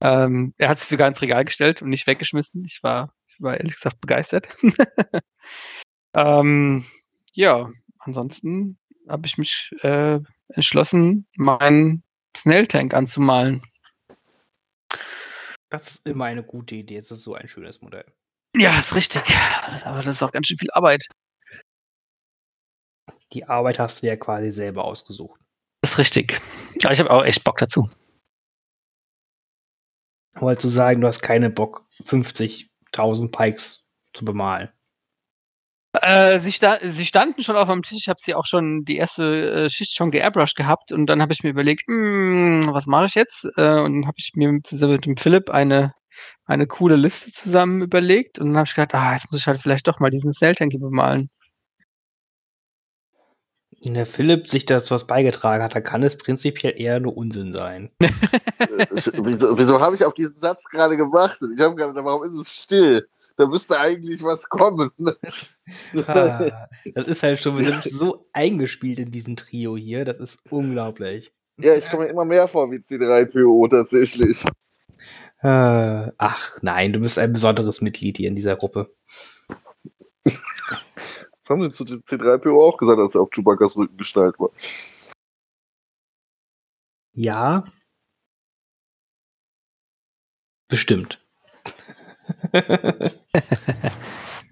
Ähm, 0.03 0.55
er 0.59 0.71
hat 0.71 0.79
sich 0.79 0.89
sogar 0.89 1.09
ins 1.09 1.21
Regal 1.21 1.45
gestellt 1.45 1.83
und 1.83 1.91
nicht 1.91 2.07
weggeschmissen. 2.07 2.65
Ich 2.65 2.81
war, 2.83 3.13
ich 3.41 3.45
war 3.45 3.57
ehrlich 3.57 3.75
gesagt 3.75 4.01
begeistert. 4.03 4.49
ähm, 6.15 6.85
ja, 7.33 7.71
ansonsten 7.99 8.79
habe 9.09 9.27
ich 9.27 9.39
mich 9.39 9.71
äh, 9.81 10.21
entschlossen, 10.49 11.27
meinen 11.37 12.03
Snell 12.37 12.67
Tank 12.67 12.93
anzumalen. 12.93 13.63
Das 15.71 15.89
ist 15.89 16.07
immer 16.07 16.27
eine 16.27 16.43
gute 16.43 16.75
Idee. 16.75 16.99
Das 16.99 17.11
ist 17.11 17.23
so 17.23 17.35
ein 17.35 17.49
schönes 17.49 17.81
Modell. 17.81 18.05
Ja, 18.55 18.79
ist 18.79 18.95
richtig. 18.95 19.23
Aber 19.85 20.03
das 20.03 20.17
ist 20.17 20.23
auch 20.23 20.33
ganz 20.33 20.47
schön 20.47 20.59
viel 20.59 20.71
Arbeit. 20.73 21.07
Die 23.33 23.45
Arbeit 23.45 23.79
hast 23.79 24.03
du 24.03 24.07
ja 24.07 24.17
quasi 24.17 24.51
selber 24.51 24.85
ausgesucht. 24.85 25.41
Das 25.81 25.93
ist 25.93 25.99
richtig. 25.99 26.41
Aber 26.83 26.93
ich 26.93 27.01
habe 27.01 27.11
auch 27.11 27.25
echt 27.25 27.43
Bock 27.45 27.57
dazu. 27.57 27.89
Aber 30.35 30.59
zu 30.59 30.69
sagen, 30.69 31.01
du 31.01 31.07
hast 31.07 31.23
keine 31.23 31.49
Bock, 31.49 31.87
50.000 32.93 33.31
Pikes 33.31 33.93
zu 34.13 34.25
bemalen. 34.25 34.71
Äh, 35.93 36.39
sie, 36.39 36.53
sta 36.53 36.79
sie 36.83 37.05
standen 37.05 37.43
schon 37.43 37.57
auf 37.57 37.69
dem 37.69 37.83
Tisch. 37.83 37.99
Ich 38.03 38.09
habe 38.09 38.21
sie 38.23 38.35
auch 38.35 38.47
schon 38.47 38.85
die 38.85 38.97
erste 38.97 39.65
äh, 39.65 39.71
Schicht 39.71 39.95
schon 39.97 40.13
geairbrushed 40.13 40.57
gehabt 40.57 40.93
und 40.93 41.07
dann 41.07 41.21
habe 41.21 41.33
ich 41.33 41.43
mir 41.43 41.51
überlegt, 41.51 41.89
"Hm, 41.89 42.63
was 42.73 42.87
mache 42.87 43.07
ich 43.07 43.15
jetzt? 43.17 43.45
Äh, 43.57 43.81
und 43.81 43.95
dann 43.95 44.07
habe 44.07 44.15
ich 44.19 44.31
mir 44.37 44.57
zusammen 44.63 44.93
mit 44.93 45.07
dem 45.07 45.17
Philipp 45.17 45.51
eine 45.51 45.93
eine 46.45 46.67
coole 46.67 46.97
Liste 46.97 47.33
zusammen 47.33 47.83
überlegt 47.83 48.39
und 48.39 48.49
dann 48.49 48.57
habe 48.59 48.67
ich 48.69 48.75
gedacht, 48.75 48.95
ah, 48.95 49.15
jetzt 49.15 49.31
muss 49.31 49.41
ich 49.41 49.47
halt 49.47 49.61
vielleicht 49.61 49.87
doch 49.89 50.01
mal 50.01 50.11
diesen 50.11 50.33
Snell 50.33 50.55
Tank 50.55 50.73
hier 50.73 50.81
bemalen. 50.81 51.31
Wenn 53.83 53.95
der 53.95 54.07
Philipp 54.07 54.47
sich 54.47 54.67
das 54.67 54.91
was 54.91 55.07
beigetragen 55.07 55.63
hat, 55.63 55.75
dann 55.75 55.83
kann 55.83 56.03
es 56.03 56.19
prinzipiell 56.19 56.75
eher 56.77 57.01
nur 57.01 57.17
Unsinn 57.17 57.53
sein. 57.53 57.91
Äh, 58.61 58.87
wieso 58.93 59.59
wieso 59.59 59.81
habe 59.81 59.95
ich 59.97 60.05
auf 60.05 60.13
diesen 60.13 60.37
Satz 60.37 60.65
gerade 60.65 60.97
gewartet? 60.97 61.51
Ich 61.55 61.61
habe 61.61 61.75
gerade, 61.75 61.93
gedacht, 61.93 62.05
warum 62.05 62.25
ist 62.25 62.35
es 62.35 62.55
still? 62.55 63.09
Da 63.39 63.47
müsste 63.47 63.81
eigentlich 63.81 64.23
was 64.23 64.49
kommen. 64.49 64.91
Ah, 66.07 66.67
das 66.95 67.09
ist 67.09 67.23
halt 67.23 67.39
schon, 67.39 67.57
wir 67.57 67.65
sind 67.65 67.85
so 67.85 68.21
eingespielt 68.33 68.99
in 68.99 69.13
diesem 69.13 69.37
Trio 69.37 69.77
hier, 69.77 70.05
das 70.05 70.19
ist 70.19 70.41
unglaublich. 70.51 71.33
Ja, 71.57 71.75
ich 71.75 71.89
komme 71.89 72.05
mir 72.05 72.11
immer 72.11 72.25
mehr 72.25 72.49
vor 72.49 72.71
wie 72.71 72.79
C3PO 72.79 73.71
tatsächlich. 73.71 74.43
Äh, 75.43 76.11
ach 76.19 76.59
nein, 76.63 76.93
du 76.93 77.01
bist 77.01 77.19
ein 77.19 77.33
besonderes 77.33 77.81
Mitglied 77.81 78.19
hier 78.19 78.29
in 78.29 78.35
dieser 78.35 78.57
Gruppe. 78.57 78.91
Das 81.51 81.59
haben 81.59 81.65
sie 81.65 81.73
zu 81.73 81.83
C3PO 81.83 82.63
auch 82.63 82.77
gesagt, 82.77 83.01
als 83.01 83.17
er 83.17 83.23
auf 83.23 83.31
Chewbacca's 83.31 83.77
Rücken 83.77 83.97
gestaltet 83.97 84.39
war. 84.39 84.51
Ja. 87.13 87.65
Bestimmt. 90.69 91.21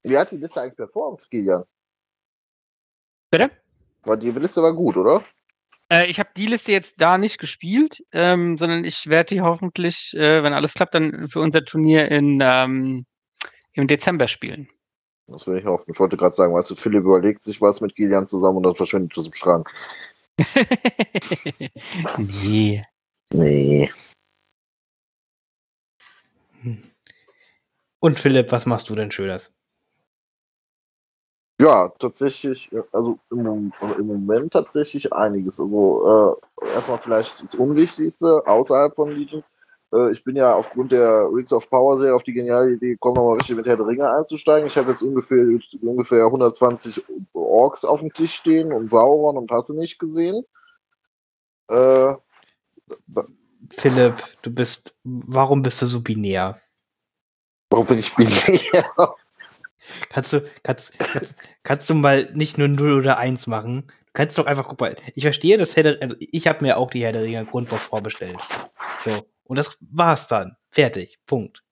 Wie 0.03 0.19
hat 0.19 0.33
die 0.33 0.39
Liste 0.39 0.61
eigentlich 0.61 0.75
performt, 0.75 1.31
Kilian? 1.31 1.62
Bitte? 3.31 3.53
War 4.03 4.16
die 4.16 4.33
Liste 4.33 4.61
war 4.61 4.73
gut, 4.73 4.97
oder? 4.97 5.23
Äh, 5.89 6.07
ich 6.07 6.19
habe 6.19 6.31
die 6.37 6.47
Liste 6.47 6.73
jetzt 6.73 6.95
da 7.01 7.16
nicht 7.16 7.39
gespielt, 7.39 8.05
ähm, 8.11 8.59
sondern 8.59 8.85
ich 8.85 9.07
werde 9.07 9.37
die 9.37 9.41
hoffentlich, 9.41 10.15
äh, 10.16 10.43
wenn 10.43 10.53
alles 10.53 10.75
klappt, 10.75 10.97
dann 10.97 11.29
für 11.29 11.39
unser 11.39 11.65
Turnier 11.65 12.11
in, 12.11 12.41
ähm, 12.43 13.07
im 13.73 13.87
Dezember 13.87 14.27
spielen. 14.27 14.69
Das 15.29 15.47
will 15.47 15.59
ich 15.59 15.65
hoffen. 15.67 15.91
Ich 15.93 16.01
wollte 16.01 16.17
gerade 16.17 16.35
sagen, 16.35 16.55
weißt 16.55 16.71
du, 16.71 16.75
Philipp 16.75 17.05
überlegt 17.05 17.43
sich 17.43 17.61
was 17.61 17.83
mit 17.83 17.95
Kilian 17.95 18.27
zusammen 18.27 18.57
und 18.59 18.63
dann 18.63 18.75
verschwindet 18.75 19.17
es 19.17 19.27
im 19.27 19.35
Schrank. 19.35 19.71
nee. 22.19 22.85
Nee. 23.31 23.91
Und 28.01 28.19
Philipp, 28.19 28.51
was 28.53 28.65
machst 28.65 28.89
du 28.89 28.95
denn 28.95 29.11
Schönes? 29.11 29.55
Ja, 31.61 31.89
tatsächlich, 31.99 32.71
also 32.93 33.19
im, 33.31 33.73
also 33.81 33.95
im 33.99 34.07
Moment 34.07 34.53
tatsächlich 34.53 35.13
einiges. 35.13 35.61
Also 35.61 36.39
äh, 36.63 36.67
erstmal 36.69 36.99
vielleicht 36.99 37.43
das 37.43 37.55
Unwichtigste 37.57 38.47
außerhalb 38.47 38.95
von 38.95 39.11
Legion. 39.11 39.43
Äh, 39.93 40.12
ich 40.12 40.24
bin 40.24 40.36
ja 40.36 40.55
aufgrund 40.55 40.93
der 40.93 41.28
Rings 41.32 41.52
of 41.52 41.69
Power 41.70 41.98
Serie 41.98 42.15
auf 42.15 42.23
die 42.23 42.32
geniale 42.32 42.73
Idee 42.73 42.90
gekommen, 42.90 43.16
nochmal 43.16 43.36
richtig 43.36 43.56
mit 43.56 43.66
Herr 43.66 43.77
der 43.77 43.86
Ringe 43.86 44.10
einzusteigen. 44.10 44.66
Ich 44.66 44.77
habe 44.77 44.90
jetzt 44.90 45.02
ungefähr, 45.02 45.44
ungefähr 45.82 46.24
120 46.24 47.02
Orks 47.32 47.85
auf 47.85 48.01
dem 48.01 48.12
Tisch 48.12 48.35
stehen 48.35 48.73
und 48.73 48.90
Sauron 48.90 49.36
und 49.36 49.51
hast 49.51 49.69
du 49.69 49.74
nicht 49.74 49.98
gesehen. 49.98 50.44
Äh, 51.69 52.15
Philipp, 53.70 54.15
du 54.43 54.51
bist, 54.51 54.98
warum 55.05 55.62
bist 55.62 55.82
du 55.82 55.86
so 55.86 56.01
binär? 56.01 56.56
Warum 57.70 57.86
bin 57.86 57.98
ich 57.98 58.15
binär? 58.15 58.85
Kannst 60.10 60.35
du, 60.35 60.40
kannst, 60.62 60.98
kannst, 60.98 61.36
kannst 61.62 61.89
du 61.89 61.94
mal 61.94 62.28
nicht 62.35 62.59
nur 62.59 62.69
0 62.69 62.98
oder 62.98 63.16
1 63.16 63.47
machen? 63.47 63.85
Du 63.86 64.12
kannst 64.12 64.36
doch 64.36 64.44
einfach, 64.44 64.69
guck 64.69 64.81
mal, 64.81 64.94
ich 65.15 65.23
verstehe, 65.23 65.56
dass 65.56 65.77
Herr 65.77 65.85
der, 65.85 66.02
also 66.02 66.15
ich 66.19 66.47
habe 66.47 66.62
mir 66.62 66.77
auch 66.77 66.90
die 66.90 67.02
Herr 67.02 67.12
der 67.12 67.23
Ringe 67.23 67.47
Grundbox 67.47 67.86
vorbestellt. 67.86 68.36
So. 69.02 69.24
Und 69.49 69.59
das 69.59 69.79
war's 69.81 70.29
dann. 70.29 70.57
Fertig. 70.70 71.19
Punkt. 71.27 71.65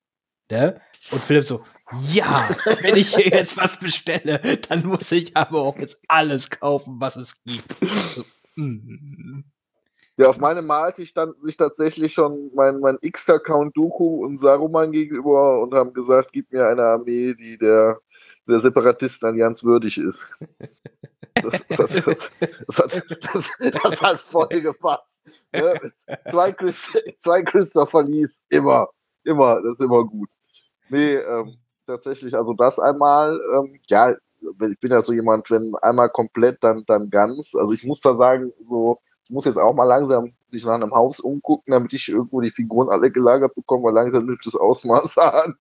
Ne? 0.51 0.81
Und 1.13 1.23
Philipp 1.23 1.45
so, 1.45 1.65
ja, 2.13 2.49
wenn 2.81 2.97
ich 2.97 3.15
hier 3.15 3.31
jetzt 3.31 3.57
was 3.57 3.79
bestelle, 3.79 4.41
dann 4.69 4.85
muss 4.87 5.13
ich 5.13 5.37
aber 5.37 5.61
auch 5.61 5.79
jetzt 5.79 6.01
alles 6.09 6.51
kaufen, 6.51 6.97
was 6.99 7.17
es 7.17 7.45
gibt. 7.45 7.77
mm. 8.57 9.45
Ja, 10.19 10.29
auf 10.29 10.39
meinem 10.39 10.67
Maltisch 10.67 11.11
stand 11.11 11.39
sich 11.43 11.59
tatsächlich 11.59 12.15
schon 12.15 12.51
mein, 12.55 12.81
mein 12.81 12.97
X-Account 13.03 13.77
Doku 13.77 14.25
und 14.25 14.39
Saruman 14.39 14.91
gegenüber 14.91 15.61
und 15.61 15.75
haben 15.75 15.93
gesagt, 15.93 16.31
gib 16.33 16.51
mir 16.51 16.67
eine 16.67 16.83
Armee, 16.85 17.35
die 17.35 17.59
der, 17.59 18.01
der 18.49 18.61
Separatistenallianz 18.61 19.63
würdig 19.63 19.99
ist. 19.99 20.27
Das, 21.43 21.53
das, 21.69 22.05
das, 22.05 22.31
das, 22.67 22.79
hat, 22.79 23.03
das, 23.85 24.03
hat 24.03 24.21
voll 24.21 24.49
gepasst. 24.49 25.29
Ne? 25.53 25.93
Zwei, 26.31 26.53
Christ, 26.53 26.99
zwei 27.19 27.43
Christopher 27.43 28.03
Lees, 28.03 28.45
immer, 28.49 28.89
immer, 29.25 29.61
das 29.63 29.75
ist 29.75 29.81
immer 29.81 30.05
gut. 30.05 30.29
Nee, 30.89 31.15
ähm, 31.17 31.57
tatsächlich, 31.87 32.35
also 32.35 32.53
das 32.55 32.79
einmal, 32.79 33.39
ähm, 33.55 33.79
ja, 33.89 34.13
ich 34.13 34.81
bin 34.81 34.91
ja 34.91 35.03
so 35.03 35.13
jemand, 35.13 35.51
wenn 35.51 35.75
einmal 35.83 36.11
komplett, 36.11 36.59
dann, 36.63 36.85
dann 36.87 37.11
ganz. 37.11 37.55
Also 37.55 37.73
ich 37.73 37.85
muss 37.85 38.01
da 38.01 38.17
sagen, 38.17 38.53
so, 38.63 38.99
ich 39.25 39.31
muss 39.31 39.45
jetzt 39.45 39.59
auch 39.59 39.75
mal 39.75 39.85
langsam 39.85 40.33
mich 40.51 40.65
nach 40.65 40.75
einem 40.75 40.93
Haus 40.93 41.21
umgucken, 41.21 41.73
damit 41.73 41.93
ich 41.93 42.09
irgendwo 42.09 42.41
die 42.41 42.51
Figuren 42.51 42.89
alle 42.89 43.11
gelagert 43.11 43.55
bekomme, 43.55 43.85
weil 43.85 43.95
langsam 43.95 44.27
nimmt 44.27 44.45
das 44.45 44.55
Ausmaß 44.55 45.19
an, 45.19 45.57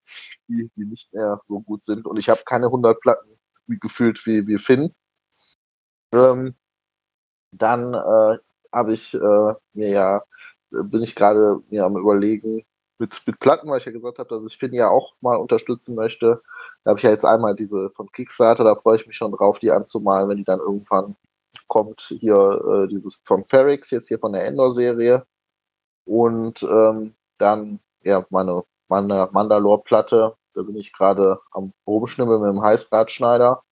die, 0.47 0.69
die 0.75 0.85
nicht 0.85 1.13
mehr 1.13 1.41
so 1.47 1.59
gut 1.61 1.83
sind. 1.83 2.05
Und 2.05 2.17
ich 2.17 2.29
habe 2.29 2.41
keine 2.45 2.67
100 2.67 2.99
Platten 2.99 3.29
gefühlt 3.67 4.23
wie, 4.25 4.45
wie 4.47 4.57
Finn. 4.57 4.93
Ähm, 6.13 6.55
dann 7.51 7.93
äh, 7.93 8.37
habe 8.71 8.93
ich 8.93 9.13
äh, 9.13 9.53
mir 9.73 9.89
ja, 9.89 10.23
bin 10.71 11.01
ich 11.03 11.15
gerade 11.15 11.61
mir 11.69 11.85
am 11.85 11.97
überlegen, 11.97 12.65
mit, 12.97 13.21
mit 13.25 13.39
Platten, 13.39 13.69
weil 13.69 13.79
ich 13.79 13.85
ja 13.85 13.91
gesagt 13.91 14.19
habe, 14.19 14.29
dass 14.29 14.45
ich 14.45 14.57
Finn 14.57 14.73
ja 14.73 14.89
auch 14.89 15.13
mal 15.21 15.35
unterstützen 15.35 15.95
möchte. 15.95 16.41
Da 16.83 16.91
habe 16.91 16.99
ich 16.99 17.03
ja 17.03 17.11
jetzt 17.11 17.25
einmal 17.25 17.55
diese 17.55 17.89
von 17.91 18.11
Kickstarter, 18.11 18.63
da 18.63 18.75
freue 18.75 18.97
ich 18.97 19.07
mich 19.07 19.17
schon 19.17 19.31
drauf, 19.31 19.59
die 19.59 19.71
anzumalen, 19.71 20.29
wenn 20.29 20.37
die 20.37 20.43
dann 20.43 20.59
irgendwann 20.59 21.15
kommt 21.67 22.01
hier 22.01 22.85
äh, 22.85 22.87
dieses 22.87 23.15
von 23.23 23.43
Ferrix, 23.45 23.91
jetzt 23.91 24.07
hier 24.07 24.19
von 24.19 24.33
der 24.33 24.45
Endor-Serie. 24.45 25.25
Und 26.05 26.63
ähm, 26.63 27.15
dann, 27.37 27.79
ja, 28.03 28.25
meine, 28.29 28.63
meine 28.87 29.29
Mandalore-Platte, 29.31 30.35
da 30.53 30.61
bin 30.63 30.77
ich 30.77 30.93
gerade 30.93 31.39
am 31.51 31.73
Rumschnibbeln 31.87 32.41
mit 32.41 32.51
dem 32.51 32.61
Heißdrahtschneider. 32.61 33.63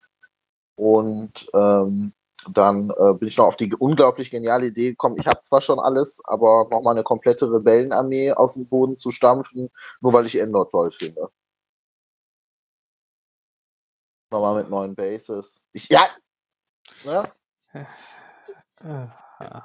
Und 0.76 1.48
ähm, 1.54 2.12
dann 2.52 2.90
äh, 2.90 3.14
bin 3.14 3.28
ich 3.28 3.36
noch 3.36 3.46
auf 3.46 3.56
die 3.56 3.74
unglaublich 3.74 4.30
geniale 4.30 4.66
Idee 4.66 4.90
gekommen. 4.90 5.16
Ich 5.18 5.26
habe 5.26 5.42
zwar 5.42 5.60
schon 5.60 5.78
alles, 5.78 6.20
aber 6.24 6.68
nochmal 6.70 6.94
eine 6.94 7.02
komplette 7.02 7.50
Rebellenarmee 7.50 8.32
aus 8.32 8.54
dem 8.54 8.66
Boden 8.66 8.96
zu 8.96 9.10
stampfen, 9.10 9.70
nur 10.00 10.12
weil 10.12 10.26
ich 10.26 10.36
Endor 10.36 10.70
toll 10.70 10.90
finde. 10.90 11.28
Nochmal 14.30 14.62
mit 14.62 14.70
neuen 14.70 14.94
Bases. 14.94 15.64
Ich, 15.72 15.88
ja, 15.88 16.08
ne? 17.04 17.30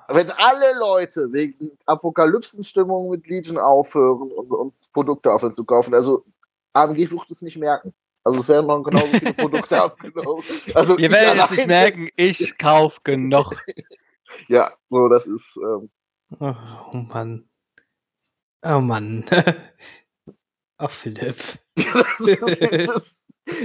Wenn 0.08 0.32
alle 0.32 0.80
Leute 0.80 1.32
wegen 1.32 1.78
Apokalypsenstimmung 1.86 3.10
mit 3.10 3.28
Legion 3.28 3.58
aufhören 3.58 4.32
und, 4.32 4.52
und 4.52 4.74
Produkte 4.94 5.32
aufhören 5.32 5.56
zu 5.56 5.64
kaufen, 5.64 5.94
also 5.94 6.26
AMG 6.74 7.12
wird 7.12 7.32
es 7.32 7.42
nicht 7.42 7.58
merken. 7.58 7.94
Also 8.24 8.42
es 8.42 8.48
werden 8.50 8.68
noch 8.68 8.84
genauso 8.84 9.08
viele 9.08 9.34
Produkte 9.34 9.82
abgenommen. 9.82 10.44
Also 10.74 10.98
Ihr 10.98 11.12
werdet 11.12 11.44
es 11.44 11.52
nicht 11.52 11.68
merken, 11.68 12.10
ich 12.16 12.58
kaufe 12.58 13.00
genug. 13.04 13.64
ja, 14.48 14.70
so 14.90 15.08
das 15.08 15.26
ist. 15.26 15.58
Ähm, 15.58 15.90
oh, 16.40 16.56
oh 16.94 16.98
Mann. 17.14 17.50
Oh 18.64 18.82
Mann. 18.82 19.26
Ach, 20.78 20.90
Philipp. 20.90 21.36
das, 21.76 22.20
ist, 22.20 23.18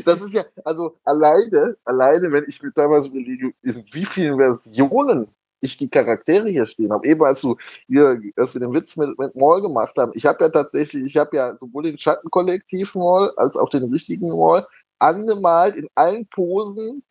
das 0.05 0.21
ist 0.21 0.33
ja, 0.33 0.45
also 0.65 0.99
alleine, 1.05 1.77
alleine, 1.85 2.33
wenn 2.33 2.45
ich 2.49 2.63
mir 2.63 2.73
damals 2.73 3.07
überlege, 3.07 3.53
in 3.63 3.85
wie 3.93 4.05
vielen 4.05 4.39
Versionen 4.39 5.29
ich 5.65 5.77
die 5.77 5.89
Charaktere 5.89 6.49
hier 6.49 6.67
stehen 6.67 6.93
habe. 6.93 7.07
Eben 7.07 7.25
als 7.25 7.41
du 7.41 7.57
hier, 7.87 8.21
als 8.37 8.55
wir 8.55 8.61
den 8.61 8.73
Witz 8.73 8.97
mit, 8.97 9.19
mit 9.19 9.35
Maul 9.35 9.63
gemacht 9.63 9.97
haben, 9.97 10.13
ich 10.15 10.27
habe 10.27 10.45
ja 10.45 10.51
tatsächlich, 10.51 11.05
ich 11.05 11.17
habe 11.17 11.37
ja 11.37 11.57
sowohl 11.57 11.85
den 11.85 11.99
Schattenkollektiv 11.99 12.95
Maul 12.95 13.33
als 13.37 13.57
auch 13.57 13.71
den 13.71 13.85
richtigen 13.93 14.29
Maul 14.29 14.67
angemalt 14.99 15.77
in 15.77 15.89
allen 15.95 16.27
Posen 16.29 17.03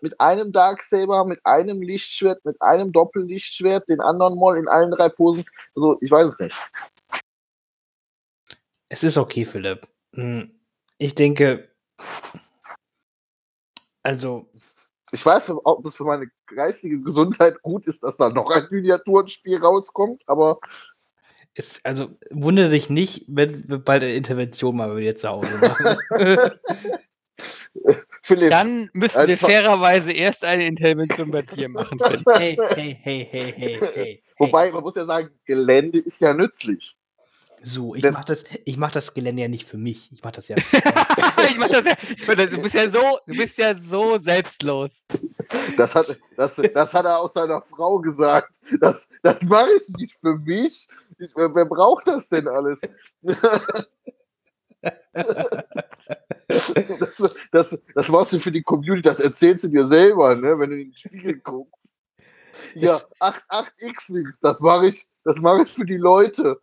mit 0.00 0.20
einem 0.20 0.52
Darksaber, 0.52 1.24
mit 1.24 1.40
einem 1.44 1.82
Lichtschwert, 1.82 2.44
mit 2.44 2.60
einem 2.62 2.92
Doppellichtschwert, 2.92 3.88
den 3.88 4.00
anderen 4.00 4.38
Maul 4.38 4.58
in 4.58 4.68
allen 4.68 4.90
drei 4.90 5.08
Posen. 5.08 5.44
Also, 5.74 5.98
ich 6.00 6.10
weiß 6.10 6.32
es 6.32 6.38
nicht. 6.38 6.56
Es 8.88 9.02
ist 9.02 9.18
okay, 9.18 9.44
Philipp. 9.44 9.86
Hm, 10.14 10.50
ich 10.96 11.14
denke, 11.14 11.68
also. 14.02 14.48
Ich 15.12 15.24
weiß, 15.24 15.50
ob 15.64 15.86
es 15.86 15.96
für 15.96 16.04
meine 16.04 16.26
geistige 16.46 17.00
Gesundheit 17.00 17.60
gut 17.62 17.86
ist, 17.86 18.02
dass 18.02 18.16
da 18.16 18.28
noch 18.28 18.50
ein 18.50 18.66
Miniaturenspiel 18.70 19.58
rauskommt, 19.58 20.22
aber. 20.26 20.58
Es, 21.54 21.84
also 21.84 22.08
wundere 22.30 22.68
dich 22.68 22.90
nicht, 22.90 23.24
wenn 23.26 23.68
wir 23.68 23.78
bald 23.78 24.04
eine 24.04 24.14
Intervention 24.14 24.76
mal 24.76 24.88
bei 24.88 25.00
dir 25.00 25.16
zu 25.16 25.28
Hause 25.28 25.58
machen. 25.58 25.98
Philipp, 28.22 28.50
Dann 28.50 28.90
müssen 28.92 29.26
wir 29.26 29.38
fairerweise 29.38 30.12
erst 30.12 30.44
eine 30.44 30.66
Intervention 30.66 31.30
bei 31.30 31.42
dir 31.42 31.68
machen. 31.68 31.98
Hey, 32.26 32.58
hey, 32.74 32.98
hey, 33.00 33.28
hey, 33.30 33.54
hey, 33.56 33.80
hey. 33.94 34.22
Wobei, 34.38 34.70
man 34.70 34.82
muss 34.82 34.96
ja 34.96 35.04
sagen, 35.04 35.30
Gelände 35.44 35.98
ist 35.98 36.20
ja 36.20 36.34
nützlich. 36.34 36.97
So, 37.62 37.94
ich 37.94 38.04
mach 38.10 38.24
das, 38.24 38.44
ich 38.64 38.76
mach 38.76 38.92
das 38.92 39.14
Gelände 39.14 39.42
ja 39.42 39.48
nicht 39.48 39.64
für 39.64 39.78
mich. 39.78 40.10
Ich 40.12 40.22
mach 40.22 40.32
das 40.32 40.48
ja. 40.48 40.56
ich 41.50 41.56
mach 41.56 41.68
das 41.68 41.84
ja. 41.84 41.96
Du 42.46 42.62
bist 42.62 42.74
ja 42.74 42.88
so, 42.88 43.18
du 43.26 43.36
bist 43.36 43.58
ja 43.58 43.74
so 43.74 44.18
selbstlos. 44.18 44.90
Das 45.76 45.94
hat, 45.94 46.18
das, 46.36 46.54
das 46.56 46.92
hat 46.92 47.04
er 47.04 47.18
auch 47.18 47.32
seiner 47.32 47.62
Frau 47.62 47.98
gesagt. 47.98 48.56
Das, 48.80 49.08
das 49.22 49.42
mache 49.42 49.70
ich 49.80 49.88
nicht 49.96 50.16
für 50.20 50.36
mich. 50.36 50.88
Ich, 51.18 51.30
wer, 51.34 51.54
wer 51.54 51.64
braucht 51.64 52.06
das 52.06 52.28
denn 52.28 52.46
alles? 52.48 52.80
das, 57.18 57.34
das, 57.50 57.78
das 57.94 58.08
machst 58.08 58.32
du 58.32 58.38
für 58.38 58.52
die 58.52 58.62
Community, 58.62 59.02
das 59.02 59.20
erzählst 59.20 59.64
du 59.64 59.68
dir 59.68 59.86
selber, 59.86 60.34
ne, 60.34 60.58
wenn 60.58 60.70
du 60.70 60.76
in 60.76 60.90
den 60.90 60.96
Spiegel 60.96 61.38
guckst. 61.38 61.77
Ja, 62.74 63.00
8, 63.20 63.42
8 63.48 63.72
X-Wings, 63.78 64.38
das 64.40 64.60
mache 64.60 64.88
ich, 64.88 65.06
das 65.24 65.36
mache 65.38 65.62
ich 65.62 65.72
für 65.72 65.84
die 65.84 65.96
Leute. 65.96 66.60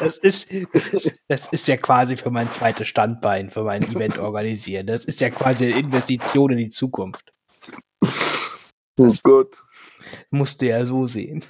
Das 0.00 0.18
ist, 0.18 0.52
das 0.72 0.88
ist, 0.88 1.18
das 1.28 1.46
ist 1.48 1.68
ja 1.68 1.76
quasi 1.76 2.16
für 2.16 2.30
mein 2.30 2.50
zweites 2.50 2.88
Standbein, 2.88 3.50
für 3.50 3.64
mein 3.64 3.82
Event 3.82 4.18
organisieren. 4.18 4.86
Das 4.86 5.04
ist 5.04 5.20
ja 5.20 5.30
quasi 5.30 5.72
eine 5.72 5.80
Investition 5.80 6.52
in 6.52 6.58
die 6.58 6.68
Zukunft. 6.68 7.32
Das 8.96 9.18
oh 9.18 9.20
Gott. 9.22 9.56
Musst 10.30 10.60
du 10.60 10.66
ja 10.66 10.84
so 10.84 11.06
sehen. 11.06 11.42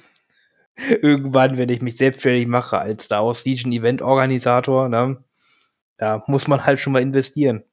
Irgendwann, 0.75 1.57
wenn 1.57 1.69
ich 1.69 1.81
mich 1.81 1.97
selbstständig 1.97 2.47
mache 2.47 2.77
als 2.77 3.05
Star 3.05 3.25
Wars 3.25 3.45
Legion 3.45 3.71
Event 3.71 4.01
Organisator, 4.01 4.89
ne, 4.89 5.23
da 5.97 6.23
muss 6.27 6.47
man 6.47 6.65
halt 6.65 6.79
schon 6.79 6.93
mal 6.93 7.01
investieren. 7.01 7.63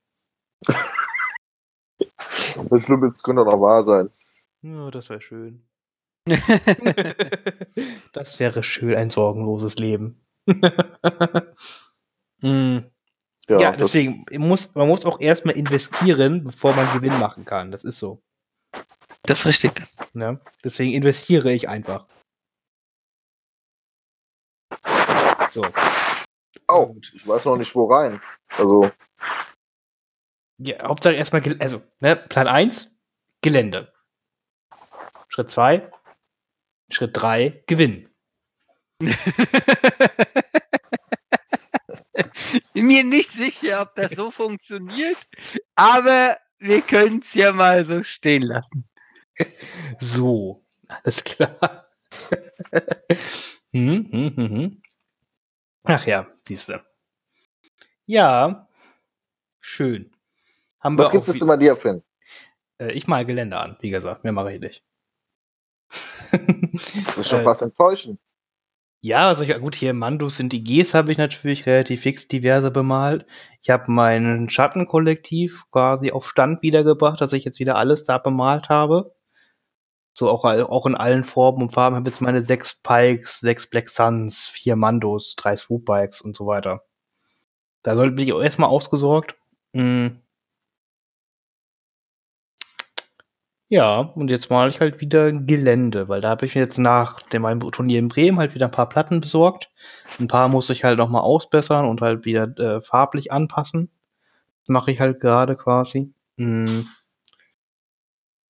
Das 2.70 2.82
Schlimme 2.82 3.06
ist, 3.06 3.16
es 3.16 3.22
könnte 3.22 3.42
auch 3.42 3.60
wahr 3.60 3.82
sein. 3.84 4.10
Ja, 4.64 4.90
das 4.90 5.10
wäre 5.10 5.20
schön. 5.20 5.68
das 8.12 8.40
wäre 8.40 8.62
schön, 8.62 8.94
ein 8.94 9.10
sorgenloses 9.10 9.76
Leben. 9.76 10.26
mm. 12.40 12.78
Ja, 13.46 13.60
ja 13.60 13.72
deswegen 13.72 14.24
muss 14.38 14.74
man 14.74 14.88
muss 14.88 15.04
auch 15.04 15.20
erstmal 15.20 15.54
investieren, 15.54 16.44
bevor 16.44 16.74
man 16.74 16.90
Gewinn 16.94 17.18
machen 17.20 17.44
kann. 17.44 17.70
Das 17.70 17.84
ist 17.84 17.98
so. 17.98 18.22
Das 19.24 19.40
ist 19.40 19.44
richtig. 19.44 19.82
Ja, 20.14 20.40
deswegen 20.64 20.92
investiere 20.92 21.52
ich 21.52 21.68
einfach. 21.68 22.06
So. 25.52 25.66
Oh, 26.68 26.96
ich 27.12 27.28
weiß 27.28 27.44
noch 27.44 27.58
nicht, 27.58 27.74
wo 27.74 27.84
rein. 27.84 28.18
Also, 28.56 28.90
Ja, 30.56 30.88
Hauptsache 30.88 31.16
erstmal, 31.16 31.42
also, 31.60 31.82
ne, 32.00 32.16
Plan 32.16 32.48
1, 32.48 32.98
Gelände. 33.42 33.93
Schritt 35.28 35.50
2, 35.50 35.90
Schritt 36.90 37.10
3, 37.14 37.64
Gewinn. 37.66 38.08
Bin 42.72 42.86
mir 42.86 43.04
nicht 43.04 43.32
sicher, 43.32 43.82
ob 43.82 43.94
das 43.96 44.12
so 44.12 44.30
funktioniert, 44.30 45.18
aber 45.74 46.38
wir 46.58 46.80
können 46.82 47.20
es 47.20 47.34
ja 47.34 47.52
mal 47.52 47.84
so 47.84 48.02
stehen 48.02 48.42
lassen. 48.42 48.88
So, 49.98 50.60
alles 50.86 51.24
klar. 51.24 51.86
hm, 53.72 54.08
hm, 54.10 54.36
hm. 54.36 54.82
Ach 55.84 56.06
ja, 56.06 56.26
siehst 56.42 56.68
du. 56.68 56.80
Ja, 58.06 58.68
schön. 59.60 60.12
Haben 60.78 60.98
Was 60.98 61.10
gibt 61.10 61.26
es 61.26 61.38
denn 61.38 61.48
bei 61.48 61.56
dir, 61.56 61.76
Finn? 61.76 62.02
Äh, 62.78 62.92
ich 62.92 63.06
mal 63.08 63.24
Gelände 63.24 63.58
an, 63.58 63.76
wie 63.80 63.90
gesagt. 63.90 64.22
Mehr 64.22 64.32
mache 64.32 64.52
ich 64.52 64.60
nicht. 64.60 64.84
Das 66.72 67.18
ist 67.18 67.28
schon 67.28 67.40
äh, 67.40 67.44
fast 67.44 67.62
enttäuschend. 67.62 68.18
Ja, 69.00 69.28
also 69.28 69.44
ich, 69.44 69.54
gut, 69.60 69.74
hier 69.74 69.92
Mandus 69.92 70.38
sind 70.38 70.52
die 70.54 70.64
Gs 70.64 70.94
habe 70.94 71.12
ich 71.12 71.18
natürlich 71.18 71.66
relativ 71.66 72.00
fix 72.00 72.26
diverse 72.26 72.70
bemalt. 72.70 73.26
Ich 73.60 73.68
habe 73.68 73.92
mein 73.92 74.48
Schattenkollektiv 74.48 75.64
quasi 75.70 76.10
auf 76.10 76.26
Stand 76.26 76.62
wiedergebracht, 76.62 77.20
dass 77.20 77.34
ich 77.34 77.44
jetzt 77.44 77.60
wieder 77.60 77.76
alles 77.76 78.04
da 78.04 78.16
bemalt 78.16 78.70
habe. 78.70 79.14
So 80.16 80.30
auch, 80.30 80.44
auch 80.44 80.86
in 80.86 80.94
allen 80.94 81.22
Formen 81.22 81.60
und 81.60 81.72
Farben. 81.72 81.96
Ich 81.96 81.98
habe 81.98 82.08
jetzt 82.08 82.22
meine 82.22 82.42
sechs 82.42 82.80
Pikes, 82.80 83.40
sechs 83.40 83.68
Black 83.68 83.90
Suns, 83.90 84.46
vier 84.46 84.74
Mandos, 84.74 85.34
drei 85.36 85.54
Swoop 85.54 85.84
Bikes 85.84 86.22
und 86.22 86.34
so 86.34 86.46
weiter. 86.46 86.84
Da 87.82 87.96
sollte 87.96 88.22
ich 88.22 88.32
auch 88.32 88.40
erstmal 88.40 88.70
ausgesorgt. 88.70 89.36
Hm. 89.74 90.23
Ja, 93.68 94.00
und 94.00 94.30
jetzt 94.30 94.50
mal 94.50 94.68
ich 94.68 94.80
halt 94.80 95.00
wieder 95.00 95.32
Gelände, 95.32 96.08
weil 96.08 96.20
da 96.20 96.28
habe 96.28 96.44
ich 96.44 96.54
mir 96.54 96.60
jetzt 96.60 96.78
nach 96.78 97.22
dem 97.22 97.42
meinem 97.42 97.60
Turnier 97.60 97.98
in 97.98 98.08
Bremen 98.08 98.38
halt 98.38 98.54
wieder 98.54 98.66
ein 98.66 98.70
paar 98.70 98.88
Platten 98.88 99.20
besorgt. 99.20 99.70
Ein 100.20 100.28
paar 100.28 100.48
muss 100.48 100.70
ich 100.70 100.84
halt 100.84 100.98
noch 100.98 101.08
mal 101.08 101.20
ausbessern 101.20 101.86
und 101.86 102.00
halt 102.00 102.24
wieder 102.24 102.44
äh, 102.58 102.80
farblich 102.80 103.32
anpassen. 103.32 103.90
Das 104.62 104.68
mache 104.68 104.90
ich 104.90 105.00
halt 105.00 105.20
gerade 105.20 105.56
quasi. 105.56 106.12
Mhm. 106.36 106.84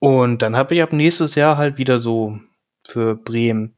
Und 0.01 0.43
dann 0.43 0.57
habe 0.57 0.75
ich 0.75 0.83
ab 0.83 0.93
nächstes 0.93 1.37
Jahr 1.37 1.57
halt 1.57 1.79
wieder 1.79 1.99
so 1.99 2.39
für 2.87 3.15
Bremen 3.17 3.77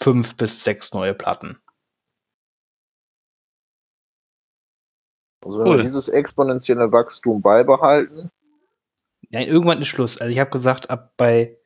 fünf 0.00 0.36
bis 0.36 0.64
sechs 0.64 0.92
neue 0.92 1.14
Platten. 1.14 1.58
Also 5.42 5.58
wenn 5.58 5.66
cool. 5.68 5.76
wir 5.78 5.84
dieses 5.84 6.08
exponentielle 6.08 6.92
Wachstum 6.92 7.40
beibehalten, 7.40 8.30
Nein, 9.30 9.46
irgendwann 9.46 9.80
ist 9.80 9.88
Schluss. 9.88 10.18
Also 10.18 10.32
ich 10.32 10.40
habe 10.40 10.50
gesagt, 10.50 10.90
ab 10.90 11.14
bei, 11.16 11.56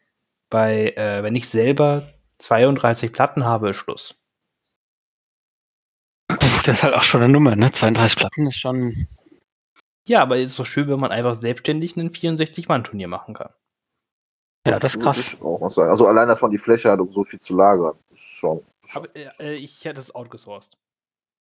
bei 0.51 0.93
äh, 0.97 1.23
wenn 1.23 1.35
ich 1.35 1.49
selber 1.49 2.03
32 2.39 3.13
Platten 3.13 3.45
habe, 3.45 3.71
ist 3.71 3.79
Schluss. 3.79 4.21
Das 6.29 6.79
ist 6.79 6.83
halt 6.83 6.95
auch 6.95 7.03
schon 7.03 7.23
eine 7.23 7.33
Nummer, 7.33 7.57
ne? 7.57 7.73
32 7.73 8.17
Platten 8.17 8.47
ist 8.47 8.57
schon. 8.57 9.07
Ja, 10.07 10.23
aber 10.23 10.37
es 10.37 10.51
ist 10.51 10.59
doch 10.59 10.67
schön, 10.67 10.89
wenn 10.89 11.01
man 11.01 11.11
einfach 11.11 11.35
selbstständig 11.35 11.97
ein 11.97 12.11
64-Mann-Turnier 12.11 13.09
machen 13.09 13.35
kann. 13.35 13.51
Ja, 14.67 14.79
das 14.79 14.95
ist 14.95 15.03
krass. 15.03 15.19
Ich 15.19 15.43
auch 15.43 15.61
mal 15.61 15.71
sagen. 15.71 15.91
Also 15.91 16.07
allein, 16.07 16.29
dass 16.29 16.41
man 16.41 16.51
die 16.51 16.59
Fläche 16.59 16.91
hat, 16.91 17.01
um 17.01 17.13
so 17.13 17.25
viel 17.25 17.39
zu 17.39 17.55
lagern, 17.57 17.99
ist 18.13 18.21
schon. 18.23 18.65
Aber 18.95 19.09
äh, 19.15 19.55
ich 19.57 19.85
hätte 19.85 20.01
es 20.01 20.15
outgesourced. 20.15 20.77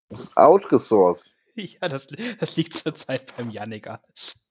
Das 0.08 0.22
ist 0.22 0.36
outgesourced? 0.36 1.28
Ja, 1.54 1.86
das, 1.86 2.06
das 2.06 2.56
liegt 2.56 2.74
zurzeit 2.74 3.36
beim 3.36 3.50
Yannick 3.50 3.86
alles. 3.86 4.41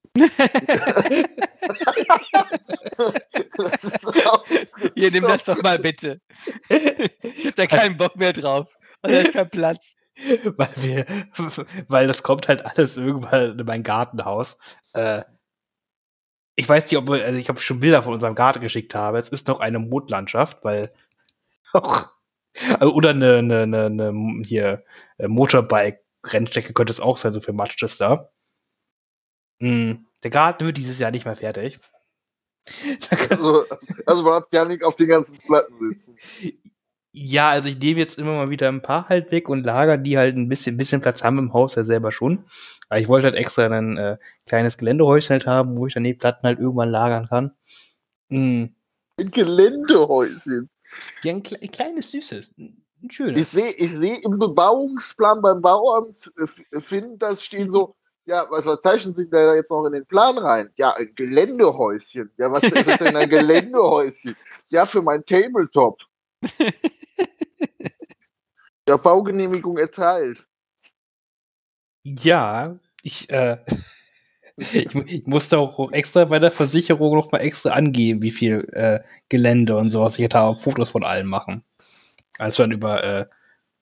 Hier, 4.96 5.12
nimm 5.12 5.24
das 5.24 5.44
doch 5.46 5.62
mal 5.64 5.80
bitte. 5.80 6.20
Ich 6.70 7.48
hab 7.48 7.56
da 7.56 7.66
keinen 7.68 7.98
Bock 7.98 8.16
mehr 8.18 8.34
drauf. 8.34 8.68
Und 9.02 9.12
da 9.12 9.18
ist 9.20 9.34
kein 9.34 9.50
Platz. 9.50 9.80
Weil 10.58 10.70
wir, 10.76 11.06
weil 11.88 12.08
das 12.08 12.24
kommt 12.24 12.48
halt 12.50 12.66
alles 12.66 12.98
irgendwann 12.98 13.58
in 13.58 13.66
mein 13.66 13.84
Gartenhaus. 13.84 14.60
Äh, 14.94 15.22
ich 16.56 16.68
weiß 16.68 16.92
nicht, 16.92 16.98
ob 16.98 17.10
also 17.10 17.40
ich 17.40 17.48
habe 17.50 17.60
schon 17.60 17.80
Bilder 17.80 18.04
von 18.04 18.14
unserem 18.14 18.36
Garten 18.36 18.60
geschickt 18.62 18.94
habe. 18.94 19.18
Es 19.18 19.30
ist 19.30 19.48
noch 19.48 19.62
eine 19.62 19.80
Mondlandschaft, 19.80 20.64
weil 20.64 20.82
auch 21.74 22.12
also, 22.80 22.94
oder 22.94 23.12
eine, 23.12 23.38
eine, 23.38 23.62
eine, 23.62 23.86
eine 23.86 24.44
hier 24.44 24.84
äh, 25.18 25.28
Motorbike-Rennstrecke 25.28 26.74
könnte 26.74 26.92
es 26.92 27.00
auch 27.00 27.18
sein, 27.18 27.34
so 27.34 27.40
für 27.40 27.54
Matches 27.54 27.98
Mm, 29.62 30.06
der 30.24 30.32
Garten 30.32 30.66
wird 30.66 30.78
dieses 30.78 31.00
Jahr 31.00 31.12
nicht 31.12 31.26
mehr 31.26 31.36
fertig. 31.36 31.80
also, 33.30 33.66
also 34.06 34.24
man 34.24 34.34
hat 34.34 34.48
ja 34.52 34.66
nicht 34.66 34.84
auf 34.84 34.96
den 34.96 35.08
ganzen 35.08 35.38
Platten 35.38 35.90
sitzen. 35.90 36.16
Ja, 37.14 37.50
also 37.50 37.68
ich 37.68 37.78
nehme 37.78 38.00
jetzt 38.00 38.18
immer 38.18 38.36
mal 38.36 38.50
wieder 38.50 38.70
ein 38.70 38.82
paar 38.82 39.10
halt 39.10 39.32
weg 39.32 39.50
und 39.50 39.66
lager 39.66 39.98
die 39.98 40.18
halt 40.18 40.36
ein 40.36 40.48
bisschen, 40.48 40.78
bisschen 40.78 41.02
Platz 41.02 41.24
haben 41.24 41.38
im 41.38 41.54
Haus 41.54 41.76
ja 41.76 41.84
selber 41.84 42.12
schon. 42.12 42.46
Aber 42.90 43.00
ich 43.00 43.10
wollte 43.10 43.26
halt 43.26 43.36
extra 43.36 43.68
ein 43.68 43.98
äh, 43.98 44.18
kleines 44.48 44.78
Geländehäuschen 44.78 45.34
halt 45.34 45.46
haben, 45.46 45.78
wo 45.78 45.88
ich 45.88 45.94
dann 45.94 46.06
die 46.06 46.14
Platten 46.14 46.48
halt 46.48 46.60
irgendwann 46.60 46.90
lagern 46.90 47.28
kann. 47.28 47.52
Mm. 48.30 48.66
Ein 49.18 49.32
Geländehäuschen? 49.32 50.70
Ja, 51.24 51.34
ein, 51.34 51.44
ein 51.62 51.72
kleines, 51.72 52.12
süßes. 52.12 52.58
Ein 52.58 53.12
schönes. 53.12 53.42
Ich 53.42 53.48
sehe 53.50 53.72
ich 53.72 53.92
seh 53.92 54.16
im 54.16 54.40
Bebauungsplan 54.40 55.42
beim 55.42 55.62
Bauamt, 55.62 56.32
äh, 56.38 56.80
finden, 56.80 57.20
das 57.20 57.44
stehen 57.44 57.72
so 57.72 57.96
ja, 58.26 58.46
was, 58.50 58.66
was 58.66 58.82
zeichnen 58.82 59.16
Sie 59.16 59.30
da 59.30 59.56
jetzt 59.56 59.72
noch 59.72 59.86
in 59.86 59.94
den 59.94 60.06
Plan 60.06 60.38
rein? 60.38 60.70
Ja, 60.78 60.94
ein 60.94 61.14
Geländehäuschen. 61.16 62.32
Ja, 62.38 62.52
was 62.52 62.64
ist 62.64 63.00
denn 63.02 63.16
ein 63.16 63.30
Geländehäuschen? 63.30 64.36
Ja, 64.70 64.86
für 64.86 65.02
mein 65.02 65.26
Tabletop. 65.26 66.00
ja, 68.88 68.98
Baugenehmigung 68.98 69.78
erteilt. 69.78 70.48
Ja, 72.04 72.78
ich, 73.04 73.30
äh, 73.30 73.58
ich, 74.58 74.96
ich, 74.96 75.26
musste 75.26 75.58
auch 75.58 75.92
extra 75.92 76.26
bei 76.26 76.40
der 76.40 76.52
Versicherung 76.52 77.16
noch 77.16 77.32
mal 77.32 77.40
extra 77.40 77.72
angeben, 77.72 78.22
wie 78.22 78.32
viel 78.32 78.68
äh, 78.74 79.00
Gelände 79.30 79.78
und 79.78 79.90
sowas 79.90 80.20
ich 80.20 80.30
da 80.30 80.54
Fotos 80.54 80.92
von 80.92 81.04
allem 81.04 81.28
machen. 81.28 81.64
Als 82.38 82.58
dann 82.58 82.72
über 82.72 83.04
äh, 83.04 83.26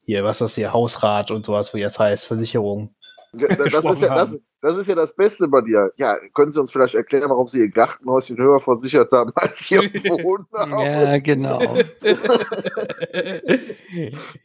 hier, 0.01 0.23
was 0.23 0.37
ist 0.37 0.41
das 0.41 0.55
hier, 0.55 0.73
Hausrat 0.73 1.29
und 1.31 1.45
sowas, 1.45 1.73
wie 1.73 1.81
das 1.81 1.99
heißt, 1.99 2.25
Versicherung 2.25 2.95
das, 3.33 3.51
ist 3.57 4.01
ja, 4.01 4.15
das, 4.15 4.37
das, 4.61 4.77
ist 4.77 4.87
ja 4.87 4.95
das 4.95 5.15
Beste 5.15 5.47
bei 5.47 5.61
dir. 5.61 5.91
Ja, 5.97 6.17
können 6.33 6.51
Sie 6.51 6.59
uns 6.59 6.71
vielleicht 6.71 6.95
erklären, 6.95 7.29
warum 7.29 7.47
Sie 7.47 7.59
Ihr 7.59 7.69
Gartenhäuschen 7.69 8.37
höher 8.37 8.59
versichert 8.59 9.11
haben 9.11 9.31
als 9.35 9.69
Ihr 9.69 9.81
Wohnhaus? 10.23 10.83
ja, 10.83 11.17
genau. 11.19 11.59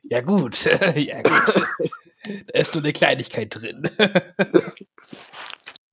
ja, 0.03 0.21
gut. 0.21 0.65
ja, 0.97 1.23
gut. 1.23 1.67
Da 2.47 2.59
ist 2.59 2.75
nur 2.75 2.85
eine 2.85 2.93
Kleinigkeit 2.93 3.55
drin. 3.55 3.89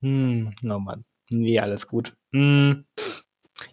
hm, 0.00 0.50
oh 0.70 0.78
Mann. 0.78 1.04
Nee, 1.30 1.58
alles 1.60 1.88
gut. 1.88 2.12
Hm. 2.32 2.84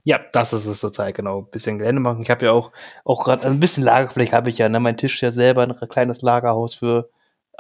Ja, 0.03 0.19
das 0.31 0.53
ist 0.53 0.65
es 0.65 0.79
zurzeit, 0.79 1.15
genau. 1.15 1.39
Ein 1.41 1.49
bisschen 1.49 1.77
Gelände 1.77 2.01
machen. 2.01 2.21
Ich 2.21 2.29
habe 2.29 2.45
ja 2.45 2.51
auch, 2.51 2.71
auch 3.03 3.25
gerade 3.25 3.47
ein 3.47 3.59
bisschen 3.59 3.83
Lagerfläche 3.83 4.35
habe 4.35 4.49
ich 4.49 4.57
ja, 4.57 4.69
ne? 4.69 4.79
Mein 4.79 4.97
Tisch 4.97 5.21
ja 5.21 5.31
selber 5.31 5.63
ein 5.63 5.75
kleines 5.89 6.21
Lagerhaus 6.21 6.75
für 6.75 7.09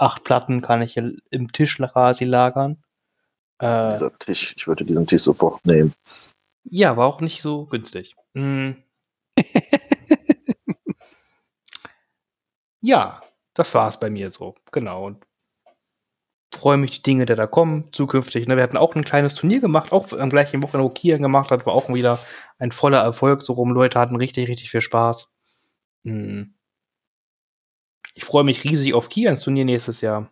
acht 0.01 0.23
Platten 0.23 0.61
kann 0.61 0.81
ich 0.81 0.97
im 0.97 1.51
Tisch 1.51 1.77
quasi 1.77 2.25
lagern. 2.25 2.83
Äh, 3.59 3.93
Dieser 3.93 4.17
Tisch, 4.19 4.53
ich 4.57 4.67
würde 4.67 4.85
diesen 4.85 5.07
Tisch 5.07 5.23
sofort 5.23 5.65
nehmen. 5.65 5.93
Ja, 6.63 6.97
war 6.97 7.07
auch 7.07 7.21
nicht 7.21 7.41
so 7.41 7.65
günstig. 7.65 8.15
Mm. 8.33 8.71
ja, 12.81 13.21
das 13.53 13.73
war 13.75 13.87
es 13.89 13.99
bei 13.99 14.09
mir 14.09 14.29
so, 14.29 14.55
genau. 14.71 15.07
Und 15.07 15.25
freue 16.53 16.77
mich 16.77 16.91
die 16.91 17.03
Dinge, 17.03 17.25
die 17.25 17.35
da 17.35 17.47
kommen 17.47 17.91
zukünftig. 17.91 18.47
Ne? 18.47 18.55
Wir 18.55 18.63
hatten 18.63 18.77
auch 18.77 18.95
ein 18.95 19.03
kleines 19.03 19.35
Turnier 19.35 19.61
gemacht, 19.61 19.91
auch 19.91 20.11
am 20.13 20.29
gleichen 20.29 20.61
Wochenende, 20.63 20.89
wo 20.89 20.93
Kian 20.93 21.21
gemacht 21.21 21.51
hat, 21.51 21.65
war 21.65 21.73
auch 21.73 21.93
wieder 21.93 22.19
ein 22.57 22.71
voller 22.71 22.99
Erfolg. 22.99 23.41
So 23.41 23.53
rum, 23.53 23.71
Leute 23.71 23.99
hatten 23.99 24.15
richtig, 24.15 24.47
richtig 24.47 24.69
viel 24.69 24.81
Spaß. 24.81 25.35
Hm. 26.05 26.55
Ich 28.13 28.25
freue 28.25 28.43
mich 28.43 28.63
riesig 28.63 28.93
auf 28.93 29.09
Kians 29.09 29.41
Turnier 29.41 29.65
nächstes 29.65 30.01
Jahr. 30.01 30.31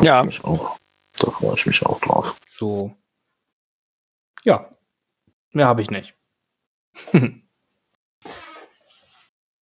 Ja. 0.00 0.24
Ich 0.24 0.44
auch. 0.44 0.78
Da 1.12 1.30
freue 1.30 1.54
ich 1.56 1.66
mich 1.66 1.84
auch 1.84 2.00
drauf. 2.00 2.36
So. 2.48 2.96
Ja. 4.44 4.70
Mehr 5.50 5.66
habe 5.66 5.82
ich 5.82 5.90
nicht. 5.90 6.16
ich 7.12 7.42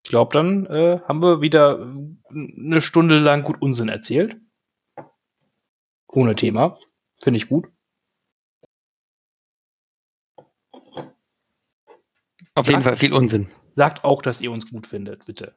glaube, 0.04 0.32
dann 0.32 0.66
äh, 0.66 1.00
haben 1.06 1.22
wir 1.22 1.40
wieder 1.40 1.80
eine 2.30 2.80
Stunde 2.80 3.18
lang 3.18 3.42
gut 3.42 3.60
Unsinn 3.60 3.88
erzählt. 3.88 4.36
Ohne 6.08 6.34
Thema. 6.34 6.78
Finde 7.20 7.38
ich 7.38 7.48
gut. 7.48 7.68
Auf 12.54 12.68
jeden 12.68 12.82
Fall 12.82 12.96
viel 12.96 13.12
Unsinn. 13.12 13.50
Sagt 13.74 14.04
auch, 14.04 14.22
dass 14.22 14.40
ihr 14.40 14.50
uns 14.50 14.70
gut 14.70 14.86
findet, 14.86 15.26
bitte. 15.26 15.56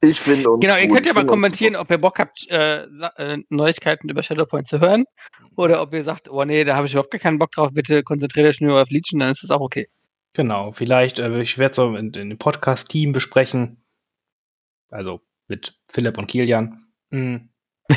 Ich 0.00 0.20
finde 0.20 0.50
uns 0.50 0.60
Genau, 0.60 0.76
ihr 0.76 0.86
gut. 0.86 0.96
könnt 0.96 1.06
ja 1.06 1.12
Ich 1.12 1.16
mal 1.16 1.26
kommentieren, 1.26 1.76
ob 1.76 1.90
ihr 1.90 1.98
Bock 1.98 2.18
habt, 2.18 2.46
äh, 2.48 2.84
äh, 3.16 3.38
Neuigkeiten 3.48 4.08
über 4.08 4.22
Shadowpoint 4.22 4.68
zu 4.68 4.80
hören. 4.80 5.04
Oder 5.56 5.82
ob 5.82 5.92
ihr 5.92 6.04
sagt, 6.04 6.28
oh 6.30 6.44
nee, 6.44 6.64
da 6.64 6.76
habe 6.76 6.86
ich 6.86 6.92
überhaupt 6.92 7.10
gar 7.10 7.18
keinen 7.18 7.38
Bock 7.38 7.50
drauf, 7.52 7.72
bitte 7.72 8.02
konzentriert 8.02 8.46
euch 8.46 8.60
nur 8.60 8.80
auf 8.80 8.90
Legion, 8.90 9.20
dann 9.20 9.32
ist 9.32 9.42
das 9.42 9.50
auch 9.50 9.60
okay. 9.60 9.86
Genau, 10.34 10.72
vielleicht, 10.72 11.18
äh, 11.18 11.40
ich 11.40 11.58
werde 11.58 11.74
so 11.74 11.96
in, 11.96 12.12
in 12.14 12.28
dem 12.28 12.38
Podcast-Team 12.38 13.12
besprechen. 13.12 13.82
Also 14.90 15.20
mit 15.48 15.74
Philipp 15.90 16.18
und 16.18 16.28
Kilian. 16.28 16.86
Mm. 17.10 17.36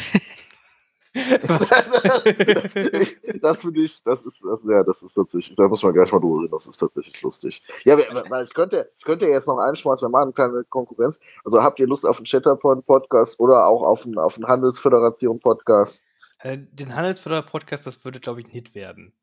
das 3.41 3.61
finde 3.61 3.81
ich, 3.81 4.01
das 4.03 4.25
ist, 4.25 4.43
das, 4.45 4.61
ja, 4.63 4.83
das 4.83 5.03
ist 5.03 5.13
tatsächlich, 5.13 5.55
da 5.57 5.67
muss 5.67 5.83
man 5.83 5.93
gleich 5.93 6.11
mal 6.11 6.19
drüber 6.19 6.43
reden, 6.43 6.51
das 6.51 6.67
ist 6.67 6.77
tatsächlich 6.77 7.21
lustig. 7.21 7.61
Ja, 7.83 7.97
weil- 7.97 8.45
ich 8.45 8.53
könnte, 8.53 8.89
ich 8.97 9.03
könnte 9.03 9.27
jetzt 9.27 9.47
noch 9.47 9.57
einschmeißen, 9.57 10.05
wir 10.05 10.09
machen 10.09 10.23
eine 10.23 10.33
kleine 10.33 10.63
Konkurrenz. 10.63 11.19
Also 11.43 11.61
habt 11.61 11.79
ihr 11.79 11.87
Lust 11.87 12.05
auf 12.05 12.17
einen 12.17 12.25
Chatterpoint-Podcast 12.25 13.39
oder 13.41 13.67
auch 13.67 13.83
auf 13.83 14.05
einen, 14.05 14.17
auf 14.17 14.37
einen 14.37 14.47
Handelsföderation-Podcast? 14.47 16.01
Äh, 16.39 16.59
den 16.71 16.95
Handelsförderer-Podcast, 16.95 17.85
das 17.87 18.05
würde, 18.05 18.21
glaube 18.21 18.39
ich, 18.39 18.47
ein 18.47 18.51
Hit 18.51 18.73
werden. 18.73 19.13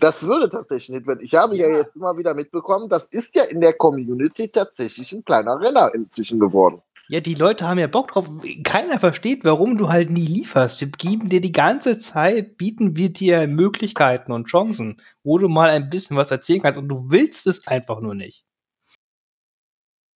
Das 0.00 0.24
würde 0.24 0.50
tatsächlich 0.50 0.96
nicht 0.96 1.06
werden. 1.06 1.20
Ich 1.22 1.36
habe 1.36 1.56
ja. 1.56 1.68
Ja. 1.68 1.76
jetzt 1.78 1.94
immer 1.94 2.18
wieder 2.18 2.34
mitbekommen, 2.34 2.88
das 2.88 3.06
ist 3.06 3.36
ja 3.36 3.44
in 3.44 3.60
der 3.60 3.72
Community 3.72 4.50
tatsächlich 4.50 5.12
ein 5.12 5.24
kleiner 5.24 5.60
Renner 5.60 5.94
inzwischen 5.94 6.40
geworden. 6.40 6.82
Ja, 7.08 7.20
die 7.20 7.34
Leute 7.34 7.68
haben 7.68 7.78
ja 7.78 7.86
Bock 7.86 8.08
drauf. 8.08 8.28
Keiner 8.64 8.98
versteht, 8.98 9.44
warum 9.44 9.78
du 9.78 9.88
halt 9.88 10.10
nie 10.10 10.26
lieferst. 10.26 10.80
Wir 10.80 10.88
geben 10.88 11.28
dir 11.28 11.40
die 11.40 11.52
ganze 11.52 11.98
Zeit, 12.00 12.58
bieten 12.58 12.96
wir 12.96 13.12
dir 13.12 13.46
Möglichkeiten 13.46 14.32
und 14.32 14.48
Chancen, 14.48 14.96
wo 15.22 15.38
du 15.38 15.48
mal 15.48 15.70
ein 15.70 15.88
bisschen 15.88 16.16
was 16.16 16.32
erzählen 16.32 16.60
kannst 16.60 16.78
und 16.78 16.88
du 16.88 17.10
willst 17.10 17.46
es 17.46 17.66
einfach 17.68 18.00
nur 18.00 18.14
nicht. 18.14 18.44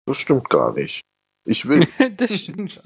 Das 0.05 0.17
stimmt 0.17 0.49
gar 0.49 0.73
nicht. 0.73 1.01
Ich 1.45 1.65
will, 1.67 1.87
das 2.17 2.35
stimmt. 2.35 2.81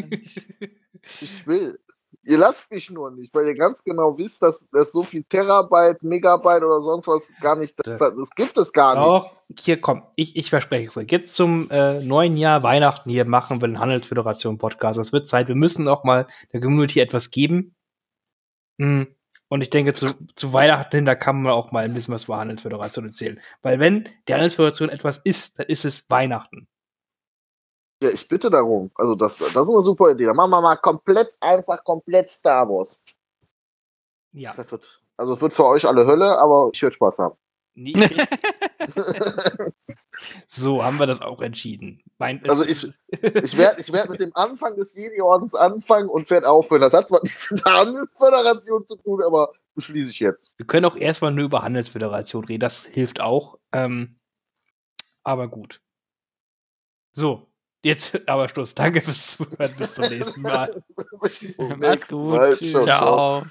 ich 1.22 1.48
will. 1.48 1.80
Ihr 2.26 2.40
lasst 2.40 2.72
mich 2.72 2.90
nur 2.90 3.12
nicht, 3.12 3.34
weil 3.36 3.48
ihr 3.48 3.56
ganz 3.56 3.84
genau 3.84 4.18
wisst, 4.18 4.42
dass, 4.42 4.68
dass 4.72 4.92
so 4.92 5.04
viel 5.04 5.24
Terabyte, 5.24 6.02
Megabyte 6.02 6.64
oder 6.64 6.82
sonst 6.82 7.08
was 7.08 7.32
gar 7.40 7.56
nicht, 7.56 7.76
das, 7.78 8.00
das 8.00 8.30
gibt 8.36 8.58
es 8.58 8.74
gar 8.74 8.96
nicht. 8.96 9.06
Doch, 9.06 9.44
hier 9.60 9.80
komm, 9.80 10.04
ich, 10.16 10.36
ich 10.36 10.50
verspreche 10.50 10.88
es 10.88 10.98
euch. 10.98 11.12
Jetzt 11.12 11.36
zum 11.36 11.70
äh, 11.70 12.04
neuen 12.04 12.36
Jahr 12.36 12.64
Weihnachten 12.64 13.10
hier 13.10 13.26
machen 13.26 13.62
wir 13.62 13.68
einen 13.68 13.80
Handelsföderation 13.80 14.58
Podcast. 14.58 14.98
Das 14.98 15.14
wird 15.14 15.28
Zeit. 15.28 15.48
Wir 15.48 15.56
müssen 15.56 15.88
auch 15.88 16.04
mal 16.04 16.26
der 16.52 16.62
Community 16.62 17.00
etwas 17.00 17.30
geben. 17.30 17.76
Hm. 18.80 19.08
Und 19.48 19.62
ich 19.62 19.70
denke, 19.70 19.94
zu, 19.94 20.16
zu 20.36 20.54
Weihnachten 20.54 20.96
hin, 20.98 21.06
da 21.06 21.14
kann 21.14 21.44
man 21.44 21.54
auch 21.54 21.72
mal 21.72 21.86
ein 21.86 21.94
bisschen 21.94 22.16
was 22.16 22.26
über 22.26 22.38
Handelsföderation 22.38 23.06
erzählen. 23.06 23.40
Weil 23.62 23.80
wenn 23.80 24.06
die 24.28 24.34
Handelsföderation 24.34 24.90
etwas 24.90 25.20
ist, 25.20 25.60
dann 25.60 25.68
ist 25.68 25.86
es 25.86 26.10
Weihnachten. 26.10 26.68
Ja, 28.02 28.10
ich 28.10 28.28
bitte 28.28 28.50
darum. 28.50 28.92
Also 28.96 29.16
das, 29.16 29.38
das 29.38 29.48
ist 29.50 29.56
eine 29.56 29.82
super 29.84 30.12
Idee. 30.12 30.26
Dann 30.26 30.36
machen 30.36 30.52
wir 30.52 30.62
mal 30.62 30.76
komplett, 30.78 31.34
einfach 31.40 31.84
komplett 31.84 32.30
Star 32.30 32.68
Wars. 32.68 33.00
Ja. 34.34 34.54
Das 34.54 34.70
wird, 34.70 35.02
also 35.18 35.34
es 35.34 35.42
wird 35.42 35.54
für 35.54 35.66
euch 35.66 35.86
alle 35.88 36.06
Hölle, 36.06 36.38
aber 36.38 36.70
ich 36.74 36.82
werde 36.82 36.96
Spaß 36.96 37.20
haben. 37.20 37.36
Denk- 37.78 38.28
so 40.48 40.84
haben 40.84 40.98
wir 41.00 41.06
das 41.08 41.22
auch 41.22 41.42
entschieden. 41.42 42.02
Mein, 42.18 42.42
Also 42.48 42.66
ich- 42.66 42.88
Ich 43.12 43.58
werde 43.58 43.82
ich 43.82 43.92
werd 43.92 44.10
mit 44.10 44.20
dem 44.20 44.36
Anfang 44.36 44.76
des 44.76 44.94
Jedi-Ordens 44.96 45.56
anfangen 45.56 46.10
und 46.10 46.30
werde 46.30 46.50
aufhören. 46.50 46.82
Das 46.82 46.94
hat 46.94 47.08
zwar 47.10 47.22
nichts 47.24 47.52
mit 47.52 47.66
der 47.66 47.74
Handelsföderation 47.74 48.86
zu 48.86 48.96
tun, 48.98 49.24
aber 49.24 49.52
beschließe 49.76 50.10
ich 50.10 50.20
jetzt. 50.20 50.54
Wir 50.58 50.66
können 50.66 50.86
auch 50.86 50.96
erstmal 50.96 51.32
nur 51.32 51.46
über 51.46 51.64
Handelsföderation 51.64 52.46
reden, 52.46 52.62
das 52.62 52.86
hilft 52.86 53.20
auch. 53.20 53.58
Ähm, 53.74 54.16
aber 55.24 55.48
gut. 55.50 55.82
So, 57.12 57.48
jetzt 57.86 58.28
aber 58.28 58.50
Schluss. 58.50 58.76
Danke 58.76 59.02
fürs 59.02 59.38
Zuhören. 59.38 59.74
Bis 59.78 59.94
zum 59.94 60.10
nächsten 60.10 60.42
Mal. 60.42 60.84
Bis 61.22 61.56
zum 61.56 61.80
Macht's 61.80 62.10
nächsten 62.10 62.16
gut. 62.16 62.36
Mal. 62.36 62.58
Ciao. 62.58 62.84
Ciao. 62.84 63.46